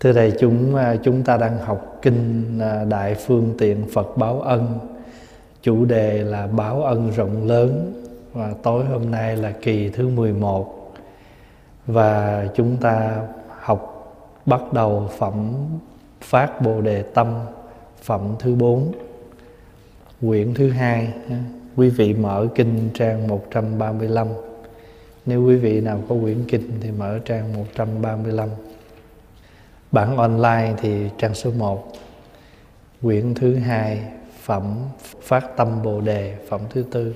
Thưa 0.00 0.12
thầy, 0.12 0.32
chúng 0.38 0.74
à, 0.74 0.96
chúng 1.02 1.22
ta 1.22 1.36
đang 1.36 1.58
học 1.58 1.98
kinh 2.02 2.44
à, 2.60 2.84
Đại 2.84 3.14
Phương 3.14 3.54
Tiện 3.58 3.84
Phật 3.92 4.16
Báo 4.16 4.40
Ân. 4.40 4.78
Chủ 5.62 5.84
đề 5.84 6.24
là 6.24 6.46
báo 6.46 6.82
ân 6.82 7.10
rộng 7.10 7.46
lớn. 7.46 7.92
Và 8.32 8.54
tối 8.62 8.84
hôm 8.84 9.10
nay 9.10 9.36
là 9.36 9.52
kỳ 9.62 9.88
thứ 9.88 10.08
11 10.08 10.92
Và 11.86 12.46
chúng 12.54 12.76
ta 12.76 13.20
học 13.60 14.14
bắt 14.46 14.72
đầu 14.72 15.08
phẩm 15.18 15.54
Phát 16.20 16.62
Bồ 16.62 16.80
Đề 16.80 17.02
Tâm, 17.02 17.26
Phẩm 18.02 18.20
thứ 18.38 18.54
4 18.54 18.92
Quyển 20.20 20.54
thứ 20.54 20.70
hai. 20.70 21.12
À, 21.30 21.38
quý 21.76 21.90
vị 21.90 22.14
mở 22.14 22.46
kinh 22.54 22.88
trang 22.94 23.28
135 23.28 24.26
Nếu 25.26 25.44
quý 25.46 25.56
vị 25.56 25.80
nào 25.80 26.00
có 26.08 26.14
quyển 26.22 26.44
kinh 26.48 26.70
thì 26.80 26.90
mở 26.90 27.18
trang 27.24 27.52
135 27.52 28.48
Bản 29.92 30.16
online 30.16 30.74
thì 30.78 31.08
trang 31.18 31.34
số 31.34 31.50
1 31.50 31.92
Quyển 33.02 33.34
thứ 33.34 33.54
hai 33.56 34.02
Phẩm 34.42 34.76
Phát 35.22 35.56
Tâm 35.56 35.82
Bồ 35.82 36.00
Đề 36.00 36.36
Phẩm 36.48 36.60
thứ 36.70 36.84
tư. 36.90 37.14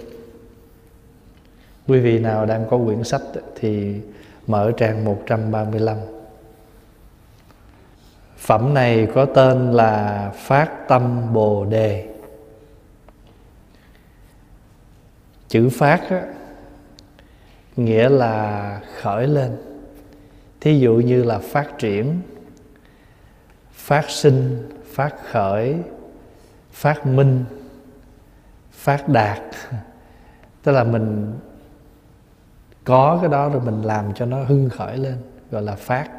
Quý 1.88 2.00
vị 2.00 2.18
nào 2.18 2.46
đang 2.46 2.64
có 2.70 2.78
quyển 2.84 3.04
sách 3.04 3.22
Thì 3.54 4.00
mở 4.46 4.72
trang 4.76 5.04
135 5.04 5.98
Phẩm 8.36 8.74
này 8.74 9.08
có 9.14 9.24
tên 9.24 9.72
là 9.72 10.30
Phát 10.36 10.88
Tâm 10.88 11.32
Bồ 11.32 11.64
Đề. 11.64 12.08
Chữ 15.48 15.68
phát 15.68 16.10
á, 16.10 16.22
nghĩa 17.76 18.08
là 18.08 18.80
khởi 19.00 19.26
lên. 19.26 19.56
Thí 20.60 20.78
dụ 20.78 20.94
như 20.94 21.22
là 21.22 21.38
phát 21.38 21.78
triển 21.78 22.20
phát 23.84 24.10
sinh 24.10 24.68
phát 24.92 25.14
khởi 25.30 25.76
phát 26.72 27.06
minh 27.06 27.44
phát 28.72 29.08
đạt. 29.08 29.40
Tức 30.62 30.72
là 30.72 30.84
mình 30.84 31.32
có 32.84 33.18
cái 33.20 33.30
đó 33.30 33.48
rồi 33.48 33.62
mình 33.64 33.82
làm 33.82 34.14
cho 34.14 34.26
nó 34.26 34.44
hưng 34.44 34.68
khởi 34.70 34.96
lên 34.96 35.16
gọi 35.50 35.62
là 35.62 35.74
phát. 35.74 36.10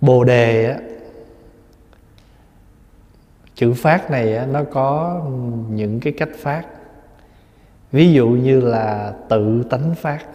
Bồ 0.00 0.24
đề 0.24 0.70
á 0.70 0.78
chữ 3.54 3.72
phát 3.72 4.10
này 4.10 4.36
á, 4.36 4.46
nó 4.46 4.64
có 4.64 5.20
những 5.68 6.00
cái 6.00 6.12
cách 6.12 6.28
phát. 6.38 6.66
Ví 7.92 8.12
dụ 8.12 8.28
như 8.28 8.60
là 8.60 9.14
tự 9.28 9.62
tánh 9.70 9.94
phát. 9.94 10.26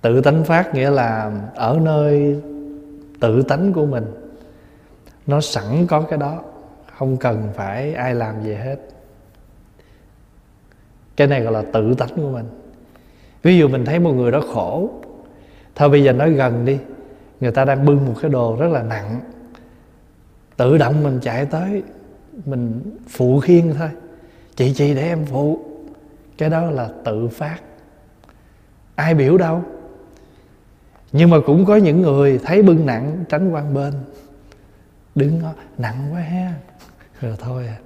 Tự 0.00 0.20
tánh 0.20 0.44
phát 0.44 0.74
nghĩa 0.74 0.90
là 0.90 1.32
ở 1.54 1.78
nơi 1.82 2.42
tự 3.24 3.42
tánh 3.42 3.72
của 3.72 3.86
mình. 3.86 4.04
Nó 5.26 5.40
sẵn 5.40 5.86
có 5.86 6.00
cái 6.00 6.18
đó, 6.18 6.42
không 6.98 7.16
cần 7.16 7.48
phải 7.54 7.94
ai 7.94 8.14
làm 8.14 8.42
gì 8.42 8.54
hết. 8.54 8.76
Cái 11.16 11.26
này 11.26 11.40
gọi 11.40 11.52
là 11.52 11.62
tự 11.72 11.94
tánh 11.94 12.08
của 12.16 12.30
mình. 12.30 12.46
Ví 13.42 13.58
dụ 13.58 13.68
mình 13.68 13.84
thấy 13.84 13.98
một 13.98 14.12
người 14.12 14.30
đó 14.30 14.40
khổ, 14.54 14.90
thôi 15.74 15.88
bây 15.88 16.04
giờ 16.04 16.12
nói 16.12 16.30
gần 16.30 16.64
đi, 16.64 16.78
người 17.40 17.52
ta 17.52 17.64
đang 17.64 17.86
bưng 17.86 18.06
một 18.06 18.14
cái 18.22 18.30
đồ 18.30 18.56
rất 18.60 18.68
là 18.68 18.82
nặng, 18.82 19.20
tự 20.56 20.78
động 20.78 21.02
mình 21.02 21.18
chạy 21.22 21.46
tới, 21.46 21.82
mình 22.44 22.80
phụ 23.08 23.40
khiên 23.40 23.74
thôi. 23.78 23.90
Chị 24.56 24.74
chị 24.74 24.94
để 24.94 25.02
em 25.02 25.24
phụ. 25.24 25.58
Cái 26.38 26.50
đó 26.50 26.70
là 26.70 26.88
tự 27.04 27.28
phát. 27.28 27.56
Ai 28.94 29.14
biểu 29.14 29.38
đâu? 29.38 29.62
Nhưng 31.14 31.30
mà 31.30 31.36
cũng 31.46 31.64
có 31.64 31.76
những 31.76 32.02
người 32.02 32.40
thấy 32.44 32.62
bưng 32.62 32.86
nặng, 32.86 33.24
tránh 33.28 33.50
quan 33.50 33.74
bên. 33.74 33.92
Đứng 35.14 35.42
đó 35.42 35.52
nặng 35.78 36.08
quá 36.12 36.20
ha. 36.20 36.54
Rồi 37.20 37.36
thôi. 37.40 37.66
À 37.66 37.76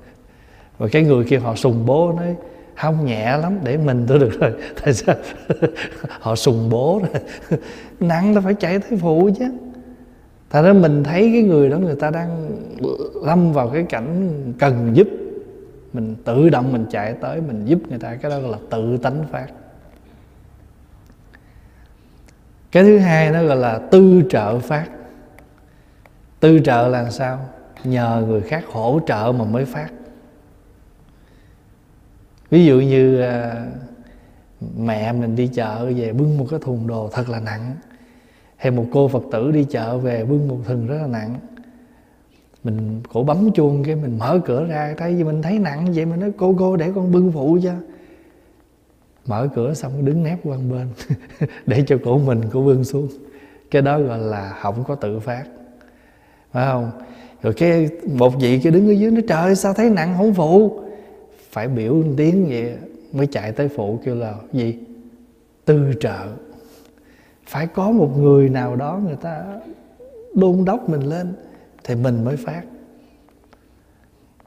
và 0.79 0.89
cái 0.93 1.03
người 1.03 1.25
kia 1.25 1.38
họ 1.38 1.55
sùng 1.55 1.87
bố 1.87 2.12
nói, 2.17 2.37
không 2.77 3.06
nhẹ 3.06 3.37
lắm, 3.37 3.59
để 3.65 3.77
mình 3.77 4.05
tôi 4.09 4.19
được 4.19 4.41
rồi. 4.41 4.53
Tại 4.83 4.94
sao? 4.94 5.17
Họ 6.21 6.37
sùng 6.37 6.71
bố 6.71 7.00
rồi 7.03 7.22
nặng 8.00 8.34
là 8.34 8.41
phải 8.41 8.55
chạy 8.55 8.78
tới 8.78 8.99
phụ 8.99 9.31
chứ. 9.38 9.44
Tại 10.50 10.62
đó 10.62 10.72
mình 10.72 11.05
thấy 11.05 11.31
cái 11.33 11.43
người 11.43 11.69
đó, 11.69 11.78
người 11.78 11.94
ta 11.94 12.11
đang 12.11 12.50
lâm 13.25 13.53
vào 13.53 13.69
cái 13.69 13.83
cảnh 13.88 14.28
cần 14.59 14.91
giúp. 14.94 15.09
Mình 15.93 16.15
tự 16.25 16.49
động 16.49 16.72
mình 16.72 16.87
chạy 16.91 17.15
tới, 17.21 17.41
mình 17.41 17.65
giúp 17.65 17.78
người 17.88 17.99
ta, 17.99 18.15
cái 18.15 18.31
đó 18.31 18.38
là 18.38 18.59
tự 18.71 18.97
tánh 18.97 19.25
phát 19.33 19.47
cái 22.73 22.83
thứ 22.83 22.99
hai 22.99 23.31
nó 23.31 23.45
gọi 23.45 23.56
là 23.56 23.79
tư 23.91 24.23
trợ 24.31 24.59
phát. 24.59 24.89
Tư 26.41 26.61
trợ 26.65 26.89
là 26.89 27.11
sao? 27.11 27.49
Nhờ 27.84 28.25
người 28.29 28.41
khác 28.41 28.65
hỗ 28.73 29.01
trợ 29.06 29.33
mà 29.39 29.45
mới 29.45 29.65
phát. 29.65 29.89
Ví 32.51 32.65
dụ 32.65 32.81
như 32.81 33.21
à, 33.21 33.67
mẹ 34.77 35.12
mình 35.12 35.37
đi 35.37 35.47
chợ 35.47 35.93
về 35.97 36.12
bưng 36.12 36.39
một 36.39 36.47
cái 36.51 36.61
thùng 36.62 36.87
đồ 36.87 37.09
thật 37.12 37.29
là 37.29 37.41
nặng 37.41 37.77
hay 38.56 38.71
một 38.71 38.85
cô 38.93 39.09
phật 39.09 39.23
tử 39.33 39.53
đi 39.53 39.65
chợ 39.65 39.99
về 39.99 40.25
bưng 40.25 40.49
một 40.49 40.59
thùng 40.67 40.87
rất 40.87 40.99
là 41.00 41.06
nặng. 41.06 41.35
Mình 42.65 43.00
cổ 43.12 43.23
bấm 43.23 43.53
chuông 43.53 43.85
cái 43.85 43.95
mình 43.95 44.19
mở 44.19 44.41
cửa 44.45 44.67
ra 44.69 44.95
thấy 44.99 45.17
gì 45.17 45.25
mình 45.25 45.43
thấy 45.43 45.59
nặng 45.59 45.93
vậy? 45.95 46.06
Mình 46.06 46.21
nói 46.21 46.33
cô 46.37 46.55
cô 46.59 46.77
để 46.77 46.93
con 46.95 47.12
bưng 47.12 47.33
phụ 47.33 47.59
cho 47.62 47.73
mở 49.28 49.49
cửa 49.55 49.75
xong 49.75 50.05
đứng 50.05 50.22
nép 50.22 50.39
qua 50.44 50.56
bên 50.71 50.89
để 51.66 51.84
cho 51.87 51.99
cổ 52.05 52.19
mình 52.19 52.41
cổ 52.53 52.62
vươn 52.62 52.84
xuống. 52.84 53.09
Cái 53.71 53.83
đó 53.83 54.00
gọi 54.00 54.19
là 54.19 54.59
không 54.61 54.84
có 54.84 54.94
tự 54.94 55.19
phát. 55.19 55.44
Phải 56.53 56.66
không? 56.66 56.91
Rồi 57.43 57.53
cái 57.53 57.88
một 58.06 58.33
vị 58.41 58.61
cái 58.62 58.72
đứng 58.72 58.88
ở 58.88 58.93
dưới 58.93 59.11
nó 59.11 59.21
trời 59.28 59.55
sao 59.55 59.75
thấy 59.75 59.91
nặng 59.91 60.15
không 60.17 60.34
phụ? 60.34 60.81
Phải 61.50 61.69
biểu 61.69 61.94
một 61.94 62.15
tiếng 62.17 62.47
vậy 62.49 62.77
mới 63.12 63.27
chạy 63.27 63.53
tới 63.53 63.69
phụ 63.69 64.00
kêu 64.05 64.15
là, 64.15 64.34
gì? 64.53 64.78
Tư 65.65 65.93
trợ. 66.00 66.27
Phải 67.47 67.67
có 67.67 67.91
một 67.91 68.19
người 68.19 68.49
nào 68.49 68.77
đó 68.77 69.00
người 69.06 69.17
ta 69.17 69.44
đôn 70.34 70.65
đốc 70.65 70.88
mình 70.88 71.00
lên 71.00 71.33
thì 71.84 71.94
mình 71.94 72.25
mới 72.25 72.37
phát. 72.37 72.62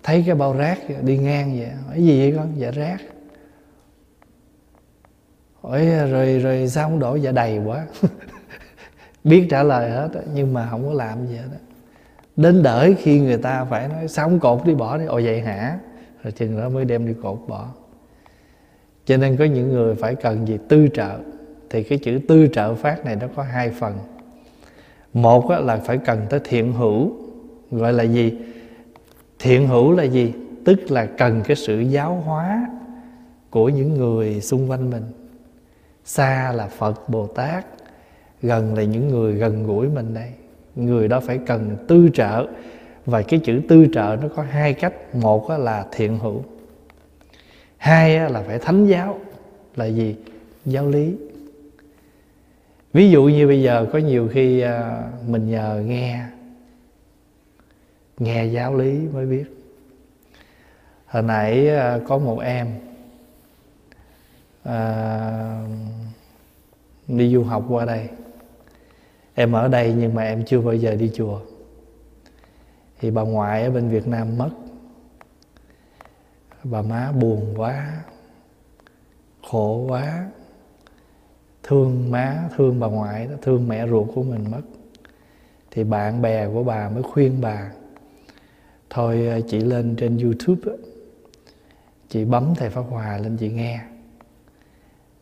Thấy 0.03 0.23
cái 0.25 0.35
bao 0.35 0.53
rác 0.53 0.79
đi 1.01 1.17
ngang 1.17 1.57
vậy. 1.59 1.69
Cái 1.89 2.03
gì 2.03 2.19
vậy 2.19 2.33
con? 2.37 2.47
Dạ 2.57 2.71
rác. 2.71 2.97
Ôi, 5.61 5.85
rồi 5.85 6.39
rồi 6.39 6.67
sao 6.67 6.89
không 6.89 6.99
đổi? 6.99 7.21
Dạ 7.21 7.31
đầy 7.31 7.59
quá. 7.65 7.85
Biết 9.23 9.47
trả 9.49 9.63
lời 9.63 9.89
hết 9.89 10.09
nhưng 10.33 10.53
mà 10.53 10.67
không 10.69 10.87
có 10.87 10.93
làm 10.93 11.27
gì 11.27 11.35
hết 11.35 11.57
đến 12.35 12.63
đợi 12.63 12.95
khi 12.99 13.19
người 13.19 13.37
ta 13.37 13.65
phải 13.65 13.87
nói 13.87 14.07
sao 14.07 14.29
không 14.29 14.39
cột 14.39 14.65
đi 14.65 14.75
bỏ 14.75 14.97
đi? 14.97 15.05
Ồ 15.05 15.21
vậy 15.23 15.41
hả? 15.41 15.77
Rồi 16.23 16.31
chừng 16.31 16.59
đó 16.59 16.69
mới 16.69 16.85
đem 16.85 17.07
đi 17.07 17.13
cột 17.23 17.39
bỏ. 17.47 17.67
Cho 19.05 19.17
nên 19.17 19.37
có 19.37 19.45
những 19.45 19.71
người 19.71 19.95
phải 19.95 20.15
cần 20.15 20.47
gì? 20.47 20.57
Tư 20.69 20.87
trợ. 20.93 21.19
Thì 21.69 21.83
cái 21.83 21.97
chữ 21.97 22.19
tư 22.27 22.47
trợ 22.53 22.75
phát 22.75 23.05
này 23.05 23.15
nó 23.15 23.27
có 23.35 23.43
hai 23.43 23.69
phần. 23.69 23.97
Một 25.13 25.49
là 25.49 25.77
phải 25.77 25.97
cần 25.97 26.25
tới 26.29 26.39
thiện 26.43 26.73
hữu. 26.73 27.11
Gọi 27.71 27.93
là 27.93 28.03
gì? 28.03 28.37
Thiện 29.39 29.67
hữu 29.67 29.91
là 29.91 30.03
gì? 30.03 30.33
Tức 30.65 30.91
là 30.91 31.05
cần 31.05 31.41
cái 31.45 31.55
sự 31.55 31.79
giáo 31.79 32.23
hóa 32.25 32.67
của 33.49 33.69
những 33.69 33.93
người 33.93 34.41
xung 34.41 34.71
quanh 34.71 34.89
mình 34.89 35.03
xa 36.11 36.51
là 36.51 36.67
phật 36.67 37.09
bồ 37.09 37.27
tát 37.27 37.65
gần 38.41 38.73
là 38.73 38.83
những 38.83 39.07
người 39.07 39.33
gần 39.33 39.67
gũi 39.67 39.89
mình 39.89 40.13
đây. 40.13 40.29
Người 40.75 41.07
đó 41.07 41.19
phải 41.19 41.39
cần 41.47 41.77
tư 41.87 42.09
trợ 42.13 42.47
và 43.05 43.21
cái 43.21 43.39
chữ 43.43 43.61
tư 43.69 43.87
trợ 43.93 44.17
nó 44.21 44.27
có 44.35 44.43
hai 44.43 44.73
cách. 44.73 45.15
Một 45.15 45.49
là 45.49 45.85
thiện 45.91 46.19
hữu 46.19 46.43
hai 47.77 48.29
là 48.29 48.43
phải 48.47 48.59
thánh 48.59 48.85
giáo 48.85 49.19
là 49.75 49.85
gì? 49.85 50.15
Giáo 50.65 50.89
lý. 50.89 51.15
Ví 52.93 53.11
dụ 53.11 53.23
như 53.23 53.47
bây 53.47 53.61
giờ 53.61 53.87
có 53.93 53.99
nhiều 53.99 54.29
khi 54.33 54.61
à, 54.61 55.03
mình 55.27 55.49
nhờ 55.49 55.83
nghe 55.85 56.25
nghe 58.19 58.45
giáo 58.45 58.75
lý 58.75 58.99
mới 59.13 59.25
biết. 59.25 59.45
Hồi 61.05 61.23
nãy 61.23 61.69
à, 61.69 61.99
có 62.07 62.17
một 62.17 62.39
em 62.39 62.67
à, 64.63 65.61
đi 67.17 67.33
du 67.33 67.43
học 67.43 67.65
qua 67.69 67.85
đây. 67.85 68.09
Em 69.33 69.51
ở 69.51 69.67
đây 69.67 69.95
nhưng 69.97 70.13
mà 70.13 70.23
em 70.23 70.45
chưa 70.45 70.61
bao 70.61 70.75
giờ 70.75 70.95
đi 70.95 71.11
chùa. 71.13 71.39
Thì 72.99 73.11
bà 73.11 73.21
ngoại 73.21 73.63
ở 73.63 73.71
bên 73.71 73.89
Việt 73.89 74.07
Nam 74.07 74.37
mất. 74.37 74.49
Bà 76.63 76.81
má 76.81 77.11
buồn 77.11 77.53
quá, 77.57 78.03
khổ 79.49 79.85
quá. 79.89 80.27
Thương 81.63 82.11
má, 82.11 82.49
thương 82.55 82.79
bà 82.79 82.87
ngoại 82.87 83.27
thương 83.41 83.67
mẹ 83.67 83.87
ruột 83.87 84.07
của 84.15 84.23
mình 84.23 84.51
mất. 84.51 84.61
Thì 85.71 85.83
bạn 85.83 86.21
bè 86.21 86.47
của 86.47 86.63
bà 86.63 86.89
mới 86.89 87.03
khuyên 87.03 87.41
bà, 87.41 87.71
thôi 88.89 89.27
ờ, 89.27 89.41
chị 89.47 89.59
lên 89.59 89.95
trên 89.95 90.17
youtube 90.17 90.77
chị 92.09 92.25
bấm 92.25 92.53
thầy 92.55 92.69
pháp 92.69 92.81
hòa 92.81 93.17
lên 93.17 93.37
chị 93.37 93.49
nghe 93.49 93.79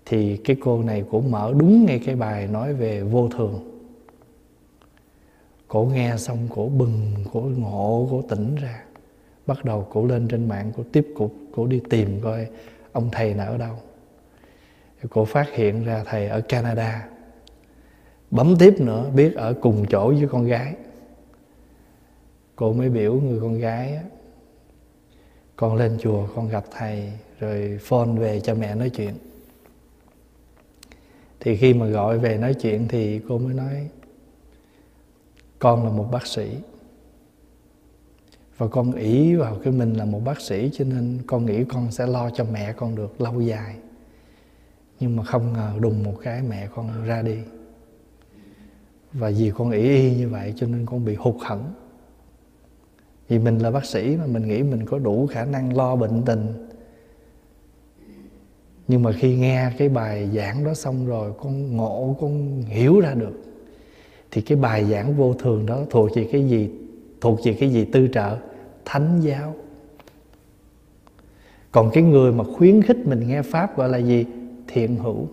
thì 0.10 0.38
cái 0.38 0.58
cô 0.62 0.84
này 0.84 1.04
cũng 1.12 1.32
mở 1.32 1.54
đúng 1.58 1.86
ngay 1.86 2.02
cái 2.06 2.16
bài 2.16 2.48
nói 2.48 2.74
về 2.74 3.02
vô 3.02 3.30
thường. 3.30 3.82
Cổ 5.68 5.90
nghe 5.94 6.18
xong 6.18 6.48
cổ 6.56 6.70
bừng 6.70 7.14
cổ 7.34 7.42
ngộ 7.42 8.08
cổ 8.12 8.22
tỉnh 8.30 8.56
ra. 8.56 8.84
Bắt 9.48 9.66
đầu 9.66 9.88
cổ 9.94 10.06
lên 10.06 10.28
trên 10.28 10.48
mạng 10.48 10.72
cổ 10.78 10.84
tiếp 10.92 11.08
cục 11.16 11.34
cổ 11.56 11.68
đi 11.68 11.82
tìm 11.90 12.22
coi 12.22 12.48
ông 12.92 13.10
thầy 13.12 13.34
nào 13.34 13.52
ở 13.52 13.58
đâu. 13.58 13.76
Cổ 15.10 15.26
phát 15.26 15.50
hiện 15.52 15.86
ra 15.86 16.04
thầy 16.06 16.28
ở 16.28 16.42
Canada. 16.42 17.08
Bấm 18.32 18.56
tiếp 18.60 18.74
nữa 18.80 19.10
biết 19.16 19.36
ở 19.36 19.54
cùng 19.62 19.86
chỗ 19.90 20.08
với 20.08 20.28
con 20.32 20.46
gái. 20.46 20.76
Cô 22.56 22.74
mới 22.74 22.90
biểu 22.90 23.14
người 23.14 23.40
con 23.40 23.60
gái 23.60 23.96
á, 23.96 24.04
con 25.56 25.76
lên 25.76 25.98
chùa 26.00 26.28
con 26.36 26.50
gặp 26.50 26.64
thầy 26.72 27.12
rồi 27.40 27.80
phone 27.82 28.12
về 28.20 28.40
cho 28.40 28.56
mẹ 28.56 28.76
nói 28.76 28.90
chuyện 28.90 29.14
thì 31.40 31.56
khi 31.56 31.74
mà 31.74 31.86
gọi 31.86 32.20
về 32.20 32.38
nói 32.38 32.54
chuyện 32.54 32.88
thì 32.88 33.20
cô 33.28 33.38
mới 33.38 33.54
nói, 33.54 33.90
con 35.60 35.84
là 35.84 35.90
một 35.90 36.08
bác 36.12 36.28
sĩ. 36.28 36.58
Và 38.58 38.68
con 38.68 38.92
ý 38.92 39.36
vào 39.36 39.58
cái 39.64 39.74
mình 39.74 39.94
là 39.94 40.06
một 40.06 40.20
bác 40.26 40.42
sĩ 40.42 40.70
cho 40.74 40.86
nên 40.86 41.20
con 41.28 41.46
nghĩ 41.46 41.64
con 41.64 41.92
sẽ 41.92 42.08
lo 42.08 42.30
cho 42.30 42.46
mẹ 42.52 42.74
con 42.74 42.96
được 42.96 43.22
lâu 43.22 43.42
dài. 43.42 43.76
Nhưng 45.00 45.16
mà 45.16 45.24
không 45.24 45.54
ngờ 45.54 45.74
đùng 45.80 46.04
một 46.04 46.16
cái 46.24 46.42
mẹ 46.42 46.68
con 46.76 47.06
ra 47.06 47.22
đi. 47.22 47.38
Và 49.14 49.32
vì 49.38 49.52
con 49.56 49.72
ý 49.72 49.82
y 49.82 50.16
như 50.16 50.30
vậy 50.30 50.54
cho 50.56 50.68
nên 50.68 50.86
con 50.86 51.06
bị 51.06 51.16
hụt 51.16 51.36
hẫng. 51.40 51.74
Vì 53.28 53.40
mình 53.40 53.58
là 53.58 53.72
bác 53.72 53.86
sĩ 53.86 54.18
mà 54.18 54.26
mình 54.26 54.48
nghĩ 54.48 54.64
mình 54.64 54.86
có 54.86 55.00
đủ 55.00 55.28
khả 55.28 55.46
năng 55.46 55.78
lo 55.78 55.96
bệnh 55.96 56.24
tình 56.26 56.69
nhưng 58.90 59.04
mà 59.04 59.12
khi 59.12 59.36
nghe 59.36 59.72
cái 59.78 59.90
bài 59.90 60.30
giảng 60.36 60.64
đó 60.64 60.74
xong 60.74 61.08
rồi, 61.08 61.34
con 61.38 61.78
ngộ, 61.78 62.18
con 62.22 62.62
hiểu 62.62 63.00
ra 63.00 63.14
được, 63.14 63.44
thì 64.32 64.42
cái 64.42 64.58
bài 64.58 64.86
giảng 64.86 65.18
vô 65.18 65.34
thường 65.34 65.66
đó 65.66 65.82
thuộc 65.90 66.16
về 66.16 66.30
cái 66.32 66.50
gì? 66.50 66.70
Thuộc 67.22 67.40
về 67.44 67.54
cái 67.54 67.70
gì 67.70 67.86
tư 67.86 68.08
trợ? 68.14 68.38
Thánh 68.86 69.22
giáo. 69.22 69.56
Còn 71.72 71.90
cái 71.94 72.04
người 72.04 72.32
mà 72.32 72.44
khuyến 72.44 72.82
khích 72.82 72.98
mình 73.06 73.28
nghe 73.28 73.42
pháp 73.42 73.78
gọi 73.78 73.90
là 73.90 73.98
gì? 73.98 74.26
Thiện 74.68 74.96
hữu. 74.96 75.28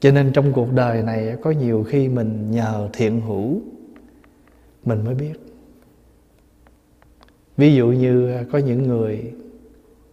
Cho 0.00 0.10
nên 0.10 0.32
trong 0.32 0.52
cuộc 0.52 0.72
đời 0.72 1.02
này 1.02 1.36
có 1.42 1.50
nhiều 1.50 1.84
khi 1.88 2.08
mình 2.08 2.50
nhờ 2.50 2.88
thiện 2.92 3.20
hữu, 3.20 3.60
mình 4.84 5.04
mới 5.04 5.14
biết. 5.14 5.34
Ví 7.56 7.74
dụ 7.74 7.86
như 7.86 8.38
có 8.52 8.58
những 8.58 8.82
người 8.82 9.32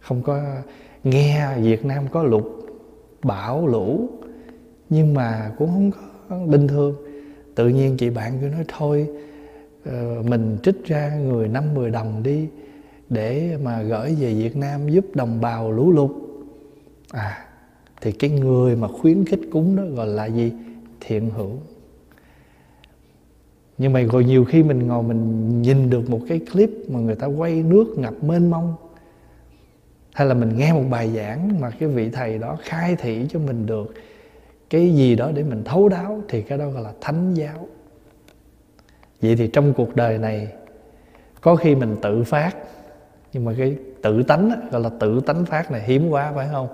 không 0.00 0.22
có 0.22 0.42
nghe 1.04 1.58
Việt 1.60 1.84
Nam 1.84 2.04
có 2.12 2.22
lục, 2.22 2.66
bão, 3.22 3.66
lũ, 3.66 4.08
nhưng 4.90 5.14
mà 5.14 5.52
cũng 5.58 5.68
không 5.68 5.90
có 6.28 6.46
bình 6.46 6.68
thường. 6.68 6.96
Tự 7.54 7.68
nhiên 7.68 7.96
chị 7.96 8.10
bạn 8.10 8.38
cứ 8.40 8.46
nói 8.46 8.64
thôi 8.68 9.08
ờ, 9.84 10.22
mình 10.28 10.56
trích 10.62 10.84
ra 10.84 11.16
người 11.16 11.48
năm 11.48 11.74
mười 11.74 11.90
đồng 11.90 12.22
đi 12.22 12.48
để 13.08 13.56
mà 13.62 13.82
gửi 13.82 14.14
về 14.20 14.34
Việt 14.34 14.56
Nam 14.56 14.88
giúp 14.88 15.06
đồng 15.14 15.40
bào 15.40 15.72
lũ 15.72 15.92
lụt. 15.92 16.10
À 17.10 17.46
thì 18.00 18.12
cái 18.12 18.30
người 18.30 18.76
mà 18.76 18.88
khuyến 18.88 19.24
khích 19.24 19.40
cúng 19.52 19.76
đó 19.76 19.82
gọi 19.94 20.06
là 20.06 20.26
gì? 20.26 20.52
Thiện 21.00 21.30
hữu. 21.30 21.50
Nhưng 23.78 23.92
mà 23.92 24.02
rồi 24.02 24.24
nhiều 24.24 24.44
khi 24.44 24.62
mình 24.62 24.86
ngồi 24.86 25.02
mình 25.02 25.62
nhìn 25.62 25.90
được 25.90 26.10
một 26.10 26.20
cái 26.28 26.40
clip 26.52 26.70
mà 26.88 27.00
người 27.00 27.14
ta 27.14 27.26
quay 27.26 27.62
nước 27.62 27.94
ngập 27.98 28.24
mênh 28.24 28.50
mông 28.50 28.74
hay 30.12 30.26
là 30.28 30.34
mình 30.34 30.56
nghe 30.56 30.72
một 30.72 30.84
bài 30.90 31.10
giảng 31.16 31.60
mà 31.60 31.70
cái 31.70 31.88
vị 31.88 32.10
thầy 32.10 32.38
đó 32.38 32.56
khai 32.62 32.96
thị 32.96 33.26
cho 33.30 33.38
mình 33.38 33.66
được, 33.66 33.94
cái 34.70 34.94
gì 34.94 35.14
đó 35.14 35.30
để 35.34 35.42
mình 35.42 35.64
thấu 35.64 35.88
đáo 35.88 36.22
thì 36.28 36.42
cái 36.42 36.58
đó 36.58 36.68
gọi 36.68 36.82
là 36.82 36.92
thánh 37.00 37.34
giáo. 37.34 37.68
Vậy 39.22 39.36
thì 39.36 39.48
trong 39.48 39.72
cuộc 39.72 39.96
đời 39.96 40.18
này, 40.18 40.48
có 41.40 41.56
khi 41.56 41.74
mình 41.74 41.96
tự 42.02 42.24
phát, 42.24 42.56
nhưng 43.32 43.44
mà 43.44 43.54
cái 43.58 43.76
tự 44.02 44.22
tánh 44.22 44.68
gọi 44.70 44.80
là 44.80 44.90
tự 45.00 45.20
tánh 45.20 45.44
phát 45.44 45.70
này 45.70 45.82
hiếm 45.82 46.10
quá, 46.10 46.32
phải 46.34 46.48
không? 46.52 46.68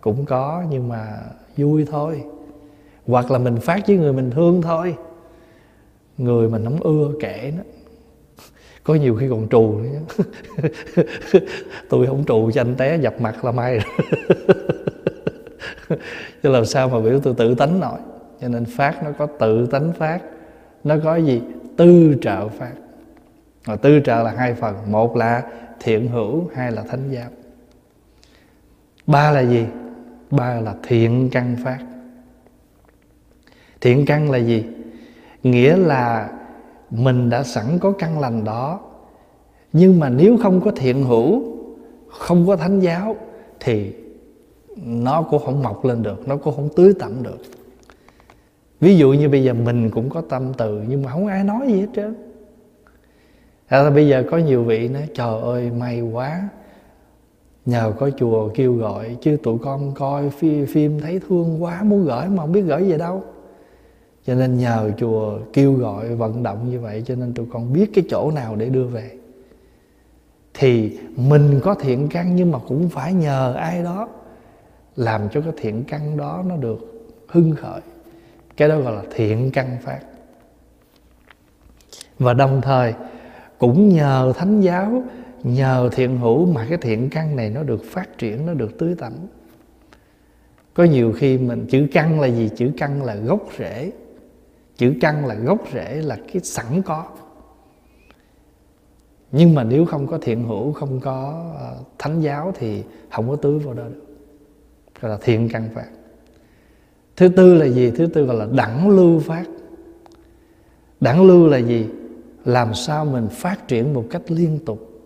Cũng 0.00 0.24
có, 0.24 0.64
nhưng 0.70 0.88
mà 0.88 1.18
vui 1.56 1.86
thôi. 1.90 2.22
Hoặc 3.06 3.30
là 3.30 3.38
mình 3.38 3.56
phát 3.56 3.86
với 3.86 3.96
người 3.96 4.12
mình 4.12 4.30
thương 4.30 4.62
thôi. 4.62 4.96
Người 6.18 6.48
mình 6.48 6.64
không 6.64 6.80
ưa 6.80 7.12
kệ 7.20 7.52
nó 7.56 7.62
có 8.84 8.94
nhiều 8.94 9.16
khi 9.16 9.28
còn 9.28 9.48
trù 9.48 9.78
nữa 9.78 9.88
tôi 11.88 12.06
không 12.06 12.24
trù 12.24 12.50
cho 12.50 12.60
anh 12.60 12.74
té, 12.74 12.96
dập 12.96 13.20
mặt 13.20 13.44
là 13.44 13.52
may 13.52 13.78
rồi. 13.78 14.08
Chứ 16.42 16.48
làm 16.48 16.64
sao 16.64 16.88
mà 16.88 17.00
biểu 17.00 17.20
tôi 17.20 17.34
tự 17.34 17.54
tánh 17.54 17.80
nổi. 17.80 17.98
Cho 18.40 18.48
nên 18.48 18.64
phát 18.64 19.04
nó 19.04 19.10
có 19.18 19.26
tự 19.26 19.66
tánh 19.66 19.92
phát, 19.92 20.20
nó 20.84 20.96
có 21.04 21.16
gì? 21.16 21.42
Tư 21.76 22.14
trợ 22.22 22.48
phát. 22.48 22.72
Và 23.64 23.76
tư 23.76 24.00
trợ 24.04 24.22
là 24.22 24.34
hai 24.36 24.54
phần. 24.54 24.76
Một 24.86 25.16
là 25.16 25.42
thiện 25.80 26.08
hữu, 26.08 26.50
hai 26.54 26.72
là 26.72 26.82
thánh 26.82 27.10
giáo. 27.10 27.30
Ba 29.06 29.30
là 29.30 29.40
gì? 29.40 29.66
Ba 30.30 30.60
là 30.60 30.74
thiện 30.82 31.28
căn 31.32 31.56
phát. 31.64 31.78
Thiện 33.80 34.06
căn 34.06 34.30
là 34.30 34.38
gì? 34.38 34.64
Nghĩa 35.42 35.76
là 35.76 36.30
mình 36.92 37.30
đã 37.30 37.42
sẵn 37.42 37.78
có 37.78 37.92
căn 37.92 38.20
lành 38.20 38.44
đó. 38.44 38.80
Nhưng 39.72 40.00
mà 40.00 40.08
nếu 40.08 40.36
không 40.42 40.60
có 40.60 40.70
thiện 40.76 41.04
hữu 41.04 41.42
không 42.08 42.46
có 42.46 42.56
thánh 42.56 42.80
giáo 42.80 43.16
thì 43.60 43.92
nó 44.76 45.22
cũng 45.22 45.42
không 45.44 45.62
mọc 45.62 45.84
lên 45.84 46.02
được 46.02 46.28
nó 46.28 46.36
cũng 46.36 46.56
không 46.56 46.68
tưới 46.76 46.94
tẩm 46.98 47.22
được. 47.22 47.38
Ví 48.80 48.96
dụ 48.96 49.12
như 49.12 49.28
bây 49.28 49.44
giờ 49.44 49.54
mình 49.54 49.90
cũng 49.90 50.10
có 50.10 50.20
tâm 50.20 50.52
từ 50.58 50.82
nhưng 50.88 51.02
mà 51.02 51.10
không 51.10 51.26
ai 51.26 51.44
nói 51.44 51.66
gì 51.68 51.80
hết 51.80 51.86
trơn. 51.96 52.14
À, 53.66 53.90
bây 53.90 54.08
giờ 54.08 54.24
có 54.30 54.38
nhiều 54.38 54.64
vị 54.64 54.88
nói 54.88 55.08
trời 55.14 55.40
ơi 55.40 55.70
may 55.70 56.00
quá. 56.00 56.48
Nhờ 57.66 57.92
có 57.98 58.10
chùa 58.10 58.48
kêu 58.54 58.74
gọi 58.74 59.16
chứ 59.20 59.36
tụi 59.42 59.58
con 59.58 59.92
coi 59.94 60.30
phim, 60.30 60.66
phim 60.66 61.00
thấy 61.00 61.20
thương 61.28 61.62
quá 61.62 61.82
muốn 61.82 62.04
gửi 62.04 62.28
mà 62.28 62.42
không 62.42 62.52
biết 62.52 62.62
gửi 62.62 62.90
về 62.90 62.98
đâu 62.98 63.22
cho 64.26 64.34
nên 64.34 64.58
nhờ 64.58 64.90
chùa 64.98 65.38
kêu 65.52 65.72
gọi 65.72 66.14
vận 66.14 66.42
động 66.42 66.70
như 66.70 66.80
vậy, 66.80 67.02
cho 67.06 67.14
nên 67.14 67.34
tụi 67.34 67.46
con 67.52 67.72
biết 67.72 67.90
cái 67.94 68.04
chỗ 68.10 68.30
nào 68.30 68.56
để 68.56 68.68
đưa 68.68 68.84
về. 68.84 69.10
Thì 70.54 70.98
mình 71.16 71.60
có 71.62 71.74
thiện 71.74 72.08
căn 72.08 72.36
nhưng 72.36 72.50
mà 72.50 72.58
cũng 72.68 72.88
phải 72.88 73.12
nhờ 73.12 73.54
ai 73.54 73.82
đó 73.82 74.08
làm 74.96 75.28
cho 75.32 75.40
cái 75.40 75.52
thiện 75.56 75.84
căn 75.84 76.16
đó 76.16 76.44
nó 76.46 76.56
được 76.56 77.08
hưng 77.28 77.54
khởi. 77.54 77.80
Cái 78.56 78.68
đó 78.68 78.80
gọi 78.80 78.92
là 78.92 79.02
thiện 79.14 79.50
căn 79.50 79.76
phát. 79.82 80.00
Và 82.18 82.34
đồng 82.34 82.60
thời, 82.60 82.94
cũng 83.58 83.88
nhờ 83.88 84.32
thánh 84.36 84.60
giáo, 84.60 85.02
nhờ 85.42 85.90
thiện 85.92 86.18
hữu 86.18 86.46
mà 86.46 86.66
cái 86.68 86.78
thiện 86.78 87.10
căn 87.10 87.36
này 87.36 87.50
nó 87.50 87.62
được 87.62 87.84
phát 87.84 88.18
triển, 88.18 88.46
nó 88.46 88.54
được 88.54 88.78
tưới 88.78 88.94
tẩm. 88.98 89.12
Có 90.74 90.84
nhiều 90.84 91.12
khi 91.12 91.38
mình, 91.38 91.66
chữ 91.70 91.86
căn 91.92 92.20
là 92.20 92.26
gì? 92.26 92.50
Chữ 92.56 92.70
căn 92.78 93.02
là 93.02 93.14
gốc 93.14 93.48
rễ 93.58 93.90
chữ 94.76 94.94
căn 95.00 95.26
là 95.26 95.34
gốc 95.34 95.58
rễ, 95.72 95.94
là 95.94 96.18
cái 96.32 96.42
sẵn 96.42 96.82
có. 96.82 97.06
Nhưng 99.32 99.54
mà 99.54 99.64
nếu 99.64 99.84
không 99.84 100.06
có 100.06 100.18
thiện 100.18 100.44
hữu, 100.44 100.72
không 100.72 101.00
có 101.00 101.44
ờ, 101.58 101.76
thánh 101.98 102.20
giáo 102.20 102.52
thì 102.56 102.82
không 103.10 103.30
có 103.30 103.36
tưới 103.36 103.58
vào 103.58 103.74
đó 103.74 103.84
được. 103.84 104.06
Gọi 105.00 105.10
là 105.10 105.18
thiện 105.22 105.48
căn 105.48 105.68
phát 105.74 105.86
thứ 107.16 107.28
tư 107.28 107.54
là 107.54 107.66
gì? 107.66 107.90
Thứ 107.90 108.06
tư 108.06 108.24
gọi 108.24 108.36
là 108.36 108.46
đẳng 108.52 108.90
lưu 108.90 109.20
phát. 109.20 109.44
Đẳng 111.00 111.26
lưu 111.26 111.46
là 111.46 111.58
gì? 111.58 111.86
Làm 112.44 112.74
sao 112.74 113.04
mình 113.04 113.28
phát 113.28 113.68
triển 113.68 113.94
một 113.94 114.04
cách 114.10 114.22
liên 114.28 114.58
tục. 114.66 115.02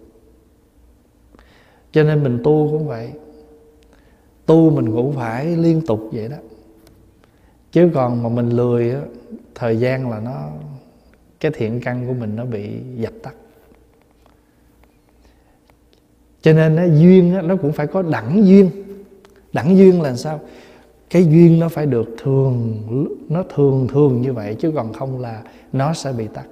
Cho 1.93 2.03
nên 2.03 2.23
mình 2.23 2.39
tu 2.45 2.69
cũng 2.71 2.89
vậy. 2.89 3.13
Tu 4.47 4.71
mình 4.71 4.93
cũng 4.93 5.13
phải 5.13 5.57
liên 5.57 5.83
tục 5.87 6.09
vậy 6.13 6.29
đó. 6.29 6.37
Chứ 7.73 7.91
còn 7.95 8.23
mà 8.23 8.29
mình 8.29 8.51
lười 8.51 8.91
á 8.91 9.01
thời 9.57 9.77
gian 9.77 10.11
là 10.11 10.21
nó 10.21 10.51
cái 11.41 11.53
thiện 11.55 11.81
căn 11.81 12.07
của 12.07 12.15
mình 12.15 12.37
nó 12.37 12.45
bị 12.45 12.71
dập 12.97 13.13
tắt. 13.23 13.35
Cho 16.43 16.53
nên 16.53 16.77
nó 16.77 16.85
duyên 16.85 17.35
á, 17.35 17.43
nó 17.43 17.57
cũng 17.57 17.73
phải 17.73 17.87
có 17.87 18.03
đẳng 18.03 18.47
duyên. 18.47 18.71
Đẳng 19.53 19.77
duyên 19.77 20.03
là 20.03 20.17
sao? 20.17 20.41
Cái 21.11 21.25
duyên 21.25 21.59
nó 21.59 21.69
phải 21.69 21.87
được 21.87 22.17
thường 22.23 22.83
nó 23.29 23.43
thường 23.55 23.89
thường 23.89 24.23
như 24.23 24.33
vậy 24.33 24.55
chứ 24.55 24.73
còn 24.75 24.93
không 24.93 25.21
là 25.21 25.43
nó 25.73 25.95
sẽ 25.95 26.13
bị 26.13 26.29
tắt. 26.35 26.47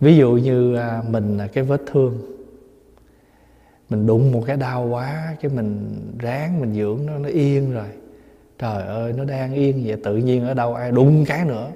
Ví 0.00 0.16
dụ 0.16 0.32
như 0.32 0.74
à, 0.74 1.02
mình 1.08 1.36
là 1.36 1.46
cái 1.46 1.64
vết 1.64 1.82
thương. 1.86 2.18
Mình 3.90 4.06
đụng 4.06 4.32
một 4.32 4.42
cái 4.46 4.56
đau 4.56 4.86
quá 4.86 5.36
cái 5.40 5.50
mình 5.50 5.96
ráng 6.18 6.60
mình 6.60 6.74
dưỡng 6.74 7.06
nó 7.06 7.18
nó 7.18 7.28
yên 7.28 7.72
rồi 7.72 7.88
trời 8.58 8.86
ơi, 8.86 9.12
nó 9.16 9.24
đang 9.24 9.54
yên 9.54 9.82
vậy, 9.86 9.96
tự 10.04 10.16
nhiên 10.16 10.46
ở 10.46 10.54
đâu 10.54 10.74
ai 10.74 10.92
đụng 10.92 11.24
cái 11.26 11.44
nữa. 11.44 11.70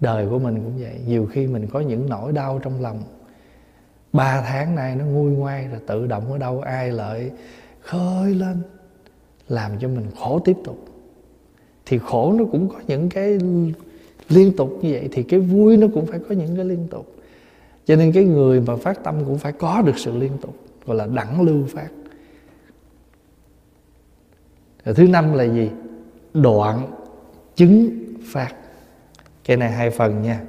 Đời 0.00 0.26
của 0.30 0.38
mình 0.38 0.54
cũng 0.54 0.78
vậy, 0.78 1.00
nhiều 1.06 1.28
khi 1.32 1.46
mình 1.46 1.66
có 1.66 1.80
những 1.80 2.08
nỗi 2.08 2.32
đau 2.32 2.60
trong 2.62 2.82
lòng. 2.82 3.02
Ba 4.12 4.40
tháng 4.40 4.74
nay 4.74 4.96
nó 4.96 5.04
nguôi 5.04 5.30
ngoai 5.30 5.68
rồi, 5.68 5.80
tự 5.86 6.06
động 6.06 6.32
ở 6.32 6.38
đâu 6.38 6.60
ai 6.60 6.92
lợi 6.92 7.30
khơi 7.80 8.34
lên, 8.34 8.62
làm 9.48 9.72
cho 9.78 9.88
mình 9.88 10.06
khổ 10.18 10.40
tiếp 10.44 10.56
tục. 10.64 10.78
Thì 11.86 11.98
khổ 11.98 12.32
nó 12.32 12.44
cũng 12.52 12.68
có 12.68 12.76
những 12.86 13.08
cái 13.08 13.38
liên 14.28 14.56
tục 14.56 14.78
như 14.82 14.92
vậy, 14.92 15.08
thì 15.12 15.22
cái 15.22 15.40
vui 15.40 15.76
nó 15.76 15.86
cũng 15.94 16.06
phải 16.06 16.18
có 16.28 16.34
những 16.34 16.56
cái 16.56 16.64
liên 16.64 16.86
tục. 16.90 17.12
Cho 17.86 17.96
nên 17.96 18.12
cái 18.12 18.24
người 18.24 18.60
mà 18.60 18.76
phát 18.76 19.04
tâm 19.04 19.14
cũng 19.26 19.38
phải 19.38 19.52
có 19.52 19.82
được 19.82 19.98
sự 19.98 20.16
liên 20.16 20.32
tục, 20.40 20.54
gọi 20.86 20.96
là 20.96 21.06
đẳng 21.06 21.40
lưu 21.40 21.64
phát. 21.68 21.88
Rồi 24.86 24.94
thứ 24.94 25.08
năm 25.08 25.32
là 25.32 25.44
gì? 25.44 25.70
Đoạn 26.34 26.92
chứng 27.56 27.90
phát. 28.32 28.54
Cái 29.44 29.56
này 29.56 29.70
hai 29.70 29.90
phần 29.90 30.22
nha. 30.22 30.42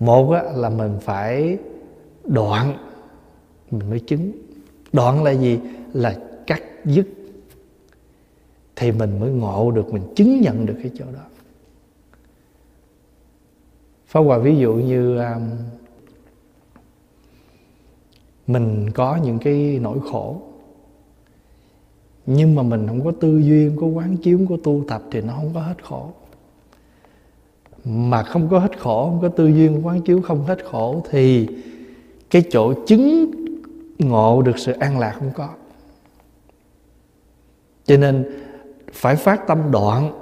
Một 0.00 0.32
là 0.54 0.70
mình 0.70 0.98
phải 1.00 1.58
đoạn 2.24 2.76
mình 3.70 3.90
mới 3.90 4.00
chứng. 4.00 4.32
Đoạn 4.92 5.24
là 5.24 5.30
gì? 5.30 5.60
Là 5.92 6.18
cắt 6.46 6.62
dứt 6.84 7.06
thì 8.76 8.92
mình 8.92 9.20
mới 9.20 9.30
ngộ 9.30 9.70
được 9.70 9.92
mình 9.92 10.02
chứng 10.16 10.40
nhận 10.40 10.66
được 10.66 10.76
cái 10.82 10.90
chỗ 10.98 11.04
đó. 11.04 11.24
Phá 14.06 14.20
Hòa 14.20 14.38
ví 14.38 14.56
dụ 14.56 14.74
như 14.74 15.18
um, 15.18 15.50
mình 18.46 18.90
có 18.94 19.16
những 19.24 19.38
cái 19.38 19.78
nỗi 19.82 19.98
khổ 20.12 20.42
nhưng 22.36 22.54
mà 22.54 22.62
mình 22.62 22.86
không 22.86 23.04
có 23.04 23.12
tư 23.20 23.38
duyên, 23.38 23.76
có 23.80 23.86
quán 23.86 24.16
chiếu, 24.16 24.40
có 24.48 24.56
tu 24.64 24.84
tập 24.88 25.02
thì 25.10 25.20
nó 25.20 25.32
không 25.34 25.50
có 25.54 25.60
hết 25.60 25.84
khổ. 25.84 26.10
Mà 27.84 28.22
không 28.22 28.48
có 28.48 28.58
hết 28.58 28.78
khổ, 28.78 29.04
không 29.10 29.20
có 29.22 29.28
tư 29.28 29.46
duyên, 29.46 29.86
quán 29.86 30.00
chiếu 30.00 30.22
không 30.22 30.44
hết 30.44 30.64
khổ 30.64 31.04
thì 31.10 31.48
cái 32.30 32.42
chỗ 32.50 32.74
chứng 32.86 33.30
ngộ 33.98 34.42
được 34.42 34.58
sự 34.58 34.72
an 34.72 34.98
lạc 34.98 35.16
không 35.18 35.30
có. 35.34 35.48
Cho 37.84 37.96
nên 37.96 38.24
phải 38.92 39.16
phát 39.16 39.46
tâm 39.46 39.58
đoạn 39.70 40.12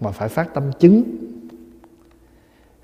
mà 0.00 0.10
phải 0.10 0.28
phát 0.28 0.54
tâm 0.54 0.64
chứng. 0.78 1.02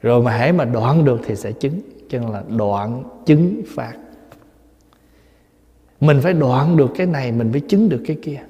Rồi 0.02 0.23
mà 0.23 0.31
hãy 0.31 0.52
mà 0.52 0.64
đoạn 0.64 1.05
được 1.05 1.21
thì 1.25 1.37
sẽ 1.37 1.52
chứng. 1.52 1.81
Cho 2.09 2.19
nên 2.19 2.31
là 2.31 2.43
đoạn 2.57 3.02
chứng 3.26 3.62
phát 3.67 3.95
mình 6.00 6.21
phải 6.21 6.33
đoạn 6.33 6.76
được 6.76 6.90
cái 6.97 7.07
này 7.07 7.33
mình 7.33 7.52
mới 7.52 7.61
chứng 7.61 7.88
được 7.88 8.02
cái 8.07 8.19
kia. 8.23 8.40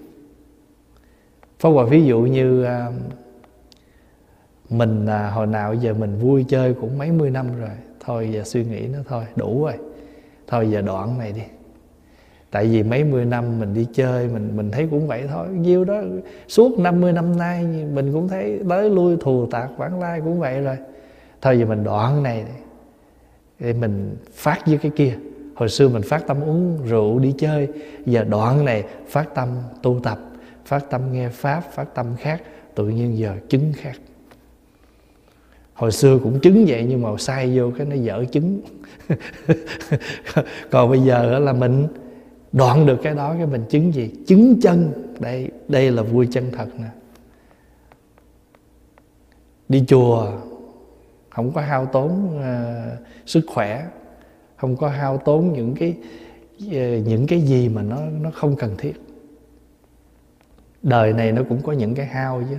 Phó 1.58 1.70
Hòa 1.70 1.84
ví 1.84 2.04
dụ 2.04 2.20
như 2.20 2.64
à, 2.64 2.86
mình 4.70 5.06
à, 5.06 5.30
hồi 5.30 5.46
nào 5.46 5.74
giờ 5.74 5.94
mình 5.94 6.18
vui 6.18 6.44
chơi 6.48 6.74
cũng 6.74 6.98
mấy 6.98 7.12
mươi 7.12 7.30
năm 7.30 7.46
rồi 7.60 7.70
thôi 8.00 8.30
giờ 8.32 8.44
suy 8.44 8.64
nghĩ 8.64 8.86
nó 8.92 8.98
thôi 9.08 9.24
đủ 9.36 9.64
rồi. 9.64 9.74
Thôi 10.46 10.70
giờ 10.70 10.80
đoạn 10.80 11.18
này 11.18 11.32
đi. 11.32 11.42
Tại 12.50 12.66
vì 12.66 12.82
mấy 12.82 13.04
mươi 13.04 13.24
năm 13.24 13.60
mình 13.60 13.74
đi 13.74 13.86
chơi 13.92 14.28
mình 14.28 14.56
mình 14.56 14.70
thấy 14.70 14.88
cũng 14.90 15.06
vậy 15.06 15.24
thôi. 15.28 15.48
Nhiêu 15.48 15.84
đó 15.84 16.02
suốt 16.48 16.78
50 16.78 17.12
năm 17.12 17.36
nay 17.36 17.64
mình 17.92 18.12
cũng 18.12 18.28
thấy 18.28 18.60
tới 18.68 18.90
lui 18.90 19.16
thù 19.20 19.46
tạc 19.46 19.70
vãng 19.76 20.00
lai 20.00 20.20
cũng 20.20 20.40
vậy 20.40 20.60
rồi. 20.60 20.76
Thôi 21.42 21.58
giờ 21.58 21.66
mình 21.66 21.84
đoạn 21.84 22.22
này 22.22 22.44
để 23.58 23.72
mình 23.72 24.16
phát 24.32 24.66
với 24.66 24.78
cái 24.78 24.92
kia 24.96 25.14
hồi 25.58 25.68
xưa 25.68 25.88
mình 25.88 26.02
phát 26.02 26.26
tâm 26.26 26.40
uống 26.40 26.78
rượu 26.86 27.18
đi 27.18 27.34
chơi 27.38 27.68
giờ 28.06 28.24
đoạn 28.24 28.64
này 28.64 28.84
phát 29.08 29.34
tâm 29.34 29.48
tu 29.82 30.00
tập 30.02 30.18
phát 30.64 30.90
tâm 30.90 31.12
nghe 31.12 31.28
pháp 31.28 31.60
phát 31.72 31.94
tâm 31.94 32.06
khác 32.18 32.42
tự 32.74 32.88
nhiên 32.88 33.18
giờ 33.18 33.36
chứng 33.48 33.72
khác. 33.76 33.96
Hồi 35.74 35.92
xưa 35.92 36.18
cũng 36.22 36.40
chứng 36.40 36.64
vậy 36.68 36.86
nhưng 36.88 37.02
mà 37.02 37.10
sai 37.18 37.58
vô 37.58 37.70
cái 37.78 37.86
nó 37.86 37.96
dở 37.96 38.24
chứng. 38.32 38.60
Còn 40.70 40.90
bây 40.90 41.00
giờ 41.00 41.38
là 41.38 41.52
mình 41.52 41.86
đoạn 42.52 42.86
được 42.86 42.96
cái 43.02 43.14
đó 43.14 43.34
cái 43.36 43.46
mình 43.46 43.64
chứng 43.70 43.94
gì? 43.94 44.10
Chứng 44.26 44.60
chân. 44.60 44.92
Đây 45.20 45.50
đây 45.68 45.90
là 45.90 46.02
vui 46.02 46.28
chân 46.32 46.50
thật 46.52 46.66
nè. 46.78 46.88
Đi 49.68 49.84
chùa 49.88 50.32
không 51.30 51.52
có 51.52 51.60
hao 51.60 51.86
tốn 51.86 52.38
uh, 52.38 53.08
sức 53.26 53.44
khỏe 53.46 53.84
không 54.58 54.76
có 54.76 54.88
hao 54.88 55.18
tốn 55.18 55.52
những 55.52 55.74
cái 55.74 55.96
ờ, 56.72 56.96
những 56.96 57.26
cái 57.26 57.40
gì 57.40 57.68
mà 57.68 57.82
nó 57.82 57.96
nó 58.22 58.30
không 58.30 58.56
cần 58.56 58.74
thiết. 58.78 58.92
Đời 60.82 61.12
này 61.12 61.32
nó 61.32 61.42
cũng 61.48 61.62
có 61.62 61.72
những 61.72 61.94
cái 61.94 62.06
hao 62.06 62.42
chứ. 62.50 62.56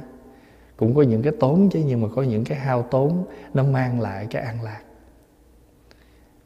Cũng 0.77 0.95
có 0.95 1.01
những 1.01 1.21
cái 1.21 1.33
tốn 1.39 1.69
chứ 1.69 1.83
nhưng 1.85 2.01
mà 2.01 2.07
có 2.15 2.23
những 2.23 2.43
cái 2.43 2.57
hao 2.57 2.81
tốn 2.81 3.23
nó 3.53 3.63
mang 3.63 4.01
lại 4.01 4.27
cái 4.29 4.41
an 4.41 4.63
lạc. 4.63 4.81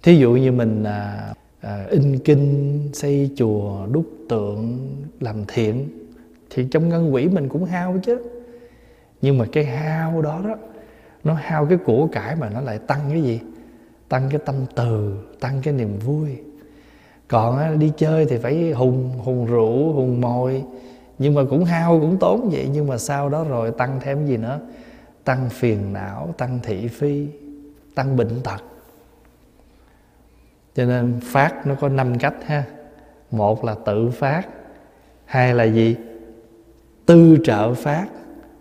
Thí 0.04 0.18
dụ 0.18 0.32
như 0.32 0.52
mình 0.52 0.84
à, 0.84 1.34
à, 1.62 1.86
in 1.90 2.20
kinh 2.20 2.90
xây 2.94 3.32
chùa 3.36 3.88
đúc 3.92 4.06
tượng 4.30 4.80
làm 5.20 5.36
thiện 5.48 5.90
thì 6.50 6.68
trong 6.72 6.90
ngân 6.90 7.12
quỹ 7.12 7.28
mình 7.28 7.50
cũng 7.50 7.66
hao 7.66 8.00
chứ. 8.04 8.18
Nhưng 9.22 9.38
mà 9.38 9.46
cái 9.52 9.66
hao 9.66 10.22
đó 10.22 10.42
đó 10.44 10.56
nó 11.24 11.34
hao 11.34 11.66
cái 11.66 11.78
của 11.78 12.08
cải 12.12 12.36
mà 12.36 12.50
nó 12.50 12.62
lại 12.62 12.80
tăng 12.80 13.00
cái 13.10 13.22
gì? 13.22 13.40
Tăng 14.14 14.30
cái 14.30 14.40
tâm 14.46 14.56
từ, 14.76 15.18
tăng 15.40 15.62
cái 15.64 15.74
niềm 15.74 16.00
vui. 16.00 16.38
Còn 17.28 17.80
đi 17.80 17.92
chơi 17.98 18.26
thì 18.26 18.38
phải 18.38 18.72
hùng 18.72 19.12
hùng 19.24 19.46
rượu, 19.46 19.94
hùng 19.94 20.22
mồi. 20.22 20.64
Nhưng 21.18 21.34
mà 21.34 21.42
cũng 21.50 21.66
hao, 21.66 22.00
cũng 22.00 22.18
tốn 22.18 22.50
vậy. 22.50 22.70
Nhưng 22.74 22.88
mà 22.88 22.98
sau 22.98 23.30
đó 23.30 23.44
rồi 23.44 23.72
tăng 23.72 24.00
thêm 24.02 24.26
gì 24.26 24.38
nữa? 24.38 24.60
Tăng 25.24 25.50
phiền 25.50 25.94
não, 25.94 26.34
tăng 26.38 26.60
thị 26.64 26.88
phi, 26.88 27.28
tăng 27.96 28.18
bệnh 28.18 28.42
tật. 28.44 28.64
Cho 30.76 30.86
nên 30.86 31.20
phát 31.24 31.68
nó 31.68 31.76
có 31.76 31.90
năm 31.90 32.18
cách 32.18 32.36
ha. 32.46 32.64
Một 33.32 33.66
là 33.66 33.76
tự 33.86 34.10
phát, 34.10 34.48
hai 35.26 35.54
là 35.54 35.64
gì? 35.64 35.96
Tư 37.06 37.38
trợ 37.44 37.74
phát, 37.74 38.06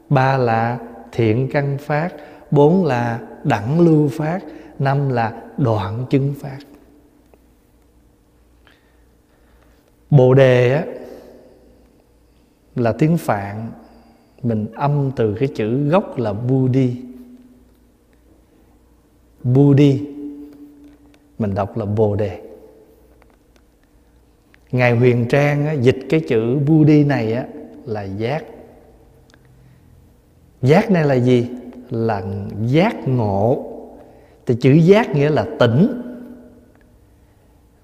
ba 0.09 0.37
là 0.37 0.79
thiện 1.13 1.49
căn 1.53 1.79
phát, 1.79 2.15
bốn 2.51 2.85
là 2.85 3.21
đẳng 3.45 3.81
lưu 3.81 4.09
phát 4.09 4.41
năm 4.79 5.09
là 5.09 5.43
đoạn 5.59 6.07
chứng 6.11 6.35
phát. 6.41 6.59
Bồ 10.11 10.35
đề 10.35 10.75
á 10.75 10.85
là 12.75 12.93
tiếng 12.93 13.17
phạn. 13.17 13.71
Mình 14.43 14.67
âm 14.75 15.11
từ 15.17 15.35
cái 15.35 15.49
chữ 15.55 15.89
gốc 15.89 16.19
là 16.19 16.33
budi 16.33 16.97
budi 19.43 20.07
mình 21.39 21.55
đọc 21.55 21.77
là 21.77 21.85
bồ 21.85 22.17
đề. 22.17 22.41
Ngài 24.73 24.97
huyền 24.97 25.27
trang 25.29 25.67
á, 25.67 25.73
dịch 25.73 25.99
cái 26.09 26.21
chữ 26.29 26.59
budi 26.59 27.05
này 27.05 27.33
á, 27.33 27.47
là 27.85 28.03
giác. 28.03 28.45
Giác 30.63 30.91
này 30.91 31.05
là 31.05 31.15
gì? 31.15 31.49
Là 31.91 32.23
giác 32.67 33.09
ngộ 33.09 33.72
thì 34.47 34.55
chữ 34.61 34.73
giác 34.73 35.15
nghĩa 35.15 35.31
là 35.31 35.47
tỉnh. 35.59 36.03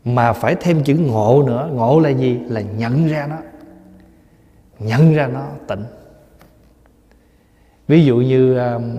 Mà 0.04 0.32
phải 0.32 0.54
thêm 0.60 0.84
chữ 0.84 0.94
ngộ 0.94 1.44
nữa. 1.46 1.70
Ngộ 1.72 2.00
là 2.00 2.10
gì? 2.10 2.38
Là 2.48 2.60
nhận 2.60 3.08
ra 3.08 3.26
nó. 3.26 3.36
Nhận 4.78 5.14
ra 5.14 5.26
nó, 5.26 5.48
tỉnh. 5.68 5.84
Ví 7.88 8.04
dụ 8.04 8.16
như 8.16 8.58
um, 8.58 8.96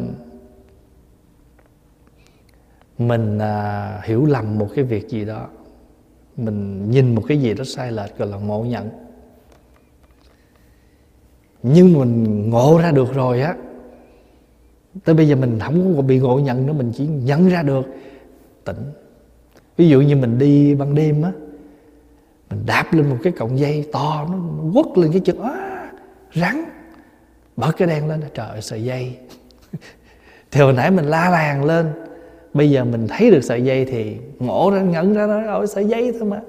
mình 2.98 3.40
à, 3.40 4.02
hiểu 4.04 4.26
lầm 4.26 4.60
một 4.60 4.68
cái 4.76 4.86
việc 4.86 5.10
gì 5.10 5.26
đó, 5.26 5.48
mình 6.38 6.92
nhìn 6.92 7.16
một 7.16 7.24
cái 7.28 7.42
gì 7.42 7.54
đó 7.54 7.64
sai 7.64 7.92
lệch 7.92 8.18
gọi 8.18 8.28
là 8.28 8.38
ngộ 8.38 8.64
nhận. 8.64 8.90
Nhưng 11.64 11.94
mình 11.94 12.50
ngộ 12.50 12.80
ra 12.84 12.92
được 12.92 13.14
rồi 13.14 13.42
á 13.42 13.56
tới 15.06 15.16
bây 15.16 15.28
giờ 15.28 15.36
mình 15.36 15.60
không 15.60 15.96
có 15.96 16.02
bị 16.02 16.20
ngộ 16.20 16.40
nhận 16.40 16.66
nữa 16.66 16.74
mình 16.74 16.92
chỉ 16.96 17.08
nhận 17.08 17.50
ra 17.50 17.64
được 17.64 17.86
tỉnh. 18.64 18.84
Ví 19.78 19.90
dụ 19.90 20.02
như 20.02 20.16
mình 20.16 20.38
đi 20.38 20.76
ban 20.76 20.96
đêm 20.96 21.22
á 21.22 21.32
mình 22.50 22.66
đạp 22.66 22.94
lên 22.94 23.10
một 23.10 23.18
cái 23.24 23.34
cọng 23.34 23.60
dây 23.60 23.86
to 23.92 24.28
nó, 24.32 24.38
nó 24.38 24.64
quất 24.74 24.98
lên 24.98 25.12
cái 25.12 25.22
chân 25.26 25.42
á 25.42 25.92
rắn 26.36 26.64
bật 27.58 27.72
cái 27.78 27.88
đèn 27.88 28.08
lên 28.08 28.22
trời 28.34 28.62
sợi 28.62 28.84
dây. 28.84 29.18
Thì 30.52 30.62
hồi 30.62 30.74
nãy 30.74 30.92
mình 30.92 31.06
la 31.06 31.30
làng 31.30 31.66
lên 31.66 31.92
bây 32.54 32.70
giờ 32.70 32.84
mình 32.84 33.08
thấy 33.08 33.32
được 33.32 33.42
sợi 33.42 33.64
dây 33.64 33.86
thì 33.86 34.18
ngộ 34.40 34.72
ra 34.74 34.82
nhận 34.82 35.14
ra 35.14 35.28
nó 35.28 35.54
ôi 35.54 35.68
sợi 35.68 35.86
dây 35.86 36.14
thôi 36.20 36.30
mà. 36.30 36.42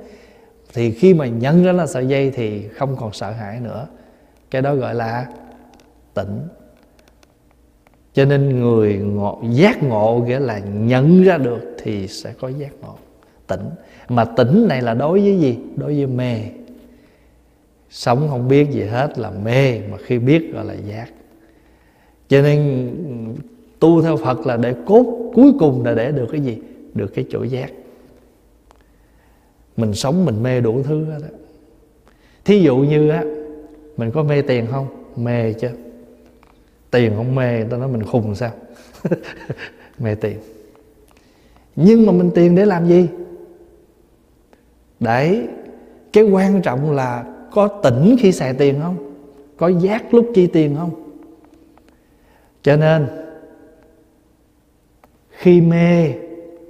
Thì 0.75 0.91
khi 0.91 1.15
mà 1.15 1.27
nhận 1.27 1.65
ra 1.65 1.73
là 1.73 1.87
sợi 1.87 2.07
dây 2.07 2.31
thì 2.31 2.69
không 2.69 2.97
còn 2.97 3.13
sợ 3.13 3.31
hãi 3.31 3.61
nữa. 3.61 3.87
Cái 4.51 4.63
đó 4.63 4.75
gọi 4.75 4.95
là 4.95 5.27
tỉnh 6.15 6.41
cho 8.13 8.25
nên 8.25 8.61
người 8.61 8.99
ngộ, 8.99 9.43
giác 9.51 9.83
ngộ 9.83 10.25
nghĩa 10.27 10.39
là 10.39 10.59
nhận 10.59 11.23
ra 11.23 11.39
được 11.39 11.77
thì 11.83 12.09
sẽ 12.09 12.35
có 12.41 12.49
giác 12.49 12.73
ngộ. 12.81 12.95
Tỉnh. 13.47 13.71
Mà 14.09 14.25
tỉnh 14.25 14.69
này 14.69 14.83
là 14.83 14.95
đối 14.95 15.21
với 15.21 15.39
gì? 15.39 15.59
Đối 15.77 15.95
với 15.95 16.07
mê. 16.07 16.37
Sống 17.91 18.27
không 18.31 18.49
biết 18.49 18.71
gì 18.71 18.83
hết 18.83 19.19
là 19.19 19.31
mê 19.31 19.81
mà 19.81 19.97
khi 20.05 20.19
biết 20.19 20.55
gọi 20.55 20.65
là 20.65 20.75
giác. 20.75 21.07
Cho 22.29 22.43
nên 22.43 22.91
tu 23.79 24.03
theo 24.03 24.17
phật 24.17 24.47
là 24.47 24.57
để 24.57 24.75
cốt 24.87 25.31
cuối 25.35 25.53
cùng 25.59 25.85
là 25.85 25.95
để 25.95 26.13
được 26.13 26.27
cái 26.33 26.41
gì? 26.41 26.59
Được 26.95 27.15
cái 27.15 27.25
chỗ 27.31 27.43
giác. 27.43 27.71
Mình 29.77 29.95
sống 29.95 30.25
mình 30.25 30.43
mê 30.43 30.61
đủ 30.61 30.83
thứ 30.83 31.05
hết 31.05 31.19
đó. 31.23 31.29
thí 32.45 32.61
dụ 32.61 32.77
như 32.77 33.09
á 33.09 33.25
mình 33.97 34.11
có 34.11 34.23
mê 34.23 34.43
tiền 34.43 34.67
không? 34.71 34.87
Mê 35.17 35.53
chứ 35.53 35.69
tiền 36.91 37.13
không 37.17 37.35
mê 37.35 37.61
tao 37.61 37.71
ta 37.71 37.77
nói 37.77 37.89
mình 37.89 38.05
khùng 38.05 38.35
sao? 38.35 38.51
Mê 39.99 40.15
tiền. 40.15 40.39
Nhưng 41.77 42.07
mà 42.07 42.13
mình 42.13 42.31
tiền 42.35 42.55
để 42.55 42.67
làm 42.67 42.89
gì? 42.89 43.09
Đấy, 45.01 45.49
cái 46.13 46.25
quan 46.25 46.63
trọng 46.63 46.93
là 46.93 47.25
có 47.53 47.69
tỉnh 47.69 48.17
khi 48.21 48.33
xài 48.33 48.55
tiền 48.55 48.81
không? 48.83 48.97
Có 49.57 49.69
giác 49.69 50.15
lúc 50.15 50.27
chi 50.35 50.47
tiền 50.47 50.77
không? 50.77 50.91
Cho 52.63 52.77
nên, 52.77 53.07
khi 55.31 55.61
mê, 55.61 56.13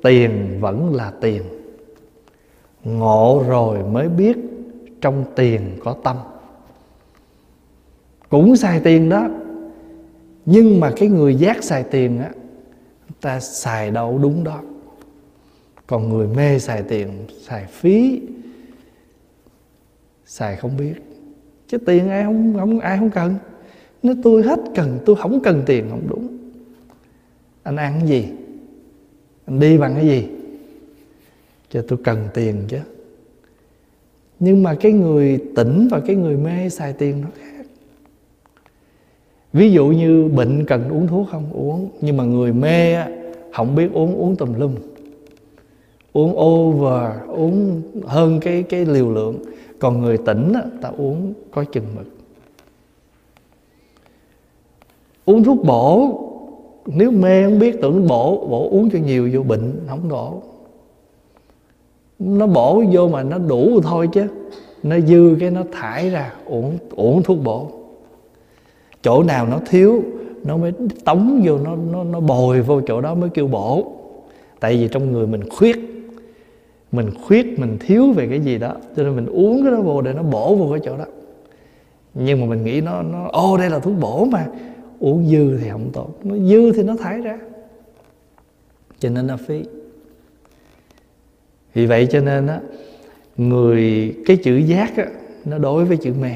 tiền 0.03 0.59
vẫn 0.61 0.95
là 0.95 1.13
tiền. 1.21 1.43
Ngộ 2.85 3.45
rồi 3.49 3.79
mới 3.83 4.09
biết 4.09 4.37
trong 5.01 5.25
tiền 5.37 5.61
có 5.85 5.97
tâm. 6.05 6.17
Cũng 8.29 8.57
xài 8.57 8.81
tiền 8.81 9.09
đó 9.09 9.29
nhưng 10.47 10.81
mà 10.81 10.93
cái 10.97 11.09
người 11.09 11.35
giác 11.35 11.65
xài 11.65 11.83
tiền 11.83 12.19
á, 12.19 12.31
ta 13.21 13.41
xài 13.41 13.91
đâu 13.91 14.19
đúng 14.19 14.45
đó. 14.45 14.63
Còn 15.87 16.09
người 16.09 16.27
mê 16.27 16.59
xài 16.59 16.83
tiền, 16.83 17.11
xài 17.49 17.67
phí, 17.67 18.21
xài 20.27 20.57
không 20.57 20.77
biết. 20.77 20.95
Chứ 21.69 21.79
tiền 21.79 22.09
ai 22.09 22.25
không 22.25 22.57
không, 22.59 22.81
ai 22.81 22.99
không 22.99 23.11
cần. 23.11 23.35
Nếu 24.03 24.15
tôi 24.23 24.43
hết 24.43 24.61
cần, 24.75 24.99
tôi 25.07 25.17
không 25.17 25.41
cần 25.41 25.63
tiền, 25.67 25.87
không 25.91 26.07
đúng. 26.09 26.39
Anh 27.63 27.77
ăn 27.77 27.95
cái 27.99 28.09
gì? 28.09 28.29
Anh 29.47 29.61
đi 29.61 29.79
bằng 29.79 29.95
cái 29.95 30.07
gì? 30.07 30.29
Cho 31.71 31.85
tôi 31.89 31.99
cần 32.05 32.29
tiền 32.35 32.65
chứ. 32.69 32.79
Nhưng 34.39 34.63
mà 34.63 34.75
cái 34.81 34.93
người 34.93 35.41
tỉnh 35.57 35.89
và 35.91 36.01
cái 36.07 36.17
người 36.17 36.37
mê 36.37 36.69
xài 36.69 36.93
tiền 36.93 37.21
nó 37.21 37.29
khác 37.37 37.50
ví 39.53 39.73
dụ 39.73 39.87
như 39.87 40.29
bệnh 40.35 40.65
cần 40.65 40.89
uống 40.89 41.07
thuốc 41.07 41.29
không? 41.31 41.45
Uống. 41.53 41.89
Nhưng 42.01 42.17
mà 42.17 42.25
người 42.25 42.53
mê 42.53 42.95
á, 42.95 43.09
không 43.55 43.75
biết 43.75 43.93
uống 43.93 44.17
uống 44.17 44.37
tùm 44.37 44.55
lum. 44.59 44.75
Uống 46.13 46.39
over 46.39 47.13
uống 47.29 47.83
hơn 48.07 48.41
cái 48.41 48.63
cái 48.63 48.85
liều 48.85 49.11
lượng. 49.11 49.39
Còn 49.79 50.01
người 50.01 50.19
tỉnh 50.19 50.53
á, 50.53 50.63
ta 50.83 50.89
uống 50.97 51.33
có 51.51 51.65
chừng 51.65 51.87
mực. 51.97 52.07
Uống 55.25 55.45
thuốc 55.45 55.65
bổ. 55.65 56.17
Nếu 56.87 57.11
mê 57.11 57.45
không 57.45 57.59
biết 57.59 57.83
tưởng 57.83 58.09
bổ 58.09 58.47
bổ 58.47 58.69
uống 58.71 58.91
cho 58.91 58.99
nhiều 58.99 59.31
vô 59.33 59.43
bệnh 59.43 59.73
không 59.89 60.09
đổ 60.09 60.43
nó 62.21 62.47
bổ 62.47 62.85
vô 62.93 63.09
mà 63.09 63.23
nó 63.23 63.39
đủ 63.39 63.81
thôi 63.83 64.09
chứ. 64.13 64.27
Nó 64.83 65.01
dư 65.01 65.37
cái 65.41 65.51
nó 65.51 65.63
thải 65.73 66.11
ra 66.11 66.33
uống 66.47 66.79
uống 66.97 67.23
thuốc 67.23 67.39
bổ 67.45 67.67
chỗ 69.03 69.23
nào 69.23 69.47
nó 69.47 69.61
thiếu, 69.67 70.03
nó 70.45 70.57
mới 70.57 70.73
tống 71.05 71.43
vô, 71.45 71.59
nó 71.59 71.77
nó 71.77 72.05
nó 72.05 72.21
bồi 72.21 72.63
vô 72.63 72.81
chỗ 72.81 73.01
đó 73.01 73.15
mới 73.15 73.31
kêu 73.31 73.47
bổ. 73.47 73.93
Tại 74.61 74.77
vì 74.77 74.89
trong 74.89 75.13
người 75.13 75.27
mình 75.27 75.49
khuyết 75.49 75.77
mình 76.93 77.11
khuyết, 77.27 77.59
mình 77.59 77.77
thiếu 77.81 78.13
về 78.13 78.27
cái 78.27 78.41
gì 78.41 78.59
đó, 78.59 78.75
cho 78.97 79.03
nên 79.03 79.17
mình 79.17 79.27
uống 79.27 79.63
cái 79.63 79.73
đó 79.73 79.81
vô 79.81 80.03
để 80.03 80.13
nó 80.13 80.23
bổ 80.23 80.55
vô 80.55 80.71
cái 80.71 80.81
chỗ 80.85 80.97
đó. 80.97 81.05
Nhưng 82.15 82.41
mà 82.41 82.47
mình 82.47 82.65
nghĩ 82.65 82.81
nó 82.81 83.03
nó 83.03 83.29
ô 83.33 83.57
đây 83.57 83.71
là 83.71 83.79
thuốc 83.79 83.95
bổ 84.01 84.25
mà, 84.25 84.47
uống 84.99 85.27
dư 85.27 85.57
thì 85.57 85.71
không 85.71 85.91
tốt. 85.93 86.09
Nó 86.25 86.37
dư 86.37 86.73
thì 86.73 86.83
nó 86.83 86.97
thải 86.97 87.19
ra. 87.19 87.39
Cho 88.99 89.09
nên 89.09 89.27
nó 89.27 89.37
phí. 89.37 89.65
Vì 91.75 91.87
vậy 91.87 92.09
cho 92.11 92.21
nên 92.21 92.47
á, 92.47 92.61
người, 93.37 94.15
cái 94.27 94.37
chữ 94.37 94.57
giác 94.57 94.97
á, 94.97 95.07
nó 95.45 95.59
đối 95.59 95.85
với 95.85 95.97
chữ 95.97 96.13
mê 96.21 96.33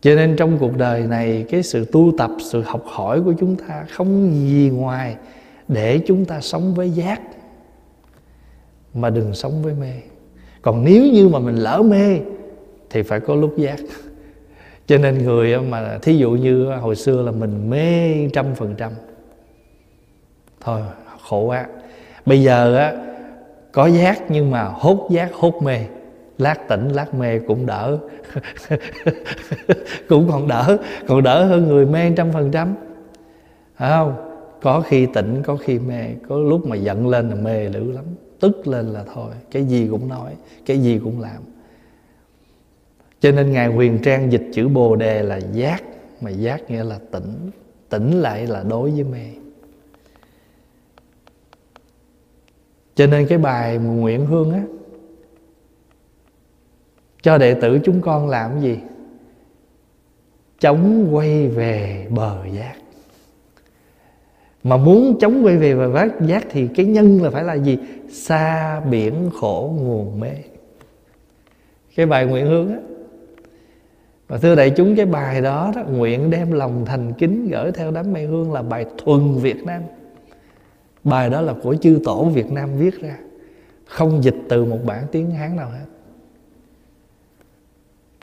cho 0.00 0.14
nên 0.14 0.36
trong 0.36 0.58
cuộc 0.58 0.76
đời 0.76 1.02
này, 1.02 1.46
cái 1.48 1.62
sự 1.62 1.84
tu 1.92 2.12
tập, 2.18 2.30
sự 2.40 2.62
học 2.62 2.82
hỏi 2.86 3.22
của 3.22 3.32
chúng 3.40 3.56
ta 3.56 3.86
không 3.90 4.30
gì 4.32 4.70
ngoài 4.74 5.16
để 5.68 6.00
chúng 6.06 6.24
ta 6.24 6.40
sống 6.40 6.74
với 6.74 6.90
giác, 6.90 7.20
mà 8.94 9.10
đừng 9.10 9.34
sống 9.34 9.62
với 9.62 9.74
mê. 9.74 9.92
Còn 10.62 10.84
nếu 10.84 11.02
như 11.02 11.28
mà 11.28 11.38
mình 11.38 11.56
lỡ 11.56 11.82
mê, 11.82 12.20
thì 12.90 13.02
phải 13.02 13.20
có 13.20 13.34
lúc 13.34 13.54
giác. 13.58 13.80
Cho 14.86 14.98
nên 14.98 15.18
người 15.18 15.58
mà, 15.58 15.98
thí 16.02 16.16
dụ 16.16 16.30
như 16.30 16.64
hồi 16.64 16.96
xưa 16.96 17.22
là 17.22 17.32
mình 17.32 17.70
mê 17.70 18.28
trăm 18.28 18.54
phần 18.54 18.74
trăm, 18.78 18.92
thôi, 20.60 20.80
khổ 21.28 21.40
quá. 21.40 21.66
Bây 22.26 22.42
giờ 22.42 22.76
á, 22.76 22.92
có 23.72 23.86
giác 23.86 24.30
nhưng 24.30 24.50
mà 24.50 24.64
hốt 24.64 25.08
giác, 25.10 25.32
hốt 25.32 25.62
mê 25.62 25.78
lát 26.38 26.68
tỉnh, 26.68 26.88
lát 26.88 27.14
mê 27.14 27.38
cũng 27.38 27.66
đỡ. 27.66 27.98
Cũng 30.08 30.28
còn 30.30 30.48
đỡ 30.48 30.76
còn 31.08 31.22
đỡ 31.22 31.44
hơn 31.44 31.68
người 31.68 31.86
mê 31.86 32.12
trăm 32.16 32.32
phần 32.32 32.50
trăm. 32.50 32.74
Phải 33.76 33.90
không? 33.90 34.14
Có 34.62 34.80
khi 34.80 35.06
tỉnh, 35.14 35.42
có 35.42 35.56
khi 35.56 35.78
mê. 35.78 36.04
Có 36.28 36.38
lúc 36.38 36.66
mà 36.66 36.76
giận 36.76 37.08
lên 37.08 37.28
là 37.28 37.34
mê 37.34 37.70
dữ 37.70 37.92
lắm. 37.92 38.04
Tức 38.40 38.68
lên 38.68 38.86
là 38.86 39.04
thôi, 39.14 39.30
cái 39.50 39.64
gì 39.64 39.88
cũng 39.90 40.08
nói, 40.08 40.32
cái 40.66 40.78
gì 40.78 41.00
cũng 41.04 41.20
làm. 41.20 41.42
Cho 43.20 43.32
nên 43.32 43.52
ngài 43.52 43.66
huyền 43.66 43.98
trang 44.02 44.32
dịch 44.32 44.44
chữ 44.52 44.68
bồ 44.68 44.96
đề 44.96 45.22
là 45.22 45.36
giác, 45.36 45.82
mà 46.20 46.30
giác 46.30 46.70
nghĩa 46.70 46.84
là 46.84 46.98
tỉnh. 47.10 47.50
Tỉnh 47.88 48.20
lại 48.20 48.46
là 48.46 48.62
đối 48.62 48.90
với 48.90 49.04
mê. 49.04 49.26
Cho 52.94 53.06
nên 53.06 53.26
cái 53.26 53.38
bài 53.38 53.78
nguyện 53.78 54.26
hương 54.26 54.52
á 54.52 54.62
cho 57.22 57.38
đệ 57.38 57.54
tử 57.54 57.78
chúng 57.84 58.00
con 58.00 58.28
làm 58.28 58.60
gì? 58.60 58.78
Chống 60.60 61.08
quay 61.16 61.48
về 61.48 62.06
bờ 62.10 62.36
giác. 62.52 62.74
Mà 64.64 64.76
muốn 64.76 65.18
chống 65.20 65.44
quay 65.44 65.56
về 65.56 65.74
bờ 65.74 65.92
giác 65.94 66.20
giác 66.20 66.46
thì 66.50 66.68
cái 66.74 66.86
nhân 66.86 67.22
là 67.22 67.30
phải 67.30 67.44
là 67.44 67.54
gì? 67.54 67.78
Xa 68.10 68.80
biển 68.80 69.30
khổ 69.40 69.74
nguồn 69.80 70.20
mê. 70.20 70.32
Cái 71.96 72.06
bài 72.06 72.26
nguyện 72.26 72.46
hương 72.46 72.72
á. 72.72 72.78
Và 74.28 74.38
thưa 74.38 74.54
đại 74.54 74.70
chúng 74.70 74.96
cái 74.96 75.06
bài 75.06 75.40
đó, 75.40 75.72
đó 75.76 75.82
nguyện 75.82 76.30
đem 76.30 76.52
lòng 76.52 76.84
thành 76.86 77.12
kính 77.12 77.48
gửi 77.48 77.72
theo 77.72 77.90
đám 77.90 78.12
mây 78.12 78.26
hương 78.26 78.52
là 78.52 78.62
bài 78.62 78.86
thuần 78.98 79.34
Việt 79.34 79.64
Nam. 79.64 79.82
Bài 81.04 81.30
đó 81.30 81.40
là 81.40 81.54
của 81.62 81.74
chư 81.74 82.00
tổ 82.04 82.24
Việt 82.24 82.52
Nam 82.52 82.78
viết 82.78 83.00
ra. 83.00 83.16
Không 83.86 84.24
dịch 84.24 84.36
từ 84.48 84.64
một 84.64 84.78
bản 84.84 85.04
tiếng 85.12 85.30
Hán 85.30 85.56
nào 85.56 85.70
hết 85.70 85.84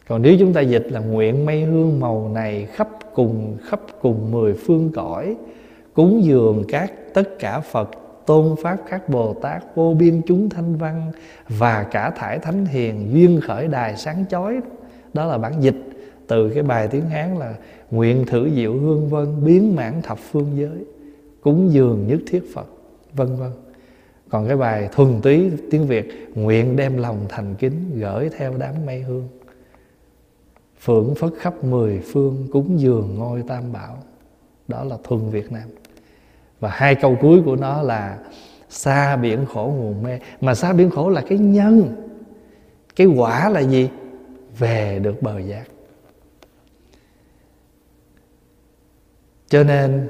còn 0.08 0.22
nếu 0.22 0.36
chúng 0.40 0.54
ta 0.54 0.62
dịch 0.62 0.88
là 0.90 1.00
nguyện 1.00 1.46
mây 1.46 1.64
hương 1.64 2.00
màu 2.00 2.32
này 2.34 2.66
khắp 2.66 2.90
cùng 3.14 3.58
khắp 3.64 3.80
cùng 4.02 4.32
mười 4.32 4.54
phương 4.54 4.92
cõi, 4.96 5.36
cúng 5.94 6.24
dường 6.24 6.64
các 6.68 6.94
tất 7.14 7.40
cả 7.40 7.60
Phật, 7.60 7.90
tôn 8.26 8.56
pháp 8.64 8.78
các 8.90 9.10
Bồ 9.10 9.34
Tát, 9.34 9.76
vô 9.76 9.94
biên 10.00 10.22
chúng 10.28 10.50
thanh 10.50 10.76
văn 10.76 11.12
và 11.50 11.84
cả 11.84 12.10
thải 12.10 12.40
thánh 12.40 12.66
hiền 12.66 13.10
duyên 13.14 13.40
khởi 13.42 13.68
đài 13.68 13.98
sáng 13.98 14.26
chói, 14.30 14.60
đó 15.14 15.26
là 15.26 15.38
bản 15.38 15.54
dịch 15.62 15.76
từ 16.28 16.50
cái 16.50 16.64
bài 16.64 16.88
tiếng 16.88 17.10
Hán 17.10 17.38
là 17.38 17.56
nguyện 17.92 18.26
thử 18.26 18.50
diệu 18.56 18.74
hương 18.74 19.10
vân 19.10 19.46
biến 19.46 19.76
mãn 19.76 20.02
thập 20.02 20.18
phương 20.32 20.52
giới, 20.56 20.86
cúng 21.42 21.70
dường 21.72 22.08
nhất 22.08 22.20
thiết 22.28 22.44
Phật, 22.54 22.68
vân 23.14 23.36
vân. 23.36 23.52
Còn 24.30 24.48
cái 24.48 24.58
bài 24.58 24.90
thuần 24.92 25.22
túy 25.22 25.52
tiếng 25.72 25.88
Việt, 25.88 26.32
nguyện 26.36 26.76
đem 26.76 26.98
lòng 26.98 27.18
thành 27.30 27.56
kính 27.56 28.00
gửi 28.00 28.30
theo 28.38 28.54
đám 28.60 28.74
mây 28.86 29.02
hương 29.02 29.28
phượng 30.86 31.16
phất 31.16 31.34
khắp 31.38 31.64
mười 31.64 32.00
phương, 32.00 32.48
cúng 32.52 32.80
dường 32.80 33.16
ngôi 33.16 33.44
tam 33.48 33.74
bảo. 33.74 33.98
Đó 34.68 34.84
là 34.84 34.98
thuần 35.04 35.30
Việt 35.30 35.52
Nam. 35.52 35.70
Và 36.60 36.70
hai 36.70 36.96
câu 36.96 37.18
cuối 37.22 37.42
của 37.46 37.56
nó 37.56 37.82
là 37.82 38.20
xa 38.70 39.16
biển 39.16 39.46
khổ 39.46 39.74
nguồn 39.78 40.04
mê. 40.04 40.20
Mà 40.42 40.56
xa 40.56 40.74
biển 40.74 40.90
khổ 40.90 41.10
là 41.10 41.22
cái 41.22 41.38
nhân. 41.38 41.96
Cái 42.96 43.08
quả 43.08 43.50
là 43.50 43.60
gì? 43.60 43.90
Về 44.58 45.00
được 45.00 45.22
bờ 45.22 45.40
giác. 45.40 45.68
Cho 49.50 49.64
nên, 49.64 50.08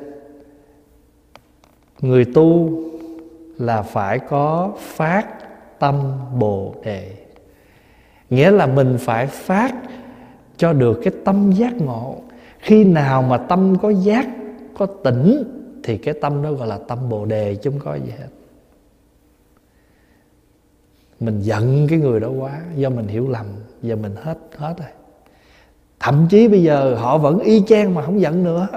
người 2.02 2.26
tu 2.26 2.80
là 3.58 3.82
phải 3.82 4.20
có 4.20 4.74
phát 4.78 5.26
tâm 5.80 6.12
bồ 6.40 6.76
đề. 6.84 7.16
Nghĩa 8.30 8.52
là 8.52 8.66
mình 8.66 8.98
phải 9.00 9.28
phát 9.28 9.76
cho 10.58 10.74
được 10.74 11.00
cái 11.04 11.14
tâm 11.26 11.52
giác 11.52 11.74
ngộ. 11.82 12.16
Khi 12.60 12.84
nào 12.84 13.22
mà 13.22 13.38
tâm 13.38 13.76
có 13.82 13.90
giác, 13.90 14.28
có 14.78 14.86
tỉnh, 14.86 15.44
thì 15.84 15.98
cái 15.98 16.14
tâm 16.22 16.44
đó 16.44 16.52
gọi 16.52 16.68
là 16.68 16.78
tâm 16.88 17.10
bồ 17.10 17.26
đề, 17.26 17.56
chứ 17.56 17.70
không 17.70 17.80
có 17.80 17.96
gì 17.96 18.12
hết. 18.20 18.28
Mình 21.20 21.42
giận 21.42 21.88
cái 21.90 22.00
người 22.00 22.20
đó 22.20 22.30
quá, 22.40 22.62
do 22.76 22.90
mình 22.90 23.08
hiểu 23.08 23.28
lầm, 23.28 23.46
giờ 23.82 23.96
mình 23.96 24.16
hết 24.16 24.38
hết 24.56 24.76
rồi. 24.78 24.90
Thậm 26.00 26.28
chí 26.30 26.48
bây 26.48 26.64
giờ 26.64 26.96
họ 26.96 27.18
vẫn 27.18 27.40
y 27.40 27.64
chang 27.68 27.94
mà 27.94 28.02
không 28.02 28.22
giận 28.22 28.44
nữa. 28.44 28.68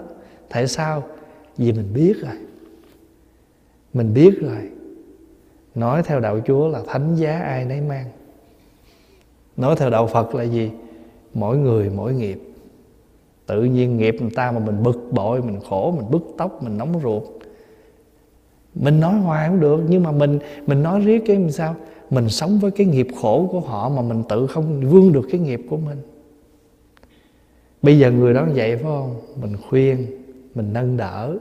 Tại 0.48 0.66
sao? 0.66 1.02
Vì 1.56 1.72
mình 1.72 1.92
biết 1.94 2.14
rồi. 2.22 2.36
Mình 3.94 4.14
biết 4.14 4.38
rồi. 4.40 4.70
Nói 5.74 6.02
theo 6.02 6.20
đạo 6.20 6.40
chúa 6.46 6.68
là 6.68 6.80
thánh 6.86 7.16
giá 7.16 7.38
ai 7.38 7.64
nấy 7.64 7.80
mang. 7.80 8.04
Nói 9.56 9.76
theo 9.76 9.90
đạo 9.90 10.06
phật 10.06 10.34
là 10.34 10.44
gì? 10.44 10.70
Mỗi 11.34 11.58
người, 11.58 11.90
mỗi 11.90 12.14
nghiệp. 12.14 12.40
Tự 13.46 13.64
nhiên 13.64 13.96
nghiệp 13.96 14.16
người 14.20 14.30
ta 14.30 14.52
mà 14.52 14.58
mình 14.58 14.82
bực 14.82 15.08
bội, 15.10 15.42
mình 15.42 15.60
khổ, 15.68 15.94
mình 15.96 16.10
bức 16.10 16.34
tóc, 16.38 16.62
mình 16.62 16.78
nóng 16.78 17.00
ruột. 17.02 17.22
Mình 18.74 19.00
nói 19.00 19.14
hoài 19.14 19.48
cũng 19.48 19.60
được, 19.60 19.80
nhưng 19.88 20.02
mà 20.02 20.12
mình 20.12 20.38
mình 20.66 20.82
nói 20.82 21.00
riết 21.00 21.22
cái 21.26 21.36
làm 21.36 21.50
sao? 21.50 21.76
Mình 22.10 22.28
sống 22.28 22.58
với 22.58 22.70
cái 22.70 22.86
nghiệp 22.86 23.08
khổ 23.20 23.48
của 23.52 23.60
họ 23.60 23.88
mà 23.88 24.02
mình 24.02 24.22
tự 24.28 24.46
không 24.46 24.80
vươn 24.90 25.12
được 25.12 25.28
cái 25.30 25.40
nghiệp 25.40 25.60
của 25.70 25.76
mình. 25.76 25.98
Bây 27.82 27.98
giờ 27.98 28.10
người 28.10 28.34
đó 28.34 28.46
vậy, 28.54 28.76
phải 28.76 28.84
không? 28.84 29.14
Mình 29.42 29.56
khuyên, 29.68 30.06
mình 30.54 30.72
nâng 30.72 30.96
đỡ. 30.96 31.36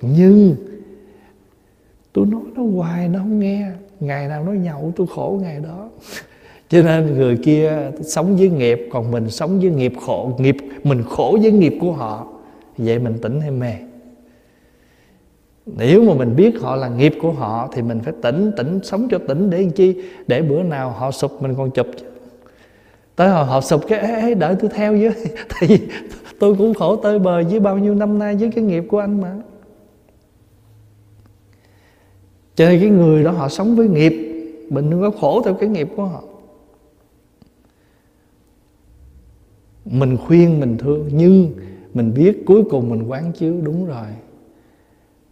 Nhưng 0.00 0.56
tôi 2.12 2.26
nói 2.26 2.42
nó 2.54 2.62
hoài, 2.62 3.08
nó 3.08 3.18
không 3.18 3.40
nghe. 3.40 3.70
Ngày 4.00 4.28
nào 4.28 4.44
nó 4.44 4.52
nhậu, 4.52 4.92
tôi 4.96 5.06
khổ 5.06 5.38
ngày 5.42 5.60
đó. 5.60 5.90
cho 6.70 6.82
nên 6.82 7.14
người 7.14 7.36
kia 7.36 7.90
sống 8.02 8.36
với 8.36 8.48
nghiệp 8.48 8.88
còn 8.92 9.10
mình 9.10 9.30
sống 9.30 9.60
với 9.60 9.70
nghiệp 9.70 9.92
khổ 10.00 10.32
nghiệp 10.38 10.56
mình 10.84 11.02
khổ 11.02 11.38
với 11.42 11.52
nghiệp 11.52 11.74
của 11.80 11.92
họ. 11.92 12.26
Vậy 12.78 12.98
mình 12.98 13.18
tỉnh 13.22 13.40
hay 13.40 13.50
mê? 13.50 13.72
Nếu 15.66 16.04
mà 16.04 16.14
mình 16.14 16.36
biết 16.36 16.60
họ 16.60 16.76
là 16.76 16.88
nghiệp 16.88 17.14
của 17.22 17.32
họ 17.32 17.68
thì 17.74 17.82
mình 17.82 18.00
phải 18.00 18.14
tỉnh 18.22 18.52
tỉnh 18.56 18.80
sống 18.82 19.08
cho 19.10 19.18
tỉnh 19.18 19.50
để 19.50 19.58
làm 19.58 19.70
chi? 19.70 20.02
Để 20.26 20.42
bữa 20.42 20.62
nào 20.62 20.90
họ 20.90 21.10
sụp 21.10 21.42
mình 21.42 21.54
còn 21.54 21.70
chụp. 21.70 21.86
Tới 23.16 23.28
hồi 23.28 23.44
họ 23.44 23.60
sụp 23.60 23.80
cái 23.88 23.98
ê, 23.98 24.20
ê, 24.20 24.34
đợi 24.34 24.56
tôi 24.60 24.70
theo 24.74 24.92
với. 24.92 25.10
Tại 25.48 25.68
vì 25.68 25.78
tôi 26.38 26.54
cũng 26.54 26.74
khổ 26.74 26.96
tơi 26.96 27.18
bời 27.18 27.44
với 27.44 27.60
bao 27.60 27.78
nhiêu 27.78 27.94
năm 27.94 28.18
nay 28.18 28.36
với 28.36 28.50
cái 28.54 28.64
nghiệp 28.64 28.84
của 28.88 28.98
anh 28.98 29.20
mà. 29.20 29.34
Cho 32.54 32.68
nên 32.68 32.80
cái 32.80 32.90
người 32.90 33.24
đó 33.24 33.30
họ 33.30 33.48
sống 33.48 33.76
với 33.76 33.88
nghiệp 33.88 34.12
mình 34.70 34.90
đừng 34.90 35.00
có 35.00 35.10
khổ 35.20 35.42
theo 35.44 35.54
cái 35.54 35.68
nghiệp 35.68 35.88
của 35.96 36.04
họ. 36.04 36.22
Mình 39.90 40.16
khuyên, 40.16 40.60
mình 40.60 40.78
thương, 40.78 41.08
nhưng 41.12 41.52
mình 41.94 42.14
biết 42.14 42.42
cuối 42.46 42.64
cùng 42.70 42.88
mình 42.88 43.02
quán 43.02 43.32
chiếu 43.32 43.54
đúng 43.62 43.86
rồi. 43.86 44.06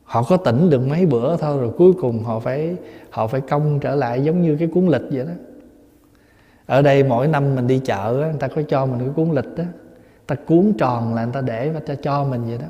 Họ 0.05 0.23
có 0.23 0.37
tỉnh 0.37 0.71
được 0.71 0.87
mấy 0.89 1.07
bữa 1.07 1.37
thôi 1.37 1.59
rồi 1.59 1.73
cuối 1.79 1.93
cùng 1.93 2.25
họ 2.25 2.41
phải 2.41 2.77
họ 3.11 3.27
phải 3.27 3.41
công 3.41 3.81
trở 3.81 3.95
lại 3.95 4.25
giống 4.25 4.43
như 4.43 4.57
cái 4.57 4.69
cuốn 4.69 4.87
lịch 4.87 5.03
vậy 5.11 5.25
đó. 5.25 5.33
Ở 6.67 6.83
đây 6.83 7.03
mỗi 7.03 7.29
năm 7.29 7.55
mình 7.55 7.67
đi 7.67 7.81
chợ 7.85 8.17
người 8.21 8.41
ta 8.41 8.49
có 8.49 8.63
cho 8.63 8.87
mình 8.87 8.99
cái 8.99 9.09
cuốn 9.17 9.31
lịch 9.35 9.57
đó 9.57 9.65
ta 10.27 10.35
cuốn 10.35 10.73
tròn 10.79 11.15
là 11.15 11.25
người 11.25 11.33
ta 11.33 11.41
để 11.41 11.71
và 11.71 11.81
ta 11.81 11.95
cho 11.95 12.25
mình 12.25 12.45
vậy 12.49 12.59
đó. 12.59 12.67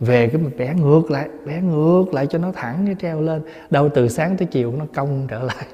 Về 0.00 0.28
cái 0.28 0.42
mình 0.42 0.56
bẻ 0.58 0.74
ngược 0.74 1.10
lại, 1.10 1.28
bẻ 1.46 1.60
ngược 1.60 2.04
lại 2.14 2.26
cho 2.26 2.38
nó 2.38 2.52
thẳng 2.52 2.82
cái 2.86 2.96
treo 3.00 3.20
lên. 3.20 3.42
Đâu 3.70 3.88
từ 3.94 4.08
sáng 4.08 4.36
tới 4.36 4.46
chiều 4.50 4.72
nó 4.78 4.86
cong 4.94 5.26
trở 5.28 5.42
lại 5.42 5.66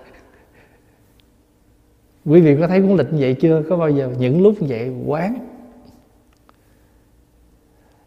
quý 2.26 2.40
vị 2.40 2.56
có 2.60 2.66
thấy 2.66 2.80
cuốn 2.82 2.96
lịch 2.96 3.12
như 3.12 3.18
vậy 3.20 3.34
chưa? 3.34 3.62
Có 3.68 3.76
bao 3.76 3.90
giờ 3.90 4.10
những 4.18 4.42
lúc 4.42 4.62
như 4.62 4.66
vậy 4.68 4.92
quán? 5.06 5.34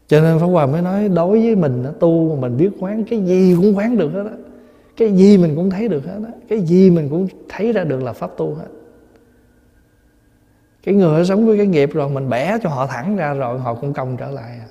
Cho 0.08 0.22
nên 0.22 0.40
Pháp 0.40 0.46
Hòa 0.46 0.66
mới 0.66 0.82
nói, 0.82 1.10
đối 1.10 1.42
với 1.42 1.56
mình 1.56 1.84
nó 1.84 1.92
tu 1.92 2.36
mà 2.36 2.42
mình 2.42 2.58
biết 2.58 2.70
quán, 2.80 3.04
cái 3.04 3.20
gì 3.20 3.56
cũng 3.56 3.78
quán 3.78 3.98
được 3.98 4.14
hết 4.14 4.24
đó 4.24 4.32
cái 4.98 5.12
gì 5.12 5.38
mình 5.38 5.56
cũng 5.56 5.70
thấy 5.70 5.88
được 5.88 6.06
hết 6.06 6.20
đó 6.24 6.30
cái 6.48 6.62
gì 6.62 6.90
mình 6.90 7.10
cũng 7.10 7.28
thấy 7.50 7.74
ra 7.74 7.84
được 7.84 8.04
là 8.04 8.14
pháp 8.14 8.38
tu 8.38 8.54
hết. 8.54 8.68
Cái 10.84 10.96
người 10.96 11.26
sống 11.26 11.48
với 11.48 11.58
cái 11.58 11.68
nghiệp 11.68 11.94
rồi, 11.94 12.10
mình 12.10 12.30
bẻ 12.30 12.58
cho 12.64 12.70
họ 12.70 12.88
thẳng 12.88 13.16
ra 13.16 13.34
rồi, 13.34 13.60
họ 13.60 13.74
cũng 13.74 13.94
công 13.94 14.18
trở 14.18 14.32
lại 14.32 14.60
à. 14.60 14.68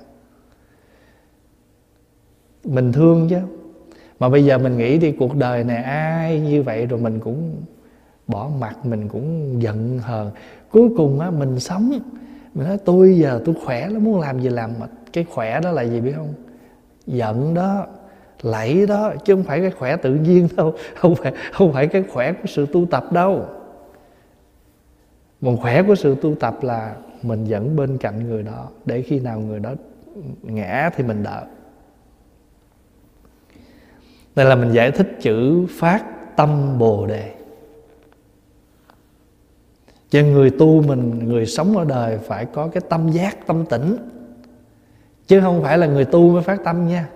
mình 2.63 2.91
thương 2.91 3.27
chứ. 3.29 3.37
Mà 4.19 4.29
bây 4.29 4.45
giờ 4.45 4.57
mình 4.57 4.77
nghĩ 4.77 4.97
đi, 4.97 5.11
cuộc 5.11 5.35
đời 5.35 5.63
này 5.63 5.83
ai 5.83 6.39
như 6.39 6.63
vậy 6.63 6.85
rồi 6.85 6.99
mình 6.99 7.19
cũng 7.19 7.55
bỏ 8.27 8.49
mặt 8.59 8.85
mình 8.85 9.07
cũng 9.07 9.61
giận 9.61 9.99
hờn. 9.99 10.31
Cuối 10.71 10.89
cùng 10.97 11.19
á, 11.19 11.29
mình 11.29 11.59
sống. 11.59 11.91
Mình 12.53 12.67
nói, 12.67 12.77
tôi 12.85 13.17
giờ 13.17 13.41
tôi 13.45 13.55
khỏe 13.65 13.89
lắm, 13.89 14.03
muốn 14.03 14.19
làm 14.19 14.39
gì 14.39 14.49
làm. 14.49 14.71
Mà 14.79 14.87
cái 15.13 15.23
khỏe 15.23 15.59
đó 15.59 15.71
là 15.71 15.81
gì 15.81 16.01
biết 16.01 16.13
không? 16.15 16.33
Giận 17.05 17.53
đó, 17.53 17.85
lẫy 18.41 18.87
đó, 18.87 19.13
chứ 19.25 19.35
không 19.35 19.43
phải 19.43 19.61
cái 19.61 19.71
khỏe 19.71 19.97
tự 19.97 20.15
nhiên 20.15 20.47
đâu. 20.57 20.73
Không 20.95 21.15
phải 21.15 21.33
không 21.53 21.73
phải 21.73 21.87
cái 21.87 22.03
khỏe 22.03 22.33
của 22.33 22.47
sự 22.47 22.65
tu 22.65 22.85
tập 22.85 23.11
đâu. 23.11 23.45
Một 25.41 25.55
khỏe 25.61 25.83
của 25.83 25.95
sự 25.95 26.15
tu 26.21 26.35
tập 26.35 26.57
là 26.61 26.95
mình 27.23 27.45
dẫn 27.45 27.75
bên 27.75 27.97
cạnh 27.97 28.29
người 28.29 28.43
đó, 28.43 28.67
để 28.85 29.01
khi 29.01 29.19
nào 29.19 29.39
người 29.39 29.59
đó 29.59 29.73
ngã 30.41 30.89
thì 30.95 31.03
mình 31.03 31.23
đỡ. 31.23 31.43
Đây 34.35 34.45
là 34.45 34.55
mình 34.55 34.71
giải 34.71 34.91
thích 34.91 35.17
chữ 35.21 35.65
phát 35.69 36.05
tâm 36.35 36.77
bồ 36.77 37.07
đề 37.07 37.36
cho 40.09 40.21
người 40.21 40.49
tu 40.49 40.83
mình, 40.87 41.19
người 41.27 41.45
sống 41.45 41.77
ở 41.77 41.85
đời 41.85 42.17
phải 42.17 42.45
có 42.45 42.67
cái 42.67 42.81
tâm 42.89 43.09
giác, 43.09 43.47
tâm 43.47 43.65
tỉnh 43.65 43.97
chứ 45.27 45.41
không 45.41 45.61
phải 45.61 45.77
là 45.77 45.87
người 45.87 46.05
tu 46.05 46.29
mới 46.29 46.43
phát 46.43 46.63
tâm 46.63 46.87
nha. 46.87 47.09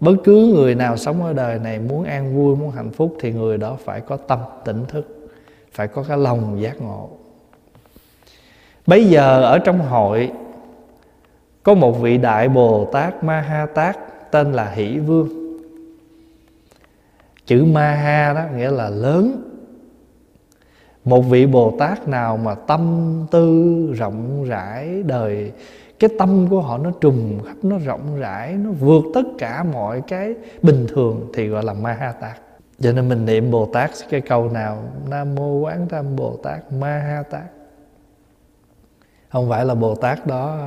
Bất 0.00 0.14
cứ 0.24 0.52
người 0.54 0.74
nào 0.74 0.96
sống 0.96 1.22
ở 1.22 1.32
đời 1.32 1.58
này 1.58 1.78
muốn 1.78 2.04
an 2.04 2.36
vui, 2.36 2.56
muốn 2.56 2.70
hạnh 2.70 2.90
phúc 2.90 3.16
thì 3.20 3.32
người 3.32 3.58
đó 3.58 3.76
phải 3.84 4.00
có 4.00 4.16
tâm 4.16 4.38
tỉnh 4.64 4.84
thức, 4.88 5.30
phải 5.72 5.88
có 5.88 6.04
cái 6.08 6.18
lòng 6.18 6.62
giác 6.62 6.80
ngộ. 6.80 7.10
Bây 8.86 9.04
giờ 9.04 9.42
ở 9.42 9.58
trong 9.58 9.78
hội, 9.78 10.32
có 11.62 11.74
một 11.74 11.92
vị 11.92 12.18
đại 12.18 12.48
bồ 12.48 12.88
tát 12.92 13.24
ma 13.24 13.40
ha 13.40 13.66
tát 13.66 13.96
tên 14.30 14.52
là 14.52 14.70
hỷ 14.70 14.98
vương. 14.98 15.28
Chữ 17.46 17.64
ma 17.64 17.90
ha 17.90 18.32
đó 18.34 18.44
nghĩa 18.56 18.70
là 18.70 18.88
lớn 18.88 19.50
một 21.04 21.20
vị 21.20 21.46
bồ 21.46 21.76
tát 21.78 22.08
nào 22.08 22.36
mà 22.36 22.54
tâm 22.54 23.12
tư 23.30 23.92
rộng 23.96 24.44
rãi, 24.44 25.02
đời, 25.02 25.52
cái 25.98 26.10
tâm 26.18 26.46
của 26.50 26.60
họ 26.60 26.78
nó 26.78 26.90
trùng 27.00 27.40
khắp, 27.46 27.56
nó 27.62 27.78
rộng 27.78 28.16
rãi, 28.18 28.52
nó 28.52 28.70
vượt 28.70 29.04
tất 29.14 29.22
cả 29.38 29.64
mọi 29.72 30.02
cái 30.08 30.34
bình 30.62 30.86
thường 30.88 31.30
thì 31.34 31.46
gọi 31.46 31.62
là 31.62 31.72
ma 31.72 31.92
ha 31.92 32.12
tát 32.12 32.40
cho 32.80 32.92
nên 32.92 33.08
mình 33.08 33.26
niệm 33.26 33.50
bồ 33.50 33.66
tát 33.72 33.90
cái 34.10 34.20
câu 34.20 34.48
nào? 34.48 34.78
Nam 35.08 35.34
mô 35.34 35.58
quán 35.58 35.86
tâm 35.88 36.16
bồ 36.16 36.36
tát 36.42 36.72
ma 36.72 36.98
ha 36.98 37.22
tát 37.30 37.44
không 39.28 39.48
phải 39.48 39.64
là 39.64 39.74
bồ 39.74 39.94
tát 39.94 40.26
đó 40.26 40.58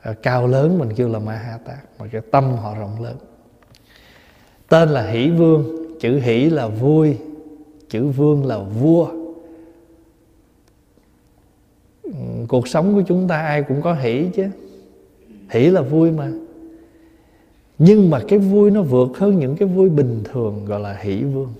à, 0.00 0.14
cao 0.22 0.46
lớn 0.46 0.78
mình 0.78 0.94
kêu 0.96 1.08
là 1.08 1.18
ma 1.18 1.32
ha 1.32 1.58
tát 1.66 1.78
mà 1.98 2.06
cái 2.12 2.20
tâm 2.30 2.52
họ 2.56 2.74
rộng 2.74 3.02
lớn. 3.02 3.16
Tên 4.68 4.88
là 4.88 5.06
hỷ 5.06 5.30
vương, 5.30 5.64
chữ 6.00 6.18
hỷ 6.18 6.50
là 6.50 6.66
vui, 6.68 7.18
chữ 7.88 8.06
vương 8.06 8.46
là 8.46 8.58
vua 8.58 9.23
cuộc 12.48 12.68
sống 12.68 12.94
của 12.94 13.02
chúng 13.06 13.28
ta 13.28 13.40
ai 13.40 13.62
cũng 13.62 13.82
có 13.82 13.94
hỷ 13.94 14.28
chứ. 14.34 14.46
Hỷ 15.48 15.70
là 15.70 15.82
vui 15.82 16.10
mà. 16.10 16.30
Nhưng 17.78 18.10
mà 18.10 18.20
cái 18.28 18.38
vui 18.38 18.70
nó 18.70 18.82
vượt 18.82 19.08
hơn 19.18 19.38
những 19.38 19.56
cái 19.56 19.68
vui 19.68 19.90
bình 19.90 20.22
thường 20.32 20.64
gọi 20.64 20.80
là 20.80 20.98
hỷ 21.00 21.22
vương. 21.22 21.52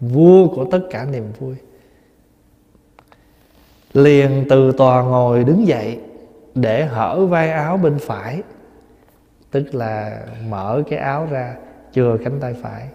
Vua 0.00 0.48
của 0.48 0.64
tất 0.64 0.80
cả 0.90 1.06
niềm 1.12 1.24
vui. 1.38 1.54
Liền 3.92 4.44
từ 4.48 4.72
tòa 4.72 5.02
ngồi 5.02 5.44
đứng 5.44 5.66
dậy 5.66 6.00
để 6.54 6.84
hở 6.84 7.26
vai 7.26 7.50
áo 7.50 7.76
bên 7.76 7.98
phải. 7.98 8.42
Tức 9.50 9.74
là 9.74 10.26
mở 10.48 10.82
cái 10.90 10.98
áo 10.98 11.28
ra, 11.30 11.56
chừa 11.92 12.16
cánh 12.24 12.40
tay 12.40 12.54
phải. 12.62 12.88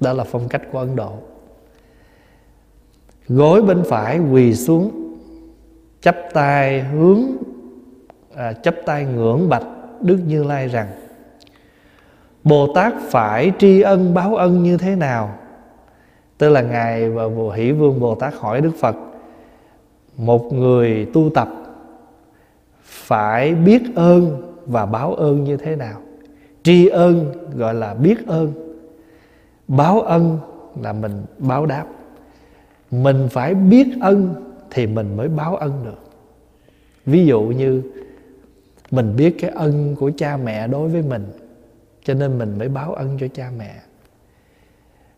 Đó 0.00 0.12
là 0.12 0.24
phong 0.24 0.48
cách 0.48 0.62
của 0.72 0.78
ấn 0.78 0.96
độ. 0.96 1.12
Gối 3.28 3.62
bên 3.62 3.82
phải 3.88 4.18
quỳ 4.18 4.54
xuống 4.54 5.01
chắp 6.02 6.16
tay 6.32 6.80
hướng 6.80 7.20
à, 8.34 8.52
chắp 8.52 8.74
tay 8.86 9.04
ngưỡng 9.04 9.48
bạch 9.48 9.66
đức 10.00 10.18
như 10.26 10.44
lai 10.44 10.68
rằng 10.68 10.88
bồ 12.44 12.74
tát 12.74 12.92
phải 13.10 13.52
tri 13.58 13.80
ân 13.80 14.14
báo 14.14 14.36
ân 14.36 14.62
như 14.62 14.76
thế 14.76 14.96
nào? 14.96 15.34
Tức 16.38 16.48
là 16.48 16.62
ngài 16.62 17.10
và 17.10 17.28
bồ 17.28 17.50
hỷ 17.50 17.72
vương 17.72 18.00
bồ 18.00 18.14
tát 18.14 18.34
hỏi 18.34 18.60
đức 18.60 18.72
phật 18.80 18.96
một 20.16 20.52
người 20.52 21.06
tu 21.12 21.30
tập 21.34 21.48
phải 22.82 23.54
biết 23.54 23.82
ơn 23.94 24.42
và 24.66 24.86
báo 24.86 25.14
ơn 25.14 25.44
như 25.44 25.56
thế 25.56 25.76
nào? 25.76 26.00
Tri 26.62 26.86
ân 26.86 27.32
gọi 27.56 27.74
là 27.74 27.94
biết 27.94 28.26
ơn. 28.26 28.52
Báo 29.68 30.00
ân 30.00 30.38
là 30.82 30.92
mình 30.92 31.24
báo 31.38 31.66
đáp. 31.66 31.84
Mình 32.90 33.28
phải 33.30 33.54
biết 33.54 33.86
ân 34.00 34.34
thì 34.74 34.86
mình 34.86 35.16
mới 35.16 35.28
báo 35.28 35.56
ân 35.56 35.72
được. 35.84 35.98
Ví 37.06 37.26
dụ 37.26 37.42
như 37.42 37.82
mình 38.90 39.16
biết 39.16 39.36
cái 39.40 39.50
ân 39.50 39.96
của 39.98 40.10
cha 40.16 40.36
mẹ 40.36 40.68
đối 40.68 40.88
với 40.88 41.02
mình, 41.02 41.24
cho 42.04 42.14
nên 42.14 42.38
mình 42.38 42.58
mới 42.58 42.68
báo 42.68 42.94
ân 42.94 43.16
cho 43.20 43.26
cha 43.34 43.50
mẹ. 43.58 43.74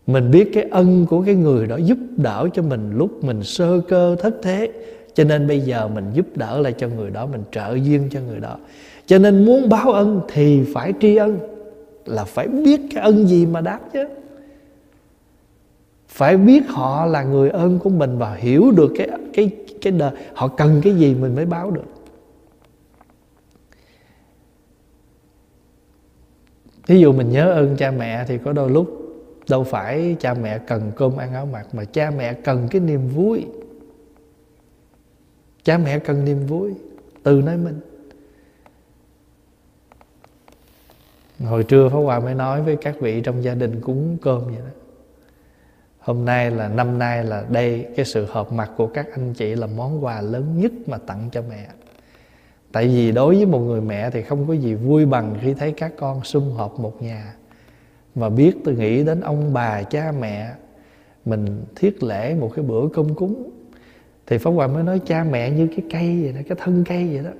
Mình 0.07 0.31
biết 0.31 0.49
cái 0.53 0.63
ân 0.71 1.05
của 1.09 1.23
cái 1.25 1.35
người 1.35 1.67
đó 1.67 1.75
giúp 1.75 1.97
đỡ 2.17 2.47
cho 2.53 2.61
mình 2.61 2.91
lúc 2.93 3.23
mình 3.23 3.43
sơ 3.43 3.81
cơ 3.87 4.15
thất 4.19 4.35
thế, 4.41 4.71
cho 5.13 5.23
nên 5.23 5.47
bây 5.47 5.59
giờ 5.59 5.87
mình 5.87 6.05
giúp 6.13 6.25
đỡ 6.35 6.61
lại 6.61 6.73
cho 6.77 6.87
người 6.87 7.09
đó, 7.09 7.25
mình 7.25 7.43
trợ 7.51 7.75
duyên 7.83 8.09
cho 8.11 8.19
người 8.19 8.39
đó. 8.39 8.57
Cho 9.05 9.17
nên 9.17 9.45
muốn 9.45 9.69
báo 9.69 9.91
ân 9.91 10.21
thì 10.27 10.63
phải 10.73 10.93
tri 11.01 11.15
ân, 11.15 11.39
là 12.05 12.23
phải 12.23 12.47
biết 12.47 12.81
cái 12.93 13.03
ân 13.03 13.27
gì 13.27 13.45
mà 13.45 13.61
đáp 13.61 13.79
chứ 13.93 14.05
phải 16.15 16.37
biết 16.37 16.63
họ 16.67 17.05
là 17.05 17.23
người 17.23 17.49
ơn 17.49 17.79
của 17.79 17.89
mình 17.89 18.17
và 18.17 18.35
hiểu 18.35 18.71
được 18.71 18.93
cái 18.97 19.09
cái 19.33 19.51
cái 19.81 19.93
đời. 19.93 20.11
Họ 20.33 20.47
cần 20.47 20.81
cái 20.83 20.93
gì 20.95 21.15
mình 21.15 21.35
mới 21.35 21.45
báo 21.45 21.71
được. 21.71 21.85
Ví 26.87 26.99
dụ 26.99 27.13
mình 27.13 27.29
nhớ 27.29 27.51
ơn 27.51 27.75
cha 27.77 27.91
mẹ 27.91 28.25
thì 28.27 28.37
có 28.37 28.53
đôi 28.53 28.69
lúc 28.69 29.01
đâu 29.49 29.63
phải 29.63 30.15
cha 30.19 30.33
mẹ 30.33 30.57
cần 30.57 30.91
cơm 30.95 31.17
ăn 31.17 31.33
áo 31.33 31.45
mặc, 31.45 31.67
mà 31.73 31.85
cha 31.85 32.11
mẹ 32.17 32.33
cần 32.33 32.67
cái 32.71 32.81
niềm 32.81 33.07
vui. 33.07 33.45
Cha 35.63 35.77
mẹ 35.77 35.99
cần 35.99 36.25
niềm 36.25 36.47
vui 36.47 36.73
từ 37.23 37.41
nơi 37.41 37.57
mình. 37.57 37.79
Hồi 41.39 41.63
trưa 41.63 41.89
phó 41.89 41.99
hòa 41.99 42.19
mới 42.19 42.35
nói 42.35 42.61
với 42.61 42.75
các 42.75 42.95
vị 42.99 43.21
trong 43.21 43.43
gia 43.43 43.55
đình 43.55 43.81
cúng 43.81 44.17
cơm 44.21 44.45
vậy 44.45 44.55
đó 44.57 44.84
hôm 46.05 46.25
nay 46.25 46.51
là, 46.51 46.67
năm 46.67 46.99
nay 46.99 47.23
là 47.23 47.45
đây, 47.49 47.87
cái 47.95 48.05
sự 48.05 48.25
hợp 48.29 48.51
mặt 48.51 48.71
của 48.77 48.87
các 48.87 49.07
anh 49.11 49.33
chị 49.33 49.55
là 49.55 49.67
món 49.67 50.05
quà 50.05 50.21
lớn 50.21 50.61
nhất 50.61 50.71
mà 50.87 50.97
tặng 50.97 51.29
cho 51.31 51.41
mẹ. 51.49 51.67
Tại 52.71 52.87
vì 52.87 53.11
đối 53.11 53.35
với 53.35 53.45
một 53.45 53.59
người 53.59 53.81
mẹ 53.81 54.09
thì 54.09 54.21
không 54.21 54.47
có 54.47 54.53
gì 54.53 54.73
vui 54.73 55.05
bằng 55.05 55.35
khi 55.41 55.53
thấy 55.53 55.71
các 55.71 55.91
con 55.97 56.23
sum 56.23 56.51
họp 56.51 56.79
một 56.79 57.01
nhà. 57.01 57.33
Và 58.15 58.29
biết 58.29 58.53
tôi 58.65 58.75
nghĩ 58.75 59.03
đến 59.03 59.21
ông 59.21 59.53
bà, 59.53 59.83
cha, 59.83 60.13
mẹ, 60.19 60.51
mình 61.25 61.63
thiết 61.75 62.03
lễ 62.03 62.35
một 62.35 62.51
cái 62.55 62.65
bữa 62.65 62.87
công 62.87 63.15
cúng. 63.15 63.49
Thì 64.27 64.37
pháp 64.37 64.51
hòa 64.51 64.67
mới 64.67 64.83
nói, 64.83 64.99
cha 65.05 65.23
mẹ 65.23 65.49
như 65.49 65.67
cái 65.67 65.85
cây 65.91 66.21
vậy 66.23 66.33
đó, 66.33 66.41
cái 66.49 66.57
thân 66.61 66.83
cây 66.87 67.09
vậy 67.13 67.23
đó. 67.23 67.31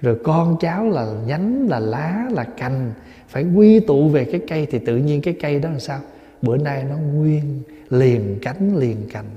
Rồi 0.00 0.18
con 0.24 0.56
cháu 0.60 0.84
là 0.84 1.06
nhánh, 1.26 1.68
là 1.68 1.80
lá, 1.80 2.26
là 2.30 2.44
cành, 2.44 2.92
phải 3.28 3.44
quy 3.54 3.80
tụ 3.80 4.08
về 4.08 4.24
cái 4.24 4.40
cây 4.48 4.66
thì 4.70 4.78
tự 4.78 4.96
nhiên 4.96 5.20
cái 5.20 5.34
cây 5.40 5.58
đó 5.58 5.70
là 5.70 5.78
sao? 5.78 6.00
Bữa 6.44 6.56
nay 6.56 6.84
nó 6.84 6.96
nguyên, 6.96 7.62
liền 7.90 8.38
cánh, 8.42 8.76
liền 8.76 9.08
cành. 9.12 9.30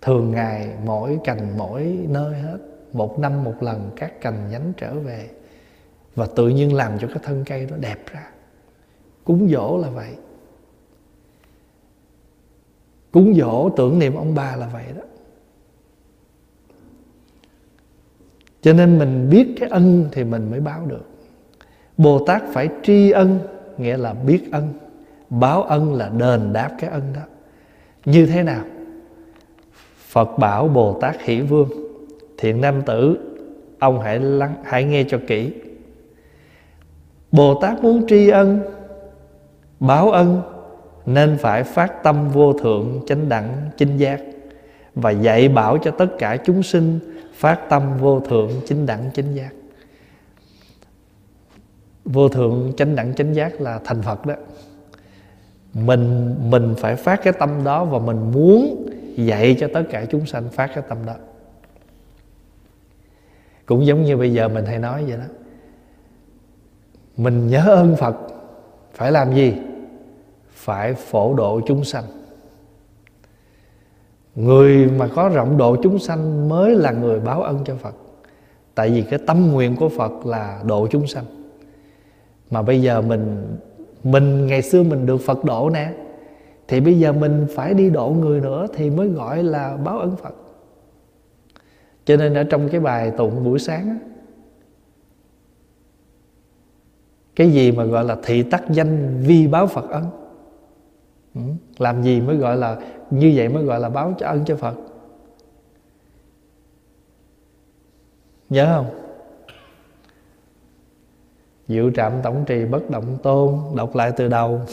Thường 0.00 0.30
ngày 0.30 0.68
mỗi 0.84 1.18
cành 1.24 1.58
mỗi 1.58 1.98
nơi 2.08 2.34
hết, 2.34 2.58
một 2.92 3.18
năm 3.18 3.44
một 3.44 3.62
lần 3.62 3.90
các 3.96 4.20
cành 4.20 4.50
nhánh 4.50 4.72
trở 4.76 4.94
về. 4.94 5.30
Và 6.14 6.26
tự 6.36 6.48
nhiên 6.48 6.74
làm 6.74 6.98
cho 6.98 7.06
cái 7.06 7.18
thân 7.22 7.44
cây 7.46 7.66
nó 7.70 7.76
đẹp 7.76 7.98
ra. 8.12 8.30
Cúng 9.24 9.48
dỗ 9.48 9.78
là 9.78 9.90
vậy. 9.90 10.10
Cúng 13.10 13.34
dỗ 13.34 13.70
tưởng 13.76 13.98
niệm 13.98 14.14
ông 14.14 14.34
bà 14.34 14.56
là 14.56 14.68
vậy 14.72 14.84
đó. 14.96 15.02
Cho 18.62 18.72
nên 18.72 18.98
mình 18.98 19.30
biết 19.30 19.54
cái 19.60 19.68
ân 19.68 20.08
thì 20.12 20.24
mình 20.24 20.50
mới 20.50 20.60
báo 20.60 20.86
được. 20.86 21.04
Bồ 21.96 22.24
tát 22.26 22.42
phải 22.52 22.68
tri 22.82 23.10
ân, 23.10 23.38
nghĩa 23.78 23.96
là 23.96 24.14
biết 24.14 24.48
ân 24.52 24.72
báo 25.30 25.62
ân 25.62 25.94
là 25.94 26.08
đền 26.08 26.52
đáp 26.52 26.70
cái 26.78 26.90
ân 26.90 27.02
đó. 27.14 27.20
Như 28.04 28.26
thế 28.26 28.42
nào? 28.42 28.64
Phật 30.08 30.38
bảo 30.38 30.68
bồ 30.68 30.98
tát 31.00 31.20
hỷ 31.20 31.40
vương, 31.40 31.68
thiện 32.38 32.60
nam 32.60 32.82
tử, 32.82 33.18
ông 33.78 34.00
hãy 34.00 34.18
lắng, 34.18 34.54
hãy 34.64 34.84
nghe 34.84 35.04
cho 35.08 35.18
kỹ. 35.26 35.52
Bồ 37.32 37.60
tát 37.60 37.82
muốn 37.82 38.06
tri 38.08 38.28
ân, 38.28 38.60
báo 39.80 40.10
ân, 40.10 40.42
nên 41.06 41.36
phải 41.40 41.64
phát 41.64 42.02
tâm 42.02 42.28
vô 42.28 42.52
thượng 42.52 43.00
chánh 43.06 43.28
đẳng 43.28 43.70
chinh 43.76 43.96
giác 43.96 44.20
và 44.94 45.10
dạy 45.10 45.48
bảo 45.48 45.78
cho 45.78 45.90
tất 45.90 46.08
cả 46.18 46.36
chúng 46.44 46.62
sinh 46.62 46.98
phát 47.34 47.60
tâm 47.68 47.98
vô 47.98 48.20
thượng 48.20 48.50
chánh 48.66 48.86
đẳng 48.86 49.10
chánh 49.14 49.34
giác. 49.34 49.50
Vô 52.04 52.28
thượng 52.28 52.72
chánh 52.76 52.96
đẳng 52.96 53.14
chánh 53.14 53.34
giác 53.34 53.60
là 53.60 53.80
thành 53.84 54.02
phật 54.02 54.26
đó 54.26 54.34
mình 55.86 56.34
mình 56.50 56.74
phải 56.78 56.96
phát 56.96 57.20
cái 57.22 57.32
tâm 57.32 57.64
đó 57.64 57.84
và 57.84 57.98
mình 57.98 58.32
muốn 58.32 58.86
dạy 59.16 59.56
cho 59.60 59.68
tất 59.74 59.82
cả 59.90 60.04
chúng 60.10 60.26
sanh 60.26 60.48
phát 60.48 60.70
cái 60.74 60.84
tâm 60.88 60.98
đó. 61.06 61.14
Cũng 63.66 63.86
giống 63.86 64.02
như 64.02 64.16
bây 64.16 64.32
giờ 64.32 64.48
mình 64.48 64.64
hay 64.64 64.78
nói 64.78 65.04
vậy 65.08 65.16
đó. 65.16 65.24
Mình 67.16 67.46
nhớ 67.46 67.64
ơn 67.66 67.96
phật, 67.96 68.16
phải 68.94 69.12
làm 69.12 69.34
gì? 69.34 69.54
Phải 70.52 70.94
phổ 70.94 71.34
độ 71.34 71.60
chúng 71.66 71.84
sanh. 71.84 72.04
Người 74.34 74.86
mà 74.86 75.08
có 75.14 75.28
rộng 75.28 75.56
độ 75.56 75.76
chúng 75.82 75.98
sanh 75.98 76.48
mới 76.48 76.74
là 76.74 76.90
người 76.90 77.20
báo 77.20 77.42
ân 77.42 77.64
cho 77.64 77.76
phật. 77.76 77.94
Tại 78.74 78.90
vì 78.90 79.02
cái 79.02 79.18
tâm 79.26 79.52
nguyện 79.52 79.76
của 79.76 79.88
phật 79.88 80.26
là 80.26 80.60
độ 80.64 80.86
chúng 80.90 81.06
sanh. 81.06 81.24
Mà 82.50 82.62
bây 82.62 82.82
giờ 82.82 83.00
mình 83.02 83.46
mình 84.04 84.46
ngày 84.46 84.62
xưa 84.62 84.82
mình 84.82 85.06
được 85.06 85.16
phật 85.16 85.44
độ 85.44 85.70
nè. 85.70 85.92
Thì 86.68 86.80
bây 86.80 86.98
giờ 86.98 87.12
mình 87.12 87.46
phải 87.54 87.74
đi 87.74 87.90
độ 87.90 88.08
người 88.08 88.40
nữa 88.40 88.66
thì 88.74 88.90
mới 88.90 89.08
gọi 89.08 89.42
là 89.42 89.76
báo 89.76 89.98
ân 89.98 90.16
phật. 90.16 90.34
Cho 92.04 92.16
nên 92.16 92.34
ở 92.34 92.44
trong 92.44 92.68
cái 92.68 92.80
bài 92.80 93.12
tụng 93.16 93.44
buổi 93.44 93.58
sáng 93.58 93.98
cái 97.36 97.50
gì 97.50 97.72
mà 97.72 97.84
gọi 97.84 98.04
là 98.04 98.16
thị 98.22 98.42
tắc 98.42 98.70
danh 98.70 99.22
vi 99.26 99.46
báo 99.46 99.66
phật 99.66 99.90
ân? 99.90 100.04
Ừ, 101.34 101.40
làm 101.78 102.02
gì 102.02 102.20
mới 102.20 102.36
gọi 102.36 102.56
là 102.56 102.76
như 103.10 103.32
vậy 103.36 103.48
mới 103.48 103.64
gọi 103.64 103.80
là 103.80 103.88
báo 103.88 104.14
cho 104.18 104.26
ân 104.26 104.44
cho 104.44 104.56
phật? 104.56 104.74
Nhớ 108.48 108.66
không? 108.76 109.07
Diệu 111.68 111.90
trạm 111.90 112.12
tổng 112.22 112.44
trì 112.46 112.64
bất 112.64 112.90
động 112.90 113.18
tôn 113.22 113.60
Đọc 113.76 113.96
lại 113.96 114.12
từ 114.16 114.28
đầu. 114.28 114.60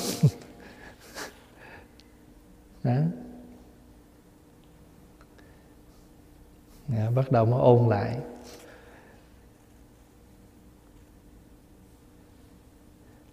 Đó. 2.83 2.93
Dạ, 6.87 7.09
bắt 7.15 7.31
đầu 7.31 7.45
mới 7.45 7.59
ôn 7.59 7.89
lại. 7.89 8.17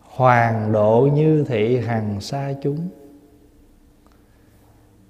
Hoàng 0.00 0.72
độ 0.72 1.08
như 1.14 1.44
thị 1.48 1.78
hằng 1.78 2.20
xa 2.20 2.54
chúng. 2.62 2.88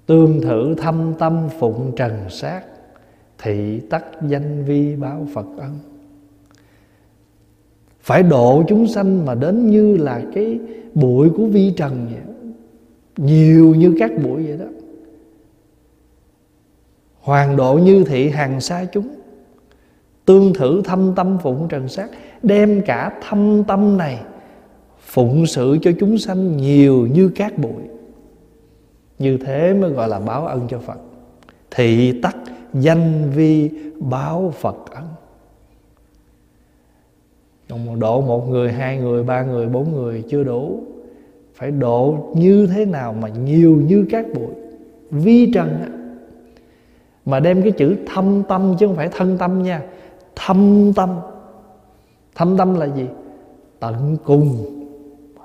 Tương 0.05 0.41
thử 0.41 0.75
thâm 0.75 1.13
tâm 1.19 1.49
phụng 1.59 1.93
trần 1.95 2.29
sát 2.29 2.63
Thị 3.37 3.81
tắc 3.89 4.05
danh 4.27 4.65
vi 4.65 4.95
báo 4.95 5.27
Phật 5.33 5.45
ân. 5.57 5.92
Phải 8.03 8.23
độ 8.23 8.63
chúng 8.67 8.87
sanh 8.87 9.25
mà 9.25 9.35
đến 9.35 9.69
như 9.69 9.97
là 9.97 10.21
cái 10.33 10.59
bụi 10.93 11.29
của 11.29 11.45
vi 11.45 11.73
trần 11.77 12.07
vậy 12.11 12.35
Nhiều 13.17 13.75
như 13.75 13.95
các 13.99 14.11
bụi 14.23 14.43
vậy 14.47 14.57
đó. 14.57 14.65
Hoàng 17.19 17.55
độ 17.55 17.73
như 17.73 18.03
thị 18.03 18.29
hàng 18.29 18.61
xa 18.61 18.85
chúng. 18.93 19.07
Tương 20.25 20.53
thử 20.53 20.81
thâm 20.81 21.13
tâm 21.15 21.37
phụng 21.43 21.67
trần 21.69 21.87
sát. 21.87 22.09
Đem 22.43 22.81
cả 22.81 23.19
thâm 23.21 23.63
tâm 23.63 23.97
này 23.97 24.19
Phụng 25.05 25.45
sự 25.45 25.77
cho 25.81 25.91
chúng 25.99 26.17
sanh 26.17 26.57
nhiều 26.57 27.07
như 27.07 27.31
các 27.35 27.57
bụi. 27.57 27.83
Như 29.19 29.37
thế 29.37 29.73
mới 29.73 29.89
gọi 29.89 30.09
là 30.09 30.19
báo 30.19 30.45
ân 30.45 30.67
cho 30.69 30.79
Phật. 30.79 30.97
Thị 31.71 32.21
tắc 32.21 32.35
danh 32.73 33.31
vi 33.35 33.69
báo 33.99 34.53
Phật 34.59 34.75
ân. 34.91 35.03
Còn 37.73 37.99
độ 37.99 38.21
một 38.21 38.49
người, 38.49 38.71
hai 38.71 38.97
người, 38.97 39.23
ba 39.23 39.43
người, 39.43 39.67
bốn 39.67 39.91
người 39.93 40.23
chưa 40.29 40.43
đủ. 40.43 40.83
Phải 41.55 41.71
độ 41.71 42.17
như 42.35 42.67
thế 42.67 42.85
nào 42.85 43.13
mà 43.13 43.27
nhiều 43.27 43.81
như 43.87 44.05
các 44.09 44.25
bụi 44.33 44.53
Vi 45.11 45.51
trần 45.53 45.67
á. 45.81 45.87
Mà 47.25 47.39
đem 47.39 47.61
cái 47.61 47.71
chữ 47.71 47.95
thâm 48.05 48.43
tâm 48.43 48.75
chứ 48.79 48.87
không 48.87 48.95
phải 48.95 49.07
thân 49.07 49.37
tâm 49.37 49.63
nha. 49.63 49.81
Thâm 50.35 50.93
tâm. 50.95 51.19
Thâm 52.35 52.57
tâm 52.57 52.75
là 52.75 52.85
gì? 52.85 53.05
Tận 53.79 54.17
cùng. 54.25 54.65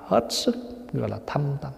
Hết 0.07 0.27
sức 0.29 0.55
gọi 0.93 1.09
là 1.09 1.17
thâm 1.27 1.41
tâm. 1.61 1.71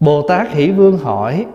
Bồ 0.00 0.28
tát 0.28 0.48
hỷ 0.50 0.70
vương 0.70 0.98
hỏi 0.98 1.46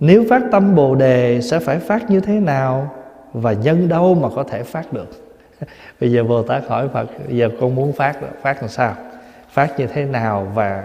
nếu 0.00 0.24
phát 0.28 0.42
tâm 0.52 0.74
bồ 0.74 0.94
đề 0.94 1.40
sẽ 1.40 1.58
phải 1.58 1.78
phát 1.78 2.10
như 2.10 2.20
thế 2.20 2.40
nào? 2.40 2.94
Và 3.32 3.52
nhân 3.52 3.88
đâu 3.88 4.14
mà 4.14 4.28
có 4.34 4.42
thể 4.42 4.62
phát 4.62 4.92
được? 4.92 5.08
Bây 6.00 6.12
giờ 6.12 6.24
bồ 6.24 6.42
tát 6.42 6.68
hỏi 6.68 6.88
phật, 6.88 7.06
bây 7.28 7.36
giờ 7.36 7.50
con 7.60 7.74
muốn 7.74 7.92
phát 7.92 8.16
phát 8.42 8.60
làm 8.60 8.68
sao? 8.68 8.94
Phát 9.50 9.78
như 9.78 9.86
thế 9.86 10.04
nào 10.04 10.52
và 10.54 10.84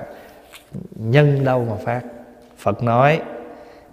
nhân 0.95 1.45
đâu 1.45 1.65
mà 1.69 1.75
phát? 1.75 2.01
Phật 2.57 2.83
nói, 2.83 3.21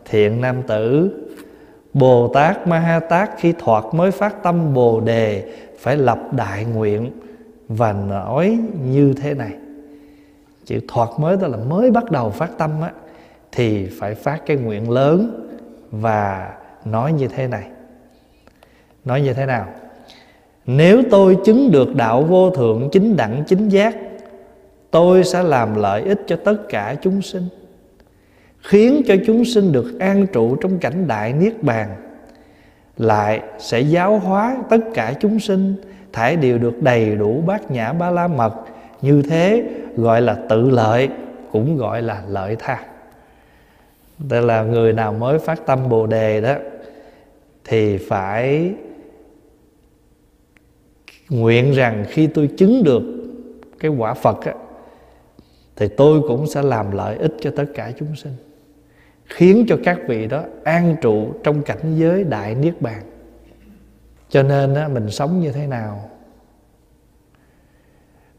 Thiện 0.05 0.41
nam 0.41 0.63
tử 0.63 1.11
Bồ 1.95 2.29
Tát 2.29 2.67
Ma 2.67 2.79
Ha 2.79 3.01
Tát 3.01 3.31
khi 3.39 3.53
thoạt 3.59 3.85
mới 3.93 4.11
phát 4.11 4.43
tâm 4.43 4.75
Bồ 4.75 5.01
Đề 5.01 5.55
Phải 5.81 5.97
lập 5.97 6.19
đại 6.33 6.65
nguyện 6.65 7.11
Và 7.69 7.93
nói 7.93 8.59
như 8.85 9.15
thế 9.23 9.35
này. 9.35 9.53
Chữ 10.65 10.81
thoạt 10.89 11.09
mới 11.19 11.37
đó 11.37 11.49
là 11.49 11.57
mới 11.57 11.91
bắt 11.91 12.11
đầu 12.11 12.31
phát 12.31 12.51
tâm 12.59 12.71
á, 12.83 12.91
Thì 13.53 13.87
phải 14.01 14.15
phát 14.15 14.47
cái 14.47 14.57
nguyện 14.57 14.91
lớn 14.91 15.49
Và 15.91 16.53
nói 16.85 17.13
như 17.13 17.29
thế 17.29 17.49
này. 17.49 17.65
Nói 19.05 19.21
như 19.21 19.33
thế 19.33 19.47
nào? 19.47 19.67
Nếu 20.67 21.03
tôi 21.11 21.39
chứng 21.45 21.71
được 21.71 21.97
đạo 21.97 22.23
vô 22.23 22.51
thượng 22.51 22.89
chính 22.93 23.17
đẳng 23.17 23.45
chính 23.47 23.69
giác, 23.69 23.95
Tôi 24.93 25.25
sẽ 25.25 25.43
làm 25.43 25.75
lợi 25.75 26.03
ích 26.03 26.21
cho 26.27 26.37
tất 26.45 26.57
cả 26.69 26.95
chúng 27.03 27.23
sinh, 27.23 27.49
Khiến 28.63 29.03
cho 29.07 29.15
chúng 29.27 29.45
sinh 29.45 29.73
được 29.73 30.01
an 30.01 30.27
trụ 30.33 30.57
trong 30.57 30.79
cảnh 30.79 31.09
đại 31.09 31.33
niết 31.33 31.63
bàn. 31.63 31.97
Lại 32.97 33.41
sẽ 33.59 33.81
giáo 33.81 34.19
hóa 34.19 34.57
tất 34.71 34.79
cả 34.95 35.15
chúng 35.21 35.41
sinh, 35.41 35.75
thải 36.13 36.37
đều 36.37 36.59
được 36.59 36.83
đầy 36.83 37.17
đủ 37.17 37.43
bát 37.47 37.71
nhã 37.71 37.93
ba 37.93 38.11
la 38.11 38.29
mật. 38.29 38.55
Như 39.03 39.23
thế 39.23 39.65
gọi 39.97 40.21
là 40.21 40.37
tự 40.49 40.71
lợi, 40.71 41.09
cũng 41.53 41.77
gọi 41.77 42.03
là 42.03 42.23
lợi 42.29 42.57
tha. 42.59 42.79
Tức 44.29 44.41
là 44.41 44.63
người 44.63 44.93
nào 44.93 45.13
mới 45.13 45.39
phát 45.39 45.67
tâm 45.67 45.89
bồ 45.89 46.07
đề 46.07 46.41
đó, 46.41 46.55
thì 47.65 47.99
phải 47.99 48.73
nguyện 51.33 51.73
rằng 51.73 52.05
khi 52.09 52.27
tôi 52.27 52.47
chứng 52.57 52.85
được 52.85 53.03
cái 53.81 53.91
quả 53.91 54.15
phật 54.15 54.45
á, 54.45 54.55
thì 55.77 55.89
tôi 55.97 56.21
cũng 56.29 56.47
sẽ 56.47 56.63
làm 56.63 56.91
lợi 56.91 57.17
ích 57.17 57.33
cho 57.41 57.53
tất 57.57 57.65
cả 57.75 57.93
chúng 57.99 58.17
sinh 58.17 58.33
khiến 59.25 59.65
cho 59.69 59.79
các 59.85 59.99
vị 60.09 60.27
đó 60.27 60.45
an 60.65 60.97
trụ 61.01 61.33
trong 61.43 61.63
cảnh 61.63 61.97
giới 61.97 62.25
đại 62.25 62.55
niết 62.55 62.83
bàn. 62.83 63.03
Cho 64.29 64.43
nên 64.43 64.75
á, 64.75 64.89
mình 64.89 65.11
sống 65.11 65.41
như 65.41 65.53
thế 65.53 65.67
nào 65.67 66.11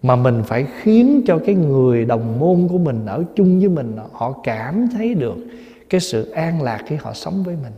mà 0.01 0.15
mình 0.15 0.41
phải 0.45 0.67
khiến 0.81 1.21
cho 1.25 1.39
cái 1.45 1.55
người 1.55 2.05
đồng 2.05 2.39
môn 2.39 2.67
của 2.67 2.77
mình 2.77 3.05
ở 3.05 3.23
chung 3.35 3.59
với 3.59 3.69
mình 3.69 3.97
họ 4.11 4.41
cảm 4.43 4.87
thấy 4.93 5.13
được 5.13 5.35
cái 5.89 6.01
sự 6.01 6.29
an 6.29 6.61
lạc 6.61 6.83
khi 6.87 6.95
họ 6.95 7.13
sống 7.13 7.43
với 7.43 7.55
mình. 7.63 7.73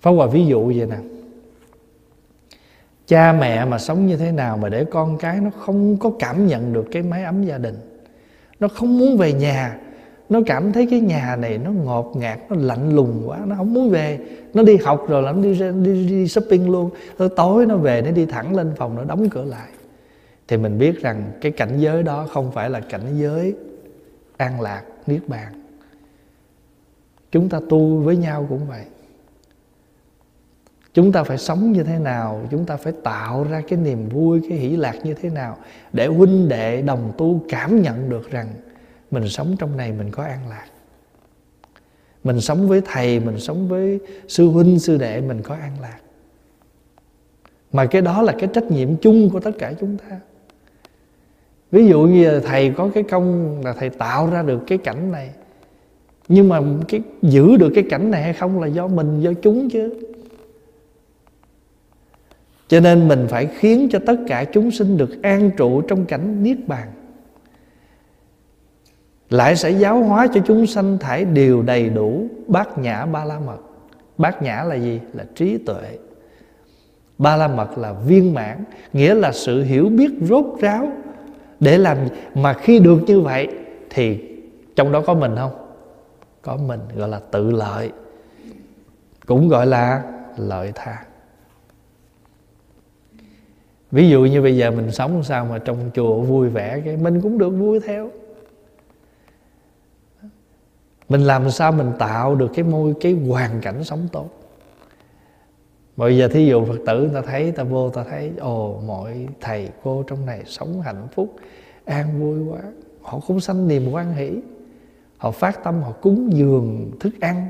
Phá 0.00 0.10
Hòa 0.10 0.26
ví 0.26 0.46
dụ 0.46 0.66
vậy 0.66 0.86
nè. 0.86 1.15
Cha 3.06 3.32
mẹ 3.32 3.64
mà 3.64 3.78
sống 3.78 4.06
như 4.06 4.16
thế 4.16 4.32
nào 4.32 4.56
mà 4.56 4.68
để 4.68 4.84
con 4.84 5.18
cái 5.18 5.40
nó 5.40 5.50
không 5.50 5.96
có 5.96 6.10
cảm 6.18 6.46
nhận 6.46 6.72
được 6.72 6.84
cái 6.92 7.02
mái 7.02 7.24
ấm 7.24 7.42
gia 7.44 7.58
đình. 7.58 7.74
Nó 8.60 8.68
không 8.68 8.98
muốn 8.98 9.16
về 9.16 9.32
nhà. 9.32 9.78
Nó 10.28 10.40
cảm 10.46 10.72
thấy 10.72 10.86
cái 10.90 11.00
nhà 11.00 11.36
này 11.36 11.58
nó 11.58 11.70
ngọt 11.70 12.12
ngạt, 12.14 12.38
nó 12.50 12.56
lạnh 12.58 12.94
lùng 12.94 13.22
quá 13.26 13.38
Nó 13.46 13.56
không 13.56 13.74
muốn 13.74 13.90
về. 13.90 14.18
Nó 14.54 14.62
đi 14.62 14.76
học 14.76 15.04
rồi 15.08 15.22
là 15.22 15.32
nó 15.32 15.42
đi, 15.42 15.60
đi, 15.84 16.08
đi 16.08 16.28
shopping 16.28 16.70
luôn. 16.70 16.90
Rồi 17.18 17.28
tối 17.36 17.66
nó 17.66 17.76
về 17.76 18.02
nó 18.02 18.10
đi 18.10 18.26
thẳng 18.26 18.56
lên 18.56 18.72
phòng 18.76 18.96
nó 18.96 19.04
đóng 19.04 19.28
cửa 19.30 19.44
lại. 19.44 19.68
Thì 20.48 20.56
mình 20.56 20.78
biết 20.78 21.02
rằng 21.02 21.32
cái 21.40 21.52
cảnh 21.52 21.78
giới 21.78 22.02
đó 22.02 22.26
không 22.32 22.52
phải 22.52 22.70
là 22.70 22.80
cảnh 22.80 23.18
giới 23.18 23.54
an 24.36 24.60
lạc, 24.60 24.82
niết 25.06 25.28
bàn. 25.28 25.62
Chúng 27.32 27.48
ta 27.48 27.60
tu 27.68 27.96
với 27.96 28.16
nhau 28.16 28.46
cũng 28.48 28.66
vậy 28.68 28.82
chúng 30.96 31.12
ta 31.12 31.22
phải 31.22 31.38
sống 31.38 31.72
như 31.72 31.82
thế 31.82 31.98
nào? 31.98 32.42
Chúng 32.50 32.64
ta 32.64 32.76
phải 32.76 32.92
tạo 33.02 33.46
ra 33.50 33.62
cái 33.68 33.78
niềm 33.78 34.08
vui, 34.08 34.40
cái 34.48 34.58
hỷ 34.58 34.76
lạc 34.76 34.94
như 35.04 35.14
thế 35.14 35.30
nào 35.30 35.56
để 35.92 36.06
huynh 36.06 36.48
đệ, 36.48 36.82
đồng 36.82 37.12
tu 37.18 37.40
cảm 37.48 37.82
nhận 37.82 38.10
được 38.10 38.30
rằng 38.30 38.48
mình 39.10 39.28
sống 39.28 39.56
trong 39.58 39.76
này 39.76 39.92
mình 39.92 40.10
có 40.10 40.22
an 40.22 40.38
lạc? 40.48 40.64
Mình 42.24 42.40
sống 42.40 42.68
với 42.68 42.80
thầy, 42.84 43.20
mình 43.20 43.38
sống 43.38 43.68
với 43.68 43.98
sư 44.28 44.48
huynh, 44.48 44.78
sư 44.78 44.98
đệ 44.98 45.20
mình 45.20 45.42
có 45.42 45.54
an 45.54 45.72
lạc? 45.82 45.98
Mà 47.72 47.86
cái 47.86 48.02
đó 48.02 48.22
là 48.22 48.34
cái 48.38 48.48
trách 48.54 48.70
nhiệm 48.70 48.96
chung 48.96 49.30
của 49.30 49.40
tất 49.40 49.52
cả 49.58 49.72
chúng 49.80 49.96
ta. 49.96 50.20
Ví 51.70 51.86
dụ 51.86 52.00
như 52.00 52.40
thầy 52.40 52.70
có 52.70 52.90
cái 52.94 53.02
công 53.02 53.60
là 53.64 53.72
thầy 53.72 53.90
tạo 53.90 54.30
ra 54.30 54.42
được 54.42 54.60
cái 54.66 54.78
cảnh 54.78 55.12
này, 55.12 55.30
nhưng 56.28 56.48
mà 56.48 56.60
cái 56.88 57.00
giữ 57.22 57.56
được 57.56 57.72
cái 57.74 57.84
cảnh 57.90 58.10
này 58.10 58.22
hay 58.22 58.32
không 58.32 58.60
là 58.60 58.66
do 58.66 58.86
mình, 58.88 59.20
do 59.20 59.32
chúng 59.42 59.70
chứ 59.70 59.94
cho 62.68 62.80
nên 62.80 63.08
mình 63.08 63.26
phải 63.28 63.46
khiến 63.46 63.88
cho 63.92 63.98
tất 64.06 64.16
cả 64.26 64.44
chúng 64.44 64.70
sinh 64.70 64.96
được 64.96 65.22
an 65.22 65.50
trụ 65.56 65.80
trong 65.80 66.04
cảnh 66.04 66.42
niết 66.42 66.56
bàn. 66.66 66.88
Lại 69.30 69.56
sẽ 69.56 69.70
giáo 69.70 70.02
hóa 70.02 70.26
cho 70.34 70.40
chúng 70.46 70.66
sanh 70.66 70.98
thải 70.98 71.24
đều 71.24 71.62
đầy 71.62 71.88
đủ 71.88 72.28
bát 72.46 72.78
nhã 72.78 73.06
ba 73.06 73.24
la 73.24 73.38
mật. 73.38 73.58
Bát 74.18 74.42
nhã 74.42 74.62
là 74.62 74.74
gì? 74.74 75.00
Là 75.12 75.24
trí 75.34 75.58
tuệ. 75.58 75.98
Ba 77.18 77.36
la 77.36 77.48
mật 77.48 77.78
là 77.78 77.92
viên 77.92 78.34
mãn, 78.34 78.64
nghĩa 78.92 79.14
là 79.14 79.32
sự 79.32 79.62
hiểu 79.62 79.88
biết 79.88 80.10
rốt 80.22 80.44
ráo. 80.60 80.88
Để 81.60 81.78
làm 81.78 81.98
mà 82.34 82.52
khi 82.52 82.78
được 82.78 82.98
như 83.06 83.20
vậy 83.20 83.48
thì 83.90 84.20
trong 84.76 84.92
đó 84.92 85.02
có 85.06 85.14
mình 85.14 85.36
không? 85.36 85.52
Có 86.42 86.56
mình, 86.56 86.80
gọi 86.96 87.08
là 87.08 87.20
tự 87.30 87.50
lợi. 87.50 87.92
Cũng 89.26 89.48
gọi 89.48 89.66
là 89.66 90.02
lợi 90.36 90.72
tha 90.74 91.04
ví 93.90 94.08
dụ 94.08 94.24
như 94.24 94.42
bây 94.42 94.56
giờ 94.56 94.70
mình 94.70 94.90
sống 94.90 95.22
sao 95.22 95.44
mà 95.44 95.58
trong 95.58 95.90
chùa 95.94 96.20
vui 96.20 96.48
vẻ 96.48 96.82
cái 96.84 96.96
mình 96.96 97.20
cũng 97.20 97.38
được 97.38 97.50
vui 97.50 97.80
theo. 97.80 98.10
Mình 101.08 101.20
làm 101.20 101.50
sao 101.50 101.72
mình 101.72 101.92
tạo 101.98 102.34
được 102.34 102.50
cái 102.54 102.64
môi, 102.64 102.94
cái 103.00 103.12
hoàn 103.12 103.60
cảnh 103.60 103.84
sống 103.84 104.08
tốt. 104.12 104.30
Bây 105.96 106.18
giờ 106.18 106.28
thí 106.28 106.46
dụ 106.46 106.64
phật 106.64 106.78
tử 106.86 107.10
ta 107.14 107.22
thấy, 107.22 107.52
ta 107.52 107.62
vô 107.62 107.90
ta 107.90 108.04
thấy, 108.04 108.32
ồ, 108.38 108.80
mọi 108.86 109.28
thầy 109.40 109.68
cô 109.82 110.02
trong 110.02 110.26
này 110.26 110.42
sống 110.46 110.80
hạnh 110.80 111.08
phúc, 111.12 111.36
an 111.84 112.20
vui 112.20 112.40
quá. 112.48 112.60
Họ 113.02 113.20
cũng 113.26 113.40
sanh 113.40 113.68
niềm 113.68 113.90
quan 113.92 114.14
hỷ. 114.14 114.32
Họ 115.16 115.30
phát 115.30 115.64
tâm, 115.64 115.82
họ 115.82 115.92
cúng 115.92 116.30
dường 116.32 116.90
thức 117.00 117.14
ăn. 117.20 117.48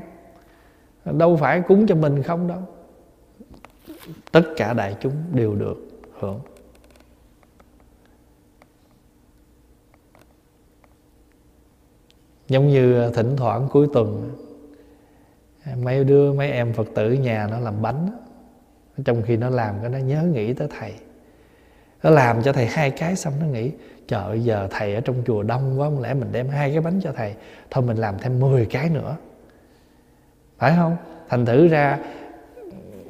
Đâu 1.05 1.35
phải 1.35 1.61
cúng 1.61 1.87
cho 1.87 1.95
mình 1.95 2.23
không 2.23 2.47
đâu. 2.47 2.59
Tất 4.31 4.43
cả 4.57 4.73
đại 4.73 4.95
chúng 5.01 5.13
đều 5.33 5.55
được 5.55 5.86
hưởng 6.19 6.39
giống 12.47 12.67
như 12.67 13.11
thỉnh 13.11 13.35
thoảng 13.37 13.67
cuối 13.71 13.87
tuần, 13.93 14.31
mấy 15.83 16.03
đứa, 16.03 16.33
mấy 16.33 16.51
em 16.51 16.73
phật 16.73 16.87
tử 16.95 17.11
nhà 17.11 17.47
nó 17.51 17.59
làm 17.59 17.81
bánh 17.81 18.09
trong 19.05 19.21
khi 19.21 19.37
nó 19.37 19.49
làm 19.49 19.75
cái 19.81 19.89
nó 19.89 19.97
nhớ 19.97 20.23
nghĩ 20.23 20.53
tới 20.53 20.67
thầy. 20.79 20.93
Nó 22.03 22.09
làm 22.09 22.43
cho 22.43 22.53
thầy 22.53 22.65
hai 22.65 22.91
cái 22.91 23.15
xong 23.15 23.33
nó 23.39 23.45
nghĩ, 23.45 23.71
trời 24.07 24.43
giờ 24.43 24.67
thầy 24.71 24.95
ở 24.95 25.01
trong 25.01 25.23
chùa 25.25 25.43
đông 25.43 25.79
quá, 25.79 25.89
không 25.89 26.01
lẽ 26.01 26.13
mình 26.13 26.31
đem 26.31 26.49
hai 26.49 26.71
cái 26.71 26.81
bánh 26.81 26.99
cho 27.03 27.11
thầy? 27.11 27.35
Thôi 27.71 27.83
mình 27.87 27.97
làm 27.97 28.17
thêm 28.17 28.39
10 28.39 28.65
cái 28.65 28.89
nữa. 28.89 29.15
Phải 30.57 30.73
không? 30.75 30.97
Thành 31.29 31.45
thử 31.45 31.67
ra, 31.67 31.99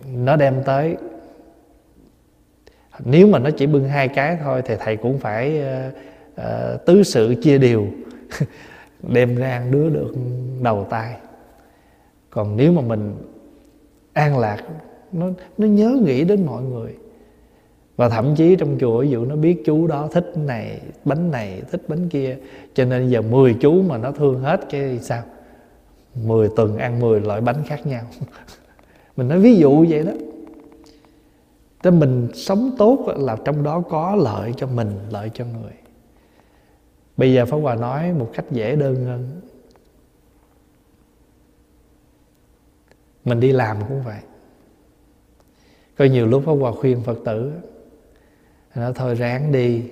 nó 0.05 0.35
đem 0.35 0.63
tới 0.63 0.97
nếu 3.05 3.27
mà 3.27 3.39
nó 3.39 3.49
chỉ 3.51 3.67
bưng 3.67 3.89
hai 3.89 4.07
cái 4.07 4.37
thôi 4.43 4.61
thì 4.65 4.75
thầy 4.79 4.97
cũng 4.97 5.19
phải 5.19 5.61
uh, 5.61 5.93
uh, 6.41 6.85
tứ 6.85 7.03
sự 7.03 7.35
chia 7.41 7.57
đều 7.57 7.87
đem 9.03 9.35
ra 9.35 9.51
ăn 9.51 9.71
đứa 9.71 9.89
được 9.89 10.13
đầu 10.61 10.87
tay. 10.89 11.15
Còn 12.29 12.57
nếu 12.57 12.71
mà 12.71 12.81
mình 12.81 13.15
an 14.13 14.37
lạc 14.37 14.63
nó 15.11 15.29
nó 15.57 15.67
nhớ 15.67 15.99
nghĩ 16.05 16.23
đến 16.23 16.45
mọi 16.45 16.63
người. 16.63 16.95
Và 17.95 18.09
thậm 18.09 18.35
chí 18.35 18.55
trong 18.55 18.77
chùa 18.79 19.01
ví 19.01 19.09
dụ 19.09 19.25
nó 19.25 19.35
biết 19.35 19.63
chú 19.65 19.87
đó 19.87 20.09
thích 20.11 20.33
này 20.35 20.81
bánh 21.05 21.31
này 21.31 21.61
thích 21.71 21.81
bánh 21.87 22.09
kia 22.09 22.37
cho 22.73 22.85
nên 22.85 23.09
giờ 23.09 23.21
10 23.21 23.53
chú 23.53 23.81
mà 23.81 23.97
nó 23.97 24.11
thương 24.11 24.39
hết 24.39 24.59
cái 24.69 24.99
sao? 25.01 25.23
10 26.25 26.49
tuần 26.55 26.77
ăn 26.77 26.99
10 26.99 27.21
loại 27.21 27.41
bánh 27.41 27.63
khác 27.65 27.87
nhau. 27.87 28.03
Mình 29.17 29.27
nói 29.27 29.39
ví 29.39 29.55
dụ 29.55 29.85
vậy 29.89 30.03
đó. 30.03 30.11
Thế 31.87 31.91
mình 31.91 32.27
sống 32.33 32.71
tốt 32.77 33.05
là 33.17 33.37
trong 33.45 33.63
đó 33.63 33.81
có 33.89 34.15
lợi 34.15 34.53
cho 34.57 34.67
mình, 34.67 34.99
lợi 35.09 35.31
cho 35.33 35.45
người. 35.45 35.71
Bây 37.17 37.33
giờ 37.33 37.45
Pháp 37.45 37.57
Hòa 37.57 37.75
nói 37.75 38.13
một 38.13 38.29
cách 38.33 38.45
dễ 38.51 38.75
đơn 38.75 39.05
hơn. 39.05 39.41
Mình 43.25 43.39
đi 43.39 43.51
làm 43.51 43.77
cũng 43.87 44.03
vậy. 44.03 44.19
Có 45.97 46.05
nhiều 46.05 46.27
lúc 46.27 46.43
Pháp 46.45 46.51
Hòa 46.51 46.71
khuyên 46.71 47.03
Phật 47.03 47.17
tử 47.25 47.51
nó 48.75 48.91
thôi 48.91 49.15
ráng 49.15 49.51
đi 49.51 49.83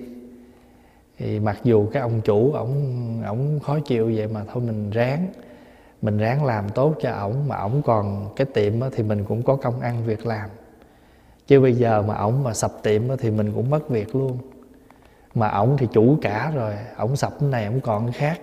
thì 1.18 1.40
mặc 1.40 1.58
dù 1.64 1.86
cái 1.92 2.02
ông 2.02 2.20
chủ 2.24 2.52
ổng 2.52 3.22
ổng 3.26 3.60
khó 3.60 3.80
chịu 3.80 4.12
vậy 4.16 4.28
mà 4.28 4.44
thôi 4.52 4.62
mình 4.66 4.90
ráng 4.90 5.26
mình 6.02 6.18
ráng 6.18 6.44
làm 6.44 6.68
tốt 6.68 6.94
cho 7.00 7.10
ổng 7.10 7.48
mà 7.48 7.56
ổng 7.56 7.82
còn 7.84 8.32
cái 8.36 8.46
tiệm 8.54 8.72
thì 8.92 9.02
mình 9.02 9.24
cũng 9.24 9.42
có 9.42 9.56
công 9.56 9.80
ăn 9.80 10.06
việc 10.06 10.26
làm 10.26 10.50
chứ 11.46 11.60
bây 11.60 11.72
giờ 11.72 12.02
mà 12.02 12.14
ổng 12.14 12.44
mà 12.44 12.54
sập 12.54 12.82
tiệm 12.82 13.02
thì 13.18 13.30
mình 13.30 13.52
cũng 13.54 13.70
mất 13.70 13.88
việc 13.88 14.16
luôn. 14.16 14.38
Mà 15.34 15.48
ổng 15.48 15.76
thì 15.78 15.88
chủ 15.92 16.18
cả 16.22 16.52
rồi, 16.54 16.74
ổng 16.96 17.16
sập 17.16 17.40
cái 17.40 17.48
này 17.48 17.66
ổng 17.66 17.80
còn 17.80 18.06
cái 18.06 18.12
khác. 18.12 18.40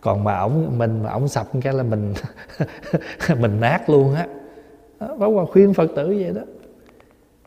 Còn 0.00 0.24
mà 0.24 0.38
ổng, 0.38 0.78
mình 0.78 1.02
mà 1.02 1.10
ổng 1.10 1.28
sập 1.28 1.46
cái 1.62 1.72
là 1.72 1.82
mình 1.82 2.14
mình 3.40 3.60
nát 3.60 3.90
luôn 3.90 4.14
á. 4.14 4.26
Báo 5.18 5.32
hòa 5.32 5.44
khuyên 5.44 5.74
phật 5.74 5.90
tử 5.96 6.06
vậy 6.06 6.32
đó. 6.34 6.42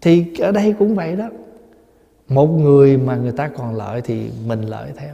Thì 0.02 0.34
ở 0.40 0.52
đây 0.52 0.76
cũng 0.80 0.96
vậy 0.96 1.16
đó. 1.16 1.30
Một 2.28 2.48
người 2.48 2.98
mà 2.98 3.16
người 3.16 3.32
ta 3.32 3.50
còn 3.58 3.76
lợi 3.76 4.02
thì 4.02 4.32
mình 4.48 4.62
lợi 4.62 4.92
theo. 4.98 5.14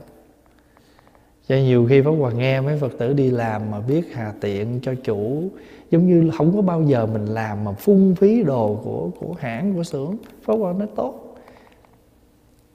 Cho 1.47 1.55
nhiều 1.55 1.85
khi 1.89 2.01
Pháp 2.01 2.11
Hòa 2.11 2.31
nghe 2.31 2.61
mấy 2.61 2.77
Phật 2.79 2.91
tử 2.97 3.13
đi 3.13 3.31
làm 3.31 3.71
mà 3.71 3.79
biết 3.79 4.01
hà 4.13 4.33
tiện 4.41 4.79
cho 4.81 4.93
chủ 5.03 5.49
Giống 5.91 6.07
như 6.07 6.31
không 6.37 6.55
có 6.55 6.61
bao 6.61 6.81
giờ 6.81 7.05
mình 7.05 7.25
làm 7.25 7.63
mà 7.63 7.71
phung 7.71 8.15
phí 8.15 8.43
đồ 8.43 8.79
của 8.83 9.09
của 9.19 9.33
hãng, 9.39 9.73
của 9.75 9.83
xưởng. 9.83 10.15
Pháp 10.41 10.53
quan 10.53 10.79
nói 10.79 10.87
tốt. 10.95 11.35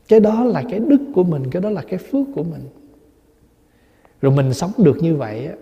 Cái 0.08 0.20
đó 0.20 0.44
là 0.44 0.62
cái 0.70 0.78
đức 0.78 1.00
của 1.14 1.24
mình, 1.24 1.50
cái 1.50 1.62
đó 1.62 1.70
là 1.70 1.82
cái 1.88 1.98
phước 1.98 2.26
của 2.34 2.42
mình. 2.42 2.62
Rồi 4.20 4.32
mình 4.32 4.54
sống 4.54 4.72
được 4.78 4.96
như 5.00 5.16
vậy 5.16 5.46
á 5.46 5.54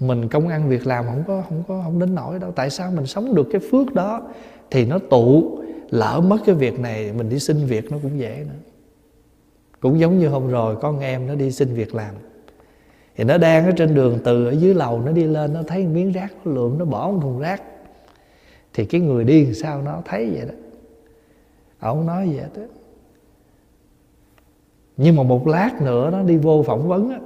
mình 0.00 0.28
công 0.28 0.48
ăn 0.48 0.68
việc 0.68 0.86
làm 0.86 1.04
không 1.04 1.22
có 1.26 1.42
không 1.48 1.62
có 1.68 1.80
không 1.84 1.98
đến 1.98 2.14
nổi 2.14 2.38
đâu. 2.38 2.52
Tại 2.52 2.70
sao 2.70 2.90
mình 2.90 3.06
sống 3.06 3.34
được 3.34 3.48
cái 3.52 3.60
phước 3.70 3.94
đó 3.94 4.22
thì 4.70 4.84
nó 4.86 4.98
tụ 5.10 5.58
lỡ 5.90 6.20
mất 6.20 6.36
cái 6.46 6.54
việc 6.54 6.80
này 6.80 7.12
mình 7.12 7.28
đi 7.28 7.38
xin 7.38 7.66
việc 7.66 7.92
nó 7.92 7.98
cũng 8.02 8.18
dễ 8.18 8.44
nữa. 8.48 8.58
Cũng 9.80 10.00
giống 10.00 10.18
như 10.18 10.28
hôm 10.28 10.48
rồi 10.48 10.76
con 10.76 11.00
em 11.00 11.26
nó 11.26 11.34
đi 11.34 11.50
xin 11.50 11.74
việc 11.74 11.94
làm 11.94 12.14
thì 13.16 13.24
nó 13.24 13.38
đang 13.38 13.66
ở 13.66 13.72
trên 13.76 13.94
đường 13.94 14.18
từ 14.24 14.46
ở 14.46 14.50
dưới 14.50 14.74
lầu 14.74 15.00
nó 15.00 15.12
đi 15.12 15.24
lên, 15.24 15.52
nó 15.52 15.62
thấy 15.62 15.86
miếng 15.86 16.12
rác, 16.12 16.34
nó 16.44 16.52
lượm, 16.52 16.78
nó 16.78 16.84
bỏ 16.84 17.10
một 17.10 17.18
thùng 17.22 17.38
rác. 17.38 17.62
Thì 18.74 18.84
cái 18.84 19.00
người 19.00 19.24
đi 19.24 19.54
sao 19.54 19.82
nó 19.82 20.02
thấy 20.04 20.30
vậy 20.30 20.46
đó. 20.46 20.54
Ông 21.78 22.06
nói 22.06 22.32
vậy 22.36 22.46
đó. 22.56 22.62
Nhưng 24.96 25.16
mà 25.16 25.22
một 25.22 25.46
lát 25.46 25.82
nữa 25.82 26.10
nó 26.10 26.22
đi 26.22 26.36
vô 26.36 26.62
phỏng 26.66 26.88
vấn 26.88 27.10
á, 27.10 27.20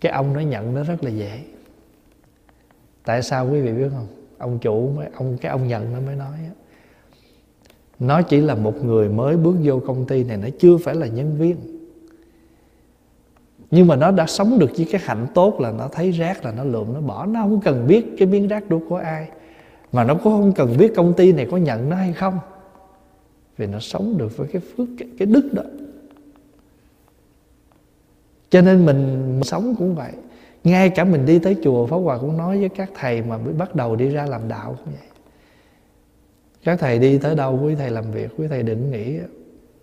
cái 0.00 0.12
ông 0.12 0.32
nó 0.32 0.40
nhận 0.40 0.74
nó 0.74 0.82
rất 0.82 1.04
là 1.04 1.10
dễ. 1.10 1.40
Tại 3.04 3.22
sao 3.22 3.48
quý 3.50 3.60
vị 3.60 3.72
biết 3.72 3.88
không? 3.90 4.06
Ông 4.38 4.58
chủ 4.58 4.90
mới, 4.96 5.08
ông, 5.14 5.36
cái 5.40 5.50
ông 5.50 5.68
nhận 5.68 5.92
nó 5.92 6.00
mới 6.00 6.16
nói 6.16 6.36
á, 6.36 6.50
nó 7.98 8.22
chỉ 8.22 8.40
là 8.40 8.54
một 8.54 8.84
người 8.84 9.08
mới 9.08 9.36
bước 9.36 9.56
vô 9.62 9.80
công 9.86 10.06
ty 10.06 10.24
này, 10.24 10.36
nó 10.36 10.48
chưa 10.58 10.76
phải 10.76 10.94
là 10.94 11.06
nhân 11.06 11.36
viên 11.38 11.56
nhưng 13.74 13.86
mà 13.86 13.96
nó 13.96 14.10
đã 14.10 14.26
sống 14.26 14.58
được 14.58 14.70
với 14.76 14.86
cái 14.90 15.00
hạnh 15.04 15.26
tốt 15.34 15.60
là 15.60 15.70
nó 15.70 15.88
thấy 15.88 16.10
rác 16.10 16.44
là 16.44 16.52
nó 16.52 16.64
lượm 16.64 16.94
nó 16.94 17.00
bỏ. 17.00 17.26
Nó 17.26 17.40
không 17.40 17.60
cần 17.60 17.86
biết 17.86 18.06
cái 18.18 18.28
miếng 18.28 18.48
rác 18.48 18.70
đó 18.70 18.78
của 18.88 18.96
ai. 18.96 19.28
Mà 19.92 20.04
nó 20.04 20.14
cũng 20.14 20.22
không 20.22 20.52
cần 20.52 20.76
biết 20.78 20.92
công 20.96 21.12
ty 21.12 21.32
này 21.32 21.48
có 21.50 21.56
nhận 21.56 21.90
nó 21.90 21.96
hay 21.96 22.12
không. 22.12 22.38
Vì 23.56 23.66
nó 23.66 23.78
sống 23.80 24.18
được 24.18 24.36
với 24.36 24.48
cái 24.52 24.62
phước 24.76 24.88
cái, 24.98 25.08
cái 25.18 25.26
đức 25.26 25.52
đó. 25.52 25.62
Cho 28.50 28.60
nên 28.60 28.86
mình 28.86 29.40
sống 29.44 29.74
cũng 29.78 29.94
vậy. 29.94 30.12
Ngay 30.64 30.90
cả 30.90 31.04
mình 31.04 31.26
đi 31.26 31.38
tới 31.38 31.56
chùa 31.64 31.86
Pháp 31.86 31.96
Hòa 31.96 32.18
cũng 32.18 32.36
nói 32.36 32.60
với 32.60 32.68
các 32.68 32.90
thầy 32.94 33.22
mà 33.22 33.38
bắt 33.38 33.74
đầu 33.74 33.96
đi 33.96 34.08
ra 34.08 34.26
làm 34.26 34.48
đạo 34.48 34.76
cũng 34.84 34.94
vậy. 34.94 35.08
Các 36.64 36.80
thầy 36.80 36.98
đi 36.98 37.18
tới 37.18 37.34
đâu 37.34 37.60
quý 37.64 37.74
thầy 37.74 37.90
làm 37.90 38.12
việc 38.12 38.30
quý 38.38 38.48
thầy 38.48 38.62
đừng 38.62 38.90
nghĩ 38.90 39.18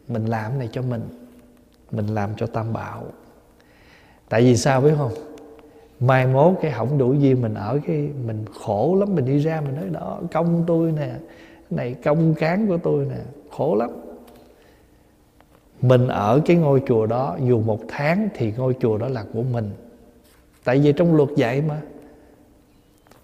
mình 0.08 0.26
làm 0.26 0.60
này 0.60 0.70
cho 0.72 0.82
mình. 0.82 1.02
Mình 1.92 2.08
làm 2.08 2.30
cho 2.38 2.48
tam 2.48 2.74
bảo 2.74 3.04
tại 4.32 4.42
vì 4.42 4.58
sao 4.58 4.82
biết 4.82 4.94
không? 4.98 5.12
Mai 6.00 6.28
mốt 6.28 6.54
cái 6.62 6.72
hỏng 6.72 6.98
đủ 6.98 7.14
duyên 7.14 7.42
mình 7.42 7.54
ở 7.54 7.80
cái 7.88 8.10
mình 8.26 8.46
khổ 8.60 8.96
lắm, 9.00 9.16
mình 9.16 9.26
đi 9.26 9.38
ra 9.38 9.62
mình 9.62 9.76
nói, 9.76 9.90
đó, 9.92 10.20
công 10.32 10.64
tôi 10.68 10.92
nè 10.92 11.10
này 11.70 11.96
công 12.04 12.34
cán 12.34 12.68
của 12.68 12.78
tôi 12.78 13.06
nè, 13.06 13.16
khổ 13.52 13.76
lắm. 13.76 13.90
Mình 15.82 16.08
ở 16.08 16.42
cái 16.46 16.58
ngôi 16.58 16.82
chùa 16.88 17.06
đó, 17.06 17.38
dù 17.46 17.62
một 17.62 17.80
tháng 17.88 18.30
thì 18.34 18.54
ngôi 18.58 18.76
chùa 18.82 18.98
đó 18.98 19.08
là 19.08 19.26
của 19.34 19.44
mình. 19.44 19.70
Tại 20.64 20.80
vì 20.80 20.92
trong 20.92 21.16
luật 21.16 21.30
dạy 21.36 21.62
mà, 21.62 21.82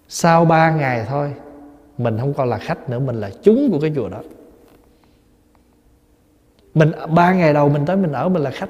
sau 0.08 0.45
ba 0.45 0.72
ngày 0.72 1.05
thôi, 1.10 1.34
mình 1.97 2.18
không 2.18 2.34
còn 2.34 2.49
là 2.49 2.58
khách 2.58 2.89
nữa, 2.89 2.99
mình 2.99 3.16
là 3.16 3.32
chúng 3.43 3.70
của 3.72 3.80
cái 3.80 3.91
chùa 3.95 4.10
đó. 4.10 4.22
Mình, 6.74 6.91
ba 7.10 7.34
ngày 7.34 7.53
đầu 7.53 7.70
mình 7.70 7.86
tới 7.86 7.95
mình 7.95 8.12
ở, 8.12 8.30
mình 8.30 8.41
là 8.41 8.51
khách 8.51 8.70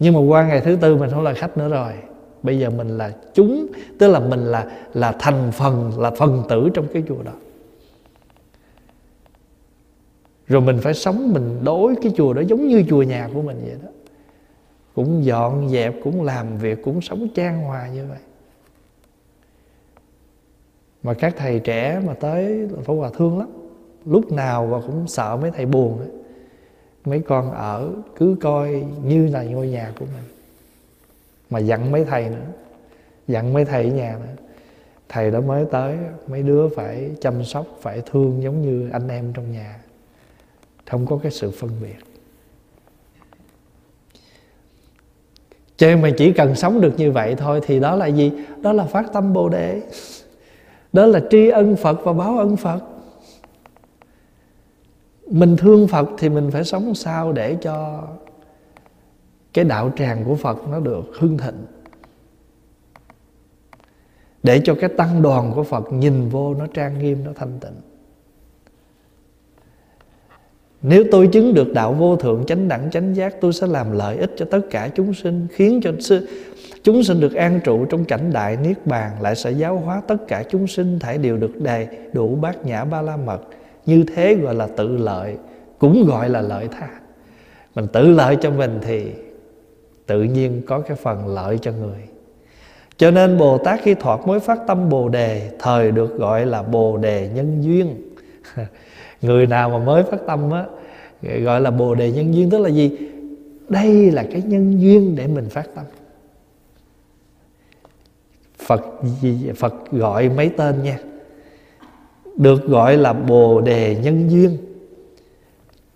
nhưng 0.00 0.14
mà 0.14 0.20
qua 0.20 0.46
ngày 0.46 0.60
thứ 0.60 0.76
tư 0.80 0.96
mình 0.96 1.10
không 1.10 1.22
là 1.22 1.32
khách 1.32 1.58
nữa 1.58 1.68
rồi. 1.68 1.92
Bây 2.42 2.58
giờ 2.58 2.70
mình 2.70 2.88
là 2.88 3.12
chúng, 3.34 3.66
tức 3.98 4.08
là 4.08 4.20
mình 4.20 4.44
là 4.44 4.66
là 4.94 5.12
thành 5.18 5.52
phần, 5.52 6.00
là 6.00 6.10
phần 6.10 6.42
tử 6.48 6.68
trong 6.74 6.86
cái 6.92 7.02
chùa 7.08 7.22
đó. 7.22 7.32
Rồi 10.46 10.60
mình 10.60 10.78
phải 10.82 10.94
sống, 10.94 11.32
mình 11.32 11.60
đối 11.64 11.94
cái 12.02 12.12
chùa 12.16 12.32
đó 12.32 12.40
giống 12.40 12.68
như 12.68 12.84
chùa 12.88 13.02
nhà 13.02 13.28
của 13.34 13.42
mình 13.42 13.60
vậy 13.64 13.76
đó. 13.82 13.88
Cũng 14.94 15.24
dọn 15.24 15.68
dẹp, 15.68 15.94
cũng 16.04 16.22
làm 16.22 16.58
việc, 16.58 16.82
cũng 16.84 17.00
sống 17.00 17.28
trang 17.34 17.62
hòa 17.62 17.88
như 17.88 18.06
vậy. 18.08 18.18
Mà 21.02 21.14
các 21.14 21.34
thầy 21.36 21.58
trẻ 21.58 22.00
mà 22.06 22.14
tới 22.14 22.68
phải 22.84 22.96
hòa 22.96 23.10
thương 23.16 23.38
lắm. 23.38 23.48
Lúc 24.04 24.32
nào 24.32 24.66
và 24.66 24.80
cũng 24.86 25.08
sợ 25.08 25.38
mấy 25.40 25.50
thầy 25.50 25.66
buồn 25.66 25.98
ấy 25.98 26.08
mấy 27.10 27.20
con 27.20 27.52
ở 27.52 27.90
cứ 28.16 28.36
coi 28.40 28.84
như 29.04 29.26
là 29.26 29.42
ngôi 29.42 29.68
nhà 29.68 29.92
của 29.98 30.04
mình. 30.04 30.24
Mà 31.50 31.58
dặn 31.58 31.92
mấy 31.92 32.04
thầy 32.04 32.28
nữa. 32.28 32.46
Dặn 33.28 33.52
mấy 33.52 33.64
thầy 33.64 33.84
ở 33.84 33.90
nhà 33.90 34.16
nữa. 34.20 34.44
Thầy 35.08 35.30
đó 35.30 35.40
mới 35.40 35.64
tới, 35.70 35.96
mấy 36.26 36.42
đứa 36.42 36.68
phải 36.68 37.10
chăm 37.20 37.44
sóc, 37.44 37.66
phải 37.80 38.02
thương 38.10 38.42
giống 38.42 38.62
như 38.62 38.90
anh 38.92 39.08
em 39.08 39.32
trong 39.32 39.52
nhà. 39.52 39.78
Không 40.86 41.06
có 41.06 41.18
cái 41.22 41.32
sự 41.32 41.50
phân 41.50 41.70
biệt. 41.82 41.96
Cho 45.76 45.86
nên 45.86 46.02
mà 46.02 46.10
chỉ 46.18 46.32
cần 46.32 46.54
sống 46.54 46.80
được 46.80 46.92
như 46.96 47.12
vậy 47.12 47.34
thôi 47.34 47.60
thì 47.66 47.80
đó 47.80 47.96
là 47.96 48.06
gì? 48.06 48.32
Đó 48.62 48.72
là 48.72 48.84
phát 48.84 49.12
tâm 49.12 49.32
bồ 49.32 49.48
đề. 49.48 49.82
Đó 50.92 51.06
là 51.06 51.20
tri 51.30 51.48
ân 51.48 51.76
phật 51.76 52.04
và 52.04 52.12
báo 52.12 52.38
ân 52.38 52.56
phật 52.56 52.80
mình 55.30 55.56
thương 55.56 55.88
phật 55.88 56.08
thì 56.18 56.28
mình 56.28 56.50
phải 56.50 56.64
sống 56.64 56.94
sao 56.94 57.32
để 57.32 57.56
cho 57.60 58.02
cái 59.52 59.64
đạo 59.64 59.92
tràng 59.96 60.24
của 60.24 60.34
phật 60.34 60.68
nó 60.68 60.80
được 60.80 61.04
hưng 61.18 61.38
thịnh? 61.38 61.66
Để 64.42 64.60
cho 64.64 64.74
cái 64.80 64.90
tăng 64.96 65.22
đoàn 65.22 65.52
của 65.54 65.62
phật 65.62 65.92
nhìn 65.92 66.28
vô 66.28 66.54
nó 66.54 66.66
trang 66.74 66.98
nghiêm, 66.98 67.24
nó 67.24 67.32
thanh 67.36 67.58
tịnh. 67.60 67.80
Nếu 70.82 71.04
tôi 71.10 71.26
chứng 71.26 71.54
được 71.54 71.72
đạo 71.72 71.92
vô 71.92 72.16
thượng, 72.16 72.44
chánh 72.46 72.68
đẳng, 72.68 72.90
chánh 72.90 73.16
giác, 73.16 73.40
Tôi 73.40 73.52
sẽ 73.52 73.66
làm 73.66 73.92
lợi 73.92 74.16
ích 74.16 74.32
cho 74.36 74.46
tất 74.50 74.60
cả 74.70 74.90
chúng 74.94 75.14
sinh, 75.14 75.46
Khiến 75.50 75.80
cho 75.82 75.92
chúng 76.82 77.02
sinh 77.02 77.20
được 77.20 77.34
an 77.34 77.60
trụ 77.64 77.84
trong 77.84 78.04
cảnh 78.04 78.32
đại 78.32 78.56
niết 78.56 78.86
bàn, 78.86 79.22
Lại 79.22 79.36
sẽ 79.36 79.50
giáo 79.50 79.76
hóa 79.76 80.02
tất 80.08 80.16
cả 80.28 80.44
chúng 80.50 80.66
sinh 80.66 80.98
Thảy 80.98 81.18
đều 81.18 81.36
được 81.36 81.60
đầy 81.60 81.88
đủ 82.12 82.34
bát 82.34 82.66
nhã 82.66 82.84
ba 82.84 83.02
la 83.02 83.16
mật. 83.16 83.40
Như 83.86 84.04
thế 84.14 84.34
gọi 84.34 84.54
là 84.54 84.66
tự 84.66 84.96
lợi, 84.96 85.36
Cũng 85.78 86.04
gọi 86.06 86.28
là 86.28 86.40
lợi 86.40 86.68
tha. 86.68 86.88
Mình 87.74 87.86
tự 87.92 88.10
lợi 88.10 88.36
cho 88.40 88.50
mình 88.50 88.78
thì 88.82 89.12
Tự 90.06 90.22
nhiên 90.22 90.62
có 90.66 90.80
cái 90.80 90.96
phần 90.96 91.28
lợi 91.28 91.58
cho 91.62 91.72
người. 91.72 92.00
Cho 92.96 93.10
nên 93.10 93.38
Bồ 93.38 93.58
Tát 93.58 93.80
khi 93.82 93.94
thoạt 93.94 94.20
mới 94.26 94.40
phát 94.40 94.58
tâm 94.66 94.88
Bồ 94.88 95.08
Đề, 95.08 95.50
Thời 95.58 95.90
được 95.90 96.18
gọi 96.18 96.46
là 96.46 96.62
Bồ 96.62 96.96
Đề 96.96 97.30
Nhân 97.34 97.62
Duyên. 97.62 97.96
Người 99.22 99.46
nào 99.46 99.70
mà 99.70 99.78
mới 99.78 100.02
phát 100.02 100.20
tâm 100.26 100.50
á, 100.50 100.64
gọi 101.22 101.60
là 101.60 101.70
bồ 101.70 101.94
đề 101.94 102.12
nhân 102.12 102.34
duyên, 102.34 102.50
tức 102.50 102.58
là 102.58 102.68
gì? 102.68 102.98
Đây 103.68 104.10
là 104.10 104.26
cái 104.32 104.42
nhân 104.42 104.80
duyên 104.80 105.16
để 105.16 105.26
mình 105.26 105.48
phát 105.48 105.66
tâm. 105.74 105.84
Phật 108.58 108.80
Phật 109.56 109.74
gọi 109.92 110.28
mấy 110.28 110.48
tên 110.48 110.82
nha 110.82 110.98
được 112.40 112.66
gọi 112.66 112.96
là 112.96 113.12
bồ 113.12 113.60
đề 113.60 113.96
nhân 114.02 114.30
duyên. 114.30 114.56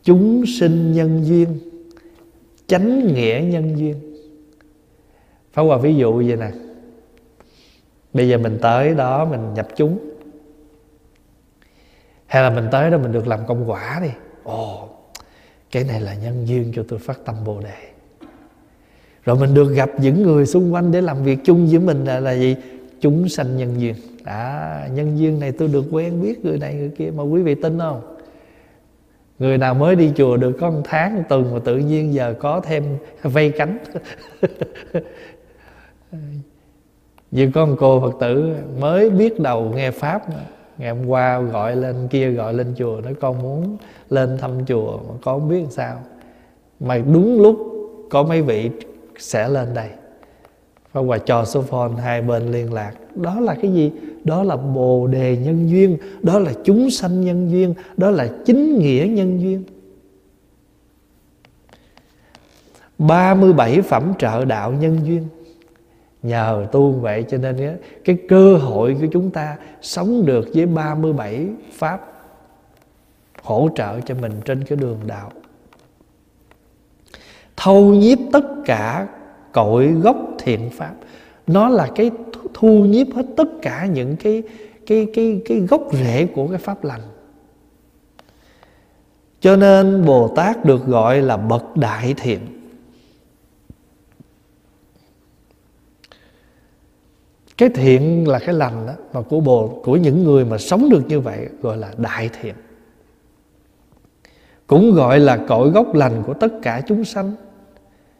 Chúng 0.03 0.45
sinh 0.47 0.93
nhân 0.93 1.25
duyên 1.25 1.59
chánh 2.67 3.15
nghĩa 3.15 3.45
nhân 3.51 3.79
duyên. 3.79 3.95
Phải 5.53 5.65
qua 5.65 5.77
ví 5.79 5.95
dụ 5.95 6.13
vậy 6.13 6.37
nè. 6.37 6.51
Bây 8.13 8.29
giờ 8.29 8.39
mình 8.39 8.59
tới 8.63 8.95
đó 8.95 9.25
mình 9.25 9.55
nhập 9.55 9.69
chúng. 9.77 9.99
Hay 12.27 12.43
là 12.43 12.51
mình 12.51 12.69
tới 12.71 12.91
đó 12.91 12.99
mình 12.99 13.13
được 13.13 13.27
làm 13.27 13.47
công 13.47 13.71
quả 13.71 14.01
đi. 14.03 14.11
Ồ 14.43 14.89
cái 15.71 15.85
này 15.85 16.01
là 16.01 16.15
nhân 16.15 16.49
duyên 16.49 16.73
cho 16.75 16.85
tôi 16.89 16.99
phát 16.99 17.25
tâm 17.25 17.35
bồ 17.45 17.61
đề. 17.61 17.89
Rồi 19.25 19.37
mình 19.37 19.55
được 19.55 19.75
gặp 19.75 19.91
những 20.01 20.23
người 20.23 20.47
xung 20.47 20.75
quanh 20.75 20.93
để 20.93 21.01
làm 21.01 21.25
việc 21.25 21.39
chung 21.45 21.67
với 21.67 21.79
mình 21.79 22.05
là, 22.05 22.21
là 22.21 22.33
gì? 22.33 22.57
Chúng 23.01 23.29
sanh 23.29 23.57
nhân 23.57 23.81
duyên 23.81 23.95
đã 24.25 24.89
nhân 24.95 25.19
duyên 25.19 25.41
này 25.41 25.53
tôi 25.53 25.69
được 25.69 25.85
quen 25.91 26.23
biết, 26.23 26.45
người 26.45 26.59
này 26.59 26.75
người 26.75 26.89
kia, 26.89 27.11
mà 27.17 27.23
quý 27.23 27.43
vị 27.43 27.55
tin 27.55 27.79
không? 27.79 28.01
Người 29.39 29.59
nào 29.59 29.75
mới 29.75 29.97
đi 29.97 30.13
chùa 30.17 30.37
được 30.37 30.53
có 30.61 30.71
một 30.71 30.81
tháng 30.85 31.17
một 31.17 31.23
tuần 31.29 31.55
mà 31.55 31.59
tự 31.65 31.77
nhiên 31.77 32.15
giờ 32.15 32.35
có 32.39 32.61
thêm 32.61 32.85
vây 33.23 33.51
cánh. 33.51 33.79
Như 37.31 37.51
có 37.55 37.67
một 37.67 37.77
cô 37.79 38.01
phật 38.01 38.15
tử 38.21 38.55
mới 38.81 39.11
biết 39.11 39.41
đầu 39.41 39.73
nghe 39.75 39.91
pháp 39.91 40.29
mà 40.29 40.41
ngày 40.79 40.91
hôm 40.91 41.07
qua 41.07 41.41
gọi 41.41 41.77
lên 41.77 42.09
kia, 42.09 42.31
gọi 42.31 42.55
lên 42.55 42.75
chùa, 42.77 43.01
nói 43.01 43.15
con 43.21 43.43
muốn 43.43 43.77
lên 44.11 44.39
thăm 44.39 44.67
chùa, 44.67 44.97
mà 44.97 45.15
con 45.23 45.41
không 45.41 45.49
biết 45.49 45.61
làm 45.61 45.71
sao. 45.71 46.03
Mà 46.81 46.99
đúng 46.99 47.43
lúc 47.43 47.59
có 48.11 48.23
mấy 48.23 48.43
vị 48.43 48.71
sẽ 49.19 49.49
lên 49.49 49.75
đây. 49.75 49.89
Pháp 50.95 51.01
Hòa 51.01 51.19
cho 51.19 51.45
số 51.45 51.63
phone 51.63 51.93
hai 52.03 52.23
bên 52.23 52.53
liên 52.53 52.73
lạc. 52.73 52.93
Đó 53.15 53.41
là 53.41 53.55
cái 53.55 53.73
gì? 53.73 53.93
Đó 54.25 54.43
là 54.43 54.57
bồ 54.57 55.07
đề 55.07 55.37
nhân 55.37 55.71
duyên. 55.71 55.99
Đó 56.23 56.39
là 56.39 56.53
chúng 56.65 56.91
sanh 56.91 57.21
nhân 57.21 57.51
duyên. 57.51 57.75
Đó 57.97 58.11
là 58.11 58.29
chính 58.45 58.79
nghĩa 58.79 59.07
nhân 59.11 59.41
duyên. 59.41 59.65
37 62.99 63.83
phẩm 63.83 64.13
trợ 64.19 64.45
đạo 64.45 64.73
nhân 64.73 64.99
duyên. 65.05 65.29
Nhờ 66.23 66.67
tu 66.73 66.93
vậy 66.93 67.25
cho 67.29 67.39
nên 67.39 67.79
cái 68.05 68.19
cơ 68.29 68.57
hội 68.57 68.97
của 69.01 69.07
chúng 69.13 69.31
ta 69.31 69.57
sống 69.83 70.27
được 70.27 70.49
với 70.55 70.67
37 70.67 71.49
pháp 71.73 72.13
hỗ 73.43 73.69
trợ 73.77 74.01
cho 74.01 74.15
mình 74.15 74.33
trên 74.45 74.65
cái 74.65 74.77
đường 74.77 74.99
đạo. 75.07 75.31
Thâu 77.57 77.95
nhiếp 77.95 78.19
tất 78.33 78.45
cả 78.65 79.09
cội 79.55 79.87
gốc 79.87 80.17
thiện 80.39 80.71
pháp. 80.71 80.95
Nó 81.47 81.69
là 81.69 81.89
cái 81.95 82.11
thu 82.55 82.85
nhiếp 82.85 83.07
hết 83.15 83.27
tất 83.37 83.49
cả 83.63 83.87
những 83.87 84.17
cái 84.17 84.43
cái 84.87 85.07
cái 85.15 85.43
cái 85.45 85.59
gốc 85.59 85.83
rễ 85.93 86.27
của 86.27 86.49
cái 86.49 86.59
pháp 86.59 86.85
lành. 86.85 87.01
Cho 89.41 89.57
nên 89.57 90.05
bồ 90.05 90.29
tát 90.37 90.65
được 90.65 90.87
gọi 90.87 91.23
là 91.23 91.37
bậc 91.37 91.77
đại 91.77 92.15
thiện. 92.17 92.41
Cái 97.57 97.69
thiện 97.69 98.29
là 98.29 98.39
cái 98.39 98.55
lành 98.55 98.87
đó 98.87 98.93
mà 99.13 99.23
của 99.23 99.41
bồ, 99.41 99.81
của 99.85 99.97
những 99.97 100.25
người 100.25 100.45
mà 100.45 100.59
sống 100.59 100.89
được 100.91 101.03
như 101.09 101.21
vậy, 101.21 101.49
gọi 101.63 101.77
là 101.77 101.93
đại 101.97 102.31
thiện. 102.41 102.55
Cũng 104.67 104.95
gọi 104.95 105.21
là 105.21 105.37
cội 105.37 105.71
gốc 105.71 105.95
lành 105.95 106.23
của 106.27 106.35
tất 106.35 106.53
cả 106.63 106.83
chúng 106.87 107.05
sanh 107.05 107.33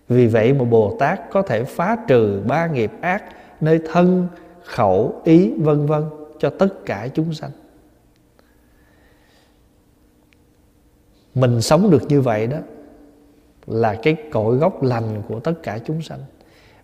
vì 0.09 0.27
vậy 0.27 0.53
mà 0.53 0.65
bồ 0.65 0.97
tát 0.99 1.31
có 1.31 1.43
thể 1.43 1.65
phá 1.65 1.97
trừ 2.09 2.43
ba 2.47 2.67
nghiệp 2.67 2.93
ác, 3.01 3.25
nơi 3.61 3.81
thân, 3.93 4.29
khẩu, 4.65 5.21
ý, 5.25 5.53
vân 5.59 5.87
vân, 5.87 6.03
cho 6.39 6.51
tất 6.51 6.87
cả 6.87 7.09
chúng 7.15 7.33
sanh. 7.33 7.51
Mình 11.35 11.61
sống 11.61 11.91
được 11.91 12.03
như 12.09 12.21
vậy 12.21 12.47
đó 12.47 12.59
là 13.67 13.95
cái 14.03 14.17
cội 14.33 14.57
gốc 14.57 14.83
lành 14.83 15.23
của 15.29 15.41
tất 15.41 15.55
cả 15.63 15.79
chúng 15.85 16.03
sanh. 16.03 16.19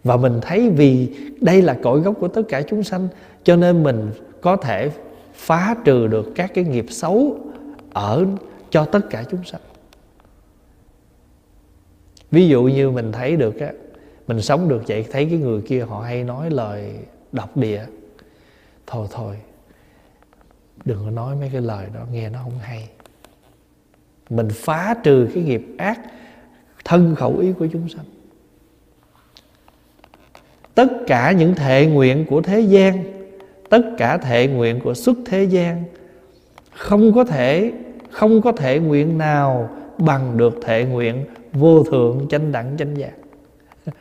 Và 0.04 0.16
mình 0.16 0.38
thấy 0.42 0.70
vì 0.70 1.16
đây 1.40 1.62
là 1.62 1.76
cội 1.82 2.00
gốc 2.00 2.14
của 2.20 2.28
tất 2.28 2.42
cả 2.48 2.62
chúng 2.62 2.82
sanh, 2.82 3.08
cho 3.44 3.56
nên 3.56 3.82
mình 3.82 4.10
có 4.40 4.56
thể 4.56 4.90
phá 5.34 5.76
trừ 5.84 6.06
được 6.06 6.32
các 6.34 6.50
cái 6.54 6.64
nghiệp 6.64 6.86
xấu 6.88 7.38
ở 7.92 8.26
cho 8.70 8.84
tất 8.84 9.00
cả 9.10 9.24
chúng 9.30 9.44
sanh 9.44 9.60
ví 12.30 12.48
dụ 12.48 12.62
như 12.62 12.90
mình 12.90 13.12
thấy 13.12 13.36
được 13.36 13.60
á, 13.60 13.72
mình 14.26 14.42
sống 14.42 14.68
được 14.68 14.82
vậy, 14.86 15.06
thấy 15.10 15.26
cái 15.30 15.38
người 15.38 15.60
kia 15.62 15.84
họ 15.84 16.00
hay 16.00 16.24
nói 16.24 16.50
lời 16.50 16.94
độc 17.32 17.56
địa, 17.56 17.84
thôi 18.86 19.06
thôi, 19.10 19.36
đừng 20.84 21.04
có 21.04 21.10
nói 21.10 21.36
mấy 21.36 21.50
cái 21.52 21.60
lời 21.60 21.86
đó, 21.94 22.00
nghe 22.12 22.28
nó 22.28 22.38
không 22.42 22.58
hay. 22.58 22.88
Mình 24.30 24.48
phá 24.52 24.94
trừ 25.02 25.28
cái 25.34 25.44
nghiệp 25.44 25.66
ác 25.78 26.00
thân 26.84 27.14
khẩu 27.14 27.38
ý 27.38 27.52
của 27.52 27.66
chúng 27.72 27.88
sanh. 27.88 28.04
Tất 30.74 30.86
cả 31.06 31.32
những 31.32 31.54
thệ 31.54 31.86
nguyện 31.86 32.26
của 32.28 32.42
thế 32.42 32.60
gian, 32.60 33.04
tất 33.68 33.82
cả 33.98 34.16
thệ 34.16 34.46
nguyện 34.46 34.80
của 34.80 34.94
xuất 34.94 35.16
thế 35.26 35.44
gian, 35.44 35.84
không 36.72 37.12
có 37.14 37.24
thể, 37.24 37.72
không 38.10 38.42
có 38.42 38.52
thể 38.52 38.78
nguyện 38.78 39.18
nào 39.18 39.70
bằng 40.00 40.36
được 40.36 40.58
thệ 40.62 40.84
nguyện 40.84 41.24
vô 41.52 41.84
thượng 41.84 42.26
chánh 42.30 42.52
đẳng 42.52 42.76
chánh 42.78 42.96
giác. 42.96 43.12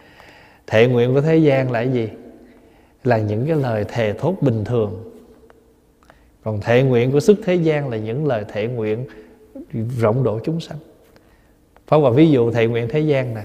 Thệ 0.67 0.87
nguyện 0.87 1.13
của 1.13 1.21
thế 1.21 1.37
gian 1.37 1.71
là 1.71 1.81
gì? 1.81 2.09
Là 3.03 3.17
những 3.17 3.47
cái 3.47 3.55
lời 3.55 3.85
thề 3.87 4.13
thốt 4.13 4.35
bình 4.41 4.63
thường. 4.65 5.03
Còn 6.43 6.61
thệ 6.61 6.83
nguyện 6.83 7.11
của 7.11 7.19
sức 7.19 7.39
thế 7.45 7.55
gian 7.55 7.89
là 7.89 7.97
những 7.97 8.27
lời 8.27 8.45
thệ 8.47 8.67
nguyện 8.67 9.05
rộng 9.99 10.23
độ 10.23 10.39
chúng 10.43 10.59
sanh. 10.59 10.77
Pháp 11.87 11.97
Hòa 11.97 12.11
ví 12.11 12.29
dụ 12.29 12.51
thệ 12.51 12.67
nguyện 12.67 12.87
thế 12.89 12.99
gian 12.99 13.33
nè. 13.35 13.41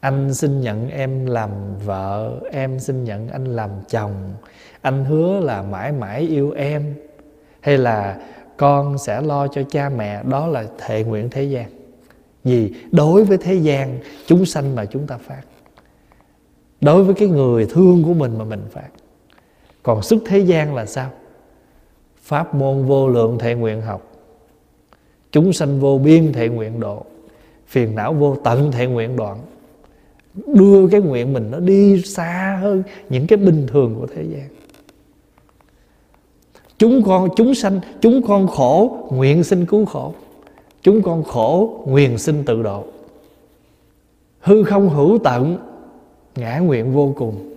Anh 0.00 0.34
xin 0.34 0.60
nhận 0.60 0.90
em 0.90 1.26
làm 1.26 1.50
vợ, 1.84 2.40
Em 2.52 2.80
xin 2.80 3.04
nhận 3.04 3.28
anh 3.28 3.44
làm 3.44 3.70
chồng, 3.88 4.34
Anh 4.82 5.04
hứa 5.04 5.40
là 5.40 5.62
mãi 5.62 5.92
mãi 5.92 6.20
yêu 6.20 6.50
em. 6.50 6.94
Hay 7.60 7.78
là 7.78 8.18
con 8.56 8.98
sẽ 8.98 9.20
lo 9.20 9.48
cho 9.48 9.62
cha 9.70 9.88
mẹ, 9.88 10.22
Đó 10.22 10.46
là 10.46 10.64
thệ 10.78 11.04
nguyện 11.04 11.28
thế 11.30 11.42
gian. 11.44 11.70
Vì 12.44 12.72
đối 12.92 13.24
với 13.24 13.38
thế 13.38 13.54
gian, 13.54 13.98
Chúng 14.26 14.46
sanh 14.46 14.74
mà 14.74 14.84
chúng 14.84 15.06
ta 15.06 15.18
phát. 15.18 15.42
Đối 16.80 17.04
với 17.04 17.14
cái 17.14 17.28
người 17.28 17.66
thương 17.66 18.02
của 18.04 18.14
mình 18.14 18.38
mà 18.38 18.44
mình 18.44 18.62
phát. 18.70 18.88
Còn 19.82 20.02
sức 20.02 20.22
thế 20.26 20.38
gian 20.38 20.74
là 20.74 20.86
sao? 20.86 21.10
Pháp 22.22 22.54
môn 22.54 22.84
vô 22.84 23.08
lượng 23.08 23.38
thệ 23.38 23.54
nguyện 23.54 23.80
học. 23.80 24.12
Chúng 25.32 25.52
sanh 25.52 25.80
vô 25.80 25.98
biên 25.98 26.32
thệ 26.32 26.48
nguyện 26.48 26.80
độ. 26.80 27.04
Phiền 27.66 27.94
não 27.94 28.12
vô 28.12 28.36
tận 28.44 28.72
thệ 28.72 28.86
nguyện 28.86 29.16
đoạn. 29.16 29.38
Đưa 30.46 30.88
cái 30.88 31.00
nguyện 31.00 31.32
mình 31.32 31.50
nó 31.50 31.58
đi 31.58 32.02
xa 32.02 32.58
hơn 32.62 32.82
Những 33.08 33.26
cái 33.26 33.36
bình 33.36 33.66
thường 33.66 33.96
của 34.00 34.06
thế 34.14 34.22
gian. 34.22 34.48
Chúng 36.78 37.02
con 37.02 37.28
chúng 37.36 37.54
sanh, 37.54 37.80
Chúng 38.00 38.22
con 38.22 38.46
khổ, 38.46 38.98
Nguyện 39.10 39.44
sinh 39.44 39.66
cứu 39.66 39.84
khổ. 39.84 40.12
Chúng 40.82 41.02
con 41.02 41.24
khổ, 41.24 41.82
Nguyện 41.86 42.18
sinh 42.18 42.44
tự 42.44 42.62
độ. 42.62 42.84
Hư 44.40 44.64
không 44.64 44.88
hữu 44.88 45.18
tận, 45.18 45.58
Ngã 46.36 46.58
nguyện 46.58 46.92
vô 46.92 47.14
cùng. 47.16 47.54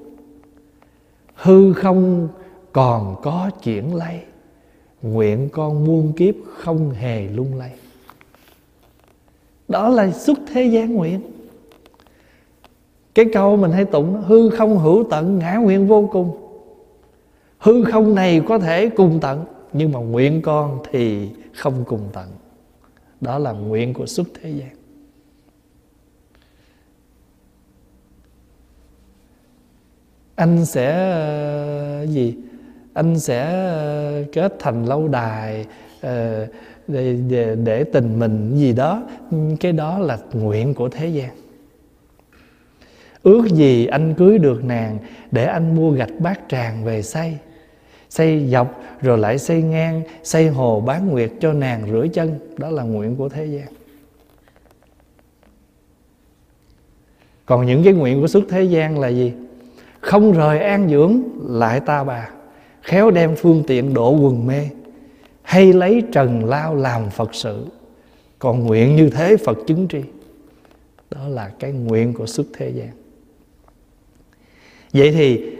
Hư 1.36 1.74
không 1.74 2.28
còn 2.72 3.16
có 3.22 3.50
chuyển 3.64 3.96
lay, 3.96 4.24
Nguyện 5.02 5.50
con 5.52 5.86
muôn 5.86 6.14
kiếp 6.14 6.36
không 6.58 6.92
hề 6.92 7.28
lung 7.28 7.58
lay. 7.58 7.72
Đó 9.68 9.90
là 9.90 10.12
xuất 10.12 10.40
thế 10.54 10.64
gian 10.64 10.96
nguyện. 10.96 11.22
Cái 13.16 13.26
câu 13.34 13.58
mình 13.58 13.72
hay 13.72 13.86
tụng 13.86 14.22
Hư 14.26 14.50
không 14.50 14.80
hữu 14.80 15.04
tận, 15.10 15.40
ngã 15.40 15.56
nguyện 15.56 15.88
vô 15.88 16.10
cùng. 16.12 16.47
Hư 17.60 17.84
không 17.84 18.16
này 18.16 18.42
có 18.48 18.60
thể 18.60 18.90
cùng 18.90 19.20
tận 19.22 19.46
Nhưng 19.74 19.92
mà 19.92 20.00
nguyện 20.00 20.42
con 20.42 20.80
thì 20.92 21.30
không 21.56 21.84
cùng 21.88 22.10
tận. 22.14 22.28
Đó 23.22 23.40
là 23.40 23.52
nguyện 23.52 23.94
của 23.94 24.06
xuất 24.06 24.28
thế 24.42 24.50
gian. 24.50 24.70
Anh 30.36 30.66
sẽ 30.66 31.12
ờ, 31.12 32.06
gì? 32.10 32.36
Anh 32.94 33.20
sẽ 33.20 33.44
ờ, 33.68 34.24
kết 34.32 34.56
thành 34.60 34.86
lâu 34.86 35.08
đài 35.08 35.66
ờ, 36.02 36.48
để, 36.88 37.18
để, 37.30 37.56
để 37.56 37.84
tình 37.84 38.20
mình 38.20 38.58
gì 38.58 38.74
đó. 38.74 39.04
Cái 39.60 39.72
đó 39.72 40.00
là 40.00 40.18
nguyện 40.34 40.74
của 40.74 40.90
thế 40.90 41.08
gian. 41.08 41.30
Ước 43.24 43.46
gì 43.48 43.86
anh 43.86 44.14
cưới 44.14 44.38
được 44.38 44.64
nàng 44.64 44.98
để 45.32 45.46
anh 45.46 45.76
mua 45.76 45.92
gạch 45.92 46.20
bát 46.20 46.40
tràng 46.50 46.84
về 46.84 47.02
xây 47.02 47.38
xây 48.18 48.48
dọc, 48.50 48.82
rồi 49.02 49.18
lại 49.18 49.38
xây 49.38 49.62
ngang, 49.62 50.02
xây 50.24 50.48
hồ 50.48 50.82
bán 50.82 51.10
nguyệt 51.10 51.32
cho 51.40 51.54
nàng 51.54 51.88
rửa 51.92 52.08
chân. 52.14 52.40
Đó 52.58 52.70
là 52.70 52.84
nguyện 52.84 53.16
của 53.16 53.30
thế 53.30 53.46
gian. 53.46 53.68
Còn 57.46 57.66
những 57.66 57.84
cái 57.84 57.94
nguyện 57.94 58.22
của 58.22 58.28
xuất 58.28 58.44
thế 58.50 58.64
gian 58.64 59.00
là 59.00 59.08
gì? 59.08 59.34
Không 60.00 60.32
rời 60.32 60.60
an 60.60 60.90
dưỡng, 60.90 61.22
lại 61.48 61.80
ta 61.80 62.04
bà. 62.04 62.30
Khéo 62.82 63.12
đem 63.12 63.36
phương 63.36 63.64
tiện 63.68 63.94
độ 63.94 64.12
quần 64.12 64.48
mê. 64.48 64.70
Hay 65.42 65.74
lấy 65.74 66.04
trần 66.12 66.46
lao 66.46 66.76
làm 66.76 67.10
phật 67.10 67.36
sự. 67.36 67.66
Còn 68.40 68.66
nguyện 68.66 68.96
như 68.96 69.10
thế 69.10 69.38
phật 69.38 69.58
chứng 69.68 69.88
tri. 69.88 70.02
Đó 71.12 71.28
là 71.28 71.52
cái 71.60 71.72
nguyện 71.72 72.14
của 72.14 72.26
xuất 72.26 72.48
thế 72.58 72.70
gian. 72.70 72.90
Vậy 74.94 75.12
thì 75.12 75.58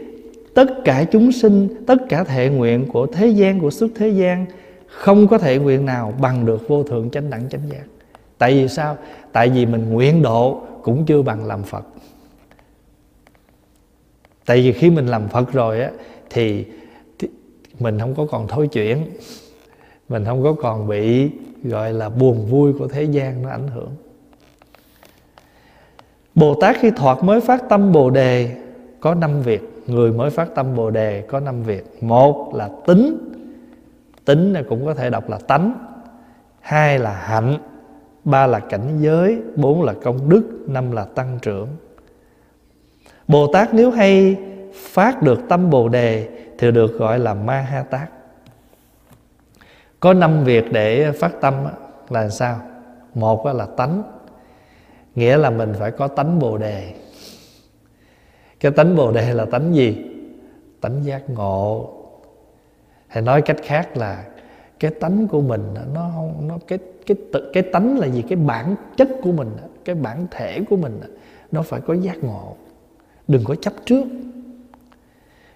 tất 0.58 0.84
cả 0.84 1.04
chúng 1.04 1.32
sinh, 1.32 1.68
tất 1.86 1.96
cả 2.08 2.24
thệ 2.24 2.48
nguyện 2.48 2.86
của 2.92 3.06
thế 3.06 3.26
gian, 3.26 3.60
của 3.60 3.70
xuất 3.70 3.90
thế 3.94 4.08
gian, 4.08 4.46
không 4.86 5.28
có 5.28 5.38
thệ 5.38 5.58
nguyện 5.58 5.86
nào 5.86 6.14
bằng 6.20 6.46
được 6.46 6.68
vô 6.68 6.82
thượng 6.82 7.10
chánh 7.10 7.30
đẳng 7.30 7.48
chánh 7.48 7.60
giác. 7.68 7.84
Tại 8.38 8.52
vì 8.52 8.68
sao? 8.68 8.96
Tại 9.32 9.48
vì 9.48 9.66
mình 9.66 9.90
nguyện 9.90 10.22
độ 10.22 10.62
cũng 10.82 11.06
chưa 11.06 11.22
bằng 11.22 11.46
làm 11.46 11.62
phật. 11.62 11.84
Tại 14.46 14.62
vì 14.62 14.72
khi 14.72 14.90
mình 14.90 15.06
làm 15.06 15.28
phật 15.28 15.52
rồi 15.52 15.80
á 15.80 15.90
thì 16.30 16.64
mình 17.78 17.98
không 17.98 18.14
có 18.14 18.26
còn 18.30 18.48
thối 18.48 18.68
chuyển. 18.68 19.04
Mình 20.08 20.24
không 20.24 20.42
có 20.42 20.52
còn 20.52 20.88
bị, 20.88 21.30
gọi 21.64 21.92
là, 21.92 22.08
buồn 22.08 22.46
vui 22.46 22.72
của 22.72 22.88
thế 22.88 23.02
gian 23.02 23.42
nó 23.42 23.50
ảnh 23.50 23.68
hưởng. 23.68 23.90
Bồ 26.34 26.54
Tát 26.60 26.76
khi 26.80 26.90
thoạt 26.96 27.24
mới 27.24 27.40
phát 27.40 27.68
tâm 27.68 27.92
Bồ 27.92 28.10
Đề 28.10 28.56
có 29.00 29.14
năm 29.14 29.42
việc. 29.42 29.77
Người 29.88 30.12
mới 30.12 30.30
phát 30.30 30.54
tâm 30.54 30.74
Bồ 30.76 30.90
Đề 30.90 31.22
có 31.28 31.40
năm 31.40 31.62
việc. 31.62 32.02
Một 32.02 32.54
là 32.54 32.70
tính. 32.86 33.18
Tính 34.24 34.52
này 34.52 34.64
cũng 34.68 34.86
có 34.86 34.94
thể 34.94 35.10
đọc 35.10 35.30
là 35.30 35.38
tánh. 35.38 35.74
Hai 36.60 36.98
là 36.98 37.12
hạnh. 37.12 37.56
Ba 38.24 38.46
là 38.46 38.58
cảnh 38.58 38.98
giới. 39.00 39.38
Bốn 39.56 39.82
là 39.82 39.94
công 40.02 40.28
đức. 40.28 40.64
Năm 40.66 40.92
là 40.92 41.04
tăng 41.04 41.38
trưởng. 41.42 41.68
Bồ 43.28 43.52
Tát 43.52 43.74
nếu 43.74 43.90
hay 43.90 44.36
phát 44.74 45.22
được 45.22 45.38
tâm 45.48 45.70
Bồ 45.70 45.88
Đề 45.88 46.28
thì 46.58 46.70
được 46.70 46.98
gọi 46.98 47.18
là 47.18 47.34
ma 47.34 47.60
ha 47.60 47.82
tát 47.82 48.08
có 50.00 50.14
năm 50.14 50.44
việc 50.44 50.72
để 50.72 51.12
phát 51.12 51.32
tâm 51.40 51.54
là 52.08 52.28
sao? 52.28 52.60
Một 53.14 53.46
là 53.46 53.66
tánh. 53.76 54.02
Nghĩa 55.14 55.36
là 55.36 55.50
mình 55.50 55.74
phải 55.78 55.90
có 55.90 56.08
tánh 56.08 56.38
bồ 56.38 56.58
đề 56.58 56.92
cái 58.60 58.72
tánh 58.72 58.96
bồ 58.96 59.12
đề 59.12 59.34
là 59.34 59.44
tánh 59.44 59.74
gì? 59.74 60.04
Tánh 60.80 61.04
giác 61.04 61.30
ngộ. 61.30 61.90
Hay 63.06 63.22
nói 63.22 63.42
cách 63.42 63.56
khác 63.62 63.96
là 63.96 64.24
cái 64.80 64.90
tánh 64.90 65.28
của 65.28 65.40
mình 65.40 65.74
nó 65.94 66.10
không, 66.14 66.48
nó 66.48 66.58
cái 66.66 66.78
cái 67.06 67.16
cái 67.52 67.62
tánh 67.62 67.98
là 67.98 68.06
gì? 68.06 68.22
Cái 68.28 68.36
bản 68.36 68.74
chất 68.96 69.08
của 69.22 69.32
mình 69.32 69.48
cái 69.88 69.94
bản 69.94 70.26
thể 70.30 70.60
của 70.70 70.76
mình 70.76 71.00
nó 71.52 71.62
phải 71.62 71.80
có 71.80 71.94
giác 71.94 72.24
ngộ. 72.24 72.56
Đừng 73.28 73.44
có 73.44 73.54
chấp 73.54 73.72
trước. 73.84 74.04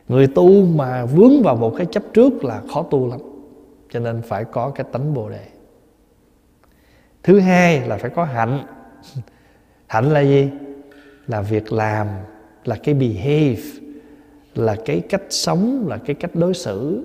Người 0.08 0.26
tu 0.26 0.66
mà 0.66 1.04
vướng 1.04 1.42
vào 1.42 1.56
một 1.56 1.74
cái 1.76 1.86
chấp 1.86 2.02
trước 2.14 2.44
là 2.44 2.62
khó 2.74 2.82
tu 2.82 3.08
lắm. 3.08 3.20
Cho 3.90 4.00
nên 4.00 4.22
phải 4.22 4.44
có 4.44 4.70
cái 4.70 4.86
tánh 4.92 5.14
bồ 5.14 5.28
đề. 5.28 5.46
Thứ 7.22 7.40
hai 7.40 7.88
là 7.88 7.96
phải 7.96 8.10
có 8.10 8.24
hạnh. 8.24 8.66
Hạnh 9.86 10.10
là 10.10 10.20
gì? 10.20 10.50
Là 11.26 11.40
việc 11.40 11.72
làm 11.72 12.06
là 12.64 12.76
cái 12.76 12.94
behave, 12.94 13.62
là 14.54 14.76
cái 14.84 15.00
cách 15.00 15.22
sống, 15.30 15.88
là 15.88 15.96
cái 15.96 16.14
cách 16.14 16.34
đối 16.34 16.54
xử. 16.54 17.04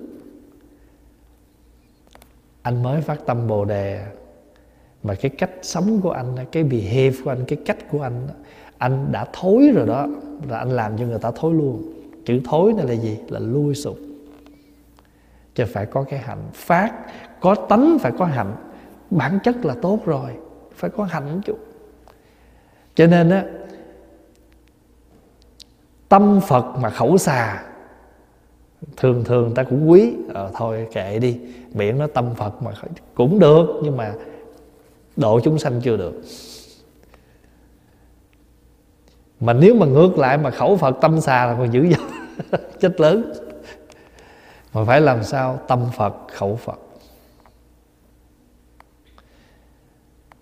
Anh 2.62 2.82
mới 2.82 3.00
phát 3.00 3.26
tâm 3.26 3.46
bồ 3.46 3.64
đề, 3.64 4.04
mà 5.02 5.14
cái 5.14 5.30
cách 5.30 5.50
sống 5.62 6.00
của 6.00 6.10
anh, 6.10 6.36
cái 6.52 6.64
behave 6.64 7.12
của 7.24 7.30
anh, 7.30 7.44
cái 7.46 7.58
cách 7.64 7.90
của 7.90 8.02
anh 8.02 8.28
anh 8.78 9.12
đã 9.12 9.26
thối 9.32 9.70
rồi 9.74 9.86
đó, 9.86 10.06
là 10.48 10.58
anh 10.58 10.70
làm 10.70 10.98
cho 10.98 11.04
người 11.04 11.18
ta 11.18 11.30
thối 11.36 11.54
luôn. 11.54 11.92
Chữ 12.24 12.40
thối 12.44 12.72
này 12.72 12.86
là 12.86 12.94
gì? 12.94 13.18
Là 13.28 13.40
lui 13.40 13.74
sụp. 13.74 13.98
Chứ 15.54 15.64
phải 15.66 15.86
có 15.86 16.02
cái 16.02 16.18
hạnh 16.18 16.42
phát, 16.54 16.92
có 17.40 17.54
tánh 17.54 17.98
phải 18.00 18.12
có 18.18 18.24
hạnh. 18.24 18.56
Bản 19.10 19.38
chất 19.44 19.64
là 19.64 19.74
tốt 19.82 20.00
rồi, 20.06 20.30
phải 20.74 20.90
có 20.90 21.04
hạnh 21.04 21.40
chút 21.44 21.58
cho 22.98 23.06
nên 23.06 23.30
á 23.30 23.44
tâm 26.08 26.40
phật 26.48 26.64
mà 26.80 26.90
khẩu 26.90 27.18
xà. 27.18 27.64
Thường 28.96 29.24
thường 29.24 29.54
ta 29.54 29.62
cũng 29.62 29.90
quý. 29.90 30.12
À, 30.34 30.48
thôi 30.54 30.86
kệ 30.92 31.18
đi. 31.18 31.40
Miệng 31.72 31.98
nó 31.98 32.06
tâm 32.06 32.34
phật 32.34 32.62
mà 32.62 32.70
cũng 33.14 33.38
được 33.38 33.66
nhưng 33.82 33.96
mà 33.96 34.14
độ 35.16 35.40
chúng 35.40 35.58
sanh 35.58 35.80
chưa 35.80 35.96
được. 35.96 36.22
Mà 39.40 39.52
nếu 39.52 39.74
mà 39.74 39.86
ngược 39.86 40.18
lại 40.18 40.38
mà 40.38 40.50
khẩu 40.50 40.76
phật 40.76 40.96
tâm 41.00 41.20
xà 41.20 41.46
là 41.46 41.54
còn 41.58 41.72
dữ 41.72 41.86
dội 41.90 42.60
chết 42.80 43.00
lớn. 43.00 43.32
Mà 44.72 44.84
phải 44.84 45.00
làm 45.00 45.24
sao 45.24 45.60
tâm 45.68 45.80
phật 45.96 46.14
khẩu 46.32 46.56
phật? 46.56 46.78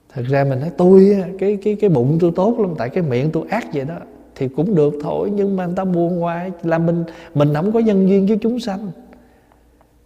Thật 0.09 0.23
ra 0.29 0.45
mình 0.45 0.61
nói 0.61 0.71
tôi 0.77 1.25
cái 1.39 1.59
cái 1.65 1.77
cái 1.81 1.91
bụng 1.91 2.19
tôi 2.21 2.33
tốt 2.37 2.59
lắm 2.59 2.75
tại 2.79 2.89
cái 2.89 3.03
miệng 3.03 3.31
tôi 3.33 3.49
ác 3.49 3.65
vậy 3.73 3.85
đó 3.85 3.97
thì 4.37 4.49
cũng 4.49 4.75
được 4.75 4.95
thôi 5.03 5.31
nhưng 5.35 5.57
mà 5.57 5.67
người 5.67 5.77
ta 5.77 5.85
buồn 5.85 6.21
hoài 6.21 6.53
là 6.63 6.79
mình 6.79 7.05
mình 7.35 7.55
không 7.55 7.73
có 7.73 7.81
nhân 7.81 8.09
duyên 8.09 8.27
với 8.27 8.39
chúng 8.43 8.61
sanh. 8.61 8.91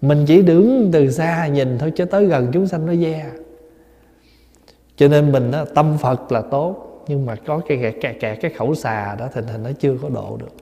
Mình 0.01 0.25
chỉ 0.27 0.43
đứng 0.43 0.91
từ 0.93 1.11
xa 1.11 1.47
nhìn 1.47 1.79
thôi 1.79 1.93
chứ 1.97 2.05
tới 2.05 2.27
gần 2.27 2.49
chúng 2.53 2.67
sanh 2.67 2.87
nó 2.87 2.93
ve. 3.01 3.31
Cho 4.97 5.09
nên 5.09 5.33
mình 5.33 5.51
đó, 5.51 5.65
tâm 5.75 5.97
phật 5.99 6.33
là 6.33 6.41
tốt 6.41 7.05
nhưng 7.09 7.27
mà 7.27 7.37
có 7.47 7.61
cái 7.69 7.79
kẹt 7.83 7.95
kẹt, 8.01 8.17
kẹt 8.21 8.39
cái 8.41 8.51
khẩu 8.59 8.75
xà 8.75 9.15
đó 9.15 9.29
thì 9.35 9.41
hình 9.53 9.63
nó 9.63 9.71
chưa 9.79 9.97
có 10.03 10.09
độ 10.09 10.39
được. 10.41 10.55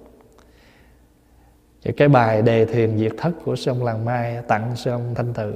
Cái 1.97 2.09
bài 2.09 2.43
đề 2.43 2.65
thiền 2.65 2.99
diệt 2.99 3.13
thất 3.19 3.31
của 3.45 3.57
sư 3.57 3.71
ông 3.71 3.85
làng 3.85 4.05
mai 4.05 4.39
tặng 4.49 4.77
sư 4.77 4.91
ông 4.91 5.15
thanh 5.15 5.33
từ. 5.35 5.55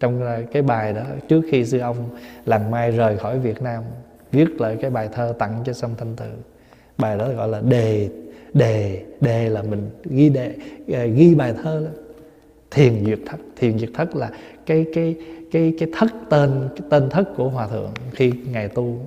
Trong 0.00 0.20
cái 0.52 0.62
bài 0.62 0.92
đó 0.92 1.02
trước 1.28 1.42
khi 1.50 1.64
sư 1.64 1.78
ông 1.78 1.96
làng 2.44 2.70
mai 2.70 2.90
rời 2.90 3.18
khỏi 3.18 3.38
việt 3.38 3.62
nam 3.62 3.82
viết 4.32 4.60
lại 4.60 4.76
cái 4.80 4.90
bài 4.90 5.08
thơ 5.12 5.34
tặng 5.38 5.62
cho 5.64 5.72
sư 5.72 5.86
ông 5.86 5.94
thanh 5.98 6.16
từ 6.16 6.30
bài 6.98 7.18
đó 7.18 7.28
gọi 7.28 7.48
là 7.48 7.60
đề 7.60 8.10
đề 8.54 9.04
đề 9.20 9.48
là 9.48 9.62
mình 9.62 9.90
ghi 10.04 10.28
đề 10.28 10.54
à, 10.92 11.04
ghi 11.04 11.34
bài 11.34 11.54
thơ 11.62 11.82
đó. 11.84 12.00
thiền 12.70 13.04
duyệt 13.04 13.18
thất. 13.26 13.36
Thiền 13.56 13.78
duyệt 13.78 13.90
thất 13.94 14.16
là 14.16 14.30
cái 14.66 14.86
cái 14.94 15.16
cái 15.52 15.74
cái 15.78 15.88
thất 15.92 16.12
tên, 16.30 16.68
cái 16.76 16.88
tên 16.90 17.10
thất 17.10 17.24
của 17.36 17.48
hòa 17.48 17.68
thượng 17.68 17.90
khi 18.12 18.32
ngài 18.52 18.68
tu. 18.68 19.00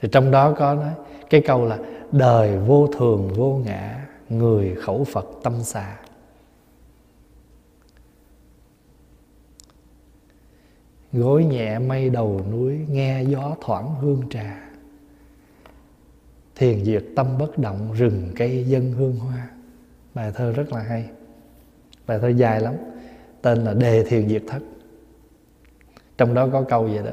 Thì 0.00 0.08
trong 0.12 0.30
đó 0.30 0.54
có 0.58 0.74
nói 0.74 0.92
cái 1.30 1.40
câu 1.40 1.66
là 1.66 1.78
đời 2.12 2.58
vô 2.58 2.86
thường 2.86 3.28
vô 3.36 3.60
ngã, 3.64 4.06
người 4.28 4.74
khẩu 4.74 5.04
phật 5.04 5.26
tâm 5.42 5.62
xà 5.62 5.96
gối 11.12 11.44
nhẹ 11.44 11.78
mây 11.78 12.10
đầu 12.10 12.40
núi, 12.50 12.78
nghe 12.88 13.22
gió 13.22 13.56
thoảng 13.60 13.94
hương 14.00 14.22
trà. 14.30 14.68
Thiền 16.54 16.84
diệt 16.84 17.04
tâm 17.16 17.38
bất 17.38 17.58
động, 17.58 17.92
rừng 17.92 18.28
cây 18.36 18.64
dân 18.64 18.92
hương 18.92 19.16
hoa. 19.16 19.50
Bài 20.14 20.32
thơ 20.34 20.52
rất 20.52 20.72
là 20.72 20.80
hay. 20.80 21.10
Bài 22.06 22.18
thơ 22.22 22.28
dài 22.28 22.60
lắm. 22.60 22.74
Tên 23.42 23.64
là 23.64 23.74
đề 23.74 24.04
thiền 24.04 24.28
diệt 24.28 24.42
thất. 24.46 24.62
Trong 26.18 26.34
đó 26.34 26.48
có 26.52 26.62
câu 26.62 26.82
vậy 26.82 27.02
đó. 27.04 27.12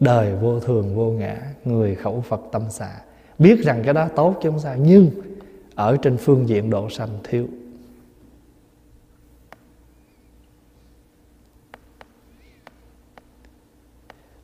Đời 0.00 0.36
vô 0.36 0.60
thường 0.60 0.96
vô 0.96 1.10
ngã, 1.10 1.38
người 1.64 1.94
khẩu 1.94 2.20
phật 2.20 2.40
tâm 2.52 2.62
xạ 2.70 3.00
biết 3.38 3.64
rằng 3.64 3.82
cái 3.84 3.94
đó 3.94 4.08
tốt 4.16 4.36
chứ 4.42 4.50
không 4.50 4.60
sao, 4.60 4.76
nhưng 4.76 5.10
ở 5.74 5.96
trên 6.02 6.16
phương 6.16 6.48
diện 6.48 6.70
độ 6.70 6.90
sanh 6.90 7.08
thiếu. 7.24 7.46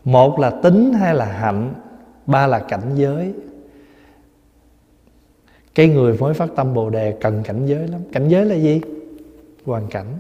Một 0.09 0.39
là 0.39 0.51
tính, 0.51 0.93
hai 0.93 1.15
là 1.15 1.25
hạnh, 1.25 1.75
ba 2.27 2.47
là 2.47 2.59
cảnh 2.59 2.91
giới. 2.95 3.35
Cái 5.75 5.89
người 5.89 6.19
mới 6.19 6.35
phát 6.35 6.49
tâm 6.57 6.75
bồ 6.75 6.91
đề 6.91 7.17
cần 7.21 7.43
cảnh 7.43 7.67
giới 7.67 7.89
lắm. 7.89 8.01
Cảnh 8.13 8.29
giới 8.29 8.45
là 8.45 8.55
gì? 8.55 8.81
Hoàn 9.65 9.89
cảnh. 9.89 10.19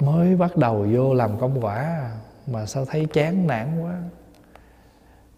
Mới 0.00 0.36
bắt 0.36 0.56
đầu 0.56 0.86
vô 0.92 1.14
làm 1.14 1.38
công 1.38 1.64
quả 1.64 2.10
mà 2.46 2.66
sao 2.66 2.84
thấy 2.84 3.06
chán 3.12 3.46
nản 3.46 3.82
quá. 3.82 3.94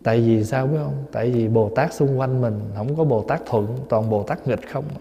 Tại 0.03 0.21
vì 0.21 0.45
sao 0.45 0.67
biết 0.67 0.79
không? 0.85 1.05
Tại 1.13 1.31
vì 1.31 1.49
bồ 1.49 1.71
tát 1.77 1.95
xung 1.95 2.21
quanh 2.21 2.41
mình, 2.41 2.61
không 2.77 2.97
có 2.97 3.05
bồ 3.05 3.23
tát 3.23 3.41
thuận, 3.47 3.79
toàn 3.89 4.11
bồ 4.11 4.23
tát 4.23 4.47
nghịch 4.47 4.69
không 4.69 4.85
à. 4.95 5.01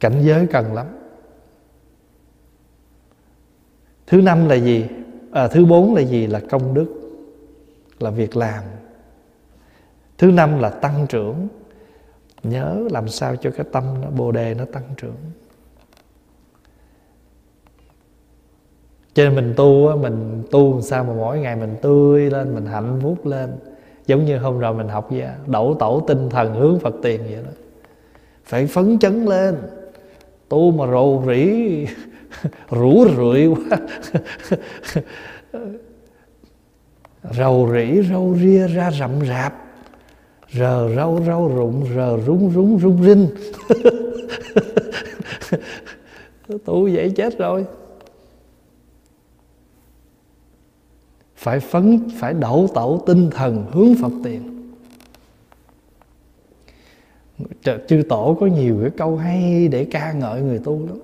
cảnh 0.00 0.22
giới 0.22 0.46
cần 0.46 0.74
lắm. 0.74 0.86
Thứ 4.12 4.20
năm 4.20 4.48
là 4.48 4.54
gì? 4.54 4.86
À, 5.30 5.48
thứ 5.48 5.64
bốn 5.64 5.94
là 5.94 6.00
gì? 6.00 6.26
Là 6.26 6.40
công 6.50 6.74
đức 6.74 6.86
là 8.00 8.10
việc 8.10 8.36
làm. 8.36 8.64
Thứ 10.18 10.30
năm 10.30 10.58
là 10.58 10.70
tăng 10.70 11.06
trưởng. 11.08 11.48
Nhớ 12.42 12.88
làm 12.90 13.08
sao 13.08 13.36
cho 13.36 13.50
cái 13.50 13.66
tâm 13.72 13.84
nó 14.02 14.10
bồ 14.10 14.32
đề 14.32 14.54
nó 14.54 14.64
tăng 14.72 14.82
trưởng. 14.96 15.16
Cho 19.14 19.24
nên 19.24 19.34
mình 19.34 19.54
tu 19.56 19.96
mình 19.96 20.42
tu 20.50 20.80
sao 20.80 21.04
mà 21.04 21.12
mỗi 21.14 21.38
ngày 21.38 21.56
mình 21.56 21.76
tươi 21.82 22.30
lên 22.30 22.54
mình 22.54 22.66
hạnh 22.66 22.98
phúc 23.02 23.26
lên. 23.26 23.52
Giống 24.06 24.24
như 24.24 24.38
hôm 24.38 24.58
rồi 24.58 24.74
mình 24.74 24.88
học 24.88 25.08
vậy 25.10 25.28
đổ 25.46 25.74
tổ 25.74 26.04
tinh 26.08 26.30
thần 26.30 26.54
hướng 26.54 26.78
phật 26.78 26.94
tiền 27.02 27.20
vậy 27.24 27.42
đó. 27.44 27.50
Phải 28.44 28.66
phấn 28.66 28.98
chấn 28.98 29.24
lên. 29.24 29.56
Tu 30.48 30.70
mà 30.70 30.86
rầu 30.86 31.24
rĩ 31.26 31.86
rủ 32.70 33.06
rượi 33.16 33.46
quá. 33.46 33.78
Rầu 37.30 37.70
rĩ 37.72 38.02
râu 38.10 38.36
ria, 38.40 38.66
ra 38.68 38.90
rậm 38.90 39.26
rạp. 39.26 39.54
Rờ 40.52 40.94
rau 40.96 41.20
rau 41.26 41.48
rụng, 41.48 41.86
rờ 41.94 42.18
rúng 42.26 42.50
rúng, 42.50 42.78
rung 42.80 43.04
rinh. 43.04 43.28
Tu 46.64 46.88
vậy 46.92 47.12
chết 47.16 47.38
rồi. 47.38 47.66
Phải 51.36 51.60
phấn, 51.60 52.08
phải 52.18 52.34
đậu 52.34 52.68
tổ 52.74 53.02
tinh 53.06 53.30
thần, 53.30 53.66
hướng 53.72 53.94
phật 54.02 54.12
tiền. 54.24 54.72
Chư 57.88 58.02
tổ 58.08 58.36
có 58.40 58.46
nhiều 58.46 58.78
cái 58.82 58.90
câu 58.96 59.16
hay 59.16 59.68
để 59.68 59.84
ca 59.84 60.12
ngợi 60.12 60.40
người 60.40 60.58
tu 60.58 60.86
lắm 60.86 60.98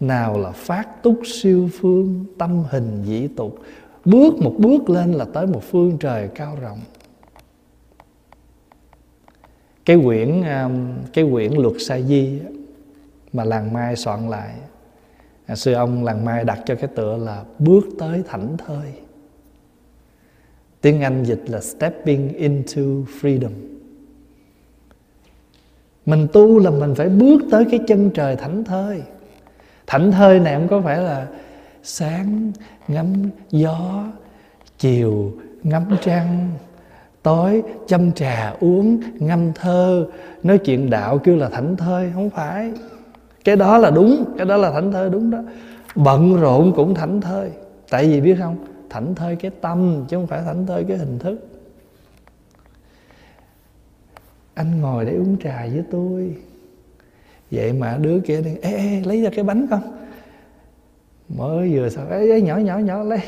nào 0.00 0.38
là 0.38 0.50
phát 0.50 1.02
túc 1.02 1.20
siêu 1.24 1.68
phương, 1.80 2.24
tâm 2.38 2.64
hình 2.70 3.02
dĩ 3.04 3.28
tục. 3.36 3.58
Bước 4.04 4.34
một 4.34 4.54
bước 4.58 4.90
lên 4.90 5.12
là 5.12 5.24
tới 5.24 5.46
một 5.46 5.62
phương 5.70 5.98
trời 6.00 6.28
cao 6.34 6.58
rộng. 6.60 6.78
Cái 9.84 10.00
quyển 10.04 10.42
um, 10.42 10.88
cái 11.12 11.28
quyển 11.32 11.52
luật 11.52 11.74
sa 11.78 12.00
di 12.00 12.40
mà 13.32 13.44
làng 13.44 13.72
mai 13.72 13.96
soạn 13.96 14.30
lại 14.30 14.54
à, 15.46 15.56
sư 15.56 15.72
ông 15.72 16.04
làng 16.04 16.24
mai 16.24 16.44
đặt 16.44 16.58
cho 16.66 16.74
cái 16.74 16.90
tựa 16.94 17.16
là 17.16 17.44
bước 17.58 17.84
tới 17.98 18.22
thảnh 18.28 18.56
thơi. 18.56 18.92
Tiếng 20.80 21.00
anh 21.00 21.24
dịch 21.24 21.42
là 21.46 21.60
stepping 21.60 22.34
into 22.34 22.82
freedom. 23.20 23.50
Mình 26.06 26.26
tu 26.32 26.58
là 26.58 26.70
mình 26.70 26.94
phải 26.94 27.08
bước 27.08 27.42
tới 27.50 27.64
cái 27.70 27.80
chân 27.86 28.10
trời 28.14 28.36
thảnh 28.36 28.64
thơi 28.64 29.02
thảnh 29.88 30.12
thơi 30.12 30.40
này 30.40 30.54
không 30.54 30.68
có 30.68 30.80
phải 30.80 30.98
là 30.98 31.26
sáng, 31.82 32.52
ngắm 32.88 33.30
gió, 33.50 34.04
chiều, 34.78 35.32
ngắm 35.62 35.96
trăng, 36.02 36.50
tối, 37.22 37.62
châm 37.86 38.12
trà 38.12 38.54
uống, 38.60 39.00
ngâm 39.14 39.52
thơ. 39.52 40.06
Nói 40.42 40.58
chuyện 40.58 40.90
đạo 40.90 41.18
kêu 41.18 41.36
là 41.36 41.48
thảnh 41.48 41.76
thơi, 41.76 42.10
không 42.14 42.30
phải. 42.30 42.72
Cái 43.44 43.56
đó 43.56 43.78
là 43.78 43.90
đúng, 43.90 44.24
cái 44.36 44.46
đó 44.46 44.56
là 44.56 44.70
thảnh 44.70 44.92
thơi 44.92 45.10
đúng 45.10 45.30
đó. 45.30 45.38
Bận 45.94 46.40
rộn 46.40 46.72
cũng 46.76 46.94
thảnh 46.94 47.20
thơi. 47.20 47.50
Tại 47.90 48.06
vì 48.06 48.20
biết 48.20 48.36
không, 48.40 48.56
thảnh 48.90 49.14
thơi 49.14 49.36
cái 49.36 49.50
tâm 49.60 50.04
chứ 50.08 50.16
không 50.16 50.26
phải 50.26 50.42
thảnh 50.42 50.66
thơi 50.66 50.84
cái 50.88 50.96
hình 50.96 51.18
thức. 51.18 51.48
Anh 54.54 54.80
ngồi 54.80 55.04
để 55.04 55.12
uống 55.12 55.36
trà 55.44 55.66
với 55.72 55.82
tôi 55.90 56.34
vậy 57.50 57.72
mà 57.72 57.98
đứa 58.00 58.20
kia 58.20 58.40
đi 58.42 58.56
ê, 58.62 58.72
ê 58.72 59.00
lấy 59.04 59.22
ra 59.22 59.30
cái 59.34 59.44
bánh 59.44 59.66
con. 59.70 59.80
Mới 61.28 61.74
vừa 61.74 61.88
sao 61.88 62.06
ê, 62.10 62.30
ê 62.30 62.40
nhỏ 62.40 62.56
nhỏ 62.56 62.78
nhỏ 62.78 63.02
lấy. 63.02 63.20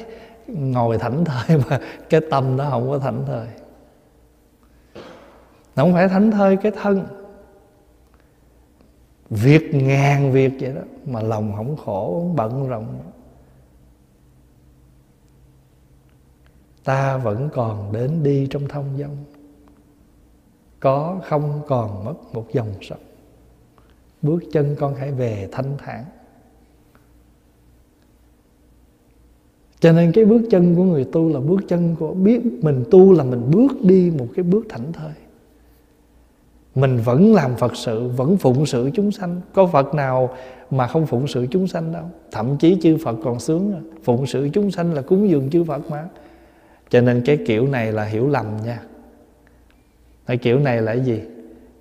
Ngồi 0.46 0.98
thảnh 0.98 1.24
thơi 1.24 1.60
mà 1.68 1.80
cái 2.08 2.20
tâm 2.30 2.56
đó 2.56 2.68
không 2.70 2.90
có 2.90 2.98
thảnh 2.98 3.24
thơi. 3.26 3.46
Nó 5.76 5.84
không 5.84 5.92
phải 5.92 6.08
thảnh 6.08 6.30
thơi 6.30 6.56
cái 6.56 6.72
thân. 6.82 7.06
Việc 9.30 9.74
ngàn 9.74 10.32
việc 10.32 10.52
vậy 10.60 10.72
đó 10.74 10.82
mà 11.06 11.22
lòng 11.22 11.52
không 11.56 11.76
khổ 11.76 12.20
không 12.20 12.36
bận 12.36 12.68
rộn. 12.68 12.86
Ta 16.84 17.16
vẫn 17.16 17.48
còn 17.52 17.92
đến 17.92 18.22
đi 18.22 18.46
trong 18.50 18.68
thông 18.68 18.98
dong. 18.98 19.16
Có 20.80 21.20
không 21.24 21.62
còn 21.68 22.04
mất 22.04 22.14
một 22.32 22.46
dòng 22.52 22.74
sông 22.80 22.98
bước 24.22 24.42
chân 24.52 24.76
con 24.78 24.94
hãy 24.94 25.12
về 25.12 25.48
thanh 25.52 25.76
thản. 25.78 26.04
Cho 29.80 29.92
nên 29.92 30.12
cái 30.12 30.24
bước 30.24 30.42
chân 30.50 30.76
của 30.76 30.84
người 30.84 31.04
tu 31.12 31.28
là 31.28 31.40
bước 31.40 31.60
chân 31.68 31.96
của 31.98 32.14
biết 32.14 32.40
mình 32.62 32.84
tu 32.90 33.12
là 33.12 33.24
mình 33.24 33.50
bước 33.50 33.72
đi 33.82 34.12
một 34.18 34.26
cái 34.34 34.42
bước 34.42 34.66
thảnh 34.68 34.92
thơi. 34.92 35.12
Mình 36.74 36.98
vẫn 37.04 37.34
làm 37.34 37.56
phật 37.56 37.76
sự, 37.76 38.08
vẫn 38.08 38.36
phụng 38.36 38.66
sự 38.66 38.90
chúng 38.94 39.12
sanh. 39.12 39.40
Có 39.52 39.66
phật 39.66 39.94
nào 39.94 40.36
mà 40.70 40.86
không 40.86 41.06
phụng 41.06 41.26
sự 41.26 41.46
chúng 41.50 41.66
sanh 41.66 41.92
đâu? 41.92 42.04
Thậm 42.30 42.56
chí 42.58 42.78
chư 42.82 42.96
phật 43.04 43.16
còn 43.24 43.40
sướng 43.40 43.90
phụng 44.02 44.26
sự 44.26 44.48
chúng 44.52 44.70
sanh 44.70 44.94
là 44.94 45.02
cúng 45.02 45.30
dường 45.30 45.50
chư 45.50 45.64
phật 45.64 45.90
mà. 45.90 46.08
Cho 46.90 47.00
nên 47.00 47.22
cái 47.24 47.38
kiểu 47.46 47.66
này 47.66 47.92
là 47.92 48.04
hiểu 48.04 48.28
lầm 48.28 48.46
nha. 48.64 48.82
Cái 50.26 50.36
kiểu 50.36 50.58
này 50.58 50.82
là 50.82 50.94
cái 50.94 51.04
gì? 51.04 51.20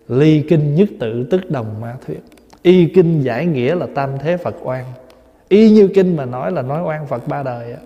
Ly 0.10 0.44
kinh 0.50 0.76
nhất 0.76 0.90
tự 1.00 1.28
tức 1.32 1.52
đồng 1.52 1.82
ma 1.82 1.96
thuyết. 2.08 2.24
Y 2.62 2.86
kinh 2.86 3.22
giải 3.22 3.46
nghĩa 3.46 3.76
là 3.76 3.88
tam 3.96 4.10
thế 4.20 4.38
phật 4.38 4.56
oan. 4.64 4.86
Y 5.50 5.72
như 5.72 5.90
kinh 5.96 6.16
mà 6.16 6.26
nói 6.26 6.52
là 6.52 6.62
nói 6.62 6.82
oan 6.82 7.08
phật 7.08 7.28
ba 7.28 7.44
đời 7.44 7.72
á. 7.72 7.80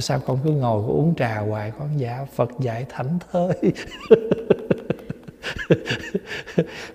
Sao 0.00 0.20
con 0.26 0.38
cứ 0.44 0.50
ngồi 0.50 0.82
con 0.82 0.90
uống 0.90 1.14
trà 1.14 1.38
hoài 1.38 1.72
con? 1.78 1.88
Dạ 1.96 2.26
phật 2.34 2.50
dạy 2.60 2.86
thảnh 2.88 3.18
thơi 3.30 3.52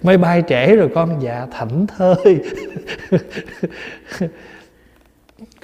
máy 0.03 0.17
bay 0.17 0.43
trễ 0.47 0.75
rồi 0.75 0.89
con? 0.95 1.19
Dạ 1.21 1.47
thảnh 1.51 1.87
thơi. 1.87 2.39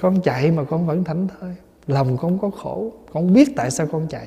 Con 0.00 0.20
chạy 0.20 0.50
mà 0.50 0.64
con 0.64 0.86
vẫn 0.86 1.04
thảnh 1.04 1.28
thơi. 1.28 1.54
Lòng 1.86 2.16
con 2.16 2.38
có 2.38 2.50
khổ. 2.50 2.92
Con 3.12 3.32
biết 3.32 3.48
tại 3.56 3.70
sao 3.70 3.86
con 3.86 4.06
chạy. 4.08 4.26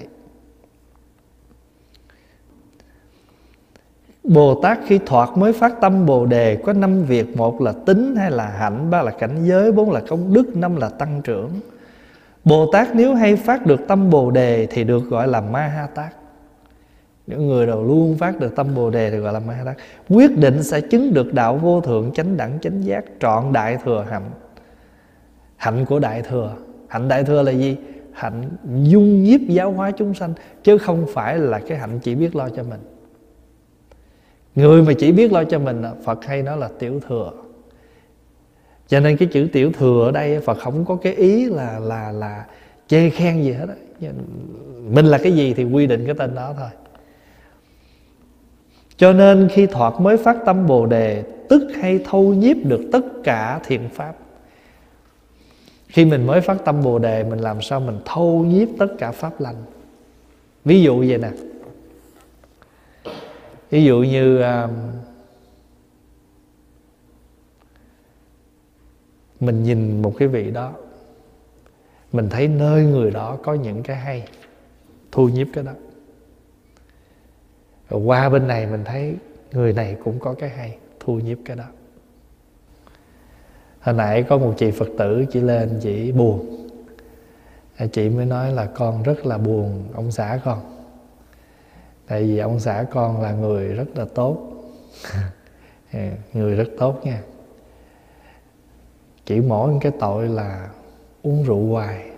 Bồ 4.23 4.61
Tát 4.61 4.79
khi 4.85 4.99
thoạt 5.05 5.29
mới 5.35 5.53
phát 5.53 5.81
tâm 5.81 6.05
Bồ 6.05 6.25
Đề, 6.25 6.55
Có 6.65 6.73
năm 6.73 7.03
việc. 7.03 7.37
Một 7.37 7.61
là 7.61 7.73
tính 7.85 8.15
hay 8.15 8.31
là 8.31 8.47
hạnh, 8.47 8.89
Ba 8.89 9.01
là 9.01 9.11
cảnh 9.11 9.43
giới, 9.43 9.71
Bốn 9.71 9.91
là 9.91 10.01
công 10.07 10.33
đức, 10.33 10.55
Năm 10.55 10.75
là 10.75 10.89
tăng 10.89 11.21
trưởng. 11.23 11.49
Bồ 12.43 12.71
Tát 12.71 12.95
nếu 12.95 13.15
hay 13.15 13.35
phát 13.35 13.65
được 13.65 13.87
tâm 13.87 14.09
Bồ 14.09 14.31
Đề 14.31 14.67
Thì 14.69 14.83
được 14.83 15.09
gọi 15.09 15.27
là 15.27 15.41
Ma 15.41 15.67
Ha 15.67 15.87
Tát 15.95 16.15
những 17.27 17.47
người 17.47 17.67
nào 17.67 17.83
luôn 17.83 18.17
phát 18.17 18.39
được 18.39 18.55
tâm 18.55 18.75
Bồ 18.75 18.89
Đề 18.89 19.11
thì 19.11 19.17
gọi 19.17 19.33
là 19.33 19.39
Ma 19.39 19.53
Ha 19.53 19.63
Tát 19.63 19.77
Quyết 20.09 20.37
định 20.37 20.63
sẽ 20.63 20.81
chứng 20.81 21.13
được 21.13 21.33
đạo 21.33 21.57
vô 21.57 21.81
thượng, 21.81 22.11
chánh 22.11 22.37
đẳng, 22.37 22.59
chánh 22.61 22.85
giác, 22.85 23.05
Trọn 23.19 23.53
đại 23.53 23.77
thừa 23.83 24.05
hạnh. 24.09 24.31
Hạnh 25.57 25.85
của 25.85 25.99
đại 25.99 26.21
thừa. 26.21 26.55
Hạnh 26.87 27.07
đại 27.07 27.23
thừa 27.23 27.41
là 27.41 27.51
gì? 27.51 27.77
Hạnh 28.13 28.49
dung 28.83 29.23
nhiếp 29.23 29.41
giáo 29.41 29.71
hóa 29.71 29.91
chúng 29.91 30.13
sanh, 30.13 30.33
Chứ 30.63 30.77
không 30.77 31.05
phải 31.13 31.37
là 31.37 31.59
cái 31.59 31.77
hạnh 31.77 31.99
chỉ 31.99 32.15
biết 32.15 32.35
lo 32.35 32.49
cho 32.49 32.63
mình. 32.63 32.79
Người 34.55 34.83
mà 34.83 34.93
chỉ 34.93 35.11
biết 35.11 35.31
lo 35.31 35.43
cho 35.43 35.59
mình 35.59 35.83
Phật 36.03 36.25
hay 36.25 36.41
nói 36.41 36.57
là 36.57 36.69
tiểu 36.79 36.99
thừa. 37.07 37.31
Cho 38.87 38.99
nên 38.99 39.17
cái 39.17 39.27
chữ 39.31 39.47
tiểu 39.53 39.71
thừa 39.71 40.05
ở 40.05 40.11
đây 40.11 40.39
Phật 40.39 40.57
không 40.59 40.85
có 40.85 40.95
cái 40.95 41.13
ý 41.13 41.45
là 41.45 41.79
là 41.79 42.11
là 42.11 42.45
chê 42.87 43.09
khen 43.09 43.43
gì 43.43 43.51
hết 43.51 43.65
đó. 43.65 43.73
Mình 44.89 45.05
là 45.05 45.17
cái 45.17 45.31
gì 45.31 45.53
thì 45.53 45.63
quy 45.63 45.87
định 45.87 46.05
cái 46.05 46.15
tên 46.17 46.35
đó 46.35 46.53
thôi. 46.57 46.69
Cho 48.97 49.13
nên 49.13 49.47
khi 49.51 49.65
thoạt 49.65 49.93
mới 49.99 50.17
phát 50.17 50.37
tâm 50.45 50.67
Bồ 50.67 50.85
Đề, 50.85 51.23
Tức 51.49 51.71
hay 51.81 51.99
thâu 52.09 52.33
nhiếp 52.33 52.57
được 52.63 52.81
tất 52.91 53.05
cả 53.23 53.59
thiện 53.65 53.89
pháp. 53.89 54.15
Khi 55.87 56.05
mình 56.05 56.27
mới 56.27 56.41
phát 56.41 56.65
tâm 56.65 56.83
Bồ 56.83 56.99
Đề, 56.99 57.23
Mình 57.23 57.39
làm 57.39 57.61
sao 57.61 57.79
mình 57.79 57.99
thâu 58.05 58.45
nhiếp 58.47 58.67
tất 58.79 58.87
cả 58.97 59.11
pháp 59.11 59.41
lành? 59.41 59.55
Ví 60.65 60.81
dụ 60.81 60.99
vậy 60.99 61.17
nè 61.17 61.29
ví 63.71 63.83
dụ 63.83 63.99
như 63.99 64.39
uh, 64.39 64.69
mình 69.39 69.63
nhìn 69.63 70.01
một 70.01 70.13
cái 70.17 70.27
vị 70.27 70.51
đó 70.51 70.73
mình 72.11 72.29
thấy 72.29 72.47
nơi 72.47 72.83
người 72.83 73.11
đó 73.11 73.37
có 73.43 73.53
những 73.53 73.83
cái 73.83 73.95
hay 73.95 74.27
thu 75.11 75.29
nhiếp 75.29 75.47
cái 75.53 75.63
đó. 75.63 75.71
Rồi 77.89 78.01
qua 78.01 78.29
bên 78.29 78.47
này 78.47 78.67
mình 78.67 78.83
thấy 78.85 79.15
người 79.51 79.73
này 79.73 79.97
cũng 80.03 80.19
có 80.19 80.33
cái 80.33 80.49
hay 80.49 80.77
thu 80.99 81.19
nhiếp 81.19 81.37
cái 81.45 81.55
đó. 81.55 81.65
Hồi 83.81 83.95
nãy 83.95 84.23
có 84.23 84.37
một 84.37 84.53
chị 84.57 84.71
phật 84.71 84.87
tử 84.97 85.25
chị 85.31 85.39
lên 85.39 85.79
chị 85.81 86.11
buồn. 86.11 86.67
Chị 87.91 88.09
mới 88.09 88.25
nói 88.25 88.51
là 88.51 88.65
con 88.65 89.03
rất 89.03 89.25
là 89.25 89.37
buồn 89.37 89.83
ông 89.93 90.11
xã 90.11 90.39
con 90.45 90.70
tại 92.11 92.23
vì 92.23 92.37
ông 92.37 92.59
xã 92.59 92.85
con 92.91 93.21
là 93.21 93.31
người 93.31 93.67
rất 93.67 93.85
là 93.95 94.05
tốt. 94.15 94.37
Dạ, 95.93 96.11
người 96.33 96.55
rất 96.55 96.69
tốt 96.77 97.01
nha. 97.05 97.21
Chỉ 99.25 99.39
mỗi 99.39 99.73
cái 99.81 99.91
tội 99.99 100.27
là 100.27 100.69
uống 101.23 101.43
rượu 101.43 101.67
hoài. 101.67 102.09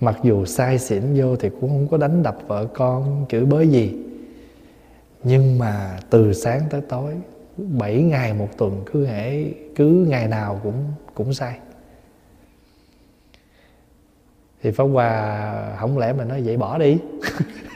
Mặc 0.00 0.16
dù 0.22 0.44
sai 0.44 0.78
xỉn 0.78 1.02
vô 1.16 1.36
thì 1.36 1.48
cũng 1.60 1.70
không 1.70 1.88
có 1.90 1.96
đánh 1.96 2.22
đập 2.22 2.38
vợ 2.46 2.66
con, 2.74 3.26
chửi 3.28 3.44
bới 3.44 3.68
gì. 3.68 3.94
Nhưng 5.22 5.58
mà 5.58 5.98
từ 6.10 6.32
sáng 6.32 6.60
tới 6.70 6.80
tối 6.80 7.14
7 7.56 8.02
ngày 8.02 8.34
một 8.34 8.48
tuần 8.58 8.82
cứ 8.92 9.06
hễ, 9.06 9.44
cứ 9.76 10.06
ngày 10.08 10.28
nào 10.28 10.60
cũng 10.62 10.84
cũng 11.14 11.34
sai. 11.34 11.58
Thì 14.62 14.70
Pháp 14.70 14.84
Hòa 14.84 15.76
không 15.80 15.98
lẽ 15.98 16.12
mà 16.12 16.24
nói 16.24 16.42
vậy 16.44 16.56
bỏ 16.56 16.78
đi? 16.78 16.98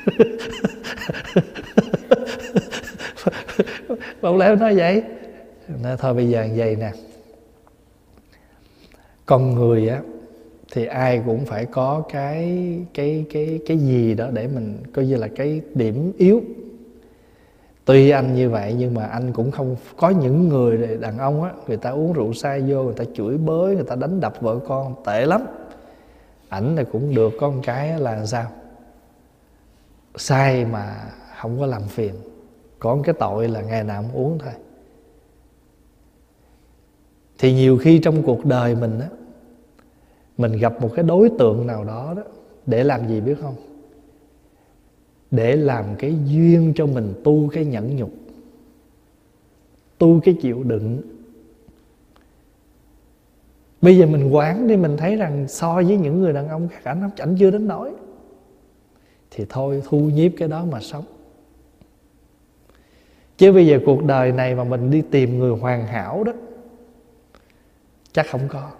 Bỗng 4.22 4.38
lẽ 4.38 4.57
nói 4.57 4.76
vậy. 4.76 5.02
Nói 5.82 5.96
thôi, 5.98 6.14
bây 6.14 6.28
giờ 6.28 6.48
vậy 6.57 6.76
nè. 6.76 6.92
Con 9.26 9.54
người 9.54 9.88
á, 9.88 10.00
thì 10.72 10.86
ai 10.86 11.22
cũng 11.26 11.44
phải 11.44 11.64
có 11.64 12.02
cái 12.12 12.61
cái 12.94 13.24
cái 13.32 13.61
cái 13.66 13.78
gì 13.78 14.14
đó 14.14 14.26
để 14.32 14.48
mình 14.54 14.76
coi 14.92 15.07
như 15.07 15.16
là 15.16 15.28
cái 15.36 15.61
điểm 15.74 16.12
yếu. 16.18 16.42
Tuy 17.84 18.11
anh 18.11 18.34
như 18.34 18.50
vậy 18.50 18.74
nhưng 18.78 18.94
mà 18.94 19.04
anh 19.04 19.32
cũng 19.32 19.50
không, 19.50 19.76
có 19.96 20.11
những 20.11 20.48
người 20.48 20.98
đàn 21.00 21.18
ông 21.18 21.42
á, 21.42 21.50
người 21.68 21.76
ta 21.76 21.90
uống 21.90 22.12
rượu 22.12 22.32
say 22.32 22.61
vô, 22.61 22.82
người 22.82 22.94
ta 22.94 23.04
chửi 23.16 23.38
bới, 23.38 23.74
người 23.74 23.84
ta 23.84 23.96
đánh 23.96 24.20
đập 24.20 24.34
vợ 24.40 24.59
con, 24.68 24.94
tệ 25.04 25.26
lắm. 25.26 25.46
Ảnh 26.48 26.74
này 26.74 26.84
cũng 26.92 27.14
được, 27.14 27.32
con 27.40 27.62
cái 27.62 28.00
là 28.00 28.26
sao? 28.26 28.46
Sai 30.17 30.64
mà 30.64 31.12
không 31.41 31.59
có 31.61 31.67
làm 31.67 31.83
phiền. 31.83 32.14
Có 32.79 32.99
cái 33.05 33.14
tội 33.19 33.49
là 33.49 33.61
ngày 33.61 33.85
nào 33.85 34.03
cũng 34.03 34.25
uống 34.25 34.39
thôi. 34.39 34.53
Thì 37.39 37.53
nhiều 37.53 37.79
khi 37.79 37.99
trong 37.99 38.23
cuộc 38.23 38.45
đời 38.45 38.75
mình 38.75 39.01
á, 39.01 39.09
mình 40.39 40.53
gặp 40.53 40.81
một 40.81 40.91
cái 40.95 41.05
đối 41.05 41.31
tượng 41.39 41.67
nào 41.67 41.85
đó 41.85 42.14
đó, 42.17 42.23
để 42.67 42.85
làm 42.85 43.09
gì 43.09 43.21
biết 43.21 43.35
không? 43.41 43.55
Để 45.31 45.57
làm 45.57 45.85
cái 45.99 46.17
duyên 46.25 46.73
cho 46.77 46.87
mình 46.87 47.14
tu 47.25 47.49
cái 47.53 47.64
nhẫn 47.64 47.97
nhục, 47.97 48.11
tu 49.99 50.21
cái 50.25 50.37
chịu 50.43 50.62
đựng. 50.62 51.03
Bây 53.81 53.99
giờ 53.99 54.07
mình 54.07 54.31
quán 54.31 54.69
đi, 54.69 54.77
mình 54.77 54.97
thấy 54.97 55.17
rằng 55.17 55.49
so 55.49 55.75
với 55.75 55.97
những 55.97 56.21
người 56.21 56.33
đàn 56.33 56.49
ông 56.49 56.69
khác, 56.69 56.81
ảnh 56.85 57.11
ảnh 57.17 57.37
chưa 57.39 57.51
đến 57.51 57.69
nỗi 57.69 57.93
thì 59.31 59.45
thôi, 59.49 59.83
thu 59.89 59.99
nhiếp 59.99 60.33
cái 60.37 60.49
đó 60.49 60.64
mà 60.70 60.81
sống. 60.81 61.05
Chứ 63.39 63.53
bây 63.53 63.66
giờ 63.66 63.81
cuộc 63.87 64.05
đời 64.05 64.33
này 64.33 64.55
mà 64.55 64.64
mình 64.64 64.91
đi 64.91 65.03
tìm 65.11 65.39
người 65.39 65.53
hoàn 65.53 65.87
hảo 65.87 66.24
đó, 66.24 66.33
chắc 68.12 68.27
không 68.31 68.49
có. 68.49 68.70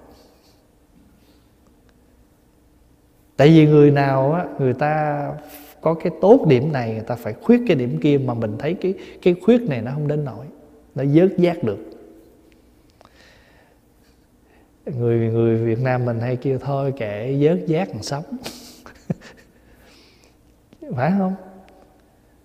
Tại 3.37 3.49
vì 3.49 3.67
người 3.67 3.91
nào 3.91 4.33
á, 4.33 4.45
người 4.59 4.75
ta 4.75 5.29
có 5.81 5.95
cái 5.95 6.13
tốt 6.21 6.47
điểm 6.49 6.73
này, 6.73 6.93
người 6.93 7.05
ta 7.07 7.15
phải 7.15 7.33
khuyết 7.33 7.63
cái 7.67 7.77
điểm 7.77 7.99
kia 8.01 8.19
mà 8.19 8.35
mình 8.35 8.57
thấy 8.59 8.75
cái 8.75 8.95
cái 9.23 9.35
khuyết 9.43 9.61
này 9.63 9.83
nó 9.83 9.91
không 9.95 10.09
đến 10.09 10.25
nổi 10.25 10.47
nó 10.95 11.05
dớt 11.05 11.39
giác 11.39 11.65
được. 11.65 11.79
Người 14.87 15.19
người 15.19 15.57
Việt 15.57 15.79
Nam 15.83 16.05
mình 16.05 16.21
hay 16.21 16.37
kêu 16.37 16.59
thôi, 16.59 16.93
kệ 16.97 17.39
dớt 17.43 17.67
giác 17.67 17.89
còn 17.93 18.03
sống 18.03 18.25
phải 20.97 21.13
không? 21.19 21.35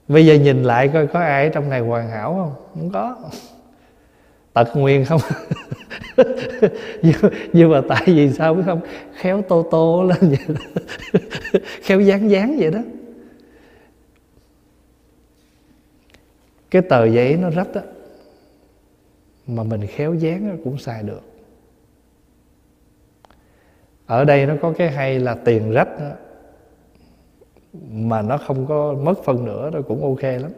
Bây 0.08 0.26
giờ 0.26 0.34
nhìn 0.34 0.64
lại 0.64 0.88
coi 0.88 1.08
có 1.08 1.20
ai 1.20 1.44
ở 1.44 1.50
trong 1.50 1.70
này 1.70 1.80
hoàn 1.80 2.10
hảo 2.10 2.34
không? 2.34 2.54
Không 2.74 2.92
có. 2.92 3.18
Tật 4.54 4.76
nguyên 4.76 5.06
không? 5.06 5.22
Nhưng, 7.02 7.16
nhưng 7.54 7.72
mà 7.72 7.82
tại 7.90 8.04
vì 8.06 8.34
sao 8.34 8.54
biết 8.54 8.64
không? 8.66 8.82
Khéo 9.14 9.42
tô 9.42 9.68
tô 9.72 10.04
lên 10.04 10.20
vậy 10.20 10.56
đó. 10.56 10.82
khéo 11.82 12.00
dán 12.00 12.30
dán 12.30 12.58
vậy 12.60 12.72
đó. 12.72 12.80
Cái 16.72 16.82
tờ 16.82 17.06
giấy 17.06 17.38
nó 17.38 17.50
rách 17.50 17.74
á 17.74 17.82
mà 19.48 19.64
mình 19.64 19.88
khéo 19.88 20.14
dán 20.14 20.58
cũng 20.64 20.78
xài 20.78 21.04
được. 21.04 21.22
Ở 24.06 24.26
đây 24.26 24.46
nó 24.46 24.54
có 24.62 24.74
cái 24.78 24.92
hay 24.92 25.20
là 25.20 25.36
tiền 25.36 25.72
rách 25.72 26.00
đó, 26.00 26.12
mà 27.92 28.22
nó 28.22 28.38
không 28.38 28.66
có 28.66 28.94
mất 28.94 29.24
phân 29.24 29.46
nữa, 29.46 29.70
nó 29.74 29.82
cũng 29.82 30.04
ok 30.04 30.24
lắm. 30.24 30.52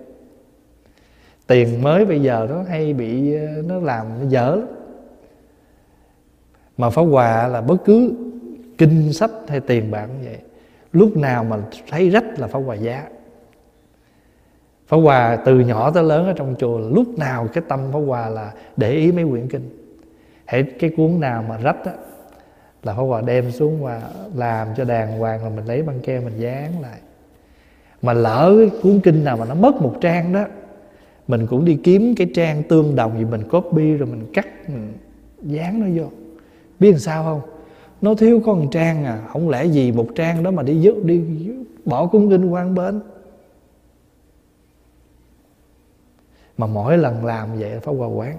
Tiền 1.48 1.84
mới 1.84 2.06
bây 2.06 2.22
giờ 2.22 2.48
nó 2.50 2.64
hay 2.64 2.94
bị, 2.94 3.36
nó 3.66 3.80
làm 3.80 4.08
nó 4.20 4.30
dở 4.30 4.56
lắm. 4.56 4.68
Mà 6.78 6.90
pháo 6.90 7.06
hòa 7.06 7.48
là 7.48 7.62
bất 7.62 7.78
cứ 7.86 8.14
kinh 8.78 9.14
sách 9.14 9.32
hay 9.48 9.60
tiền 9.60 9.92
bạc 9.92 10.06
cũng 10.06 10.26
vậy, 10.26 10.38
lúc 10.94 11.18
nào 11.18 11.44
mà 11.44 11.58
thấy 11.90 12.10
rách 12.10 12.40
là 12.40 12.48
pháo 12.48 12.62
hòa 12.62 12.76
giá. 12.76 13.08
Pháo 14.88 15.02
Hòa 15.02 15.36
từ 15.46 15.60
nhỏ 15.60 15.92
tới 15.92 16.04
lớn 16.04 16.26
ở 16.26 16.34
trong 16.34 16.56
chùa 16.60 16.80
là 16.80 16.90
lúc 16.90 17.18
nào 17.18 17.48
cái 17.54 17.64
tâm 17.68 17.80
pháo 17.92 18.02
Hòa 18.02 18.30
là 18.30 18.54
để 18.78 18.92
ý 18.92 19.12
mấy 19.12 19.26
quyển 19.30 19.48
kinh. 19.48 19.70
Hãy 20.46 20.64
cái 20.64 20.90
cuốn 20.98 21.20
nào 21.20 21.46
mà 21.50 21.58
rách 21.58 21.86
á 21.86 21.92
là 22.84 22.94
Pháp 22.94 23.02
Hòa 23.02 23.22
đem 23.22 23.52
xuống 23.52 23.84
và 23.84 24.12
làm 24.36 24.68
cho 24.78 24.84
đàng 24.84 25.20
hoàng 25.20 25.44
là 25.44 25.50
mình 25.50 25.66
lấy 25.66 25.82
băng 25.82 26.00
keo 26.00 26.22
mình 26.22 26.38
dán 26.38 26.82
lại. 26.82 27.00
Mà 28.02 28.14
lỡ 28.14 28.56
cái 28.58 28.80
cuốn 28.82 29.00
kinh 29.00 29.24
nào 29.24 29.38
mà 29.38 29.46
nó 29.46 29.56
mất 29.56 29.82
một 29.82 29.96
trang 30.02 30.34
đó, 30.34 30.46
mình 31.28 31.48
cũng 31.48 31.66
đi 31.66 31.80
kiếm 31.84 32.16
cái 32.18 32.28
trang 32.36 32.64
tương 32.64 32.96
đồng 32.96 33.18
gì 33.18 33.26
mình 33.26 33.50
copy 33.50 33.94
rồi 33.94 34.08
mình 34.08 34.26
cắt, 34.34 34.48
mình 34.70 34.94
dán 35.42 35.80
nó 35.80 36.02
vô. 36.02 36.10
Biết 36.80 36.92
làm 36.92 37.00
sao 37.00 37.24
không? 37.24 37.42
Nó 38.02 38.16
thiếu 38.16 38.42
có 38.46 38.54
một 38.54 38.68
trang 38.72 39.06
à 39.06 39.28
không 39.32 39.50
lẽ 39.50 39.66
gì 39.66 39.92
một 39.92 40.08
trang 40.16 40.44
đó 40.44 40.52
mà 40.52 40.64
đi 40.64 40.82
dứt 40.82 41.04
đi 41.04 41.24
bỏ 41.86 42.06
cuốn 42.06 42.30
kinh 42.30 42.50
quan 42.50 42.76
bên? 42.76 43.02
Mà 46.58 46.68
mỗi 46.68 46.98
lần 46.98 47.26
làm 47.26 47.60
vậy 47.60 47.80
phải 47.80 47.96
qua 47.96 48.08
quán 48.08 48.38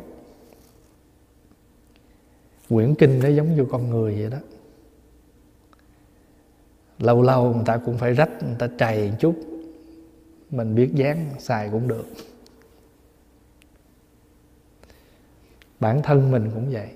quyển 2.69 2.95
kinh 2.95 3.21
nó 3.23 3.29
giống 3.29 3.57
như 3.57 3.67
con 3.71 3.91
người 3.91 4.15
vậy 4.21 4.31
đó. 4.31 4.39
Lâu 6.99 7.23
lâu 7.23 7.55
người 7.55 7.65
ta 7.67 7.77
cũng 7.77 7.99
phải 7.99 8.13
rách, 8.13 8.31
người 8.43 8.57
ta 8.59 8.69
trầy 8.79 9.11
một 9.11 9.17
chút. 9.21 9.35
Mình 10.51 10.75
biết 10.75 10.91
dán, 10.95 11.31
xài 11.39 11.69
cũng 11.73 11.89
được. 11.89 12.07
Bản 15.81 16.03
thân 16.03 16.31
mình 16.31 16.51
cũng 16.55 16.71
vậy. 16.73 16.89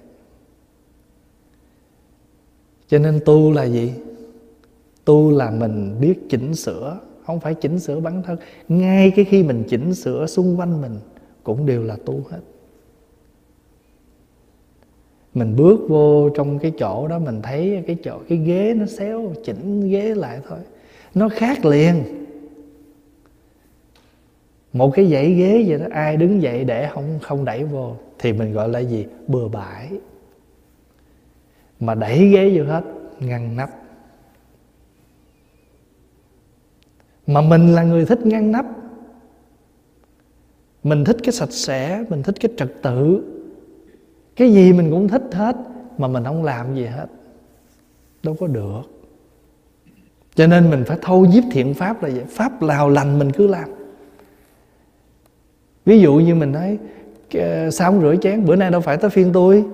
Cho 2.89 2.99
nên 2.99 3.21
tu 3.25 3.53
là 3.53 3.65
gì? 3.65 3.93
Tu 5.05 5.31
là 5.31 5.51
mình 5.51 5.97
biết 6.01 6.19
chỉnh 6.29 6.55
sửa, 6.55 7.01
không 7.27 7.41
phải 7.41 7.55
chỉnh 7.55 7.79
sửa 7.79 8.01
bản 8.01 8.23
thân. 8.23 8.37
Ngay 8.69 9.13
cái 9.17 9.25
khi 9.25 9.43
mình 9.43 9.65
chỉnh 9.69 9.95
sửa 9.95 10.27
xung 10.27 10.59
quanh 10.59 10.81
mình 10.81 10.99
cũng 11.43 11.67
đều 11.67 11.83
là 11.83 11.97
tu 12.05 12.23
hết 12.31 12.41
mình 15.35 15.57
bước 15.57 15.81
vô 15.89 16.31
trong 16.31 16.59
cái 16.59 16.73
chỗ 16.79 17.09
đó, 17.09 17.19
mình 17.19 17.43
thấy 17.43 17.85
cái 17.87 17.97
chỗ, 18.05 18.19
cái 18.29 18.39
ghế 18.39 18.75
nó 18.77 18.87
xéo, 18.87 19.33
chỉnh 19.45 19.91
ghế 19.91 20.15
lại 20.15 20.41
thôi. 20.49 20.59
Nó 21.15 21.29
khác 21.29 21.65
liền. 21.65 22.05
Một 24.73 24.91
cái 24.95 25.07
dãy 25.11 25.35
ghế 25.35 25.65
vậy 25.67 25.79
đó, 25.79 25.87
ai 25.91 26.17
đứng 26.17 26.43
dậy 26.43 26.65
để 26.65 26.89
không 26.93 27.19
không 27.23 27.45
đẩy 27.45 27.65
vô 27.65 27.97
thì 28.19 28.33
mình 28.33 28.53
gọi 28.53 28.69
là 28.69 28.79
gì? 28.79 29.07
Bừa 29.27 29.49
bãi. 29.49 29.89
Mà 31.81 31.95
đẩy 31.95 32.29
ghế 32.29 32.59
vô 32.59 32.65
hết, 32.65 32.85
ngăn 33.21 33.57
nắp. 33.57 33.71
Mà 37.27 37.41
mình 37.41 37.75
là 37.75 37.83
người 37.83 38.07
thích 38.07 38.27
ngăn 38.27 38.53
nắp. 38.53 38.67
Mình 40.83 41.05
thích 41.05 41.17
cái 41.23 41.33
sạch 41.33 41.53
sẽ, 41.53 42.05
mình 42.09 42.23
thích 42.23 42.35
cái 42.41 42.53
trật 42.57 42.73
tự 42.83 43.25
cái 44.39 44.53
gì 44.53 44.73
mình 44.73 44.91
cũng 44.91 45.09
thích 45.09 45.23
hết, 45.33 45.57
mà 45.99 46.09
mình 46.09 46.25
không 46.25 46.45
làm 46.45 46.75
gì 46.75 46.85
hết. 46.85 47.07
Đâu 48.23 48.37
có 48.41 48.47
được. 48.47 48.81
Cho 50.35 50.47
nên 50.47 50.71
mình 50.71 50.85
phải 50.87 50.99
thâu 51.03 51.27
nhiếp 51.27 51.45
thiện 51.53 51.75
pháp 51.75 52.03
là 52.03 52.09
vậy. 52.09 52.25
Pháp 52.29 52.63
nào 52.63 52.91
lành 52.91 53.19
mình 53.19 53.33
cứ 53.33 53.47
làm. 53.47 53.69
Ví 55.85 56.01
dụ 56.01 56.15
như 56.15 56.35
mình 56.35 56.53
nói 56.53 56.79
sao 57.71 57.93
không 57.93 58.01
rửa 58.01 58.17
chén, 58.23 58.45
bữa 58.45 58.57
nay 58.57 58.71
đâu 58.71 58.81
phải 58.81 58.97
tới 58.97 59.11
phiên 59.11 59.31
tôi. 59.33 59.65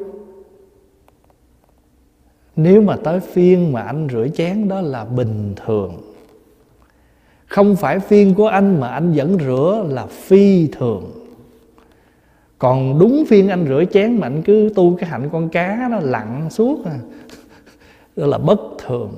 Nếu 2.56 2.82
mà 2.82 2.96
tới 2.96 3.20
phiên 3.20 3.72
mà 3.72 3.82
anh 3.82 4.08
rửa 4.12 4.28
chén, 4.34 4.68
đó 4.68 4.80
là 4.80 5.04
bình 5.04 5.54
thường. 5.66 5.94
Không 7.46 7.76
phải 7.76 8.00
phiên 8.00 8.34
của 8.34 8.46
anh 8.46 8.80
mà 8.80 8.88
anh 8.88 9.12
vẫn 9.12 9.38
rửa 9.38 9.86
là 9.88 10.06
phi 10.06 10.66
thường 10.66 11.10
còn 12.58 12.98
đúng 12.98 13.24
phiên 13.28 13.48
anh 13.48 13.66
rửa 13.68 13.84
chén 13.92 14.20
mà 14.20 14.26
anh 14.26 14.42
cứ 14.42 14.70
tu 14.74 14.96
cái 14.96 15.10
hạnh 15.10 15.28
con 15.32 15.48
cá 15.48 15.88
nó 15.90 15.98
lặn 16.00 16.50
suốt 16.50 16.84
à 16.84 16.98
đó 18.16 18.26
là 18.26 18.38
bất 18.38 18.60
thường. 18.86 19.12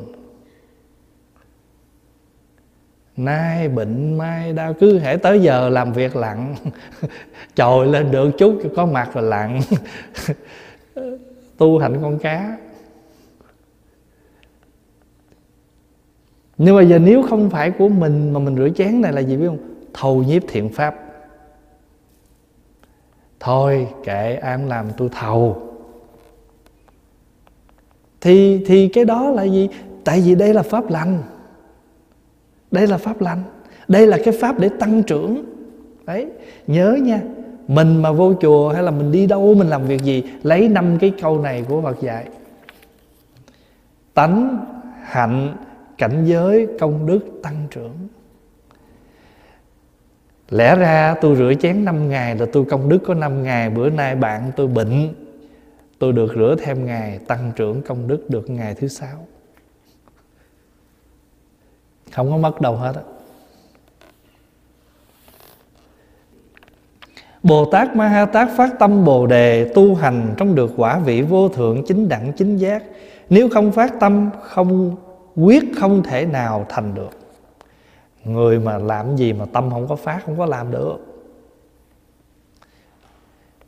Nay 3.16 3.68
bệnh, 3.68 4.18
mai 4.18 4.52
đau, 4.52 4.74
cứ 4.74 4.98
hễ 4.98 5.16
tới 5.16 5.40
giờ 5.40 5.68
làm 5.68 5.92
việc 5.92 6.16
lặn 6.16 6.54
trồi 7.54 7.86
lên 7.86 8.10
được 8.10 8.30
chút, 8.38 8.62
có 8.76 8.86
mặt 8.86 9.10
rồi 9.14 9.24
lặn. 9.24 9.60
Tu 11.56 11.78
hạnh 11.78 11.98
con 12.02 12.18
cá. 12.18 12.56
Nhưng 16.58 16.76
mà 16.76 16.82
giờ 16.82 16.98
nếu 16.98 17.22
không 17.22 17.50
phải 17.50 17.70
của 17.70 17.88
mình 17.88 18.32
mà 18.32 18.40
mình 18.40 18.56
rửa 18.56 18.68
chén 18.76 19.00
này 19.00 19.12
là 19.12 19.20
gì 19.20 19.36
biết 19.36 19.46
không? 19.46 19.58
Thầu 19.94 20.22
nhiếp 20.22 20.42
thiện 20.48 20.68
pháp 20.68 21.05
thôi 23.46 23.88
kệ 24.04 24.34
an 24.34 24.68
làm 24.68 24.86
tôi 24.96 25.08
thầu. 25.12 25.62
Thì 28.20 28.64
thì 28.66 28.88
cái 28.88 29.04
đó 29.04 29.30
là 29.30 29.42
gì? 29.42 29.68
Tại 30.04 30.20
vì 30.20 30.34
đây 30.34 30.54
là 30.54 30.62
pháp 30.62 30.90
lành. 30.90 31.22
Đây 32.70 32.86
là 32.86 32.98
pháp 32.98 33.20
lành. 33.20 33.42
Đây 33.88 34.06
là 34.06 34.18
cái 34.24 34.34
pháp 34.40 34.58
để 34.58 34.68
tăng 34.80 35.02
trưởng. 35.02 35.44
Đấy, 36.06 36.26
nhớ 36.66 36.98
nha. 37.02 37.20
Mình 37.68 38.02
mà 38.02 38.12
vô 38.12 38.34
chùa 38.40 38.68
hay 38.68 38.82
là 38.82 38.90
mình 38.90 39.12
đi 39.12 39.26
đâu, 39.26 39.54
mình 39.54 39.68
làm 39.68 39.86
việc 39.86 40.02
gì, 40.02 40.24
lấy 40.42 40.68
năm 40.68 40.98
cái 41.00 41.12
câu 41.22 41.40
này 41.40 41.64
của 41.68 41.82
Phật 41.82 42.00
dạy. 42.00 42.26
Tánh, 44.14 44.66
hạnh, 45.02 45.56
cảnh 45.98 46.24
giới, 46.24 46.66
công 46.80 47.06
đức, 47.06 47.20
tăng 47.42 47.66
trưởng 47.70 47.92
lẽ 50.50 50.76
ra 50.76 51.14
tôi 51.20 51.36
rửa 51.36 51.52
chén 51.60 51.84
5 51.84 52.08
ngày 52.08 52.36
là 52.36 52.46
tôi 52.52 52.64
công 52.64 52.88
đức 52.88 52.98
có 53.06 53.14
5 53.14 53.42
ngày, 53.42 53.70
bữa 53.70 53.90
nay 53.90 54.16
bạn 54.16 54.52
tôi 54.56 54.66
bệnh. 54.66 55.14
Tôi 55.98 56.12
được 56.12 56.32
rửa 56.34 56.56
thêm 56.58 56.84
ngày, 56.84 57.18
tăng 57.18 57.52
trưởng 57.56 57.82
công 57.82 58.08
đức 58.08 58.30
được 58.30 58.50
ngày 58.50 58.74
thứ 58.74 58.88
sáu. 58.88 59.26
Không 62.12 62.30
có 62.30 62.36
mất 62.36 62.60
đâu 62.60 62.76
hết 62.76 62.96
á. 62.96 63.02
Bồ 67.42 67.64
Tát 67.64 67.96
Ma 67.96 68.08
Ha 68.08 68.26
Tát 68.26 68.48
phát 68.56 68.78
tâm 68.78 69.04
Bồ 69.04 69.26
Đề 69.26 69.72
tu 69.74 69.94
hành 69.94 70.34
trong 70.36 70.54
được 70.54 70.72
quả 70.76 70.98
vị 70.98 71.22
vô 71.22 71.48
thượng 71.48 71.84
chính 71.86 72.08
đẳng 72.08 72.32
chính 72.36 72.56
giác. 72.56 72.82
Nếu 73.30 73.48
không 73.48 73.72
phát 73.72 73.92
tâm, 74.00 74.30
không, 74.42 74.96
quyết 75.36 75.64
không 75.76 76.02
thể 76.02 76.26
nào 76.26 76.66
thành 76.68 76.94
được 76.94 77.25
người 78.26 78.58
mà 78.58 78.78
làm 78.78 79.16
gì 79.16 79.32
mà 79.32 79.44
tâm 79.52 79.70
không 79.70 79.88
có 79.88 79.96
phát, 79.96 80.20
không 80.26 80.38
có 80.38 80.46
làm 80.46 80.70
được. 80.70 80.96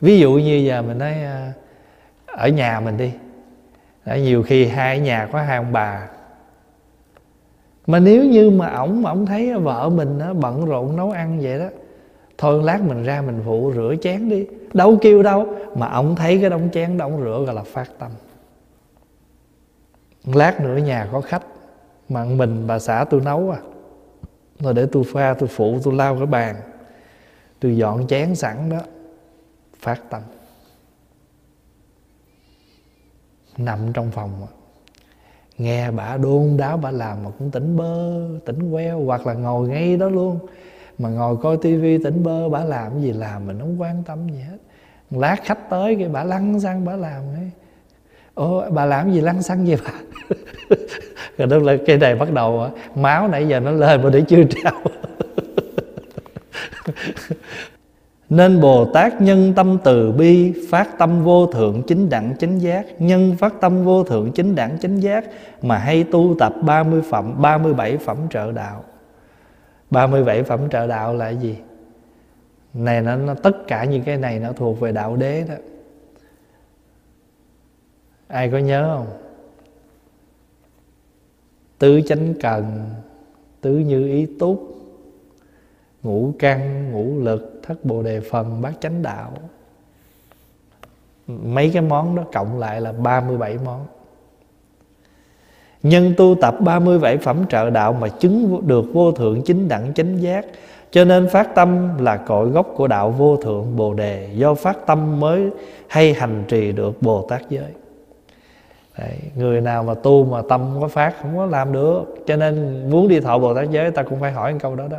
Ví 0.01 0.19
dụ 0.19 0.33
như 0.33 0.55
giờ 0.55 0.81
mình 0.81 0.97
nói 0.97 1.13
à, 1.13 1.53
ở 2.25 2.47
nhà 2.47 2.79
mình 2.79 2.97
đi. 2.97 3.11
Ở 4.05 4.17
nhiều 4.17 4.43
khi 4.43 4.65
hai 4.65 4.99
nhà 4.99 5.29
có 5.31 5.41
hai 5.41 5.57
ông 5.57 5.71
bà. 5.71 6.09
Mà 7.87 7.99
nếu 7.99 8.25
như 8.25 8.49
mà 8.49 8.69
ổng 8.69 9.05
ổng 9.05 9.25
thấy 9.25 9.53
vợ 9.53 9.89
mình 9.89 10.17
nó 10.17 10.33
bận 10.33 10.65
rộn 10.65 10.95
nấu 10.95 11.11
ăn 11.11 11.39
vậy 11.41 11.59
đó, 11.59 11.65
thôi 12.37 12.63
lát 12.63 12.81
mình 12.81 13.03
ra 13.03 13.21
mình 13.21 13.41
phụ 13.45 13.71
rửa 13.75 13.95
chén 14.01 14.29
đi. 14.29 14.47
Đâu 14.73 14.97
kêu 15.01 15.23
đâu, 15.23 15.47
mà 15.75 15.87
ổng 15.87 16.15
thấy 16.15 16.37
cái 16.41 16.49
đống 16.49 16.69
chén 16.73 16.97
đống 16.97 17.21
rửa 17.23 17.43
gọi 17.45 17.55
là 17.55 17.63
phát 17.63 17.89
tâm. 17.99 18.11
Lát 20.25 20.61
nữa 20.61 20.77
nhà 20.77 21.07
có 21.11 21.21
khách 21.21 21.43
mặn 22.09 22.37
mình 22.37 22.67
bà 22.67 22.79
xã 22.79 23.05
tôi 23.09 23.21
nấu 23.25 23.51
à 23.51 23.59
rồi 24.59 24.73
để 24.73 24.87
tôi 24.91 25.03
pha, 25.13 25.33
tôi 25.33 25.49
phụ, 25.49 25.79
tôi 25.83 25.93
lau 25.93 26.17
cái 26.17 26.25
bàn. 26.25 26.55
Tôi 27.59 27.77
dọn 27.77 28.07
chén 28.07 28.35
sẵn 28.35 28.69
đó, 28.69 28.79
phát 29.79 30.01
tâm. 30.09 30.21
Nằm 33.57 33.93
trong 33.93 34.11
phòng 34.11 34.47
nghe 35.57 35.91
bà 35.91 36.17
đôn 36.17 36.57
đáo, 36.57 36.77
bà 36.77 36.91
làm 36.91 37.23
mà 37.23 37.29
cũng 37.39 37.51
tỉnh 37.51 37.77
bơ, 37.77 38.21
tỉnh 38.45 38.71
queo, 38.71 39.03
hoặc 39.05 39.27
là 39.27 39.33
ngồi 39.33 39.67
ngay 39.67 39.97
đó 39.97 40.09
luôn. 40.09 40.39
Mà 40.97 41.09
ngồi 41.09 41.37
coi 41.37 41.57
tivi 41.57 42.03
tỉnh 42.03 42.23
bơ, 42.23 42.49
bà 42.49 42.63
làm 42.63 43.01
gì 43.01 43.13
làm 43.13 43.47
mình 43.47 43.59
không 43.59 43.81
quan 43.81 44.03
tâm 44.03 44.29
gì 44.29 44.39
hết. 44.39 44.57
Lát 45.11 45.35
khách 45.43 45.69
tới 45.69 45.95
cái 45.95 46.09
bà 46.09 46.23
lăn 46.23 46.59
sang 46.59 46.85
bà 46.85 46.95
làm 46.95 47.21
ấy 47.35 47.51
ồ 48.39 48.63
bà 48.71 48.85
làm 48.85 49.11
gì 49.11 49.21
lăn 49.21 49.41
xăng 49.41 49.65
vậy 49.65 49.77
bà? 49.85 49.91
Rồi 51.37 51.47
đó 51.47 51.57
là 51.57 51.77
cái 51.85 51.97
này 51.97 52.15
bắt 52.15 52.33
đầu 52.33 52.69
máu 52.95 53.27
nãy 53.27 53.47
giờ 53.47 53.59
nó 53.59 53.71
lên 53.71 54.03
mà 54.03 54.09
để 54.09 54.21
chưa 54.27 54.43
trao. 54.43 54.73
Nên 58.29 58.61
Bồ 58.61 58.85
Tát 58.85 59.21
nhân 59.21 59.53
tâm 59.55 59.77
từ 59.83 60.11
bi 60.11 60.53
Phát 60.71 60.97
tâm 60.97 61.23
vô 61.23 61.45
thượng 61.45 61.83
chính 61.87 62.09
đẳng 62.09 62.37
chánh 62.39 62.61
giác. 62.61 62.85
Nhân 62.99 63.35
phát 63.39 63.53
tâm 63.61 63.83
vô 63.85 64.03
thượng 64.03 64.31
chính 64.31 64.55
đẳng 64.55 64.77
chánh 64.79 65.01
giác 65.01 65.25
Mà 65.61 65.77
hay 65.77 66.03
tu 66.03 66.35
tập 66.39 66.53
30 66.61 67.01
phẩm 67.09 67.41
37 67.41 67.97
phẩm 67.97 68.17
trợ 68.29 68.51
đạo. 68.51 68.83
37 69.89 70.43
phẩm 70.43 70.69
trợ 70.69 70.87
đạo 70.87 71.13
là 71.13 71.29
gì? 71.29 71.57
Này 72.73 73.01
nó, 73.01 73.15
nó 73.15 73.33
tất 73.33 73.67
cả 73.67 73.85
những 73.85 74.03
cái 74.03 74.17
này 74.17 74.39
nó 74.39 74.51
thuộc 74.51 74.79
về 74.79 74.91
đạo 74.91 75.15
đế 75.15 75.45
đó. 75.49 75.55
Ai 78.29 78.49
có 78.49 78.57
nhớ 78.57 78.95
không? 78.95 79.07
Tứ 81.79 82.01
chánh 82.07 82.33
cần, 82.41 82.89
Tứ 83.61 83.71
như 83.71 84.07
ý 84.07 84.27
túc, 84.39 84.75
ngũ 86.03 86.33
căn, 86.39 86.91
ngũ 86.91 87.23
lực, 87.23 87.59
thất 87.63 87.85
bồ 87.85 88.03
đề 88.03 88.19
phần, 88.19 88.61
bát 88.61 88.73
chánh 88.79 89.01
đạo. 89.01 89.31
Mấy 91.27 91.69
cái 91.73 91.81
món 91.81 92.15
đó 92.15 92.23
cộng 92.33 92.59
lại 92.59 92.81
là 92.81 92.91
37 92.91 93.57
món. 93.65 93.85
Nhân 95.83 96.13
tu 96.17 96.35
tập 96.41 96.55
37 96.59 97.17
phẩm 97.17 97.45
trợ 97.49 97.69
đạo 97.69 97.93
mà 97.93 98.07
chứng 98.07 98.67
được 98.67 98.85
vô 98.93 99.11
thượng 99.11 99.41
chính 99.41 99.67
đẳng 99.67 99.93
chánh 99.93 100.21
giác, 100.21 100.45
Cho 100.91 101.05
nên 101.05 101.29
phát 101.29 101.55
tâm 101.55 101.97
là 101.97 102.17
cội 102.17 102.49
gốc 102.49 102.73
của 102.75 102.87
đạo 102.87 103.11
vô 103.11 103.37
thượng 103.37 103.75
Bồ 103.75 103.93
Đề, 103.93 104.29
Do 104.35 104.53
phát 104.53 104.77
tâm 104.85 105.19
mới 105.19 105.49
hay 105.87 106.13
hành 106.13 106.43
trì 106.47 106.71
được 106.71 107.01
Bồ 107.01 107.25
Tát 107.29 107.49
giới. 107.49 107.71
Đấy, 108.99 109.17
Người 109.35 109.61
nào 109.61 109.83
mà 109.83 109.93
tu 109.93 110.25
mà 110.25 110.41
tâm 110.49 110.69
không 110.73 110.81
có 110.81 110.87
phát 110.87 111.15
không 111.21 111.37
có 111.37 111.45
làm 111.45 111.73
được. 111.73 112.03
Cho 112.27 112.35
nên 112.35 112.83
muốn 112.89 113.07
đi 113.07 113.19
thọ 113.19 113.37
Bồ 113.39 113.53
Tát 113.53 113.71
giới 113.71 113.91
ta 113.91 114.03
cũng 114.03 114.19
phải 114.19 114.31
hỏi 114.31 114.53
một 114.53 114.59
câu 114.61 114.75
đó 114.75 114.87
đó. 114.89 114.97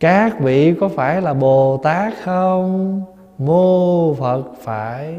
Các 0.00 0.40
vị 0.40 0.74
có 0.80 0.88
phải 0.88 1.22
là 1.22 1.34
bồ 1.34 1.80
tát 1.82 2.12
không? 2.24 3.02
Mô 3.38 4.14
phật 4.14 4.42
phải. 4.60 5.14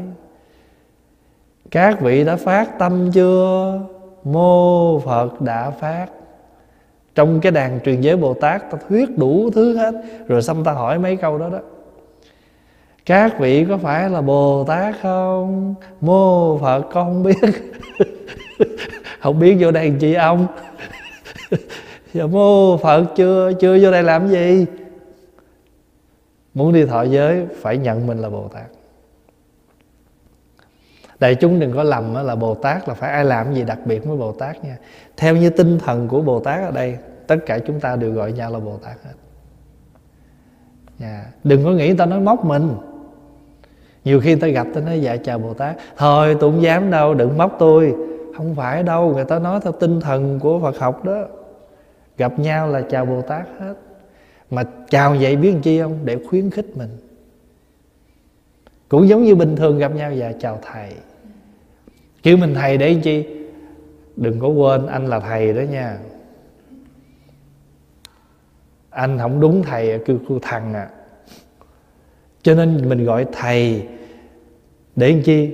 Các 1.70 2.00
vị 2.00 2.24
đã 2.24 2.36
phát 2.36 2.78
tâm 2.78 3.10
chưa? 3.12 3.80
Mô 4.24 4.98
phật 4.98 5.40
đã 5.40 5.70
phát. 5.70 6.06
Trong 7.14 7.40
cái 7.40 7.52
đàn 7.52 7.80
truyền 7.80 8.00
giới 8.00 8.16
bồ 8.16 8.34
tát 8.34 8.70
ta 8.70 8.78
thuyết 8.88 9.18
đủ 9.18 9.50
thứ 9.54 9.76
hết. 9.76 9.94
Rồi 10.26 10.42
xong 10.42 10.64
ta 10.64 10.72
hỏi 10.72 10.98
mấy 10.98 11.16
câu 11.16 11.38
đó 11.38 11.48
đó 11.48 11.58
các 13.06 13.38
vị 13.38 13.66
có 13.68 13.78
phải 13.78 14.10
là 14.10 14.20
bồ 14.20 14.64
tát 14.64 14.94
không? 15.02 15.74
Mô 16.00 16.58
phật, 16.58 16.82
con 16.82 17.06
không 17.06 17.22
biết. 17.22 17.36
Không 19.20 19.38
biết 19.38 19.56
vô 19.60 19.70
đây 19.70 19.92
chị 20.00 20.14
ông? 20.14 20.46
Giờ 21.50 21.56
dạ, 22.12 22.26
mô 22.26 22.76
phật, 22.76 23.04
chưa 23.16 23.52
chưa 23.60 23.78
vô 23.82 23.90
đây 23.90 24.02
làm 24.02 24.28
gì? 24.28 24.66
Muốn 26.54 26.72
đi 26.72 26.86
thọ 26.86 27.02
giới, 27.02 27.46
phải 27.60 27.78
nhận 27.78 28.06
mình 28.06 28.18
là 28.18 28.30
bồ 28.30 28.48
tát 28.48 28.66
đại 31.20 31.34
chúng 31.34 31.60
đừng 31.60 31.72
có 31.72 31.82
lầm 31.82 32.14
là 32.14 32.36
bồ 32.36 32.54
tát 32.54 32.88
là 32.88 32.94
phải 32.94 33.10
ai 33.10 33.24
làm 33.24 33.54
gì 33.54 33.64
đặc 33.64 33.78
biệt 33.84 34.04
với 34.04 34.16
bồ 34.16 34.32
tát 34.32 34.64
nha. 34.64 34.76
Theo 35.16 35.36
như 35.36 35.50
tinh 35.50 35.78
thần 35.78 36.08
của 36.08 36.22
bồ 36.22 36.40
tát 36.40 36.64
ở 36.64 36.70
đây, 36.70 36.98
tất 37.26 37.36
cả 37.46 37.58
chúng 37.58 37.80
ta 37.80 37.96
đều 37.96 38.12
gọi 38.12 38.32
nhau 38.32 38.50
là 38.50 38.58
bồ 38.58 38.76
tát 38.76 38.96
hết. 39.04 39.12
Nha. 40.98 41.24
đừng 41.44 41.64
có 41.64 41.70
nghĩ 41.70 41.94
ta 41.94 42.06
nói 42.06 42.20
móc 42.20 42.44
mình 42.44 42.76
nhiều 44.06 44.20
khi 44.20 44.30
người 44.30 44.40
ta 44.40 44.48
gặp 44.48 44.66
ta 44.74 44.80
nói 44.80 45.00
dạ 45.00 45.16
chào 45.16 45.38
bồ 45.38 45.54
tát. 45.54 45.76
Thôi 45.96 46.36
tôi 46.40 46.52
không 46.52 46.62
dám 46.62 46.90
đâu, 46.90 47.14
đừng 47.14 47.38
móc 47.38 47.56
tôi. 47.58 47.94
Không 48.36 48.54
phải 48.54 48.82
đâu, 48.82 49.14
người 49.14 49.24
ta 49.24 49.38
nói 49.38 49.60
theo 49.62 49.72
tinh 49.72 50.00
thần 50.00 50.40
của 50.40 50.60
phật 50.60 50.78
học 50.78 51.04
đó. 51.04 51.24
Gặp 52.18 52.38
nhau 52.38 52.68
là 52.68 52.82
chào 52.90 53.06
bồ 53.06 53.22
tát 53.22 53.46
hết. 53.60 53.74
Mà 54.50 54.64
chào 54.90 55.16
vậy 55.20 55.36
biết 55.36 55.54
chi 55.62 55.80
không? 55.80 55.98
Để 56.04 56.18
khuyến 56.28 56.50
khích 56.50 56.76
mình. 56.76 56.88
Cũng 58.88 59.08
giống 59.08 59.22
như 59.24 59.34
bình 59.34 59.56
thường 59.56 59.78
gặp 59.78 59.94
nhau 59.94 60.12
và 60.16 60.32
chào 60.40 60.58
thầy. 60.72 60.92
Kêu 62.22 62.36
mình, 62.36 62.54
thầy 62.54 62.78
để 62.78 62.94
chi? 63.02 63.26
Đừng 64.16 64.40
có 64.40 64.48
quên, 64.48 64.86
anh 64.86 65.06
là 65.06 65.20
thầy 65.20 65.52
đó 65.52 65.60
nha. 65.60 65.98
Anh 68.90 69.18
không 69.18 69.40
đúng 69.40 69.62
thầy, 69.62 69.98
kêu 70.06 70.18
cô 70.28 70.38
thằng 70.42 70.74
à. 70.74 70.88
Cho 72.42 72.54
nên 72.54 72.88
mình 72.88 73.04
gọi 73.04 73.26
thầy 73.32 73.88
để 74.96 75.12
làm 75.12 75.22
chi? 75.22 75.50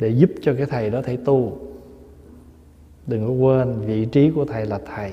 Để 0.00 0.08
giúp 0.08 0.30
cho 0.42 0.54
cái 0.54 0.66
thầy 0.66 0.90
đó 0.90 1.02
thầy 1.02 1.16
tu. 1.16 1.58
Đừng 3.06 3.26
có 3.26 3.32
quên 3.32 3.80
vị 3.80 4.04
trí 4.04 4.30
của 4.30 4.44
thầy 4.44 4.66
là 4.66 4.80
thầy. 4.94 5.12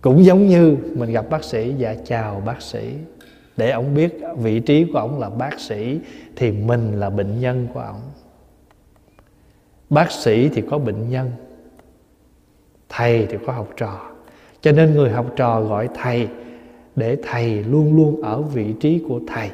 Cũng 0.00 0.24
giống 0.24 0.46
như 0.46 0.76
mình 0.94 1.12
gặp 1.12 1.30
bác 1.30 1.44
sĩ 1.44 1.74
và 1.78 1.96
chào 2.04 2.42
bác 2.46 2.62
sĩ. 2.62 2.94
Để 3.56 3.70
ông 3.70 3.94
biết 3.94 4.20
vị 4.38 4.60
trí 4.60 4.84
của 4.92 4.98
ông 4.98 5.18
là 5.18 5.30
bác 5.30 5.60
sĩ, 5.60 5.98
thì 6.36 6.50
mình 6.52 7.00
là 7.00 7.10
bệnh 7.10 7.40
nhân 7.40 7.66
của 7.74 7.80
ông. 7.80 8.00
Bác 9.90 10.12
sĩ 10.12 10.48
thì 10.48 10.62
có 10.70 10.78
bệnh 10.78 11.10
nhân, 11.10 11.30
thầy 12.88 13.26
thì 13.26 13.36
có 13.46 13.52
học 13.52 13.68
trò. 13.76 14.10
Cho 14.60 14.72
nên 14.72 14.94
người 14.94 15.10
học 15.10 15.32
trò 15.36 15.60
gọi 15.60 15.88
thầy 15.94 16.28
để 16.96 17.16
thầy 17.22 17.64
luôn 17.64 17.96
luôn 17.96 18.22
ở 18.22 18.42
vị 18.42 18.74
trí 18.80 19.02
của 19.08 19.20
thầy 19.28 19.50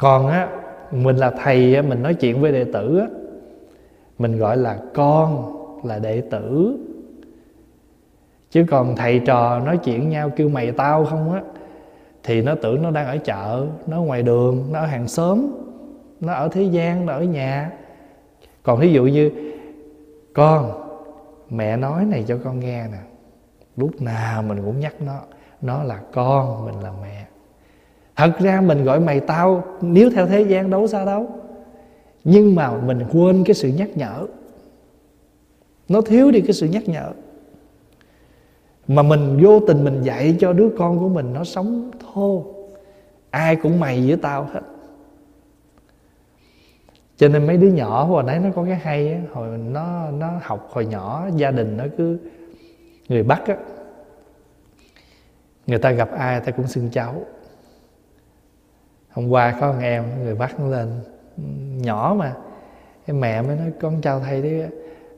còn 0.00 0.26
á, 0.26 0.48
mình 0.90 1.16
là 1.16 1.30
thầy 1.30 1.82
mình 1.82 2.02
nói 2.02 2.14
chuyện 2.14 2.40
với 2.40 2.52
đệ 2.52 2.64
tử 2.64 2.98
á, 2.98 3.06
mình 4.18 4.38
gọi 4.38 4.56
là 4.56 4.78
con 4.94 5.52
là 5.84 5.98
đệ 5.98 6.20
tử. 6.20 6.76
Chứ 8.50 8.64
còn 8.70 8.96
thầy 8.96 9.18
trò 9.18 9.58
nói 9.58 9.78
chuyện 9.78 10.08
nhau 10.08 10.30
kêu 10.36 10.48
mày 10.48 10.72
tao 10.72 11.04
không 11.04 11.32
á, 11.32 11.42
thì 12.22 12.42
nó 12.42 12.54
tưởng 12.54 12.82
nó 12.82 12.90
đang 12.90 13.06
ở 13.06 13.16
chợ, 13.16 13.66
nó 13.86 14.02
ngoài 14.02 14.22
đường, 14.22 14.68
nó 14.72 14.78
ở 14.78 14.86
hàng 14.86 15.08
xóm, 15.08 15.46
nó 16.20 16.32
ở 16.32 16.48
thế 16.48 16.62
gian, 16.62 17.06
nó 17.06 17.12
ở 17.12 17.22
nhà. 17.22 17.70
Còn 18.62 18.80
ví 18.80 18.92
dụ 18.92 19.04
như, 19.04 19.30
con, 20.34 20.72
mẹ 21.50 21.76
nói 21.76 22.04
này 22.04 22.24
cho 22.28 22.38
con 22.44 22.60
nghe 22.60 22.86
nè, 22.92 22.98
lúc 23.76 24.02
nào 24.02 24.42
mình 24.42 24.62
cũng 24.64 24.80
nhắc 24.80 24.94
nó 25.00 25.20
nó 25.62 25.82
là 25.82 25.98
con, 26.12 26.66
mình 26.66 26.80
là 26.82 26.92
mẹ 27.02 27.26
thật 28.20 28.38
ra 28.38 28.60
mình 28.60 28.84
gọi 28.84 29.00
mày 29.00 29.20
tao, 29.20 29.64
nếu 29.80 30.10
theo 30.10 30.26
thế 30.26 30.42
gian 30.42 30.70
đâu 30.70 30.86
sao 30.86 31.06
đâu. 31.06 31.28
Nhưng 32.24 32.54
mà 32.54 32.80
mình 32.80 33.04
quên 33.12 33.44
cái 33.44 33.54
sự 33.54 33.68
nhắc 33.68 33.88
nhở. 33.94 34.26
Nó 35.88 36.00
thiếu 36.00 36.30
đi 36.30 36.40
cái 36.40 36.52
sự 36.52 36.66
nhắc 36.66 36.88
nhở. 36.88 37.10
Mà 38.88 39.02
mình 39.02 39.38
vô 39.42 39.60
tình 39.60 39.84
mình 39.84 40.02
dạy 40.02 40.36
cho 40.40 40.52
đứa 40.52 40.68
con 40.78 40.98
của 40.98 41.08
mình 41.08 41.32
nó 41.32 41.44
sống 41.44 41.90
thô. 42.00 42.44
Ai 43.30 43.56
cũng 43.56 43.80
mày 43.80 44.04
với 44.08 44.16
tao 44.16 44.48
hết. 44.52 44.60
Cho 47.16 47.28
nên 47.28 47.46
mấy 47.46 47.56
đứa 47.56 47.68
nhỏ, 47.68 48.04
hồi 48.04 48.22
nãy 48.22 48.38
nó 48.38 48.48
có 48.54 48.64
cái 48.64 48.76
hay 48.76 49.12
á, 49.12 49.20
hồi 49.32 49.58
nó 49.58 50.10
nó 50.10 50.32
học 50.42 50.68
hồi 50.72 50.86
nhỏ, 50.86 51.28
gia 51.36 51.50
đình 51.50 51.76
nó 51.76 51.84
cứ 51.98 52.18
người 53.08 53.22
bắc 53.22 53.46
á, 53.46 53.56
người 55.66 55.78
ta 55.78 55.90
gặp 55.90 56.10
ai 56.12 56.40
ta 56.40 56.52
cũng 56.52 56.66
xưng 56.66 56.88
cháu 56.92 57.22
hôm 59.10 59.28
qua 59.28 59.52
có 59.52 59.72
con 59.72 59.80
em 59.80 60.04
người 60.24 60.34
bắt 60.34 60.60
nó 60.60 60.66
lên 60.66 60.88
ừ, 61.36 61.42
nhỏ 61.82 62.16
mà. 62.18 62.34
Cái 63.06 63.16
mẹ 63.16 63.42
mới 63.42 63.56
nói 63.56 63.72
con 63.80 64.00
chào 64.00 64.20
thầy 64.20 64.42
đi. 64.42 64.60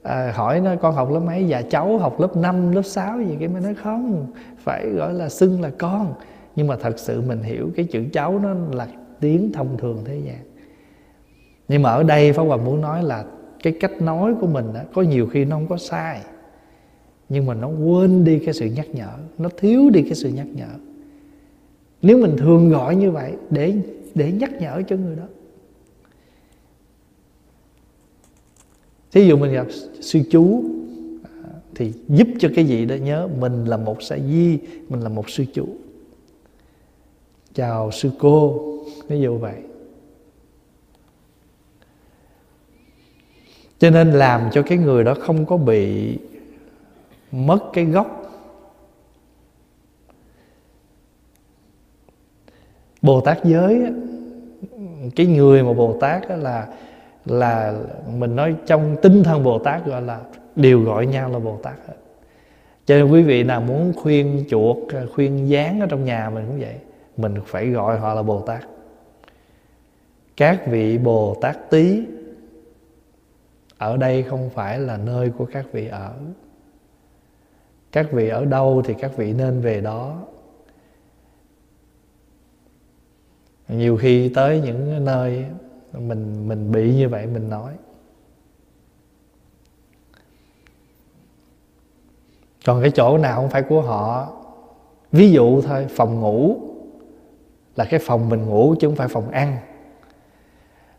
À, 0.03 0.33
hỏi 0.35 0.61
nó 0.61 0.77
con 0.77 0.95
học 0.95 1.13
lớp 1.13 1.21
mấy? 1.21 1.49
Dạ 1.49 1.63
cháu 1.63 1.99
học 1.99 2.21
lớp 2.21 2.37
5, 2.37 2.73
lớp 2.73 2.83
6 2.83 3.21
gì. 3.21 3.37
Cái 3.39 3.49
mới 3.49 3.63
nói 3.63 3.75
không 3.75 4.27
phải 4.59 4.91
gọi 4.91 5.15
là 5.15 5.29
xưng 5.29 5.63
là 5.63 5.71
con. 5.79 6.15
Nhưng 6.57 6.67
mà 6.67 6.77
thật 6.77 6.99
sự 6.99 7.21
mình 7.21 7.43
hiểu 7.43 7.71
cái 7.77 7.85
chữ 7.85 8.05
cháu 8.13 8.39
nó 8.39 8.55
là 8.73 8.87
tiếng 9.21 9.53
thông 9.53 9.77
thường 9.79 10.03
thế 10.05 10.17
gian. 10.17 10.39
Nhưng 11.69 11.83
mà 11.83 11.91
ở 11.91 12.03
đây 12.03 12.33
Pháp 12.33 12.43
Hòa 12.43 12.57
muốn 12.57 12.81
nói 12.81 13.03
là 13.03 13.25
cái 13.63 13.73
cách 13.81 14.03
nói 14.03 14.35
của 14.41 14.47
mình 14.47 14.73
đó, 14.75 14.81
có 14.95 15.03
nhiều 15.03 15.27
khi 15.27 15.45
nó 15.45 15.57
không 15.57 15.67
có 15.67 15.77
sai 15.77 16.21
nhưng 17.33 17.47
mà 17.47 17.55
nó 17.55 17.69
quên 17.69 18.25
đi 18.25 18.39
cái 18.39 18.55
sự 18.55 18.67
nhắc 18.67 18.87
nhở 18.93 19.11
nó 19.39 19.49
thiếu 19.59 19.91
đi 19.91 20.03
cái 20.03 20.15
sự 20.15 20.29
nhắc 20.29 20.47
nhở 20.53 20.69
nếu 22.03 22.19
mình 22.19 22.37
thường 22.37 22.71
gọi 22.71 22.97
như 22.97 23.11
vậy 23.11 23.33
để 23.51 23.75
để 24.15 24.33
nhắc 24.33 24.53
nhở 24.61 24.83
cho 24.89 24.97
người 24.97 25.17
đó. 25.17 25.25
Thí 29.13 29.27
dụ 29.27 29.37
mình 29.37 29.53
gặp 29.53 29.67
sư 30.01 30.21
chú 30.31 30.65
à, 31.25 31.49
thì 31.75 31.93
giúp 32.09 32.29
cho 32.39 32.49
cái 32.57 32.65
gì 32.65 32.85
đó 32.85 32.95
nhớ 32.95 33.29
mình 33.39 33.65
là 33.65 33.77
một 33.77 34.03
sa 34.03 34.19
di 34.19 34.59
mình 34.89 35.01
là 35.01 35.09
một 35.09 35.31
sư 35.31 35.45
chú, 35.55 35.69
chào 37.55 37.91
sư 37.91 38.11
cô 38.19 38.69
ví 39.09 39.21
dụ 39.21 39.39
vậy. 39.39 39.57
Cho 43.79 43.91
nên 43.91 44.13
làm 44.13 44.51
cho 44.53 44.63
cái 44.63 44.79
người 44.79 45.05
đó 45.05 45.15
không 45.21 45.47
có 45.47 45.57
bị 45.57 46.19
mất 47.33 47.59
cái 47.73 47.85
gốc 47.85 48.22
bồ 53.03 53.21
tát 53.21 53.45
giới 53.45 53.93
cái 55.17 55.27
người 55.27 55.63
mà 55.63 55.73
bồ 55.73 55.97
tát 56.01 56.31
là 56.31 56.67
là 57.25 57.75
mình 58.19 58.37
nói 58.37 58.55
trong 58.67 58.97
tinh 59.03 59.23
thần 59.23 59.43
bồ 59.43 59.59
tát 59.59 59.87
gọi 59.87 60.03
là 60.03 60.21
đều 60.57 60.83
gọi 60.83 61.07
nhau 61.07 61.31
là 61.31 61.39
bồ 61.39 61.57
tát 61.63 61.75
hết. 61.89 61.95
Cho 62.87 62.97
nên 62.97 63.11
quý 63.11 63.23
vị 63.23 63.43
nào 63.43 63.61
muốn 63.61 63.93
khuyên 63.97 64.45
chuột 64.49 64.77
khuyên 65.15 65.49
gián 65.49 65.81
ở 65.81 65.87
trong 65.87 66.05
nhà 66.05 66.31
mình 66.31 66.45
cũng 66.49 66.61
vậy, 66.61 66.77
mình 67.17 67.35
phải 67.47 67.69
gọi 67.69 67.99
họ 67.99 68.15
là 68.15 68.23
bồ 68.23 68.41
tát 68.41 68.61
các 70.37 70.67
vị 70.67 70.99
bồ 70.99 71.37
tát 71.41 71.71
tí 71.71 72.03
ở 73.79 73.97
đây 73.97 74.23
không 74.23 74.51
phải 74.55 74.79
là 74.79 74.97
nơi 74.97 75.31
của 75.31 75.47
các 75.53 75.67
vị 75.73 75.89
ở. 75.89 76.13
Các 77.93 78.13
vị 78.13 78.29
ở 78.29 78.45
đâu 78.45 78.83
thì 78.85 78.95
các 78.95 79.17
vị 79.17 79.33
nên 79.33 79.61
về 79.61 79.81
đó. 79.81 80.23
Nhiều 83.77 83.97
khi 83.97 84.29
tới 84.29 84.61
những 84.61 85.05
nơi 85.05 85.45
mình 85.93 86.49
mình 86.49 86.73
bị 86.73 86.95
như 86.95 87.09
vậy 87.09 87.27
mình 87.27 87.49
nói. 87.49 87.73
Còn 92.67 92.83
cái 92.83 92.91
chỗ 92.91 93.19
nào 93.19 93.41
không 93.41 93.51
phải 93.51 93.63
của 93.63 93.81
họ? 93.81 94.29
Ví 95.13 95.31
dụ 95.31 95.61
thôi 95.61 95.87
phòng 95.91 96.21
ngủ 96.21 96.57
là 97.77 97.85
cái 97.85 98.01
phòng 98.03 98.29
mình 98.29 98.47
ngủ 98.47 98.75
chứ 98.81 98.89
không 98.89 98.97
phải 98.97 99.09
phòng 99.09 99.29
ăn. 99.29 99.57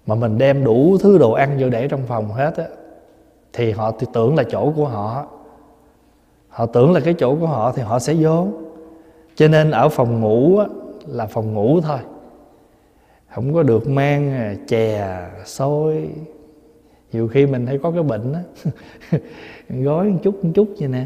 Mà 0.06 0.16
mình 0.16 0.38
đem 0.38 0.64
đủ 0.64 0.98
thứ 0.98 1.18
đồ 1.18 1.32
ăn 1.32 1.58
vô 1.60 1.70
để 1.70 1.88
trong 1.88 2.02
phòng 2.08 2.28
hết 2.32 2.58
á 2.58 2.66
thì 3.54 3.72
họ 3.72 3.92
thì 4.00 4.08
tưởng 4.14 4.36
là 4.36 4.44
chỗ 4.50 4.74
của 4.76 4.86
họ. 4.86 5.28
Họ 6.50 6.66
tưởng 6.66 6.92
là 6.94 7.00
cái 7.00 7.16
chỗ 7.20 7.36
của 7.36 7.48
họ 7.48 7.72
thì 7.72 7.82
họ 7.82 8.00
sẽ 8.00 8.14
vô. 8.14 8.48
Cho 9.36 9.48
nên 9.48 9.72
ở 9.72 9.90
phòng 9.90 10.22
ngủ 10.22 10.58
á, 10.58 10.66
là 11.08 11.26
phòng 11.26 11.54
ngủ 11.54 11.82
thôi 11.82 12.00
không 13.34 13.54
có 13.54 13.64
được 13.64 13.88
mang 13.88 14.32
à, 14.32 14.56
chè 14.68 14.96
à, 14.96 15.32
xôi. 15.46 16.10
Nhiều 17.12 17.28
khi 17.28 17.46
mình 17.46 17.66
thấy 17.66 17.80
có 17.84 17.92
cái 17.92 18.04
bệnh 18.04 18.34
á 18.34 18.42
gói 19.70 20.10
một 20.10 20.20
chút 20.24 20.46
một 20.46 20.52
chút 20.56 20.68
vậy 20.80 20.88
nè 20.88 21.06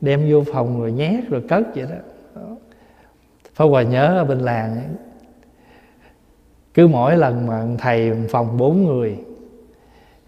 đem 0.00 0.26
vô 0.30 0.44
phòng 0.52 0.80
rồi 0.80 0.92
nhét 0.92 1.28
rồi 1.28 1.42
cất 1.48 1.66
vậy 1.74 1.86
đó, 1.90 1.96
đó. 2.34 2.56
Pháp 3.54 3.64
Hòa 3.64 3.82
nhớ 3.82 4.18
ở 4.18 4.24
bên 4.24 4.38
làng 4.38 4.76
ấy, 4.76 4.84
cứ 6.74 6.86
mỗi 6.86 7.16
lần 7.16 7.46
mà 7.46 7.64
thầy 7.78 8.12
phòng 8.30 8.56
bốn 8.56 8.84
người 8.84 9.18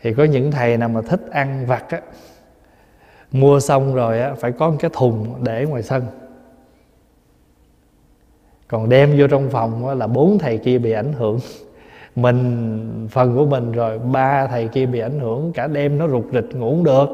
thì 0.03 0.15
có 0.15 0.25
những 0.25 0.51
thầy 0.51 0.77
nào 0.77 0.89
mà 0.89 1.01
thích 1.03 1.21
ăn 1.31 1.67
vặt 1.67 1.85
á 1.89 2.01
mua 3.33 3.61
xong 3.61 3.95
rồi 3.95 4.21
á 4.21 4.35
phải 4.35 4.53
có 4.53 4.71
một 4.71 4.77
cái 4.81 4.91
thùng 4.95 5.45
để 5.45 5.67
ngoài 5.67 5.83
sân 5.83 6.03
còn 8.69 8.89
đem 8.89 9.15
vô 9.19 9.27
trong 9.27 9.51
phòng 9.51 9.99
là 9.99 10.07
bốn 10.07 10.39
thầy 10.39 10.59
kia 10.59 10.79
bị 10.79 10.93
ảnh 10.93 11.13
hưởng. 11.13 11.39
Mình, 12.17 13.09
phần 13.11 13.37
của 13.37 13.47
mình 13.47 13.73
rồi, 13.73 13.99
ba 13.99 14.47
thầy 14.47 14.69
kia 14.69 14.87
bị 14.87 14.99
ảnh 14.99 15.21
hưởng, 15.21 15.53
cả 15.53 15.67
đêm 15.67 15.99
nó 15.99 16.09
rụt 16.09 16.25
rịch 16.33 16.57
ngủ 16.57 16.71
không 16.71 16.85
được. 16.85 17.07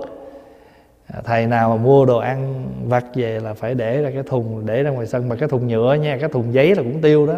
À, 1.06 1.20
thầy 1.24 1.46
nào 1.46 1.76
mà 1.76 1.82
mua 1.82 2.04
đồ 2.06 2.18
ăn 2.18 2.64
vặt 2.88 3.04
về 3.14 3.40
là 3.40 3.54
phải 3.54 3.74
để 3.74 4.02
ra 4.02 4.10
cái 4.10 4.22
thùng, 4.22 4.66
để 4.66 4.82
ra 4.82 4.90
ngoài 4.90 5.06
sân, 5.06 5.28
mà 5.28 5.36
cái 5.36 5.48
thùng 5.48 5.68
nhựa 5.68 5.94
nha, 5.94 6.18
cái 6.20 6.28
thùng 6.28 6.54
giấy 6.54 6.74
là 6.74 6.82
cũng 6.82 7.00
tiêu 7.00 7.26
đó. 7.26 7.34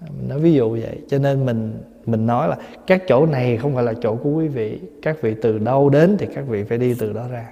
À, 0.00 0.06
mình 0.18 0.28
nói 0.28 0.38
ví 0.38 0.52
dụ 0.52 0.70
vậy, 0.70 0.98
cho 1.08 1.18
nên 1.18 1.46
mình 1.46 1.72
mình 2.06 2.26
nói 2.26 2.48
là 2.48 2.56
các 2.86 3.02
chỗ 3.08 3.26
này 3.26 3.56
không 3.56 3.74
phải 3.74 3.84
là 3.84 3.92
chỗ 4.02 4.14
của 4.14 4.30
quý 4.30 4.48
vị, 4.48 4.80
các 5.02 5.22
vị 5.22 5.34
từ 5.42 5.58
đâu 5.58 5.88
đến 5.88 6.16
thì 6.18 6.26
các 6.34 6.44
vị 6.48 6.64
phải 6.64 6.78
đi 6.78 6.94
từ 6.98 7.12
đó 7.12 7.22
ra. 7.30 7.46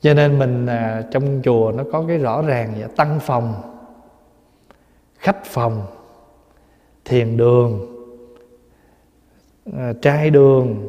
Cho 0.00 0.14
nên 0.14 0.38
mình 0.38 0.66
à, 0.66 1.02
trong 1.10 1.40
chùa 1.44 1.72
nó 1.76 1.84
có 1.92 2.04
cái 2.08 2.18
rõ 2.18 2.42
ràng 2.42 2.74
vậy 2.78 2.88
tăng 2.96 3.20
phòng 3.20 3.54
khách 5.18 5.44
phòng 5.44 5.86
thiền 7.04 7.36
đường 7.36 7.96
à, 9.76 9.92
trai 10.02 10.30
đường 10.30 10.88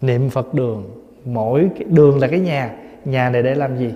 niệm 0.00 0.30
phật 0.30 0.54
đường. 0.54 0.90
Mỗi 1.24 1.70
cái 1.74 1.84
đường 1.84 2.20
là 2.20 2.28
cái 2.28 2.40
nhà. 2.40 2.76
Nhà 3.04 3.30
này 3.30 3.42
để 3.42 3.54
làm 3.54 3.78
gì? 3.78 3.94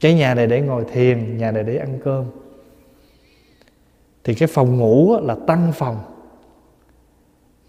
Cái 0.00 0.14
nhà 0.14 0.34
này 0.34 0.46
để 0.46 0.60
ngồi 0.60 0.84
thiền 0.92 1.36
nhà 1.36 1.50
này 1.50 1.62
để 1.62 1.76
ăn 1.76 1.98
cơm. 2.04 2.24
Thì 4.24 4.34
cái 4.34 4.48
phòng 4.48 4.78
ngủ 4.78 5.16
là 5.22 5.36
tăng 5.46 5.72
phòng. 5.72 5.96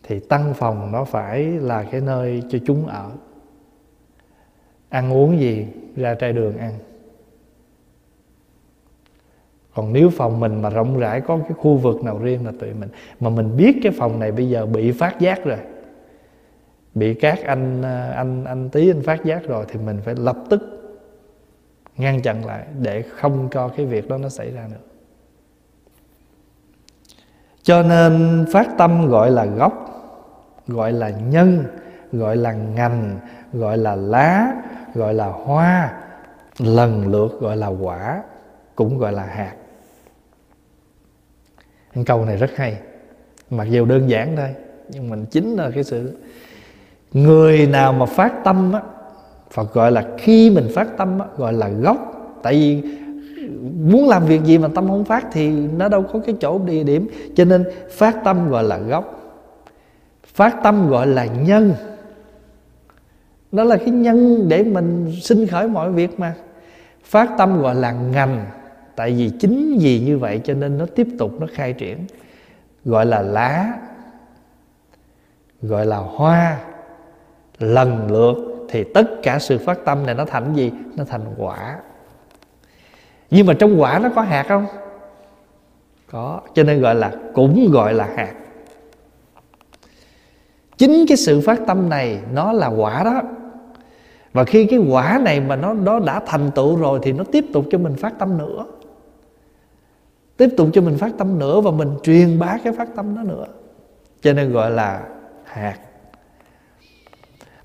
Thì 0.03 0.19
tăng 0.19 0.53
phòng 0.53 0.91
nó 0.91 1.03
phải 1.03 1.43
là 1.43 1.83
cái 1.83 2.01
nơi 2.01 2.43
cho 2.49 2.59
chúng 2.65 2.87
ở 2.87 3.11
ăn 4.95 5.13
uống 5.13 5.39
gì 5.39 5.67
ra 5.95 6.13
trai 6.13 6.33
đường 6.33 6.57
ăn. 6.57 6.73
Còn 9.73 9.93
nếu 9.93 10.09
phòng 10.09 10.39
mình 10.39 10.61
mà 10.61 10.69
rộng 10.69 10.99
rãi, 10.99 11.21
có 11.21 11.37
cái 11.37 11.53
khu 11.57 11.77
vực 11.77 12.03
nào 12.03 12.19
riêng 12.19 12.45
là 12.45 12.51
tụi 12.59 12.73
mình, 12.73 12.89
mà 13.19 13.29
mình 13.29 13.57
biết 13.57 13.79
cái 13.83 13.91
phòng 13.91 14.19
này 14.19 14.31
bây 14.31 14.49
giờ 14.49 14.65
bị 14.65 14.91
phát 14.91 15.19
giác 15.19 15.45
rồi, 15.45 15.57
bị 16.93 17.13
các 17.13 17.39
anh 17.45 17.81
anh 18.15 18.45
anh 18.45 18.69
tí 18.69 18.89
anh 18.89 19.01
phát 19.01 19.25
giác 19.25 19.47
rồi, 19.47 19.65
thì 19.67 19.79
mình 19.79 19.99
phải 20.05 20.15
lập 20.17 20.37
tức 20.49 20.61
ngăn 21.97 22.21
chặn 22.21 22.45
lại 22.45 22.65
để 22.81 23.01
không 23.01 23.47
cho 23.51 23.67
cái 23.67 23.85
việc 23.85 24.09
đó 24.09 24.17
nó 24.17 24.29
xảy 24.29 24.51
ra 24.51 24.67
nữa. 24.71 24.83
Cho 27.63 27.83
nên 27.83 28.45
phát 28.51 28.67
tâm 28.77 29.07
gọi 29.07 29.31
là 29.31 29.45
gốc, 29.45 29.73
gọi 30.67 30.91
là 30.91 31.09
nhân, 31.09 31.63
gọi 32.11 32.35
là 32.37 32.53
ngành, 32.53 33.19
gọi 33.53 33.77
là 33.77 33.95
lá 33.95 34.61
gọi 34.95 35.13
là 35.13 35.25
hoa 35.25 35.93
lần 36.59 37.11
lượt 37.11 37.37
gọi 37.41 37.57
là 37.57 37.67
quả 37.67 38.23
cũng 38.75 38.97
gọi 38.97 39.13
là 39.13 39.23
hạt. 39.23 39.53
Câu 42.05 42.25
này 42.25 42.37
rất 42.37 42.51
hay 42.55 42.77
mặc 43.49 43.67
dù 43.69 43.85
đơn 43.85 44.09
giản 44.09 44.35
thôi 44.35 44.55
nhưng 44.89 45.09
mình 45.09 45.25
chính 45.31 45.55
là 45.55 45.71
cái 45.73 45.83
sự 45.83 46.17
người 47.13 47.67
nào 47.67 47.93
mà 47.93 48.05
phát 48.05 48.33
tâm 48.43 48.73
á 48.73 48.81
Phật 49.51 49.73
gọi 49.73 49.91
là 49.91 50.05
khi 50.17 50.49
mình 50.49 50.67
phát 50.75 50.97
tâm 50.97 51.19
á, 51.19 51.25
gọi 51.37 51.53
là 51.53 51.67
gốc. 51.67 51.97
Tại 52.43 52.53
vì 52.53 52.81
muốn 53.79 54.07
làm 54.07 54.25
việc 54.25 54.43
gì 54.43 54.57
mà 54.57 54.67
tâm 54.75 54.87
không 54.87 55.05
phát 55.05 55.25
thì 55.31 55.49
nó 55.49 55.89
đâu 55.89 56.03
có 56.13 56.19
cái 56.25 56.35
chỗ 56.41 56.59
địa 56.59 56.83
điểm. 56.83 57.07
Cho 57.35 57.45
nên 57.45 57.63
phát 57.91 58.23
tâm 58.23 58.49
gọi 58.49 58.63
là 58.63 58.77
gốc 58.77 59.21
phát 60.25 60.55
tâm 60.63 60.89
gọi 60.89 61.07
là 61.07 61.25
nhân 61.25 61.73
nó 63.55 63.63
là 63.63 63.77
cái 63.77 63.89
nhân 63.89 64.49
để 64.49 64.63
mình 64.63 65.15
sinh 65.21 65.47
khởi 65.47 65.67
mọi 65.67 65.91
việc 65.91 66.19
mà. 66.19 66.33
Phát 67.03 67.29
tâm 67.37 67.61
gọi 67.61 67.75
là 67.75 67.91
ngành. 67.91 68.45
Tại 68.95 69.11
vì 69.11 69.31
chính 69.39 69.77
vì 69.81 69.99
như 69.99 70.17
vậy 70.17 70.41
cho 70.43 70.53
nên 70.53 70.77
nó 70.77 70.85
tiếp 70.95 71.07
tục 71.19 71.31
nó 71.39 71.47
khai 71.53 71.73
triển. 71.73 71.97
Gọi 72.85 73.05
là 73.05 73.21
lá. 73.21 73.73
Gọi 75.61 75.85
là 75.85 75.97
hoa. 75.97 76.57
Lần 77.59 78.11
lượt 78.11 78.35
thì 78.69 78.83
tất 78.93 79.05
cả 79.23 79.39
sự 79.39 79.57
phát 79.57 79.85
tâm 79.85 80.05
này 80.05 80.15
nó 80.15 80.25
thành 80.25 80.53
gì? 80.55 80.71
Nó 80.95 81.03
thành 81.03 81.21
quả. 81.37 81.79
Nhưng 83.29 83.47
mà 83.47 83.53
trong 83.53 83.81
quả 83.81 83.99
nó 83.99 84.09
có 84.15 84.21
hạt 84.21 84.45
không? 84.47 84.65
Có. 86.11 86.41
Cho 86.53 86.63
nên 86.63 86.81
gọi 86.81 86.95
là, 86.95 87.11
cũng 87.33 87.71
gọi 87.71 87.93
là 87.93 88.09
hạt. 88.15 88.33
Chính 90.77 91.05
cái 91.07 91.17
sự 91.17 91.41
phát 91.41 91.59
tâm 91.67 91.89
này 91.89 92.19
nó 92.33 92.53
là 92.53 92.67
quả 92.67 93.03
đó 93.03 93.21
và 94.35 94.43
khi 94.43 94.65
cái 94.65 94.79
quả 94.79 95.19
này 95.23 95.39
mà 95.39 95.55
nó 95.55 95.73
đó 95.73 95.99
đã 95.99 96.19
thành 96.25 96.51
tựu 96.55 96.75
rồi 96.75 96.99
thì 97.03 97.11
nó 97.11 97.23
tiếp 97.31 97.45
tục 97.53 97.65
cho 97.71 97.77
mình 97.77 97.95
phát 97.95 98.19
tâm 98.19 98.37
nữa. 98.37 98.65
Tiếp 100.37 100.49
tục 100.57 100.69
cho 100.73 100.81
mình 100.81 100.97
phát 100.97 101.11
tâm 101.17 101.39
nữa 101.39 101.61
và 101.61 101.71
mình 101.71 101.89
truyền 102.03 102.39
bá 102.39 102.57
cái 102.63 102.73
phát 102.73 102.89
tâm 102.95 103.15
đó 103.15 103.23
nữa. 103.23 103.45
Cho 104.21 104.33
nên 104.33 104.51
gọi 104.51 104.71
là 104.71 105.03
hạt. 105.43 105.77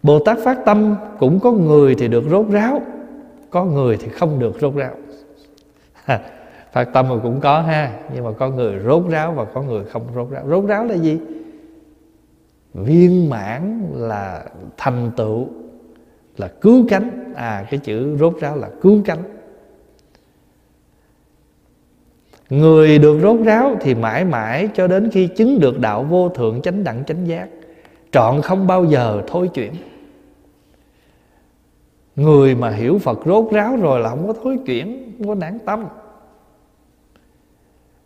Bồ 0.03 0.19
Tát 0.19 0.39
phát 0.45 0.59
tâm 0.65 0.97
cũng 1.19 1.41
có 1.41 1.53
người 1.53 1.95
thì 1.95 2.09
được 2.09 2.25
rốt 2.31 2.47
ráo, 2.51 2.83
Có 3.51 3.65
người 3.65 3.97
thì 3.97 4.09
không 4.09 4.39
được 4.39 4.61
rốt 4.61 4.75
ráo. 4.75 4.95
Phát 6.73 6.85
tâm 6.93 7.09
mà 7.09 7.15
cũng 7.23 7.41
có 7.41 7.61
ha, 7.61 7.93
Nhưng 8.15 8.25
mà 8.25 8.33
có 8.33 8.49
người 8.49 8.79
rốt 8.85 9.03
ráo 9.09 9.33
và 9.33 9.45
có 9.45 9.63
người 9.63 9.85
không 9.85 10.03
rốt 10.15 10.31
ráo. 10.31 10.45
Rốt 10.49 10.65
ráo 10.65 10.85
là 10.85 10.95
gì? 10.95 11.19
Viên 12.75 13.31
mãn 13.31 13.87
là 13.95 14.45
thành 14.77 15.11
tựu. 15.17 15.49
Là 16.37 16.49
cứu 16.49 16.85
cánh. 16.89 17.33
À 17.35 17.67
cái 17.71 17.81
chữ 17.81 18.17
rốt 18.17 18.37
ráo 18.41 18.57
là 18.57 18.69
cứu 18.81 19.03
cánh. 19.05 19.23
Người 22.51 22.99
được 22.99 23.21
rốt 23.23 23.41
ráo 23.45 23.77
thì 23.81 23.95
mãi 23.95 24.25
mãi 24.25 24.69
cho 24.75 24.87
đến 24.87 25.11
khi 25.13 25.27
chứng 25.27 25.61
được 25.61 25.81
đạo 25.81 26.03
vô 26.05 26.29
thượng 26.29 26.63
chánh 26.63 26.85
đẳng 26.85 27.05
chánh 27.05 27.27
giác, 27.27 27.49
Trọn 28.13 28.43
không 28.43 28.67
bao 28.67 28.85
giờ 28.85 29.23
thôi 29.27 29.51
chuyển. 29.55 29.73
Người 32.17 32.55
mà 32.55 32.71
hiểu 32.71 32.99
Phật 32.99 33.19
rốt 33.27 33.53
ráo 33.53 33.77
rồi 33.77 34.01
là 34.01 34.09
không 34.09 34.27
có 34.27 34.35
thối 34.43 34.59
chuyển, 34.67 35.15
Không 35.19 35.29
có 35.29 35.35
nản 35.35 35.59
tâm. 35.59 35.87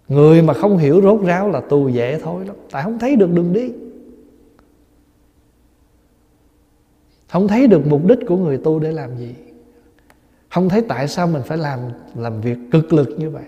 Người 0.09 0.43
mà 0.43 0.55
không 0.55 0.79
hiểu 0.79 1.03
rốt 1.03 1.21
ráo 1.25 1.51
là 1.51 1.61
tu 1.61 1.89
dễ 1.89 2.19
thôi 2.23 2.47
lắm. 2.47 2.57
Tại 2.71 2.83
không 2.83 2.99
thấy 2.99 3.17
được 3.17 3.31
đường 3.33 3.53
đi. 3.53 3.73
Không 7.35 7.49
thấy 7.49 7.67
được 7.67 7.87
mục 7.87 8.07
đích 8.07 8.19
của 8.27 8.37
người 8.37 8.59
tu 8.59 8.79
để 8.79 8.93
làm 8.93 9.17
gì. 9.17 9.35
Không 10.51 10.69
thấy 10.69 10.83
tại 10.89 11.09
sao 11.09 11.27
mình 11.27 11.43
phải 11.47 11.59
làm 11.59 11.81
làm 12.15 12.41
việc 12.41 12.57
cực 12.71 12.93
lực 12.93 13.09
như 13.19 13.31
vậy. 13.31 13.45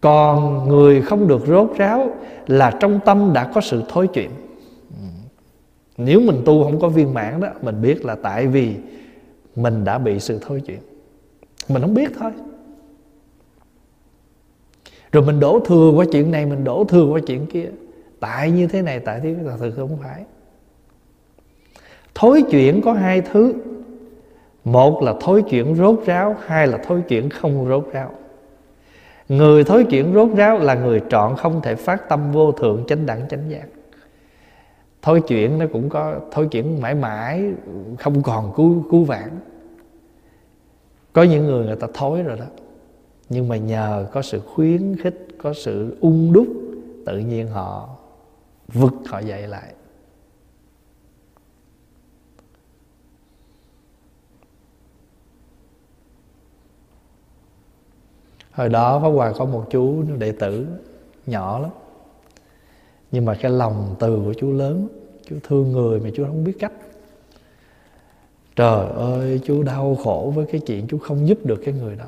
Còn 0.00 0.68
người 0.68 1.02
không 1.02 1.28
được 1.28 1.46
rốt 1.46 1.70
ráo 1.76 2.16
là 2.46 2.76
trong 2.80 3.00
tâm 3.04 3.32
đã 3.34 3.52
có 3.54 3.60
sự 3.60 3.82
thối 3.88 4.06
chuyển. 4.06 4.30
Nếu 5.96 6.20
mình 6.20 6.42
tu 6.44 6.64
không 6.64 6.80
có 6.80 6.88
viên 6.88 7.14
mãn 7.14 7.40
đó, 7.40 7.48
mình 7.62 7.82
biết 7.82 8.04
là 8.04 8.14
tại 8.14 8.46
vì 8.46 8.76
mình 9.56 9.84
đã 9.84 9.98
bị 9.98 10.20
sự 10.20 10.38
thối 10.42 10.60
chuyển. 10.60 10.80
Mình 11.68 11.82
không 11.82 11.94
biết 11.94 12.10
thôi. 12.18 12.32
Rồi 15.12 15.26
mình 15.26 15.40
đổ 15.40 15.60
thừa 15.64 15.92
qua 15.96 16.06
chuyện 16.12 16.30
này, 16.30 16.46
mình 16.46 16.64
đổ 16.64 16.84
thừa 16.84 17.04
qua 17.04 17.20
chuyện 17.26 17.46
kia 17.46 17.70
tại 18.20 18.50
như 18.50 18.66
thế 18.66 18.82
này, 18.82 19.00
tại 19.00 19.20
thế 19.22 19.36
là 19.42 19.56
thực 19.56 19.74
không 19.76 19.98
phải. 20.02 20.24
Thối 22.14 22.42
chuyển 22.50 22.80
có 22.84 22.92
hai 22.92 23.20
thứ. 23.20 23.54
Một 24.64 25.02
là 25.02 25.14
thối 25.20 25.42
chuyển 25.42 25.74
rốt 25.74 26.00
ráo, 26.06 26.36
hai 26.46 26.66
là 26.66 26.78
thối 26.78 27.02
chuyển 27.08 27.30
không 27.30 27.68
rốt 27.68 27.88
ráo. 27.92 28.10
Người 29.28 29.64
thối 29.64 29.84
chuyển 29.84 30.14
rốt 30.14 30.28
ráo 30.36 30.58
là 30.58 30.74
người 30.74 31.00
chọn 31.10 31.36
không 31.36 31.60
thể 31.62 31.74
phát 31.74 32.08
tâm 32.08 32.32
vô 32.32 32.52
thượng 32.52 32.84
chánh 32.88 33.06
đẳng 33.06 33.28
chánh 33.28 33.50
giác. 33.50 33.66
Thối 35.02 35.20
chuyển 35.20 35.58
nó 35.58 35.66
cũng 35.72 35.88
có, 35.88 36.14
thối 36.30 36.46
chuyển 36.46 36.80
mãi 36.80 36.94
mãi, 36.94 37.52
không 37.98 38.22
còn 38.22 38.52
cứu 38.56 38.84
cứu 38.90 39.04
vãn. 39.04 39.30
Có 41.12 41.22
những 41.22 41.46
người 41.46 41.66
người 41.66 41.76
ta 41.76 41.86
thối 41.94 42.22
rồi 42.22 42.38
đó, 42.38 42.44
nhưng 43.28 43.48
mà 43.48 43.56
nhờ 43.56 44.06
có 44.12 44.22
sự 44.22 44.40
khuyến 44.40 44.96
khích, 44.96 45.26
có 45.38 45.52
sự 45.52 45.96
ung 46.00 46.32
đúc, 46.32 46.46
tự 47.06 47.18
nhiên 47.18 47.48
họ 47.48 47.88
vực. 48.72 48.92
Họ 49.06 49.18
dậy 49.18 49.48
lại. 49.48 49.74
Hồi 58.52 58.68
đó 58.68 59.00
pháp 59.00 59.08
hòa 59.08 59.32
có 59.38 59.44
một 59.44 59.66
chú 59.70 60.02
đệ 60.18 60.32
tử 60.32 60.66
nhỏ 61.26 61.58
lắm. 61.58 61.70
Nhưng 63.10 63.24
mà 63.24 63.34
cái 63.40 63.50
lòng 63.50 63.96
từ 63.98 64.22
của 64.24 64.34
chú 64.34 64.52
lớn, 64.52 64.88
chú 65.28 65.36
thương 65.42 65.72
người 65.72 66.00
mà 66.00 66.10
chú 66.14 66.24
không 66.24 66.44
biết 66.44 66.56
cách. 66.58 66.72
Trời 68.56 68.90
ơi, 68.90 69.40
chú 69.44 69.62
đau 69.62 69.96
khổ 70.04 70.32
với 70.36 70.46
cái 70.52 70.60
chuyện 70.66 70.86
chú 70.88 70.98
không 70.98 71.28
giúp 71.28 71.38
được 71.44 71.60
cái 71.64 71.74
người 71.74 71.96
đó 71.96 72.06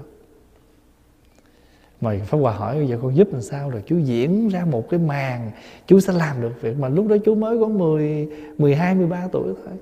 mà 2.03 2.21
Pháp 2.27 2.39
Hòa 2.39 2.53
hỏi, 2.53 2.77
bây 2.77 2.87
giờ 2.87 2.99
con 3.03 3.17
giúp 3.17 3.29
làm 3.33 3.43
sao 3.43 3.71
rồi? 3.71 3.83
Chú 3.87 3.99
diễn 3.99 4.49
ra 4.49 4.65
một 4.65 4.89
cái 4.91 5.01
màn, 5.01 5.51
chú 5.87 6.01
sẽ 6.01 6.13
làm 6.13 6.43
được 6.43 6.53
việc 6.61 6.79
mà 6.79 6.89
lúc 6.89 7.09
đó 7.09 7.17
chú 7.25 7.35
mới 7.35 7.59
có 7.59 7.69
10 7.69 8.29
12 8.59 8.95
13 8.95 9.29
tuổi 9.33 9.55
thôi. 9.65 9.75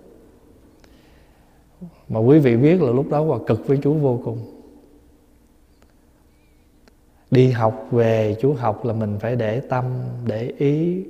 Mà 2.08 2.20
quý 2.20 2.38
vị 2.38 2.56
biết 2.56 2.82
là 2.82 2.92
lúc 2.92 3.10
đó 3.10 3.22
Hòa 3.22 3.38
cực 3.46 3.66
với 3.66 3.78
chú 3.82 3.94
vô 3.94 4.20
cùng. 4.24 4.38
Đi 7.30 7.50
học 7.50 7.88
về, 7.90 8.36
chú 8.40 8.52
học 8.52 8.84
là 8.84 8.92
mình 8.92 9.18
phải 9.20 9.36
để 9.36 9.60
tâm, 9.60 9.84
để 10.26 10.52
ý. 10.58 11.04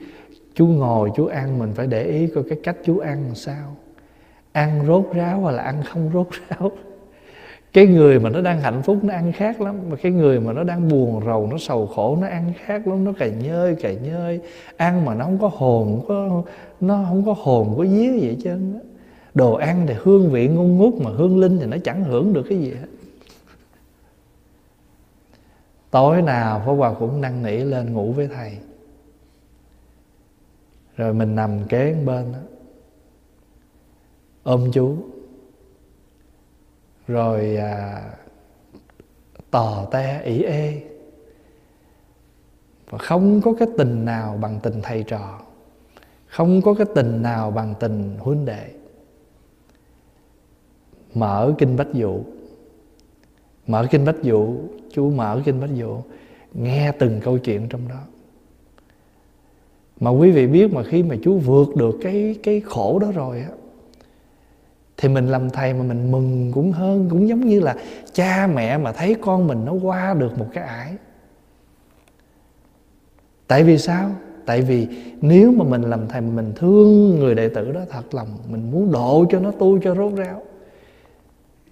Chú 0.55 0.66
ngồi, 0.66 1.11
chú 1.16 1.27
ăn, 1.27 1.59
mình 1.59 1.73
phải 1.74 1.87
để 1.87 2.05
ý 2.05 2.27
coi 2.27 2.45
cái 2.49 2.59
cách 2.62 2.77
chú 2.85 2.99
ăn 2.99 3.24
làm 3.27 3.35
sao. 3.35 3.77
Ăn 4.53 4.87
rốt 4.87 5.05
ráo 5.15 5.41
hoặc 5.41 5.51
là 5.51 5.62
ăn 5.62 5.82
không 5.82 6.11
rốt 6.15 6.28
ráo 6.49 6.73
cái 7.72 7.86
người 7.86 8.20
mà 8.20 8.30
nó 8.30 8.40
đang 8.40 8.60
hạnh 8.60 8.82
phúc 8.82 8.98
nó 9.02 9.14
ăn 9.14 9.32
khác 9.32 9.60
lắm 9.60 9.76
mà 9.90 9.97
cái 9.97 10.12
người 10.12 10.40
mà 10.40 10.52
nó 10.52 10.64
đang 10.64 10.88
buồn 10.88 11.24
rầu 11.26 11.48
nó 11.51 11.59
sầu 11.59 11.86
khổ 11.86 12.18
nó 12.20 12.26
ăn 12.26 12.52
khác 12.64 12.88
lắm 12.88 13.05
nó 13.05 13.12
cày 13.12 13.30
nhơi 13.30 13.74
cày 13.74 13.97
nhơi. 13.97 14.40
Ăn 14.76 15.05
mà 15.05 15.14
nó 15.14 15.24
không 15.24 15.38
có 15.38 15.51
hồn 15.55 16.05
có 16.09 16.42
nó 16.80 17.05
không 17.09 17.24
có 17.24 17.34
hồn 17.38 17.74
có 17.76 17.82
vía 17.82 18.18
vậy 18.20 18.36
chứ 18.44 18.59
đồ 19.34 19.55
ăn 19.55 19.86
thì 19.86 19.94
hương 19.98 20.30
vị 20.30 20.48
ngon 20.48 20.78
ngút 20.78 20.94
mà 20.94 21.10
hương 21.10 21.38
linh 21.38 21.59
thì 21.59 21.66
nó 21.66 21.76
chẳng 21.84 22.05
hưởng 22.05 22.32
được 22.32 22.47
cái 22.48 22.59
gì 22.59 22.70
hết. 22.70 22.86
Tối 25.90 26.22
nào 26.22 26.62
Pháp 26.66 26.72
Hòa 26.72 26.94
cũng 26.94 27.20
năn 27.20 27.42
nỉ 27.42 27.56
lên 27.56 27.92
ngủ 27.92 28.12
với 28.12 28.28
thầy. 28.28 28.52
Rồi 30.97 31.14
mình 31.14 31.34
nằm 31.34 31.64
kế 31.68 31.94
bên 32.06 32.32
đó, 32.32 32.38
ôm 34.42 34.70
chú 34.72 34.97
rồi 37.11 37.57
à, 37.57 38.03
tò 39.51 39.87
te 39.91 40.23
ỉ 40.24 40.43
ê. 40.43 40.82
Và 42.91 42.99
không 42.99 43.41
có 43.41 43.53
cái 43.59 43.69
tình 43.78 44.05
nào 44.05 44.39
bằng 44.41 44.61
tình 44.62 44.81
thầy 44.82 45.03
trò. 45.03 45.41
Không 46.27 46.62
có 46.62 46.74
cái 46.74 46.87
tình 46.95 47.23
nào 47.23 47.51
bằng 47.51 47.74
tình 47.81 48.16
huynh 48.19 48.45
đệ. 48.45 48.70
Mở 51.15 51.55
kinh 51.59 51.77
bách 51.77 51.93
dụ. 51.93 52.20
Mở 53.66 53.87
kinh 53.91 54.05
bách 54.05 54.23
dụ 54.23 54.57
chú 54.93 55.11
mở 55.11 55.43
kinh 55.45 55.61
bách 55.61 55.74
dụ 55.74 56.03
nghe 56.55 56.93
từng 56.93 57.20
câu 57.24 57.39
chuyện 57.39 57.69
trong 57.69 57.89
đó. 57.89 58.01
Mà 60.01 60.11
quý 60.11 60.31
vị 60.31 60.47
biết 60.47 60.73
mà 60.73 60.82
khi 60.82 61.03
mà 61.03 61.16
chú 61.23 61.39
vượt 61.39 61.77
được 61.77 61.99
cái 62.03 62.37
cái 62.43 62.61
khổ 62.61 62.99
đó 62.99 63.12
rồi 63.15 63.41
á 63.41 63.51
thì 65.01 65.09
mình 65.09 65.27
làm 65.27 65.51
thầy 65.51 65.74
mà 65.74 65.82
mình 65.82 66.10
mừng 66.10 66.52
cũng 66.55 66.72
hơn, 66.72 67.09
cũng 67.10 67.28
giống 67.28 67.40
như 67.40 67.60
là 67.60 67.77
cha 68.12 68.48
mẹ 68.55 68.78
mà 68.78 68.93
thấy 68.93 69.14
con 69.20 69.47
mình 69.47 69.64
nó 69.64 69.72
qua 69.72 70.14
được 70.14 70.39
một 70.39 70.47
cái 70.52 70.64
ải. 70.64 70.94
Tại 73.47 73.64
vì 73.64 73.78
sao? 73.78 74.10
Tại 74.47 74.62
vì 74.62 74.86
nếu 75.20 75.52
mà 75.52 75.64
mình 75.64 75.82
làm 75.82 76.09
thầy 76.09 76.20
mình 76.20 76.52
thương 76.56 77.18
người 77.18 77.35
đệ 77.35 77.48
tử 77.48 77.72
đó 77.72 77.81
thật 77.90 78.14
lòng, 78.14 78.28
mình 78.51 78.70
muốn 78.70 78.93
độ 78.93 79.24
cho 79.31 79.40
nó 79.40 79.51
tu 79.51 79.78
cho 79.82 79.94
rốt 79.94 80.12
ráo, 80.16 80.43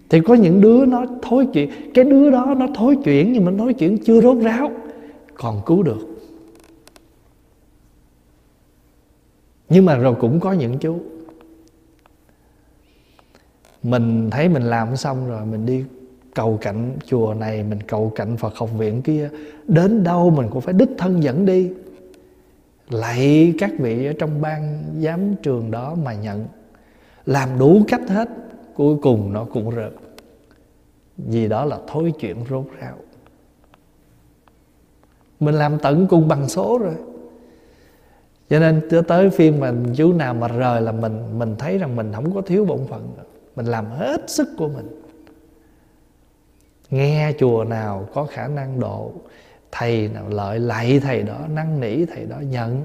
thì 0.08 0.20
có 0.20 0.34
những 0.34 0.60
đứa 0.60 0.86
nó 0.86 1.06
thối 1.22 1.46
chuyện, 1.52 1.70
cái 1.94 2.04
đứa 2.04 2.30
đó 2.30 2.54
nó 2.58 2.66
thối 2.74 2.96
chuyển 3.04 3.32
nhưng 3.32 3.44
mà 3.44 3.50
nói 3.50 3.74
chuyện 3.74 3.98
chưa 4.04 4.20
rốt 4.20 4.38
ráo, 4.42 4.70
còn 5.34 5.60
cứu 5.66 5.82
được. 5.82 6.08
Nhưng 9.68 9.84
mà 9.84 9.96
rồi 9.96 10.14
cũng 10.20 10.40
có 10.40 10.52
những 10.52 10.78
chú 10.78 10.98
mình 13.82 14.30
thấy 14.30 14.48
mình 14.48 14.62
làm 14.62 14.96
xong 14.96 15.28
rồi, 15.28 15.46
mình 15.46 15.66
đi 15.66 15.84
cầu 16.34 16.58
cạnh 16.60 16.96
chùa 17.06 17.34
này, 17.34 17.62
mình 17.62 17.80
cầu 17.80 18.12
cạnh 18.14 18.36
phật 18.36 18.54
học 18.56 18.70
viện 18.78 19.02
kia, 19.02 19.30
đến 19.68 20.04
đâu 20.04 20.30
mình 20.30 20.46
cũng 20.50 20.60
phải 20.60 20.74
đích 20.74 20.90
thân 20.98 21.22
dẫn 21.22 21.46
đi. 21.46 21.72
Lạy 22.90 23.54
các 23.58 23.70
vị 23.78 24.06
ở 24.06 24.12
trong 24.18 24.40
ban 24.40 24.84
giám 25.00 25.34
trường 25.42 25.70
đó 25.70 25.94
mà 26.04 26.14
nhận. 26.14 26.46
Làm 27.26 27.58
đủ 27.58 27.82
cách 27.88 28.08
hết, 28.08 28.28
cuối 28.74 28.96
cùng 29.02 29.32
nó 29.32 29.44
cũng 29.44 29.70
rớt 29.70 29.92
vì 31.16 31.48
đó 31.48 31.64
là 31.64 31.78
thối 31.88 32.12
chuyện 32.20 32.36
rốt 32.50 32.64
ráo. 32.80 32.96
Mình 35.40 35.54
làm 35.54 35.78
tận 35.78 36.06
cùng 36.10 36.28
bằng 36.28 36.48
số 36.48 36.78
rồi. 36.78 36.94
Cho 38.50 38.60
nên 38.60 38.88
tới 39.08 39.30
phiên 39.30 39.60
mà 39.60 39.72
chú 39.96 40.12
nào 40.12 40.34
mà 40.34 40.48
rời 40.48 40.80
là 40.80 40.92
mình 40.92 41.38
mình 41.38 41.54
thấy 41.58 41.78
rằng 41.78 41.96
mình 41.96 42.12
không 42.14 42.34
có 42.34 42.40
thiếu 42.40 42.64
bổn 42.64 42.86
phận 42.88 43.08
nữa 43.16 43.22
mình 43.58 43.66
làm 43.66 43.90
hết 43.90 44.30
sức 44.30 44.48
của 44.58 44.68
mình. 44.68 45.02
Nghe 46.90 47.32
chùa 47.38 47.64
nào 47.64 48.08
có 48.14 48.24
khả 48.24 48.48
năng 48.48 48.80
độ 48.80 49.12
thầy 49.72 50.08
nào 50.08 50.28
lợi 50.28 50.58
lạy 50.58 51.00
thầy 51.00 51.22
đó, 51.22 51.38
năn 51.48 51.80
nỉ 51.80 52.04
thầy 52.06 52.24
đó 52.24 52.36
nhận 52.40 52.84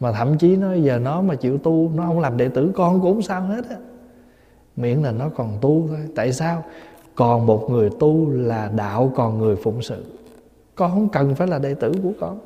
mà 0.00 0.12
thậm 0.12 0.38
chí 0.38 0.56
nó 0.56 0.74
giờ 0.74 0.98
nó 0.98 1.22
mà 1.22 1.34
chịu 1.34 1.58
tu, 1.58 1.90
nó 1.94 2.06
không 2.06 2.20
làm 2.20 2.36
đệ 2.36 2.48
tử 2.48 2.72
con 2.74 3.00
cũng 3.00 3.14
không 3.14 3.22
sao 3.22 3.42
hết 3.42 3.68
á. 3.70 3.76
Miễn 4.76 5.02
là 5.02 5.12
nó 5.12 5.28
còn 5.28 5.58
tu 5.60 5.88
thôi. 5.88 5.98
Tại 6.16 6.32
sao? 6.32 6.64
Còn 7.14 7.46
một 7.46 7.66
người 7.70 7.90
tu 8.00 8.30
là 8.30 8.70
đạo, 8.76 9.12
còn 9.16 9.38
người 9.38 9.56
phụng 9.56 9.82
sự. 9.82 10.04
Con 10.74 10.90
không 10.90 11.08
cần 11.08 11.34
phải 11.34 11.48
là 11.48 11.58
đệ 11.58 11.74
tử 11.74 11.92
của 12.02 12.12
con. 12.20 12.38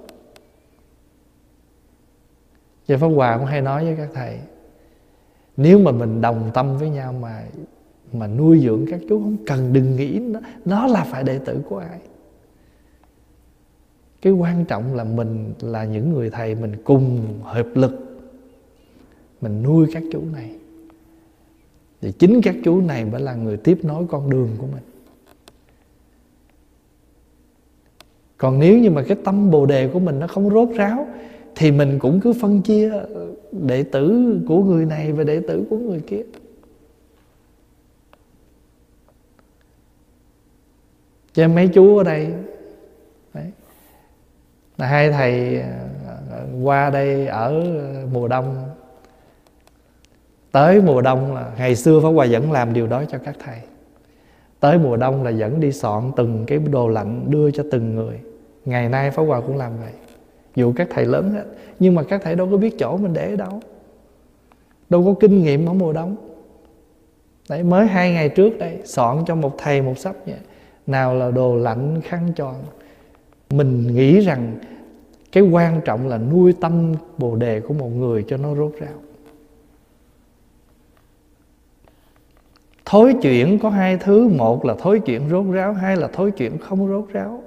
Và 2.89 2.97
Pháp 2.97 3.09
Hòa 3.09 3.37
cũng 3.39 3.47
hay 3.47 3.63
nói 3.63 3.85
với 3.85 3.97
các 3.97 4.09
thầy 4.15 4.39
nếu 5.57 5.79
mà 5.79 5.93
mình 5.93 6.21
đồng 6.21 6.51
tâm 6.55 6.79
với 6.79 6.91
nhau 6.91 7.13
mà 7.13 7.45
mà 8.13 8.27
nuôi 8.27 8.61
dưỡng 8.61 8.87
các 8.91 9.01
chú 9.09 9.21
không 9.21 9.37
cần 9.47 9.73
đừng 9.73 9.97
nghĩ 9.97 10.19
nó, 10.19 10.41
nó 10.65 10.87
là 10.87 11.05
phải 11.05 11.25
đệ 11.25 11.39
tử 11.39 11.61
của 11.69 11.79
ai. 11.79 12.01
Cái 14.23 14.33
quan 14.33 14.65
trọng 14.65 14.95
là 14.95 15.05
mình 15.05 15.53
là 15.61 15.85
những 15.85 16.13
người 16.13 16.31
thầy 16.31 16.55
mình 16.55 16.73
cùng 16.85 17.27
hợp 17.43 17.67
lực 17.75 18.19
mình 19.41 19.63
nuôi 19.63 19.87
các 19.93 20.03
chú 20.13 20.21
này. 20.33 20.51
Thì 22.01 22.13
chính 22.13 22.41
các 22.43 22.55
chú 22.65 22.81
này 22.81 23.05
mới 23.05 23.21
là 23.21 23.35
người 23.35 23.57
tiếp 23.57 23.79
nối 23.83 24.07
con 24.09 24.31
đường 24.31 24.51
của 24.59 24.67
mình. 24.67 24.83
Còn 28.37 28.59
nếu 28.59 28.79
như 28.79 28.91
mà 28.91 29.03
cái 29.09 29.17
tâm 29.25 29.51
bồ 29.51 29.67
đề 29.67 29.89
của 29.89 29.99
mình 29.99 30.19
nó 30.19 30.27
không 30.27 30.51
rốt 30.51 30.69
ráo 30.77 31.09
thì 31.57 31.73
mình 31.73 31.99
cũng 31.99 32.21
cứ 32.21 32.33
phân 32.33 32.63
chia 32.63 32.91
ờ, 32.91 33.27
đệ 33.53 33.83
tử 33.83 34.37
của 34.49 34.65
người 34.65 34.85
này 34.85 35.13
và 35.13 35.25
đệ 35.25 35.41
tử 35.49 35.65
của 35.71 35.77
người 35.77 36.01
kia. 36.01 36.23
Cho 41.35 41.49
mấy 41.49 41.69
chú 41.69 41.97
ở 41.97 42.05
đây 42.05 42.33
đấy, 43.35 43.53
là 44.77 44.87
hai 44.87 45.13
thầy 45.13 45.61
ờ, 46.31 46.47
qua 46.63 46.91
đây 46.91 47.27
ở 47.27 47.61
ờ, 47.61 48.07
mùa 48.13 48.29
đông. 48.29 48.69
Tới 50.53 50.81
mùa 50.81 51.01
đông 51.01 51.35
là 51.35 51.53
ngày 51.59 51.77
xưa 51.77 52.01
Pháp 52.03 52.09
Hòa 52.09 52.27
vẫn 52.31 52.53
làm 52.53 52.73
điều 52.73 52.87
đó 52.87 53.05
cho 53.09 53.19
các 53.19 53.37
thầy. 53.45 53.59
Tới 54.61 54.79
mùa 54.79 54.97
đông 54.97 55.23
là 55.23 55.33
vẫn 55.39 55.61
đi 55.61 55.73
soạn 55.73 56.13
từng 56.17 56.45
cái 56.47 56.59
đồ 56.59 56.89
lạnh 56.89 57.25
đưa 57.29 57.51
cho 57.51 57.65
từng 57.71 57.95
người. 57.95 58.21
Ngày 58.65 58.89
nay 58.89 59.11
Pháp 59.11 59.23
Hòa 59.23 59.41
cũng 59.41 59.57
làm 59.57 59.73
vậy 59.81 59.93
dù 60.57 60.73
các 60.77 60.89
thầy 60.91 61.05
lớn 61.05 61.31
hết, 61.31 61.45
nhưng 61.79 61.95
mà 61.95 62.03
các 62.03 62.21
thầy 62.25 62.35
đâu 62.35 62.49
có 62.51 62.57
biết 62.57 62.79
chỗ 62.79 62.97
mình 62.97 63.13
để 63.13 63.37
đâu. 63.37 63.61
Đâu 64.91 65.05
có 65.05 65.15
kinh 65.21 65.43
nghiệm 65.43 65.67
ở 65.67 65.73
mùa 65.73 65.93
đông. 65.93 66.17
Đấy, 67.49 67.63
mới 67.63 67.87
hai 67.87 68.13
ngày 68.13 68.29
trước 68.29 68.59
đây, 68.59 68.79
soạn 68.85 69.25
cho 69.27 69.35
một 69.35 69.55
thầy 69.59 69.83
một 69.83 69.99
sắp 69.99 70.17
vậy. 70.27 70.39
Nào 70.87 71.15
là 71.15 71.31
đồ 71.31 71.57
lạnh, 71.57 72.01
khăn 72.05 72.33
tròn. 72.37 72.55
Mình 73.51 73.95
nghĩ 73.95 74.21
rằng 74.21 74.57
cái 75.33 75.43
quan 75.43 75.81
trọng 75.85 76.09
là 76.09 76.19
nuôi 76.19 76.55
tâm 76.61 76.95
bồ 77.19 77.37
đề 77.37 77.61
của 77.61 77.75
một 77.75 77.89
người 77.89 78.25
cho 78.29 78.37
nó 78.37 78.55
rốt 78.55 78.73
ráo. 78.81 78.95
Thối 82.85 83.15
chuyển 83.23 83.59
có 83.59 83.71
hai 83.71 83.97
thứ, 83.97 84.29
một 84.29 84.65
là 84.65 84.75
thối 84.79 85.01
chuyển 85.01 85.29
rốt 85.31 85.45
ráo, 85.53 85.73
hai 85.73 85.97
là 85.97 86.09
thối 86.13 86.31
chuyển 86.31 86.59
không 86.59 86.89
rốt 86.89 87.05
ráo 87.13 87.43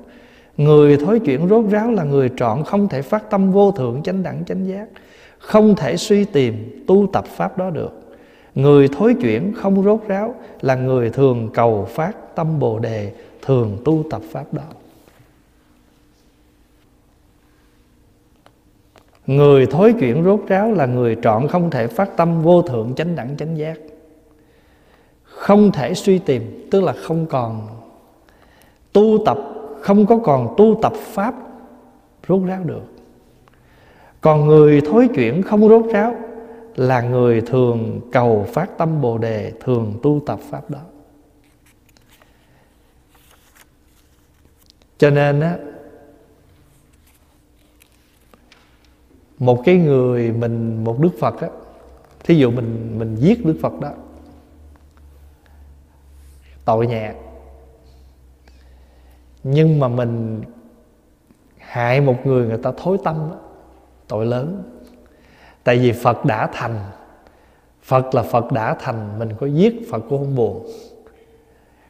người 0.60 0.98
thối 0.98 1.20
chuyển 1.20 1.50
rốt 1.50 1.66
ráo 1.70 1.92
là 1.92 2.04
người 2.04 2.30
trọn, 2.38 2.64
không 2.64 2.88
thể 2.88 3.02
phát 3.02 3.30
tâm 3.30 3.52
vô 3.52 3.72
thượng, 3.72 4.04
chánh 4.04 4.24
đẳng, 4.24 4.46
chánh 4.46 4.68
giác. 4.68 4.88
Không 5.38 5.76
thể 5.76 5.98
suy 5.98 6.26
tìm, 6.26 6.84
tu 6.88 7.08
tập 7.14 7.26
pháp 7.26 7.58
đó 7.58 7.70
được. 7.70 8.18
Người 8.56 8.88
thối 8.88 9.14
chuyển 9.22 9.54
không 9.54 9.84
rốt 9.84 10.00
ráo 10.08 10.36
là 10.62 10.76
người 10.76 11.10
thường 11.10 11.50
cầu 11.54 11.88
phát 11.90 12.36
tâm 12.36 12.60
bồ 12.60 12.80
đề, 12.80 13.14
thường 13.42 13.78
tu 13.86 14.04
tập 14.10 14.22
pháp 14.32 14.54
đó. 14.54 14.64
Người 19.28 19.66
thối 19.66 19.94
chuyển 20.00 20.24
rốt 20.24 20.40
ráo 20.48 20.72
là 20.72 20.86
người 20.86 21.18
trọn, 21.22 21.48
không 21.48 21.70
thể 21.70 21.88
phát 21.88 22.18
tâm 22.18 22.42
vô 22.42 22.62
thượng, 22.62 22.94
chánh 22.96 23.16
đẳng, 23.16 23.38
chánh 23.38 23.58
giác. 23.58 23.78
Không 25.24 25.72
thể 25.72 25.94
suy 25.94 26.20
tìm, 26.20 26.68
tức 26.72 26.84
là 26.84 26.94
không 26.94 27.26
còn. 27.26 27.68
Tu 28.94 29.18
tập 29.26 29.38
không 29.82 30.06
có 30.06 30.18
còn 30.24 30.54
tu 30.58 30.80
tập 30.82 30.94
pháp 30.96 31.36
rốt 32.28 32.42
ráo 32.48 32.64
được. 32.64 32.84
Còn 34.22 34.48
người 34.48 34.82
thối 34.82 35.08
chuyển 35.16 35.42
không 35.42 35.70
rốt 35.70 35.86
ráo 35.94 36.16
là 36.76 37.02
người 37.02 37.42
thường 37.42 38.02
cầu 38.12 38.48
phát 38.54 38.78
tâm 38.78 39.02
bồ 39.02 39.18
đề, 39.18 39.54
thường 39.60 40.00
tu 40.04 40.22
tập 40.26 40.40
pháp 40.50 40.70
đó. 40.70 40.80
Cho 44.98 45.10
nên 45.10 45.40
á, 45.40 45.58
một 49.40 49.62
cái 49.66 49.78
người 49.78 50.32
mình, 50.32 50.84
một 50.84 51.00
đức 51.00 51.12
phật 51.20 51.42
á, 51.42 51.48
thí 52.24 52.36
dụ 52.36 52.52
mình 52.52 53.00
mình 53.00 53.16
giết 53.16 53.46
đức 53.46 53.58
phật 53.62 53.80
đó, 53.80 53.92
tội 56.66 56.88
nhẹ 56.88 57.14
nhưng 59.44 59.80
mà 59.80 59.88
mình 59.88 60.42
hại 61.58 62.02
một 62.02 62.16
người 62.26 62.48
người 62.48 62.58
ta 62.58 62.72
thối 62.78 62.98
tâm 63.04 63.16
đó, 63.32 63.38
tội 64.08 64.26
lớn. 64.26 64.64
Tại 65.64 65.78
vì 65.78 65.92
phật 65.92 66.26
đã 66.26 66.50
thành 66.54 66.76
phật 67.84 68.16
là 68.16 68.24
phật 68.24 68.52
đã 68.52 68.76
thành 68.80 69.20
mình 69.20 69.30
có 69.40 69.48
giết 69.48 69.92
phật 69.92 70.00
cũng 70.10 70.20
không 70.20 70.36
buồn. 70.36 70.68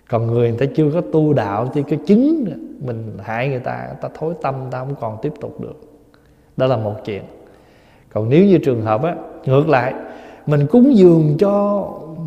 Còn 0.09 0.27
người 0.27 0.49
người 0.49 0.59
ta 0.59 0.73
chưa 0.75 0.91
có 0.93 1.01
tu 1.01 1.33
đạo 1.33 1.67
chưa 1.73 1.81
có 1.89 1.97
chứng 2.05 2.45
mình 2.85 3.17
hại 3.23 3.49
người 3.49 3.59
ta 3.59 3.85
người 3.87 3.97
ta 4.01 4.09
thối 4.13 4.33
tâm 4.41 4.59
người 4.61 4.71
ta 4.71 4.79
không 4.79 4.95
còn 4.99 5.17
tiếp 5.21 5.33
tục 5.41 5.61
được. 5.61 5.75
Đó 6.57 6.65
là 6.67 6.77
một 6.77 6.95
chuyện. 7.05 7.23
Còn 8.13 8.29
nếu 8.29 8.45
như 8.45 8.57
trường 8.57 8.81
hợp 8.81 9.03
á 9.03 9.15
ngược 9.45 9.69
lại 9.69 9.93
mình 10.45 10.67
cúng 10.67 10.97
dường 10.97 11.35
cho 11.39 11.85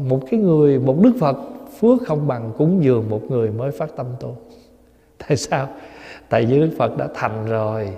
một 0.09 0.21
cái 0.31 0.41
người 0.41 0.79
một 0.79 0.97
đức 1.03 1.13
phật 1.21 1.37
phước 1.81 2.03
không 2.07 2.29
bằng 2.29 2.53
cúng 2.59 2.85
dường 2.85 3.11
một 3.11 3.23
người 3.29 3.51
mới 3.51 3.71
phát 3.71 3.97
tâm 3.97 4.07
tu 4.21 4.37
tại 5.29 5.37
sao? 5.37 5.69
Tại 6.29 6.47
vì 6.47 6.61
đức 6.61 6.71
phật 6.79 6.97
đã 6.97 7.09
thành 7.15 7.47
rồi. 7.47 7.97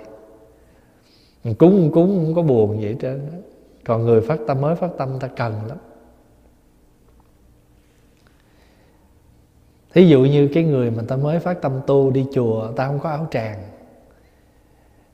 Mình 1.43 1.55
cúng 1.55 1.91
cúng, 1.93 2.23
không 2.25 2.35
có 2.35 2.41
buồn 2.41 2.79
vậy 2.81 2.95
trên 2.99 3.21
còn 3.85 4.05
người 4.05 4.21
phát 4.21 4.39
tâm, 4.47 4.61
mới 4.61 4.75
phát 4.75 4.89
tâm, 4.97 5.09
ta 5.19 5.27
cần 5.27 5.53
lắm. 5.67 5.77
Thí 9.93 10.07
dụ 10.07 10.19
như 10.19 10.49
cái 10.53 10.63
người 10.63 10.91
mà 10.91 11.03
ta 11.07 11.15
mới 11.15 11.39
phát 11.39 11.61
tâm 11.61 11.71
tu 11.87 12.11
đi 12.11 12.25
chùa, 12.33 12.71
ta 12.75 12.87
không 12.87 12.99
có 12.99 13.09
áo 13.09 13.27
tràng. 13.31 13.59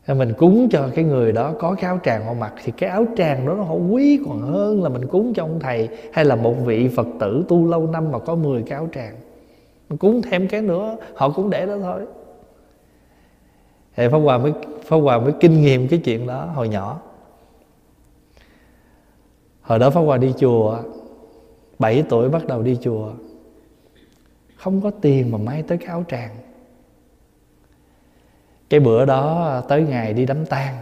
Mình 0.08 0.34
cúng 0.38 0.68
cho 0.72 0.90
cái 0.96 1.06
người 1.06 1.32
đó 1.32 1.54
có 1.60 1.76
cái 1.76 1.86
áo 1.86 2.00
tràng 2.04 2.26
họ 2.26 2.34
mặc 2.34 2.54
thì 2.64 2.72
cái 2.78 2.90
áo 2.90 3.06
tràng 3.18 3.46
đó 3.48 3.54
nó 3.54 3.64
họ 3.64 3.74
quý 3.74 4.20
còn 4.26 4.40
hơn 4.40 4.84
là 4.84 4.90
mình 4.90 5.08
cúng 5.08 5.34
cho 5.34 5.44
ông 5.44 5.60
thầy 5.60 5.90
hay 6.14 6.26
là 6.26 6.36
một 6.36 6.54
vị 6.66 6.90
phật 6.96 7.08
tử 7.20 7.46
tu 7.48 7.68
lâu 7.68 7.88
năm 7.88 8.12
mà 8.12 8.20
có 8.20 8.36
10 8.36 8.64
cái 8.64 8.72
áo 8.72 8.90
tràng 8.94 9.16
cúng 9.98 10.22
thêm 10.22 10.48
cái 10.48 10.62
nữa, 10.62 10.98
họ 11.16 11.30
cũng 11.30 11.50
để 11.50 11.66
đó 11.66 11.78
thôi. 11.82 12.06
Thì 13.96 14.08
pháp 14.12 14.18
hòa 14.18 14.38
mới, 14.38 14.54
pháp 14.84 14.98
hòa 14.98 15.20
mới 15.20 15.34
kinh 15.40 15.62
nghiệm 15.62 15.88
cái 15.88 16.02
chuyện 16.06 16.28
đó 16.28 16.46
hồi 16.46 16.70
nhỏ. 16.70 17.02
Hồi 19.62 19.80
đó 19.80 19.90
pháp 19.90 20.02
hòa 20.02 20.18
đi 20.18 20.34
chùa 20.40 20.80
7 21.80 22.04
tuổi 22.10 22.30
bắt 22.30 22.48
đầu 22.48 22.62
đi 22.62 22.78
chùa. 22.82 23.12
Không 24.56 24.82
có 24.82 24.92
tiền 25.02 25.32
mà 25.32 25.38
may 25.38 25.64
tới 25.64 25.78
cái 25.78 25.88
áo 25.88 26.04
tràng. 26.10 26.36
Cái 28.70 28.80
bữa 28.80 29.06
đó 29.06 29.62
tới 29.68 29.84
ngày 29.84 30.14
đi 30.14 30.26
đám 30.26 30.46
tang. 30.46 30.76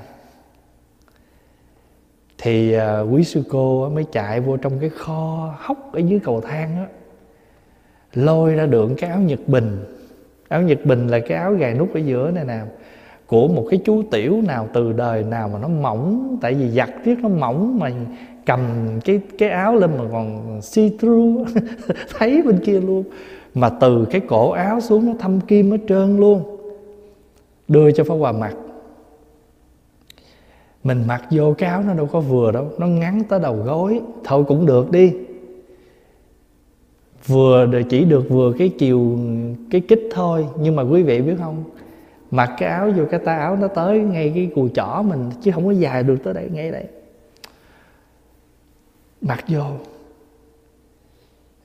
Thì 2.37 2.73
à, 2.73 2.99
quý 2.99 3.23
sư 3.23 3.43
cô 3.49 3.89
mới 3.89 4.03
chạy 4.11 4.39
vô 4.39 4.57
trong 4.57 4.79
cái 4.79 4.89
kho 4.89 5.53
hốc 5.57 5.93
ở 5.93 5.99
dưới 5.99 6.19
cầu 6.19 6.41
thang 6.41 6.75
á 6.77 6.98
lôi 8.13 8.53
ra 8.53 8.65
được 8.65 8.91
cái 8.97 9.09
áo 9.09 9.19
nhật 9.19 9.39
bình. 9.47 9.77
Áo 10.47 10.61
nhật 10.61 10.85
bình 10.85 11.07
là 11.07 11.19
cái 11.19 11.37
áo 11.37 11.53
gài 11.53 11.73
nút 11.73 11.93
ở 11.93 11.99
giữa 11.99 12.31
này 12.31 12.45
nè. 12.45 12.59
Của 13.27 13.47
một 13.47 13.65
cái 13.69 13.79
chú 13.85 14.03
tiểu 14.11 14.41
nào 14.47 14.67
từ 14.73 14.93
đời 14.93 15.23
nào 15.23 15.49
mà 15.49 15.59
nó 15.59 15.67
mỏng, 15.67 16.37
tại 16.41 16.53
vì 16.53 16.69
giặt 16.69 16.89
riết 17.03 17.19
nó 17.21 17.29
mỏng 17.29 17.79
mà 17.79 17.91
cầm 18.45 18.59
cái 19.05 19.19
cái 19.37 19.49
áo 19.49 19.75
lên 19.75 19.89
mà 19.97 20.03
còn 20.11 20.59
see 20.61 20.91
through, 20.99 21.47
thấy 22.17 22.41
bên 22.41 22.59
kia 22.65 22.79
luôn. 22.79 23.03
Mà 23.53 23.69
từ 23.69 24.05
cái 24.11 24.21
cổ 24.27 24.51
áo 24.51 24.81
xuống 24.81 25.05
nó 25.05 25.13
thâm 25.19 25.41
kim 25.41 25.71
hết 25.71 25.77
trơn 25.87 26.17
luôn. 26.17 26.57
Đưa 27.67 27.91
cho 27.91 28.03
Pháp 28.03 28.15
Hòa 28.15 28.31
mặc. 28.31 28.53
Mình 30.83 31.03
mặc 31.07 31.23
vô 31.31 31.53
cái 31.57 31.69
áo 31.69 31.83
nó 31.87 31.93
đâu 31.93 32.05
có 32.05 32.19
vừa 32.19 32.51
đâu, 32.51 32.67
nó 32.77 32.87
ngắn 32.87 33.23
tới 33.29 33.39
đầu 33.39 33.55
gối. 33.55 34.01
Thôi 34.23 34.43
cũng 34.47 34.65
được 34.65 34.91
đi 34.91 35.13
vừa 37.29 37.67
chỉ 37.89 38.05
được 38.05 38.29
vừa 38.29 38.53
cái 38.57 38.69
chiều 38.69 39.19
cái 39.71 39.81
kích 39.81 40.09
thôi. 40.11 40.47
Nhưng 40.59 40.75
mà 40.75 40.83
quý 40.83 41.03
vị 41.03 41.21
biết 41.21 41.35
không? 41.39 41.63
Mặc 42.31 42.51
cái 42.57 42.69
áo 42.69 42.91
vô 42.97 43.03
cái 43.11 43.19
tay 43.25 43.39
áo 43.39 43.55
nó 43.55 43.67
tới 43.67 43.99
ngay 43.99 44.31
cái 44.35 44.49
cùi 44.55 44.69
chỏ 44.73 45.03
mình 45.07 45.29
chứ 45.41 45.51
không 45.51 45.65
có 45.65 45.71
dài 45.71 46.03
được 46.03 46.17
tới 46.23 46.33
đây 46.33 46.49
ngay 46.53 46.71
đây. 46.71 46.83
Mặc 49.21 49.43
vô. 49.47 49.63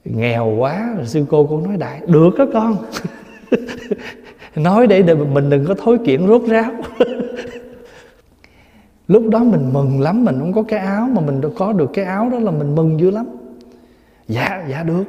Nghèo 0.04 0.46
quá 0.58 0.94
rồi 0.96 1.06
sư 1.06 1.24
cô 1.28 1.46
cũng 1.46 1.64
nói 1.64 1.76
đại 1.76 2.00
được 2.06 2.30
đó 2.38 2.46
con. 2.52 2.76
Nói 4.56 4.86
để, 4.86 5.02
để 5.02 5.14
mình 5.14 5.50
đừng 5.50 5.64
có 5.66 5.74
thối 5.74 5.98
kiện 6.04 6.28
rốt 6.28 6.42
ráo. 6.48 6.72
Lúc 9.08 9.28
đó 9.30 9.38
mình 9.38 9.70
mừng 9.72 10.00
lắm 10.00 10.24
mình 10.24 10.40
không 10.40 10.52
có 10.52 10.62
cái 10.62 10.78
áo 10.78 11.08
mà 11.12 11.20
mình 11.20 11.40
có 11.56 11.72
được 11.72 11.90
cái 11.94 12.04
áo 12.04 12.28
đó 12.30 12.38
là 12.38 12.50
mình 12.50 12.74
mừng 12.74 13.00
dữ 13.00 13.10
lắm. 13.10 13.26
Dạ 14.28 14.66
dạ 14.70 14.82
được 14.82 15.04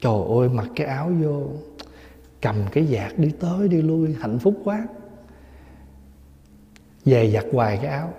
trời 0.00 0.20
ơi, 0.40 0.48
mặc 0.48 0.66
cái 0.76 0.86
áo 0.86 1.10
vô, 1.22 1.42
cầm 2.42 2.56
cái 2.72 2.86
vạt 2.90 3.18
đi 3.18 3.30
tới 3.40 3.68
đi 3.68 3.82
lui, 3.82 4.16
hạnh 4.20 4.38
phúc 4.38 4.54
quá. 4.64 4.88
Về 7.04 7.30
giặt 7.30 7.44
hoài 7.52 7.78
cái 7.82 7.90
áo. 7.90 8.12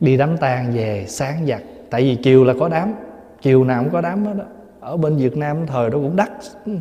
Đi 0.00 0.16
đám 0.16 0.36
tang 0.36 0.72
về 0.72 1.06
sáng 1.08 1.46
giặt. 1.46 1.62
Tại 1.90 2.02
vì 2.02 2.16
chiều 2.22 2.44
là 2.44 2.54
có 2.60 2.68
đám. 2.68 2.94
Chiều 3.42 3.64
nào 3.64 3.82
cũng 3.82 3.92
có 3.92 4.00
đám 4.00 4.24
hết 4.24 4.34
đó 4.38 4.44
ở 4.84 4.96
bên 4.96 5.16
việt 5.16 5.36
nam 5.36 5.56
thời 5.66 5.90
đó 5.90 5.98
cũng 5.98 6.16
đắt. 6.16 6.30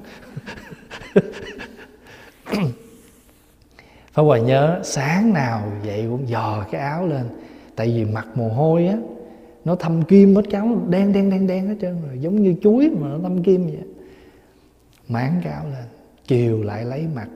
Pháp 4.14 4.23
Hòa 4.23 4.38
nhớ, 4.40 4.80
sáng 4.84 5.34
nào 5.34 5.72
vậy 5.85 6.06
cũng 6.10 6.30
dò 6.30 6.65
cái 6.72 6.81
áo 6.81 7.07
lên. 7.07 7.26
Tại 7.76 7.88
vì 7.88 8.06
mặc 8.06 8.27
mồ 8.35 8.49
hôi 8.49 8.88
á, 8.88 8.98
Nó 9.65 9.76
thâm 9.76 10.02
kim 10.02 10.35
hết, 10.35 10.41
cái 10.52 10.61
áo 10.61 10.81
đen 10.90 11.14
đen 11.14 11.30
đen 11.30 11.48
đen 11.48 11.68
hết 11.68 11.76
trơn 11.81 12.02
rồi. 12.07 12.19
Giống 12.19 12.44
như 12.44 12.56
chuối 12.61 12.90
mà 12.99 13.07
nó 13.07 13.18
thâm 13.23 13.44
kim 13.44 13.65
vậy. 13.65 13.84
Máng 15.08 15.42
cái 15.44 15.54
áo 15.54 15.66
lên, 15.66 15.86
Chiều 16.28 16.64
lại 16.64 16.86
lấy 16.86 17.08
mặt. 17.16 17.28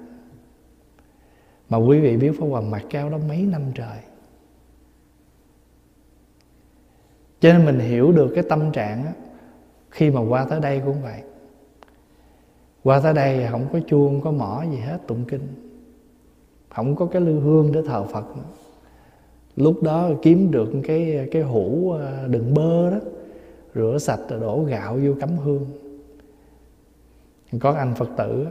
Mà 1.70 1.78
quý 1.78 2.00
vị 2.00 2.18
biết 2.18 2.32
Pháp 2.40 2.46
Hòa 2.46 2.62
mặc 2.62 2.84
cái 2.90 3.02
áo 3.02 3.12
đó 3.12 3.18
mấy 3.28 3.42
năm 3.42 3.62
trời. 3.76 3.98
Cho 7.40 7.54
nên 7.54 7.66
mình 7.66 7.80
hiểu 7.80 8.12
được 8.12 8.32
cái 8.36 8.44
tâm 8.50 8.72
trạng 8.72 9.06
á, 9.06 9.14
Khi 9.90 10.12
mà 10.12 10.22
qua 10.22 10.46
tới 10.50 10.60
đây 10.60 10.82
cũng 10.86 11.02
vậy. 11.02 11.22
Qua 12.84 13.00
tới 13.00 13.14
đây 13.14 13.48
không 13.52 13.68
có 13.74 13.80
chuông, 13.88 14.22
không 14.22 14.22
có 14.22 14.32
mỏ 14.32 14.64
gì 14.72 14.78
hết, 14.78 14.98
tụng 15.08 15.26
kinh. 15.26 15.48
Không 16.70 16.96
có 16.96 17.06
cái 17.06 17.22
lư 17.22 17.40
hương 17.40 17.72
để 17.72 17.82
thờ 17.86 18.04
phật. 18.04 18.38
Nữa 18.38 18.44
lúc 19.58 19.84
đó 19.84 20.10
kiếm 20.22 20.52
được 20.52 20.70
cái 20.84 21.28
cái 21.32 21.42
hũ 21.42 21.92
ờ, 21.92 22.28
đựng 22.28 22.54
bơ 22.54 22.90
đó, 22.90 22.98
rửa 23.76 23.98
sạch 23.98 24.20
rồi 24.30 24.40
đổ 24.40 24.64
gạo 24.64 25.00
vô 25.04 25.14
cắm 25.20 25.38
hương 25.38 25.66
có 27.60 27.72
anh 27.72 27.96
phật 27.96 28.10
tử, 28.18 28.48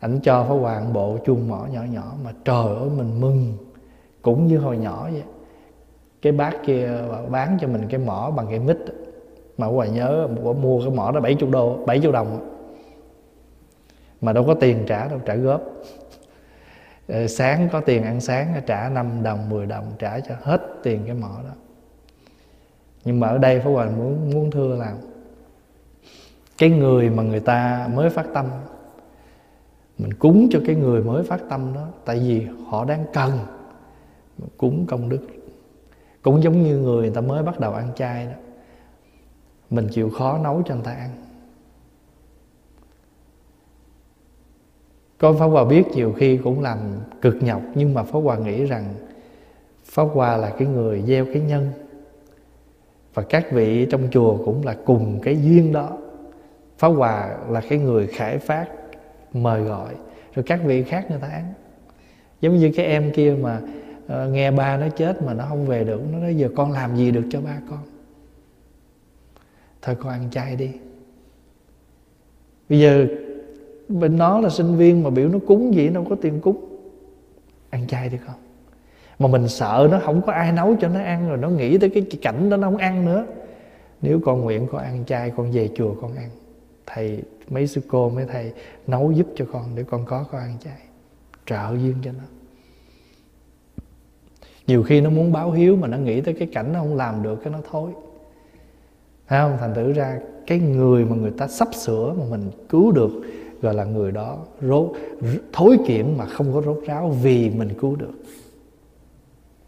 ảnh 0.00 0.20
cho 0.22 0.44
phó 0.48 0.54
hoàng 0.54 0.92
bộ 0.92 1.18
chuông 1.24 1.48
mỏ 1.48 1.66
nhỏ 1.72 1.82
nhỏ 1.82 2.12
mà 2.24 2.32
trời 2.44 2.76
ơi 2.76 2.88
mình 2.96 3.20
mừng. 3.20 3.56
Cũng 4.22 4.46
như 4.46 4.58
hồi 4.58 4.76
nhỏ 4.76 5.08
vậy, 5.12 5.22
cái 6.22 6.32
bác 6.32 6.52
kia 6.66 6.90
bán 7.30 7.58
cho 7.60 7.68
mình 7.68 7.86
cái 7.90 8.00
mỏ 8.00 8.30
bằng 8.36 8.46
cái 8.50 8.58
mít. 8.58 8.78
Mà 9.58 9.66
hoài 9.66 9.90
nhớ 9.90 10.28
mua 10.60 10.80
cái 10.80 10.90
mỏ 10.90 11.12
đó 11.12 11.20
70 11.20 11.50
đô 11.50 11.76
70 11.86 12.12
đồng. 12.12 12.54
Mà 14.20 14.32
đâu 14.32 14.44
có 14.46 14.54
tiền 14.54 14.84
trả 14.86 15.08
đâu, 15.08 15.18
trả 15.26 15.34
góp. 15.34 15.62
Ờ, 17.08 17.26
sáng 17.26 17.68
có 17.72 17.80
tiền 17.80 18.02
ăn 18.02 18.20
sáng, 18.20 18.62
trả 18.66 18.88
5 18.88 19.22
đồng 19.22 19.48
10 19.48 19.66
đồng, 19.66 19.92
trả 19.98 20.20
cho 20.20 20.34
hết 20.40 20.62
tiền 20.82 21.02
cái 21.06 21.14
mỏ 21.14 21.30
đó. 21.44 21.54
Nhưng 23.04 23.20
mà 23.20 23.28
ở 23.28 23.38
đây 23.38 23.60
Pháp 23.60 23.70
Hoàng 23.70 23.98
muốn 23.98 24.30
muốn 24.30 24.50
thưa 24.50 24.76
là 24.76 24.94
cái 26.58 26.70
người 26.70 27.10
mà 27.10 27.22
người 27.22 27.40
ta 27.40 27.88
mới 27.94 28.10
phát 28.10 28.26
tâm. 28.34 28.46
Mình 29.98 30.14
cúng 30.14 30.48
cho 30.50 30.60
cái 30.66 30.76
người 30.76 31.02
mới 31.02 31.24
phát 31.24 31.40
tâm 31.48 31.72
đó, 31.74 31.86
tại 32.04 32.18
vì 32.18 32.46
họ 32.66 32.84
đang 32.84 33.04
cần 33.12 33.30
cúng 34.56 34.86
công 34.88 35.08
đức. 35.08 35.26
Cũng 36.22 36.42
giống 36.42 36.62
như 36.62 36.78
người 36.78 37.02
người 37.02 37.10
ta 37.10 37.20
mới 37.20 37.42
bắt 37.42 37.60
đầu 37.60 37.72
ăn 37.72 37.88
chay 37.96 38.26
đó, 38.26 38.32
mình 39.70 39.88
chịu 39.90 40.10
khó 40.10 40.38
nấu 40.38 40.62
cho 40.66 40.74
người 40.74 40.84
ta 40.84 40.92
ăn. 40.92 41.10
Con 45.18 45.38
Pháp 45.38 45.46
Hòa 45.46 45.64
biết 45.64 45.86
nhiều 45.94 46.12
khi 46.12 46.36
cũng 46.36 46.62
làm 46.62 46.78
cực 47.20 47.36
nhọc, 47.40 47.62
Nhưng 47.74 47.94
mà 47.94 48.02
Pháp 48.02 48.18
Hòa 48.18 48.38
nghĩ 48.38 48.64
rằng 48.64 48.94
Pháp 49.84 50.04
Hòa 50.04 50.36
là 50.36 50.50
cái 50.58 50.68
người 50.68 51.02
gieo 51.06 51.24
cái 51.24 51.42
nhân. 51.42 51.70
Và 53.14 53.22
các 53.22 53.52
vị 53.52 53.86
trong 53.90 54.08
chùa 54.10 54.38
cũng 54.44 54.66
là 54.66 54.76
cùng 54.84 55.20
cái 55.22 55.42
duyên 55.42 55.72
đó. 55.72 55.98
Pháp 56.78 56.88
Hòa 56.88 57.36
là 57.48 57.60
cái 57.68 57.78
người 57.78 58.06
khải 58.06 58.38
phát 58.38 58.68
mời 59.32 59.62
gọi 59.62 59.94
Rồi 60.34 60.42
các 60.42 60.60
vị 60.64 60.82
khác 60.82 61.10
người 61.10 61.18
ta 61.20 61.28
ăn 61.28 61.52
Giống 62.40 62.56
như 62.56 62.72
cái 62.76 62.86
em 62.86 63.12
kia 63.14 63.36
mà 63.40 63.60
uh, 64.04 64.30
nghe 64.30 64.50
ba 64.50 64.76
nó 64.76 64.88
chết 64.88 65.22
mà 65.22 65.34
nó 65.34 65.44
không 65.48 65.66
về 65.66 65.84
được 65.84 66.00
Nó 66.12 66.18
nói 66.18 66.36
giờ 66.36 66.48
con 66.56 66.72
làm 66.72 66.96
gì 66.96 67.10
được 67.10 67.24
cho 67.30 67.40
ba 67.40 67.60
con? 67.70 67.78
Thôi 69.82 69.96
con 70.00 70.12
ăn 70.12 70.30
chay 70.30 70.56
đi. 70.56 70.70
Bây 72.68 72.80
giờ 72.80 73.06
bên 73.88 74.18
nó 74.18 74.40
là 74.40 74.48
sinh 74.48 74.76
viên 74.76 75.02
mà 75.02 75.10
biểu 75.10 75.28
nó 75.28 75.38
cúng 75.46 75.74
gì 75.74 75.88
nó 75.88 76.00
không 76.00 76.10
có 76.10 76.16
tiền 76.22 76.40
cúng. 76.40 76.64
Ăn 77.70 77.86
chay 77.86 78.08
đi 78.08 78.18
con. 78.26 78.36
Mà 79.18 79.28
mình 79.28 79.48
sợ 79.48 79.88
nó 79.90 80.00
không 80.04 80.22
có 80.22 80.32
ai 80.32 80.52
nấu 80.52 80.76
cho 80.80 80.88
nó 80.88 81.00
ăn 81.00 81.28
rồi 81.28 81.38
nó 81.38 81.48
nghĩ 81.48 81.78
tới 81.78 81.90
cái 81.90 82.06
cảnh 82.22 82.50
đó 82.50 82.56
nó 82.56 82.70
không 82.70 82.76
ăn 82.76 83.04
nữa. 83.04 83.26
Nếu 84.02 84.20
con 84.24 84.40
nguyện 84.40 84.66
con 84.72 84.82
ăn 84.82 85.04
chay 85.04 85.32
con 85.36 85.52
về 85.52 85.70
chùa 85.76 85.94
con 86.00 86.16
ăn 86.16 86.30
thầy, 86.94 87.22
mấy 87.50 87.66
sư 87.66 87.80
cô 87.88 88.10
mấy 88.10 88.24
thầy 88.24 88.52
nấu 88.86 89.12
giúp 89.12 89.26
cho 89.36 89.44
con 89.52 89.64
để 89.74 89.82
con 89.82 90.04
có 90.06 90.24
con 90.32 90.40
ăn 90.40 90.56
chay, 90.64 90.80
trợ 91.46 91.76
duyên 91.76 91.94
cho 92.04 92.12
nó. 92.12 92.24
Nhiều 94.66 94.82
khi 94.82 95.00
nó 95.00 95.10
muốn 95.10 95.32
báo 95.32 95.50
hiếu 95.50 95.76
mà 95.76 95.88
nó 95.88 95.96
nghĩ 95.96 96.20
tới 96.20 96.34
cái 96.34 96.48
cảnh 96.52 96.72
nó 96.72 96.80
không 96.80 96.96
làm 96.96 97.22
được 97.22 97.36
cái 97.44 97.52
nó 97.52 97.58
thối. 97.70 97.90
Thấy 99.28 99.40
không? 99.40 99.56
Thành 99.60 99.74
thử 99.74 99.92
ra 99.92 100.20
cái 100.46 100.58
người 100.58 101.04
mà 101.04 101.16
người 101.16 101.30
ta 101.30 101.48
sắp 101.48 101.68
sửa 101.74 102.14
mà 102.18 102.24
mình 102.30 102.50
cứu 102.68 102.92
được, 102.92 103.10
gọi 103.62 103.74
là 103.74 103.84
người 103.84 104.12
đó 104.12 104.38
rốt 104.60 104.92
thối 105.52 105.78
kiện 105.86 106.18
mà 106.18 106.26
không 106.26 106.54
có 106.54 106.62
rốt 106.62 106.82
ráo 106.86 107.08
vì 107.22 107.50
mình 107.50 107.68
cứu 107.80 107.96
được. 107.96 108.12